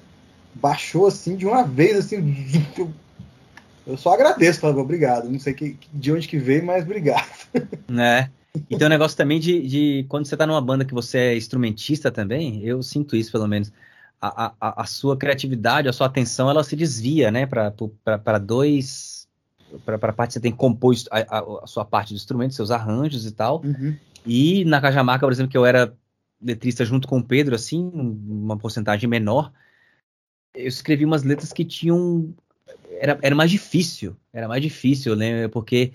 Baixou 0.53 1.07
assim 1.07 1.36
de 1.36 1.45
uma 1.45 1.63
vez, 1.63 1.97
assim, 1.97 2.17
eu 2.78 2.91
eu 3.88 3.95
só 3.95 4.13
agradeço, 4.13 4.59
Fábio, 4.59 4.82
obrigado. 4.82 5.30
Não 5.30 5.39
sei 5.39 5.53
que, 5.53 5.78
de 5.93 6.11
onde 6.11 6.28
que 6.28 6.38
veio, 6.38 6.65
mas 6.65 6.84
obrigado. 6.84 7.25
Né? 7.88 8.30
E 8.70 8.78
tem 8.78 8.88
um 8.88 8.89
negócio 8.89 9.18
também 9.18 9.39
de, 9.39 9.68
de, 9.68 10.05
quando 10.10 10.26
você 10.26 10.36
tá 10.36 10.45
numa 10.45 10.62
banda 10.62 10.86
que 10.86 10.93
você 10.93 11.18
é 11.18 11.38
instrumentista 11.38 12.12
também, 12.12 12.64
eu 12.64 12.82
sinto 12.82 13.16
isso 13.16 13.32
pelo 13.32 13.47
menos. 13.47 13.72
A, 14.20 14.51
a, 14.60 14.82
a 14.82 14.86
sua 14.86 15.16
criatividade, 15.16 15.88
a 15.88 15.93
sua 15.93 16.08
atenção, 16.08 16.49
ela 16.49 16.64
se 16.64 16.76
desvia, 16.76 17.30
né, 17.30 17.45
para 17.45 18.38
dois. 18.39 19.28
Para 19.86 19.95
a 19.95 20.14
parte 20.14 20.30
que 20.30 20.34
você 20.34 20.39
tem 20.39 20.51
que 20.51 20.58
compor 20.58 20.95
a, 21.12 21.20
a, 21.20 21.64
a, 21.64 21.68
sua 21.68 21.86
parte 21.86 22.14
do 22.14 22.18
instrumento, 22.18 22.55
seus 22.55 22.72
arranjos 22.72 23.26
e 23.26 23.32
tal. 23.32 23.62
Uhum. 23.64 23.95
E 24.26 24.66
na 24.66 24.82
Cajamarca, 24.82 25.26
por 25.26 25.32
exemplo, 25.32 25.51
que 25.51 25.58
eu 25.58 25.66
era 25.66 25.93
letrista 26.41 26.84
junto 26.84 27.08
com 27.08 27.20
o 27.20 27.24
Pedro, 27.24 27.53
assim, 27.53 27.91
uma 27.93 28.58
porcentagem 28.58 29.08
menor, 29.08 29.51
eu 30.55 30.68
escrevi 30.68 31.05
umas 31.05 31.24
letras 31.24 31.53
que 31.53 31.66
tinham 31.66 32.34
era, 32.99 33.18
era 33.22 33.36
mais 33.36 33.51
difícil, 33.51 34.16
era 34.34 34.47
mais 34.47 34.62
difícil, 34.62 35.16
né? 35.16 35.47
Porque 35.47 35.93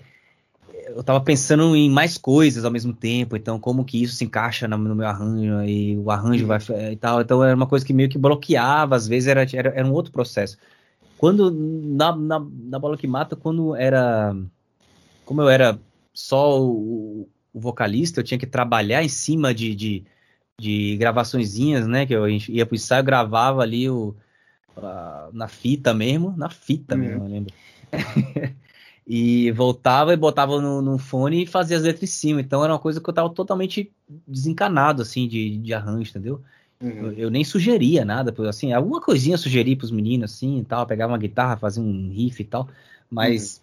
eu 0.87 1.01
estava 1.01 1.21
pensando 1.21 1.75
em 1.75 1.89
mais 1.89 2.17
coisas 2.17 2.65
ao 2.65 2.71
mesmo 2.71 2.93
tempo, 2.93 3.35
então 3.35 3.59
como 3.59 3.85
que 3.85 4.01
isso 4.01 4.15
se 4.15 4.25
encaixa 4.25 4.67
no, 4.67 4.77
no 4.77 4.95
meu 4.95 5.07
arranjo 5.07 5.63
e 5.63 5.97
o 5.97 6.09
arranjo 6.11 6.45
vai 6.45 6.59
e 6.91 6.95
tal, 6.95 7.21
então 7.21 7.43
era 7.43 7.55
uma 7.55 7.67
coisa 7.67 7.85
que 7.85 7.93
meio 7.93 8.09
que 8.09 8.17
bloqueava, 8.17 8.95
às 8.95 9.07
vezes 9.07 9.27
era, 9.27 9.41
era, 9.41 9.69
era 9.69 9.87
um 9.87 9.93
outro 9.93 10.11
processo. 10.11 10.57
Quando 11.17 11.51
na, 11.51 12.15
na, 12.15 12.39
na, 12.39 12.79
bola 12.79 12.97
que 12.97 13.07
mata, 13.07 13.35
quando 13.35 13.75
era 13.75 14.35
como 15.25 15.41
eu 15.41 15.49
era 15.49 15.79
só 16.13 16.61
o, 16.61 17.29
o 17.53 17.59
vocalista, 17.59 18.19
eu 18.19 18.23
tinha 18.23 18.37
que 18.37 18.45
trabalhar 18.45 19.03
em 19.03 19.09
cima 19.09 19.53
de, 19.53 19.73
de, 19.73 20.03
de 20.59 20.97
gravaçõezinhas, 20.97 21.87
né? 21.87 22.05
Que 22.05 22.13
eu 22.13 22.27
ia 22.27 22.65
pro 22.65 22.75
ensaio, 22.75 23.03
gravava 23.03 23.61
ali 23.61 23.89
o, 23.89 24.15
uh, 24.77 25.31
na 25.31 25.47
fita 25.47 25.93
mesmo, 25.93 26.33
na 26.35 26.49
fita 26.49 26.95
uhum. 26.95 27.01
mesmo, 27.01 27.23
eu 27.23 27.29
lembro. 27.29 27.53
e 29.05 29.51
voltava 29.51 30.13
e 30.13 30.17
botava 30.17 30.59
no, 30.61 30.81
no, 30.81 30.97
fone 30.97 31.43
e 31.43 31.47
fazia 31.47 31.77
as 31.77 31.83
letras 31.83 32.03
em 32.03 32.13
cima. 32.13 32.41
Então 32.41 32.63
era 32.63 32.73
uma 32.73 32.79
coisa 32.79 33.01
que 33.01 33.09
eu 33.09 33.13
tava 33.13 33.29
totalmente 33.29 33.91
desencanado, 34.27 35.01
assim, 35.01 35.27
de, 35.27 35.57
de 35.57 35.73
arranjo, 35.73 36.09
entendeu? 36.09 36.41
Uhum. 36.81 36.89
Eu, 36.89 37.13
eu, 37.13 37.29
nem 37.29 37.43
sugeria 37.43 38.03
nada, 38.03 38.33
assim, 38.47 38.73
alguma 38.73 39.01
coisinha 39.01 39.35
eu 39.35 39.39
sugeri 39.39 39.75
pros 39.75 39.91
meninos, 39.91 40.33
assim, 40.33 40.59
e 40.59 40.63
tal, 40.65 40.85
pegava 40.85 41.13
uma 41.13 41.17
guitarra, 41.17 41.57
fazia 41.57 41.81
um 41.81 42.09
riff 42.09 42.41
e 42.41 42.45
tal, 42.45 42.67
mas 43.09 43.61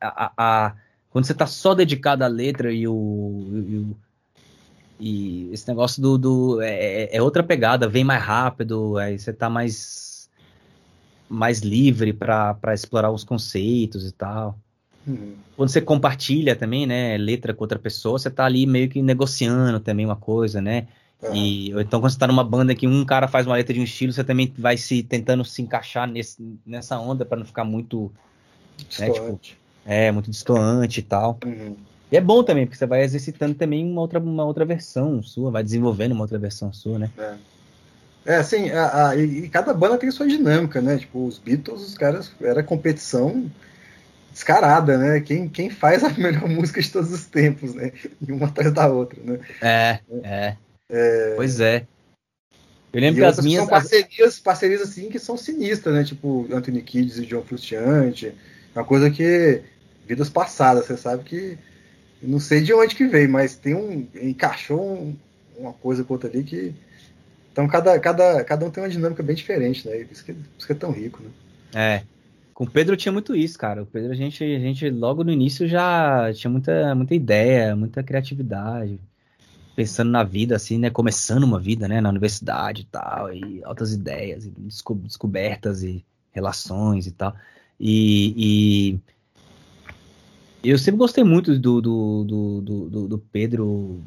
uhum. 0.00 0.08
a, 0.08 0.24
a, 0.24 0.32
a, 0.36 0.76
quando 1.10 1.24
você 1.24 1.34
tá 1.34 1.46
só 1.46 1.74
dedicado 1.74 2.22
à 2.22 2.28
letra 2.28 2.72
e 2.72 2.86
o, 2.86 3.44
e 3.50 3.76
o 3.78 3.96
e 4.98 5.50
esse 5.52 5.66
negócio 5.68 6.00
do. 6.00 6.16
do 6.16 6.62
é, 6.62 7.04
é, 7.04 7.16
é 7.16 7.22
outra 7.22 7.42
pegada, 7.42 7.88
vem 7.88 8.04
mais 8.04 8.22
rápido, 8.22 8.96
aí 8.96 9.18
você 9.18 9.32
tá 9.32 9.50
mais. 9.50 10.13
Mais 11.34 11.60
livre 11.60 12.12
para 12.12 12.72
explorar 12.72 13.10
os 13.10 13.24
conceitos 13.24 14.06
e 14.06 14.12
tal. 14.12 14.58
Uhum. 15.06 15.34
Quando 15.56 15.68
você 15.68 15.80
compartilha 15.80 16.56
também, 16.56 16.86
né, 16.86 17.16
letra 17.18 17.52
com 17.52 17.64
outra 17.64 17.78
pessoa, 17.78 18.18
você 18.18 18.30
tá 18.30 18.44
ali 18.44 18.66
meio 18.66 18.88
que 18.88 19.02
negociando 19.02 19.78
também 19.80 20.06
uma 20.06 20.16
coisa, 20.16 20.60
né? 20.60 20.86
Uhum. 21.22 21.34
E, 21.34 21.70
então, 21.70 22.00
quando 22.00 22.12
você 22.12 22.18
tá 22.18 22.26
numa 22.26 22.44
banda 22.44 22.74
que 22.74 22.86
um 22.86 23.04
cara 23.04 23.28
faz 23.28 23.46
uma 23.46 23.56
letra 23.56 23.74
de 23.74 23.80
um 23.80 23.84
estilo, 23.84 24.12
você 24.12 24.24
também 24.24 24.52
vai 24.56 24.76
se 24.76 25.02
tentando 25.02 25.44
se 25.44 25.62
encaixar 25.62 26.08
nesse, 26.08 26.58
nessa 26.66 26.98
onda 26.98 27.24
para 27.24 27.38
não 27.38 27.46
ficar 27.46 27.64
muito. 27.64 28.10
Né, 28.98 29.10
tipo, 29.10 29.40
é, 29.86 30.10
muito 30.10 30.30
distoante 30.30 31.00
e 31.00 31.02
tal. 31.02 31.38
Uhum. 31.44 31.76
E 32.10 32.16
é 32.16 32.20
bom 32.20 32.42
também, 32.42 32.66
porque 32.66 32.76
você 32.76 32.86
vai 32.86 33.02
exercitando 33.02 33.54
também 33.54 33.84
uma 33.84 34.00
outra, 34.00 34.18
uma 34.18 34.44
outra 34.44 34.64
versão 34.64 35.22
sua, 35.22 35.50
vai 35.50 35.62
desenvolvendo 35.62 36.12
uma 36.12 36.22
outra 36.22 36.38
versão 36.38 36.72
sua, 36.72 36.98
né? 36.98 37.10
É. 37.18 37.34
É, 38.26 38.36
assim, 38.36 38.70
a, 38.70 39.08
a, 39.08 39.16
e, 39.16 39.48
cada 39.48 39.74
banda 39.74 39.98
tem 39.98 40.10
sua 40.10 40.26
dinâmica, 40.26 40.80
né? 40.80 40.98
Tipo, 40.98 41.26
os 41.26 41.38
Beatles, 41.38 41.82
os 41.82 41.96
caras, 41.96 42.32
era 42.40 42.62
competição 42.62 43.50
descarada, 44.32 44.96
né? 44.96 45.20
Quem, 45.20 45.48
quem 45.48 45.70
faz 45.70 46.02
a 46.02 46.08
melhor 46.18 46.48
música 46.48 46.80
de 46.80 46.90
todos 46.90 47.12
os 47.12 47.26
tempos, 47.26 47.74
né? 47.74 47.92
E 48.26 48.32
uma 48.32 48.46
atrás 48.46 48.72
da 48.72 48.86
outra, 48.88 49.20
né? 49.22 49.40
É, 49.60 49.98
é. 50.22 50.56
é... 50.88 51.34
Pois 51.36 51.60
é. 51.60 51.86
Eu 52.94 53.00
lembro 53.00 53.20
que 53.20 53.26
as 53.26 53.40
minhas. 53.40 53.62
São 53.62 53.70
parcerias, 53.70 54.38
parcerias 54.38 54.80
assim 54.80 55.08
que 55.08 55.18
são 55.18 55.36
sinistras, 55.36 55.94
né? 55.94 56.04
Tipo, 56.04 56.46
Anthony 56.52 56.80
Kidd 56.80 57.22
e 57.22 57.26
John 57.26 57.42
Frusciante. 57.42 58.32
Uma 58.74 58.84
coisa 58.84 59.10
que. 59.10 59.62
Vidas 60.06 60.28
passadas, 60.28 60.86
você 60.86 60.96
sabe 60.98 61.24
que 61.24 61.58
não 62.22 62.38
sei 62.38 62.60
de 62.60 62.72
onde 62.72 62.94
que 62.94 63.06
veio, 63.06 63.28
mas 63.28 63.56
tem 63.56 63.74
um. 63.74 64.06
encaixou 64.22 64.80
um, 64.80 65.16
uma 65.58 65.72
coisa 65.72 66.04
com 66.04 66.14
outra 66.14 66.28
ali 66.28 66.44
que. 66.44 66.72
Então 67.54 67.68
cada, 67.68 67.96
cada, 68.00 68.42
cada 68.42 68.66
um 68.66 68.70
tem 68.70 68.82
uma 68.82 68.90
dinâmica 68.90 69.22
bem 69.22 69.36
diferente, 69.36 69.88
né? 69.88 70.04
Isso 70.10 70.24
que, 70.24 70.34
isso 70.58 70.66
que 70.66 70.72
é 70.72 70.74
tão 70.74 70.90
rico, 70.90 71.22
né? 71.22 71.30
É. 71.72 72.02
Com 72.52 72.64
o 72.64 72.70
Pedro 72.70 72.96
tinha 72.96 73.12
muito 73.12 73.34
isso, 73.36 73.56
cara. 73.56 73.84
O 73.84 73.86
Pedro, 73.86 74.10
a 74.10 74.14
gente, 74.16 74.42
a 74.42 74.58
gente 74.58 74.90
logo 74.90 75.22
no 75.22 75.30
início 75.30 75.68
já 75.68 76.32
tinha 76.34 76.50
muita, 76.50 76.92
muita 76.96 77.14
ideia, 77.14 77.76
muita 77.76 78.02
criatividade. 78.02 78.98
Pensando 79.76 80.10
na 80.10 80.24
vida, 80.24 80.56
assim, 80.56 80.78
né? 80.78 80.90
Começando 80.90 81.44
uma 81.44 81.60
vida, 81.60 81.86
né? 81.86 82.00
Na 82.00 82.08
universidade 82.08 82.82
e 82.82 82.86
tal. 82.86 83.32
E 83.32 83.62
altas 83.62 83.92
ideias, 83.92 84.44
e 84.46 84.50
descobertas 84.50 85.84
e 85.84 86.04
relações 86.32 87.06
e 87.06 87.12
tal. 87.12 87.36
E, 87.78 88.98
e 90.64 90.70
eu 90.70 90.76
sempre 90.76 90.98
gostei 90.98 91.22
muito 91.22 91.56
do, 91.56 91.80
do, 91.80 92.24
do, 92.24 92.60
do, 92.60 93.08
do 93.08 93.18
Pedro, 93.18 94.02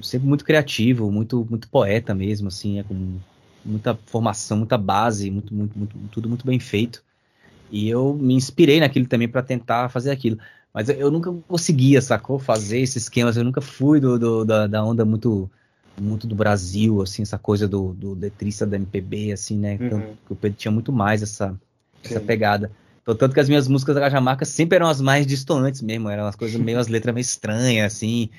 sempre 0.00 0.28
muito 0.28 0.44
criativo, 0.44 1.10
muito, 1.10 1.46
muito 1.48 1.68
poeta 1.68 2.14
mesmo, 2.14 2.48
assim, 2.48 2.78
é 2.78 2.82
com 2.82 3.18
muita 3.64 3.98
formação, 4.06 4.58
muita 4.58 4.78
base, 4.78 5.30
muito, 5.30 5.54
muito, 5.54 5.78
muito, 5.78 5.96
tudo 6.10 6.28
muito 6.28 6.46
bem 6.46 6.58
feito. 6.58 7.02
E 7.70 7.88
eu 7.88 8.14
me 8.14 8.34
inspirei 8.34 8.80
naquilo 8.80 9.06
também 9.06 9.28
para 9.28 9.42
tentar 9.42 9.88
fazer 9.88 10.10
aquilo. 10.10 10.38
Mas 10.72 10.88
eu, 10.88 10.96
eu, 10.96 11.10
nunca 11.10 11.32
conseguia, 11.48 12.00
sacou? 12.00 12.38
Fazer 12.38 12.80
esses 12.80 13.04
esquemas. 13.04 13.36
Eu 13.36 13.44
nunca 13.44 13.60
fui 13.60 14.00
do, 14.00 14.18
do 14.18 14.44
da, 14.44 14.66
da, 14.66 14.84
onda 14.84 15.04
muito 15.04 15.50
muito 16.00 16.26
do 16.26 16.34
Brasil, 16.34 17.02
assim, 17.02 17.20
essa 17.20 17.38
coisa 17.38 17.68
do, 17.68 17.92
do 17.92 18.14
letrista 18.14 18.64
da 18.64 18.76
MPB, 18.76 19.32
assim, 19.32 19.58
né? 19.58 19.76
Uhum. 19.78 19.86
Então, 19.86 20.04
o 20.30 20.34
Pedro 20.34 20.58
tinha 20.58 20.72
muito 20.72 20.90
mais 20.90 21.22
essa, 21.22 21.54
essa 22.02 22.18
pegada. 22.18 22.70
Então, 23.02 23.14
tanto 23.14 23.34
que 23.34 23.40
as 23.40 23.48
minhas 23.48 23.68
músicas 23.68 23.94
da 23.94 24.00
Cajamarca 24.00 24.44
sempre 24.44 24.76
eram 24.76 24.88
as 24.88 25.00
mais 25.02 25.26
distantes 25.26 25.82
mesmo, 25.82 26.08
eram 26.08 26.26
as 26.26 26.34
coisas 26.34 26.58
meio, 26.58 26.78
as 26.78 26.88
letras 26.88 27.14
meio 27.14 27.22
estranhas, 27.22 27.92
assim, 27.92 28.30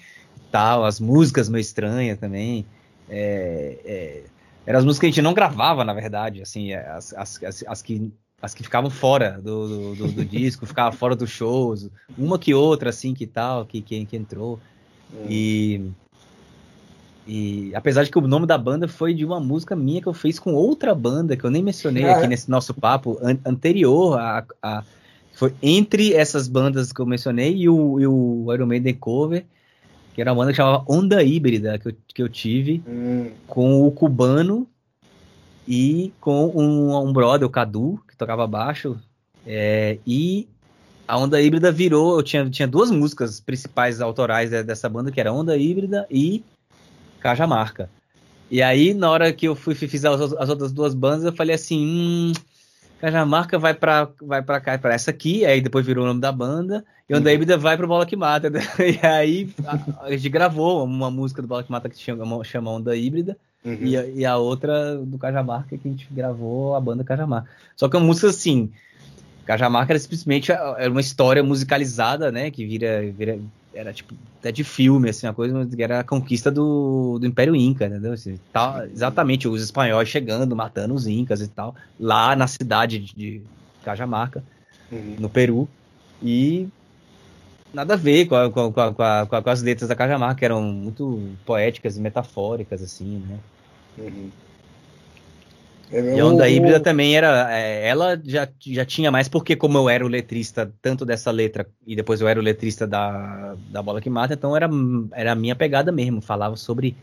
tal, 0.54 0.86
as 0.86 1.00
músicas 1.00 1.50
meio 1.50 1.62
estranhas 1.62 2.20
também. 2.20 2.64
É, 3.10 3.80
é, 3.84 4.24
eram 4.68 4.78
as 4.78 4.86
músicas 4.86 5.00
que 5.00 5.06
a 5.08 5.10
gente 5.10 5.22
não 5.24 5.34
gravava, 5.34 5.84
na 5.84 5.96
verdade, 5.96 6.44
assim, 6.44 6.74
é, 6.74 6.88
as, 6.88 7.12
as, 7.16 7.44
as, 7.44 7.64
as 7.68 7.82
que, 7.82 8.14
as 8.40 8.54
que 8.54 8.62
ficavam 8.62 8.92
fora 8.92 9.42
do, 9.44 9.68
do, 9.68 9.96
do, 9.96 10.12
do 10.12 10.24
disco, 10.30 10.68
ficavam 10.68 10.94
fora 10.94 11.16
dos 11.16 11.32
shows, 11.32 11.90
uma 12.16 12.38
que 12.38 12.54
outra, 12.54 12.92
assim, 12.92 13.16
que 13.16 13.26
tal, 13.26 13.66
que, 13.66 13.82
que, 13.82 14.06
que 14.06 14.16
entrou. 14.16 14.60
Hum. 15.12 15.26
E 15.28 15.92
e 17.26 17.72
apesar 17.74 18.04
de 18.04 18.12
que 18.12 18.18
o 18.18 18.28
nome 18.28 18.46
da 18.46 18.58
banda 18.58 18.86
foi 18.86 19.14
de 19.14 19.24
uma 19.24 19.40
música 19.40 19.76
minha 19.76 20.02
que 20.02 20.08
eu 20.08 20.14
fiz 20.14 20.38
com 20.38 20.54
outra 20.54 20.94
banda, 20.94 21.38
que 21.38 21.46
eu 21.46 21.50
nem 21.50 21.64
mencionei 21.64 22.04
ah, 22.04 22.18
aqui 22.18 22.26
é? 22.26 22.28
nesse 22.28 22.52
nosso 22.52 22.74
papo, 22.74 23.18
an 23.22 23.38
anterior 23.46 24.20
a, 24.20 24.46
a, 24.62 24.84
Foi 25.32 25.54
entre 25.64 26.14
essas 26.14 26.50
bandas 26.50 26.92
que 26.92 27.00
eu 27.00 27.06
mencionei 27.06 27.56
e 27.56 27.70
o, 27.70 27.98
e 27.98 28.06
o 28.06 28.54
Iron 28.54 28.66
Maiden 28.66 28.96
Cover, 28.96 29.46
que 30.14 30.22
era 30.22 30.32
uma 30.32 30.42
banda 30.42 30.52
que 30.52 30.58
chamava 30.58 30.86
Onda 30.88 31.24
Híbrida, 31.24 31.78
que 31.80 31.88
eu, 31.88 31.94
que 32.08 32.22
eu 32.22 32.30
tive 32.30 32.84
hum. 32.88 33.32
com 33.48 33.86
o 33.86 33.92
Cubano 33.92 34.68
e 35.68 36.14
com 36.20 36.48
um, 36.56 36.96
um 36.96 37.12
brother, 37.12 37.48
o 37.48 37.52
Cadu, 37.52 38.00
que 38.08 38.16
tocava 38.16 38.46
baixo. 38.46 39.00
É, 39.46 39.98
e 40.06 40.48
a 41.08 41.18
Onda 41.18 41.42
Híbrida 41.42 41.72
virou. 41.72 42.18
Eu 42.18 42.24
tinha, 42.24 42.50
tinha 42.50 42.68
duas 42.68 42.92
músicas 42.92 43.40
principais 43.40 44.02
autorais 44.02 44.50
dessa 44.50 44.88
banda, 44.88 45.12
que 45.12 45.20
era 45.20 45.34
Onda 45.34 45.58
Híbrida 45.58 46.06
e 46.10 46.44
Cajamarca. 47.20 47.90
E 48.52 48.62
aí, 48.62 48.94
na 48.94 49.10
hora 49.10 49.34
que 49.34 49.48
eu 49.48 49.56
fui 49.56 49.74
fiz 49.74 50.06
as, 50.06 50.34
as 50.34 50.50
outras 50.50 50.72
duas 50.72 50.94
bandas, 50.94 51.24
eu 51.26 51.34
falei 51.34 51.56
assim, 51.56 51.86
hum, 51.86 52.34
Cajamarca 53.04 53.60
vai 53.60 53.74
pra, 53.74 54.08
vai 54.22 54.42
pra 54.42 54.62
cá, 54.62 54.78
pra 54.78 54.94
essa 54.94 55.12
aqui, 55.12 55.46
aí 55.46 55.60
depois 55.60 55.86
virou 55.86 56.06
o 56.06 56.08
nome 56.08 56.22
da 56.22 56.32
banda, 56.32 56.86
e 57.10 57.14
o 57.14 57.18
uhum. 57.18 57.28
Híbrida 57.28 57.58
vai 57.58 57.76
pro 57.76 57.86
Bola 57.86 58.06
que 58.06 58.16
Mata. 58.16 58.48
Né? 58.50 58.62
E 58.80 59.06
aí 59.06 59.50
a, 59.68 60.06
a, 60.06 60.12
gente 60.12 60.30
gravou 60.30 60.86
uma 60.86 61.12
música 61.12 61.42
do 61.42 61.48
Bola 61.50 61.66
que 61.66 61.70
Mata 61.70 61.90
que 61.90 62.00
chama, 62.00 62.42
chama 62.46 62.72
Onda 62.72 62.96
Híbrida, 62.96 63.36
uhum. 63.66 63.78
e, 63.82 63.98
a, 63.98 64.06
e, 64.06 64.26
a, 64.26 64.38
outra 64.38 64.96
do 64.96 65.18
Cajamarca 65.18 65.78
que 65.78 65.86
a 65.86 65.92
gente 65.92 66.08
gravou 66.10 66.78
a 66.78 66.80
banda 66.80 67.04
Cajamarca. 67.04 67.50
Só 67.76 67.90
que 67.90 67.98
é 67.98 68.00
uma 68.00 68.06
música 68.06 68.30
assim, 68.30 68.72
Cajamarca 69.46 69.94
era 69.94 70.00
simplesmente 70.00 70.52
era 70.52 70.90
uma 70.90 71.02
história 71.02 71.44
musicalizada, 71.44 72.32
né, 72.32 72.50
que 72.50 72.66
vira, 72.66 73.02
vira 73.12 73.40
era 73.74 73.92
tipo 73.92 74.14
até 74.40 74.52
de 74.52 74.64
filme, 74.64 75.10
assim, 75.10 75.26
uma 75.26 75.34
coisa, 75.34 75.54
mas 75.54 75.80
era 75.80 76.02
a 76.02 76.04
conquista 76.04 76.52
do, 76.52 77.18
do 77.20 77.26
Império 77.26 77.56
Inca, 77.56 77.86
entendeu? 77.86 78.14
Assim, 78.14 78.40
tal, 78.52 78.84
exatamente, 78.86 79.48
os 79.48 79.64
espanhóis 79.64 80.10
chegando, 80.10 80.56
matando 80.56 80.94
os 80.94 81.08
incas 81.08 81.42
e 81.42 81.48
tal, 81.48 81.74
lá 82.00 82.36
na 82.36 82.46
cidade 82.46 83.00
de 83.00 83.42
Cajamarca, 83.84 84.44
uhum. 84.92 85.16
no 85.18 85.30
Peru, 85.30 85.68
e 86.22 86.68
nada 87.74 87.94
a 87.94 87.98
ver 87.98 88.26
com, 88.28 88.36
a, 88.36 88.52
com, 88.52 88.62
a, 88.80 89.26
com, 89.26 89.42
com, 89.42 89.50
as 89.50 89.62
letras 89.62 89.90
da 89.90 89.96
Cajamarca, 89.96 90.40
que 90.40 90.46
eram 90.46 90.62
muito 90.62 91.32
poéticas 91.46 91.98
e 91.98 92.02
metafóricas, 92.02 92.84
assim, 92.84 93.24
né? 93.28 93.40
Uhum. 93.98 94.30
É, 95.94 96.18
e 96.18 96.20
a 96.20 96.26
onda 96.26 96.50
híbrida 96.50 96.80
também 96.80 97.16
era. 97.16 97.56
É, 97.56 97.88
ela 97.88 98.20
já, 98.26 98.50
já 98.60 98.84
tinha 98.84 99.12
mais, 99.12 99.28
porque 99.30 99.56
como 99.56 99.78
eu 99.78 99.88
era 99.88 100.04
o 100.04 100.08
letrista 100.08 100.74
tanto 100.82 101.06
dessa 101.06 101.30
letra 101.30 101.68
e 101.86 101.96
depois 101.96 102.20
eu 102.20 102.28
era 102.28 102.40
o 102.40 102.44
letrista 102.44 102.88
da, 102.88 103.56
da 103.70 103.82
Bola 103.84 104.02
que 104.02 104.10
Mata, 104.10 104.34
então 104.34 104.58
era, 104.58 104.68
era 105.12 105.34
a 105.34 105.36
minha 105.36 105.56
pegada 105.56 105.92
mesmo. 105.92 106.20
Falava 106.20 106.56
sobre. 106.56 106.96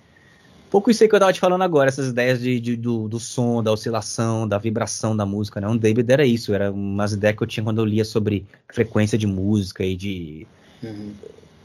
Pouco 0.68 0.90
isso 0.90 1.02
aí 1.02 1.08
que 1.08 1.14
eu 1.14 1.20
tava 1.20 1.32
te 1.32 1.40
falando 1.40 1.62
agora, 1.62 1.88
essas 1.88 2.08
ideias 2.08 2.40
de, 2.40 2.60
de 2.60 2.76
do, 2.76 3.08
do, 3.08 3.18
som, 3.18 3.62
da 3.62 3.72
oscilação, 3.72 4.46
da 4.46 4.58
vibração 4.58 5.16
da 5.16 5.26
música, 5.26 5.60
né? 5.60 5.68
Um 5.68 5.76
David 5.76 6.12
era 6.12 6.24
isso, 6.24 6.52
era 6.52 6.70
umas 6.70 7.12
ideias 7.12 7.36
que 7.36 7.42
eu 7.42 7.46
tinha 7.46 7.64
quando 7.64 7.78
eu 7.78 7.84
lia 7.84 8.04
sobre 8.04 8.46
frequência 8.72 9.18
de 9.18 9.26
música 9.26 9.84
e 9.84 9.96
de 9.96 10.46
uhum. 10.82 11.12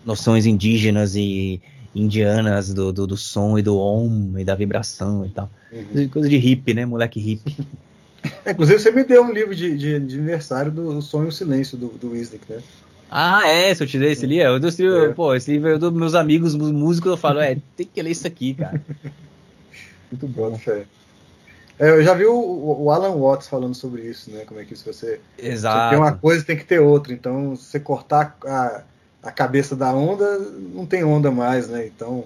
noções 0.03 0.47
indígenas 0.47 1.15
e 1.15 1.61
indianas 1.95 2.73
do, 2.73 2.91
do, 2.91 3.07
do, 3.07 3.17
som 3.17 3.57
e 3.57 3.61
do 3.61 3.77
om 3.77 4.37
e 4.37 4.43
da 4.43 4.53
vibração 4.53 5.25
e 5.25 5.29
tal. 5.29 5.49
Uhum. 5.71 6.09
Coisa 6.09 6.27
de 6.27 6.37
hippie, 6.37 6.73
né? 6.73 6.85
Moleque 6.85 7.19
hippie. 7.19 7.57
É, 8.43 8.51
inclusive, 8.51 8.79
você 8.79 8.91
me 8.91 9.03
deu 9.03 9.23
um 9.23 9.31
livro 9.31 9.55
de, 9.55 9.77
de, 9.77 9.99
de 9.99 10.15
aniversário 10.15 10.71
do 10.71 11.01
Sonho 11.01 11.25
e 11.25 11.29
o 11.29 11.31
Silêncio, 11.31 11.77
do, 11.77 11.89
do 11.89 12.11
Wisnick, 12.11 12.43
né? 12.51 12.59
Ah, 13.09 13.47
é, 13.47 13.73
se 13.73 13.83
eu 13.83 13.87
te 13.87 13.99
dei 13.99 14.11
esse 14.11 14.25
livro, 14.25 14.45
eu, 14.45 14.85
eu, 14.85 15.11
é. 15.11 15.13
pô, 15.13 15.35
esse 15.35 15.51
livro 15.51 15.69
eu 15.69 15.79
dou 15.79 15.91
meus 15.91 16.15
amigos 16.15 16.55
músicos, 16.55 17.11
eu 17.11 17.17
falo, 17.17 17.39
é, 17.39 17.57
tem 17.77 17.85
que 17.85 18.01
ler 18.01 18.11
isso 18.11 18.25
aqui, 18.25 18.55
cara. 18.55 18.81
Muito 20.11 20.27
bom. 20.27 20.59
É, 21.77 21.89
eu 21.89 22.03
já 22.03 22.13
vi 22.13 22.25
o, 22.25 22.33
o, 22.33 22.89
Alan 22.89 23.15
Watts 23.15 23.47
falando 23.47 23.75
sobre 23.75 24.03
isso, 24.03 24.31
né? 24.31 24.43
Como 24.45 24.59
é 24.59 24.65
que 24.65 24.73
isso 24.73 24.85
você. 24.85 25.19
Exato. 25.37 25.77
Você 25.77 25.89
tem 25.89 25.97
uma 25.99 26.13
coisa 26.13 26.45
tem 26.45 26.57
que 26.57 26.65
ter 26.65 26.79
outra. 26.79 27.13
Então, 27.13 27.55
se 27.55 27.65
você 27.65 27.79
cortar 27.79 28.37
a, 28.45 28.83
a 29.25 29.31
cabeça 29.31 29.75
da 29.75 29.91
onda, 29.91 30.37
não 30.73 30.85
tem 30.85 31.03
onda 31.03 31.31
mais, 31.31 31.67
né? 31.67 31.85
Então, 31.87 32.25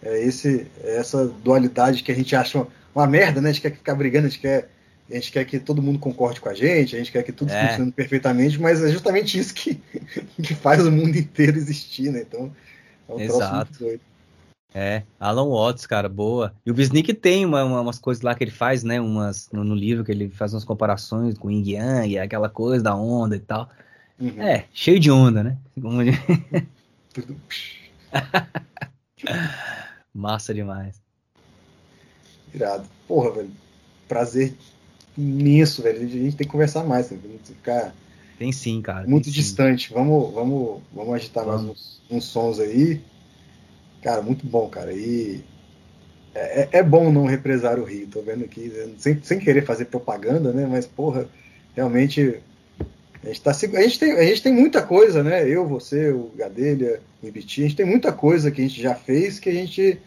é 0.00 0.22
esse, 0.22 0.66
é 0.82 0.96
essa 0.96 1.26
dualidade 1.26 2.04
que 2.04 2.12
a 2.12 2.14
gente 2.14 2.34
acha 2.36 2.58
uma, 2.58 2.68
uma, 2.94 3.06
merda, 3.06 3.40
né? 3.40 3.50
A 3.50 3.52
gente 3.52 3.62
quer 3.62 3.72
ficar 3.72 3.96
brigando, 3.96 4.28
a 4.28 4.30
gente 4.30 4.40
quer, 4.40 4.70
a 5.10 5.14
gente 5.14 5.32
quer 5.32 5.44
que 5.44 5.58
todo 5.58 5.82
mundo 5.82 5.98
concorde 5.98 6.40
com 6.40 6.48
a 6.48 6.54
gente, 6.54 6.94
a 6.94 6.98
gente 6.98 7.10
quer 7.10 7.24
que 7.24 7.32
tudo 7.32 7.50
é. 7.52 7.68
funcione 7.68 7.90
perfeitamente, 7.90 8.60
mas 8.60 8.82
é 8.82 8.90
justamente 8.90 9.38
isso 9.38 9.52
que, 9.52 9.74
que 10.40 10.54
faz 10.54 10.86
o 10.86 10.92
mundo 10.92 11.18
inteiro 11.18 11.58
existir, 11.58 12.12
né? 12.12 12.24
Então, 12.26 12.52
é 13.08 13.12
um 13.12 13.20
Exato. 13.20 14.00
É, 14.72 15.02
Alan 15.18 15.48
Watts, 15.48 15.84
cara, 15.84 16.08
boa. 16.08 16.54
E 16.64 16.70
o 16.70 16.74
Wisnik 16.76 17.12
tem 17.12 17.44
uma, 17.44 17.64
uma, 17.64 17.80
umas 17.80 17.98
coisas 17.98 18.22
lá 18.22 18.36
que 18.36 18.44
ele 18.44 18.52
faz, 18.52 18.84
né? 18.84 19.00
Umas, 19.00 19.48
no, 19.52 19.64
no, 19.64 19.74
livro 19.74 20.04
que 20.04 20.12
ele 20.12 20.28
faz 20.30 20.54
umas 20.54 20.64
comparações 20.64 21.36
com 21.36 21.48
o 21.48 21.50
Yin 21.50 21.72
Yang, 21.72 22.18
aquela 22.18 22.48
coisa 22.48 22.84
da 22.84 22.94
onda 22.94 23.34
e 23.34 23.40
tal. 23.40 23.68
Uhum. 24.20 24.42
É, 24.42 24.66
cheio 24.72 25.00
de 25.00 25.10
onda, 25.10 25.42
né? 25.42 25.56
Massa 30.12 30.52
demais. 30.52 31.00
Irado. 32.52 32.86
Porra, 33.08 33.32
velho. 33.32 33.50
Prazer 34.06 34.54
imenso, 35.16 35.82
velho. 35.82 36.02
A 36.02 36.06
gente 36.06 36.36
tem 36.36 36.46
que 36.46 36.52
conversar 36.52 36.84
mais, 36.84 37.10
né? 37.10 37.18
ficar. 37.44 37.94
Tem 38.38 38.52
sim, 38.52 38.82
cara. 38.82 39.06
Muito 39.06 39.30
distante. 39.30 39.88
Sim. 39.88 39.94
Vamos, 39.94 40.34
vamos, 40.34 40.82
vamos 40.92 41.14
agitar 41.14 41.44
vamos. 41.44 41.62
mais 41.62 41.76
uns, 41.76 42.02
uns, 42.10 42.24
sons 42.24 42.60
aí. 42.60 43.00
Cara, 44.02 44.20
muito 44.20 44.46
bom, 44.46 44.68
cara. 44.68 44.92
E 44.92 45.42
é, 46.34 46.62
é, 46.62 46.68
é 46.72 46.82
bom 46.82 47.10
não 47.10 47.24
represar 47.24 47.78
o 47.78 47.84
Rio. 47.84 48.06
Tô 48.08 48.20
vendo 48.20 48.44
aqui, 48.44 48.70
sem, 48.98 49.22
sem 49.22 49.38
querer 49.38 49.64
fazer 49.64 49.86
propaganda, 49.86 50.52
né? 50.52 50.66
Mas, 50.66 50.86
porra, 50.86 51.26
realmente 51.74 52.42
a 53.22 53.26
gente, 53.26 53.42
tá, 53.42 53.50
a, 53.50 53.82
gente 53.82 53.98
tem, 53.98 54.12
a 54.12 54.24
gente 54.24 54.42
tem 54.42 54.52
muita 54.52 54.82
coisa, 54.82 55.22
né? 55.22 55.46
Eu, 55.46 55.66
você, 55.66 56.10
o 56.10 56.32
Gadelha, 56.34 57.00
o 57.22 57.26
Ibiti, 57.26 57.60
a 57.60 57.64
gente 57.64 57.76
tem 57.76 57.86
muita 57.86 58.12
coisa 58.12 58.50
que 58.50 58.60
a 58.60 58.64
gente 58.66 58.80
já 58.80 58.94
fez 58.94 59.38
que 59.38 59.50
a 59.50 59.52
gente. 59.52 60.00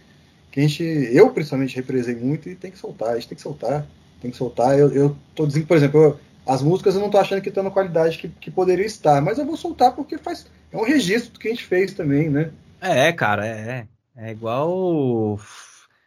Que 0.51 0.59
a 0.59 0.63
gente 0.63 0.83
eu, 0.83 1.29
principalmente, 1.31 1.75
represei 1.75 2.15
muito 2.15 2.49
e 2.49 2.55
tem 2.55 2.71
que 2.71 2.77
soltar. 2.77 3.09
A 3.09 3.15
gente 3.15 3.27
tem 3.27 3.35
que 3.35 3.41
soltar. 3.41 3.85
Tem 4.21 4.31
que 4.31 4.37
soltar. 4.37 4.77
Eu, 4.77 4.91
eu 4.91 5.15
tô 5.35 5.45
dizendo, 5.45 5.67
por 5.67 5.77
exemplo, 5.77 6.01
eu, 6.01 6.19
as 6.45 6.61
músicas 6.61 6.95
eu 6.95 7.01
não 7.01 7.09
tô 7.09 7.17
achando 7.17 7.41
que 7.41 7.49
estão 7.49 7.63
na 7.63 7.71
qualidade 7.71 8.17
que, 8.17 8.27
que 8.27 8.51
poderia 8.51 8.85
estar, 8.85 9.21
mas 9.21 9.37
eu 9.37 9.45
vou 9.45 9.57
soltar 9.57 9.95
porque 9.95 10.17
faz. 10.17 10.47
É 10.71 10.77
um 10.77 10.83
registro 10.83 11.39
que 11.39 11.47
a 11.47 11.51
gente 11.51 11.63
fez 11.63 11.93
também, 11.93 12.29
né? 12.29 12.51
É, 12.81 13.11
cara, 13.11 13.45
é. 13.45 13.87
É 14.15 14.31
igual 14.31 15.39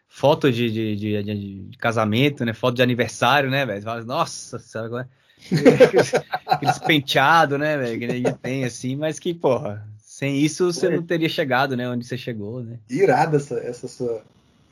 foto 0.09 0.51
de, 0.51 0.71
de, 0.71 0.97
de, 0.97 1.23
de, 1.23 1.79
casamento, 1.79 2.45
né? 2.45 2.53
Foto 2.53 2.77
de 2.77 2.83
aniversário, 2.83 3.51
né, 3.51 3.67
velho? 3.67 4.05
Nossa 4.05 4.59
senhora, 4.59 5.09
Aqueles 6.47 6.79
penteados, 6.79 7.59
né, 7.59 7.77
velho, 7.77 7.99
que 7.99 8.07
ninguém 8.07 8.35
tem, 8.35 8.65
assim, 8.65 8.97
mas 8.97 9.19
que, 9.19 9.35
porra, 9.35 9.87
sem 10.01 10.39
isso 10.39 10.73
você 10.73 10.89
não 10.89 11.03
teria 11.03 11.29
chegado, 11.29 11.77
né, 11.77 11.89
onde 11.89 12.07
você 12.07 12.17
chegou, 12.17 12.63
né? 12.63 12.79
Irada 12.89 13.37
essa, 13.37 13.59
essa, 13.59 13.89
sua, 13.89 14.23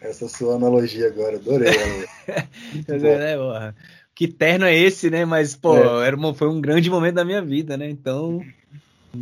essa 0.01 0.29
sua 0.29 0.57
analogia 0.57 1.07
agora, 1.09 1.37
adorei. 1.37 1.71
é, 2.89 3.37
porra. 3.37 3.75
Que 4.15 4.29
terno 4.29 4.65
é 4.65 4.75
esse, 4.75 5.11
né? 5.11 5.25
Mas, 5.25 5.57
pô, 5.57 5.77
é. 5.77 6.07
era 6.07 6.17
uma, 6.17 6.33
foi 6.33 6.49
um 6.49 6.61
grande 6.61 6.89
momento 6.89 7.17
da 7.17 7.25
minha 7.25 7.43
vida, 7.43 7.77
né? 7.77 7.91
Então. 7.91 8.45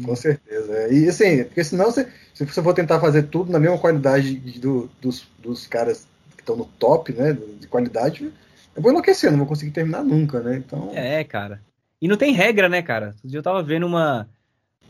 Com 0.04 0.14
certeza. 0.14 0.88
E 0.92 1.08
assim, 1.08 1.44
porque 1.44 1.64
senão 1.64 1.86
você, 1.86 2.06
se 2.34 2.44
você 2.44 2.62
for 2.62 2.74
tentar 2.74 3.00
fazer 3.00 3.24
tudo 3.24 3.50
na 3.50 3.58
mesma 3.58 3.78
qualidade 3.78 4.34
do, 4.58 4.90
dos, 5.00 5.26
dos 5.38 5.66
caras 5.66 6.06
que 6.36 6.42
estão 6.42 6.56
no 6.56 6.66
top, 6.78 7.12
né? 7.12 7.36
De 7.58 7.66
qualidade, 7.66 8.30
eu 8.74 8.82
vou 8.82 8.90
enlouquecer, 8.90 9.30
não 9.30 9.38
vou 9.38 9.46
conseguir 9.46 9.70
terminar 9.70 10.02
nunca, 10.02 10.40
né? 10.40 10.56
Então. 10.56 10.90
É, 10.94 11.22
cara. 11.24 11.60
E 12.00 12.08
não 12.08 12.16
tem 12.16 12.32
regra, 12.32 12.68
né, 12.68 12.82
cara? 12.82 13.08
Outro 13.08 13.28
dia 13.28 13.38
eu 13.38 13.42
tava 13.42 13.62
vendo 13.62 13.86
uma, 13.86 14.28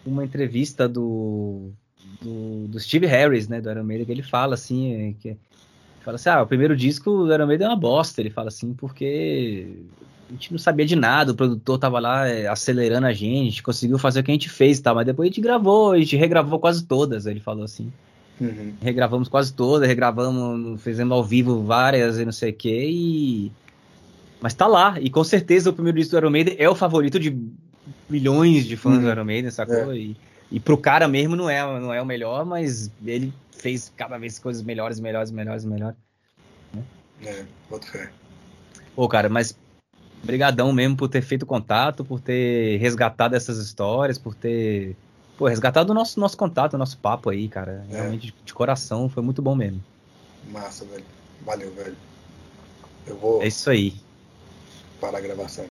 uma 0.07 0.25
entrevista 0.25 0.89
do, 0.89 1.71
do, 2.21 2.69
do 2.69 2.81
Steve 2.81 3.07
Harris, 3.07 3.49
né, 3.49 3.61
do 3.61 3.71
Iron 3.71 3.85
Maiden, 3.85 4.07
que 4.07 4.13
ele 4.13 4.23
fala 4.23 4.55
assim, 4.55 5.11
é, 5.11 5.15
que 5.21 5.37
fala 6.01 6.15
assim, 6.15 6.31
ah, 6.31 6.43
o 6.43 6.47
primeiro 6.47 6.77
disco 6.77 7.27
do 7.27 7.35
Iron 7.35 7.47
Maiden 7.47 7.67
é 7.67 7.71
uma 7.71 7.77
bosta, 7.77 8.21
ele 8.21 8.31
fala 8.31 8.49
assim, 8.49 8.73
porque 8.73 9.69
a 10.29 10.33
gente 10.33 10.53
não 10.53 10.59
sabia 10.59 10.87
de 10.87 10.97
nada, 10.97 11.33
o 11.33 11.35
produtor 11.35 11.79
tava 11.79 12.01
lá 12.01 12.27
é, 12.27 12.47
acelerando 12.47 13.07
a 13.07 13.13
gente, 13.13 13.41
a 13.41 13.51
gente 13.51 13.63
conseguiu 13.63 13.99
fazer 13.99 14.21
o 14.21 14.25
que 14.25 14.31
a 14.31 14.35
gente 14.35 14.49
fez 14.49 14.79
e 14.79 14.83
tal, 14.83 14.95
mas 14.95 15.07
depois 15.07 15.27
a 15.27 15.31
gente 15.31 15.41
gravou, 15.41 15.93
a 15.93 15.99
gente 15.99 16.17
regravou 16.17 16.59
quase 16.59 16.85
todas, 16.85 17.27
ele 17.27 17.41
falou 17.41 17.65
assim. 17.65 17.93
Uhum. 18.41 18.73
Regravamos 18.81 19.29
quase 19.29 19.53
todas, 19.53 19.87
regravamos, 19.87 20.83
fizemos 20.83 21.13
ao 21.15 21.23
vivo 21.23 21.63
várias 21.63 22.19
e 22.19 22.25
não 22.25 22.33
sei 22.33 22.51
o 22.51 22.55
que, 22.55 22.87
e 22.91 23.53
mas 24.43 24.55
tá 24.55 24.67
lá, 24.67 24.97
e 25.01 25.09
com 25.09 25.23
certeza 25.23 25.71
o 25.71 25.73
primeiro 25.73 25.97
disco 25.97 26.11
do 26.11 26.19
Iron 26.19 26.31
Maiden 26.31 26.57
é 26.59 26.69
o 26.69 26.75
favorito 26.75 27.21
de 27.21 27.41
milhões 28.11 28.67
de 28.67 28.77
fãs 28.77 28.99
do 28.99 29.05
uhum. 29.05 29.13
Iron 29.13 29.25
Maiden, 29.25 29.51
sacou? 29.53 29.93
É. 29.93 29.97
E, 29.97 30.17
e 30.51 30.59
pro 30.59 30.77
cara 30.77 31.07
mesmo 31.07 31.37
não 31.37 31.49
é, 31.49 31.63
não 31.81 31.95
é 31.95 32.03
o 32.03 32.05
melhor, 32.05 32.45
mas 32.45 32.91
ele 33.07 33.33
fez 33.53 33.93
cada 33.97 34.19
vez 34.19 34.41
coisas 34.41 34.61
melhores, 34.61 34.99
melhores, 34.99 35.31
melhores, 35.31 35.65
melhores. 35.65 35.97
Né? 36.75 36.83
É, 37.25 37.45
boto 37.71 37.87
fé. 37.87 38.11
Pô, 38.97 39.07
cara, 39.07 39.29
mas 39.29 39.57
brigadão 40.25 40.73
mesmo 40.73 40.97
por 40.97 41.09
ter 41.09 41.23
feito 41.23 41.47
contato, 41.47 42.05
por 42.05 42.21
ter 42.21 42.79
resgatado 42.79 43.37
essas 43.37 43.59
histórias, 43.59 44.19
por 44.19 44.35
ter 44.35 44.97
pô, 45.39 45.47
resgatado 45.47 45.93
o 45.93 45.95
nosso, 45.95 46.19
nosso 46.19 46.37
contato, 46.37 46.75
o 46.75 46.79
nosso 46.79 46.99
papo 46.99 47.31
aí, 47.31 47.49
cara. 47.49 47.87
É. 47.89 47.95
Realmente 47.99 48.27
de, 48.27 48.35
de 48.45 48.53
coração, 48.53 49.09
foi 49.09 49.23
muito 49.23 49.41
bom 49.41 49.55
mesmo. 49.55 49.81
Massa, 50.51 50.85
velho. 50.85 51.05
Valeu, 51.47 51.73
velho. 51.75 51.97
Eu 53.07 53.17
vou. 53.17 53.41
É 53.41 53.47
isso 53.47 53.71
aí 53.71 53.95
para 55.03 55.19
a 55.19 55.21
gravação. 55.21 55.72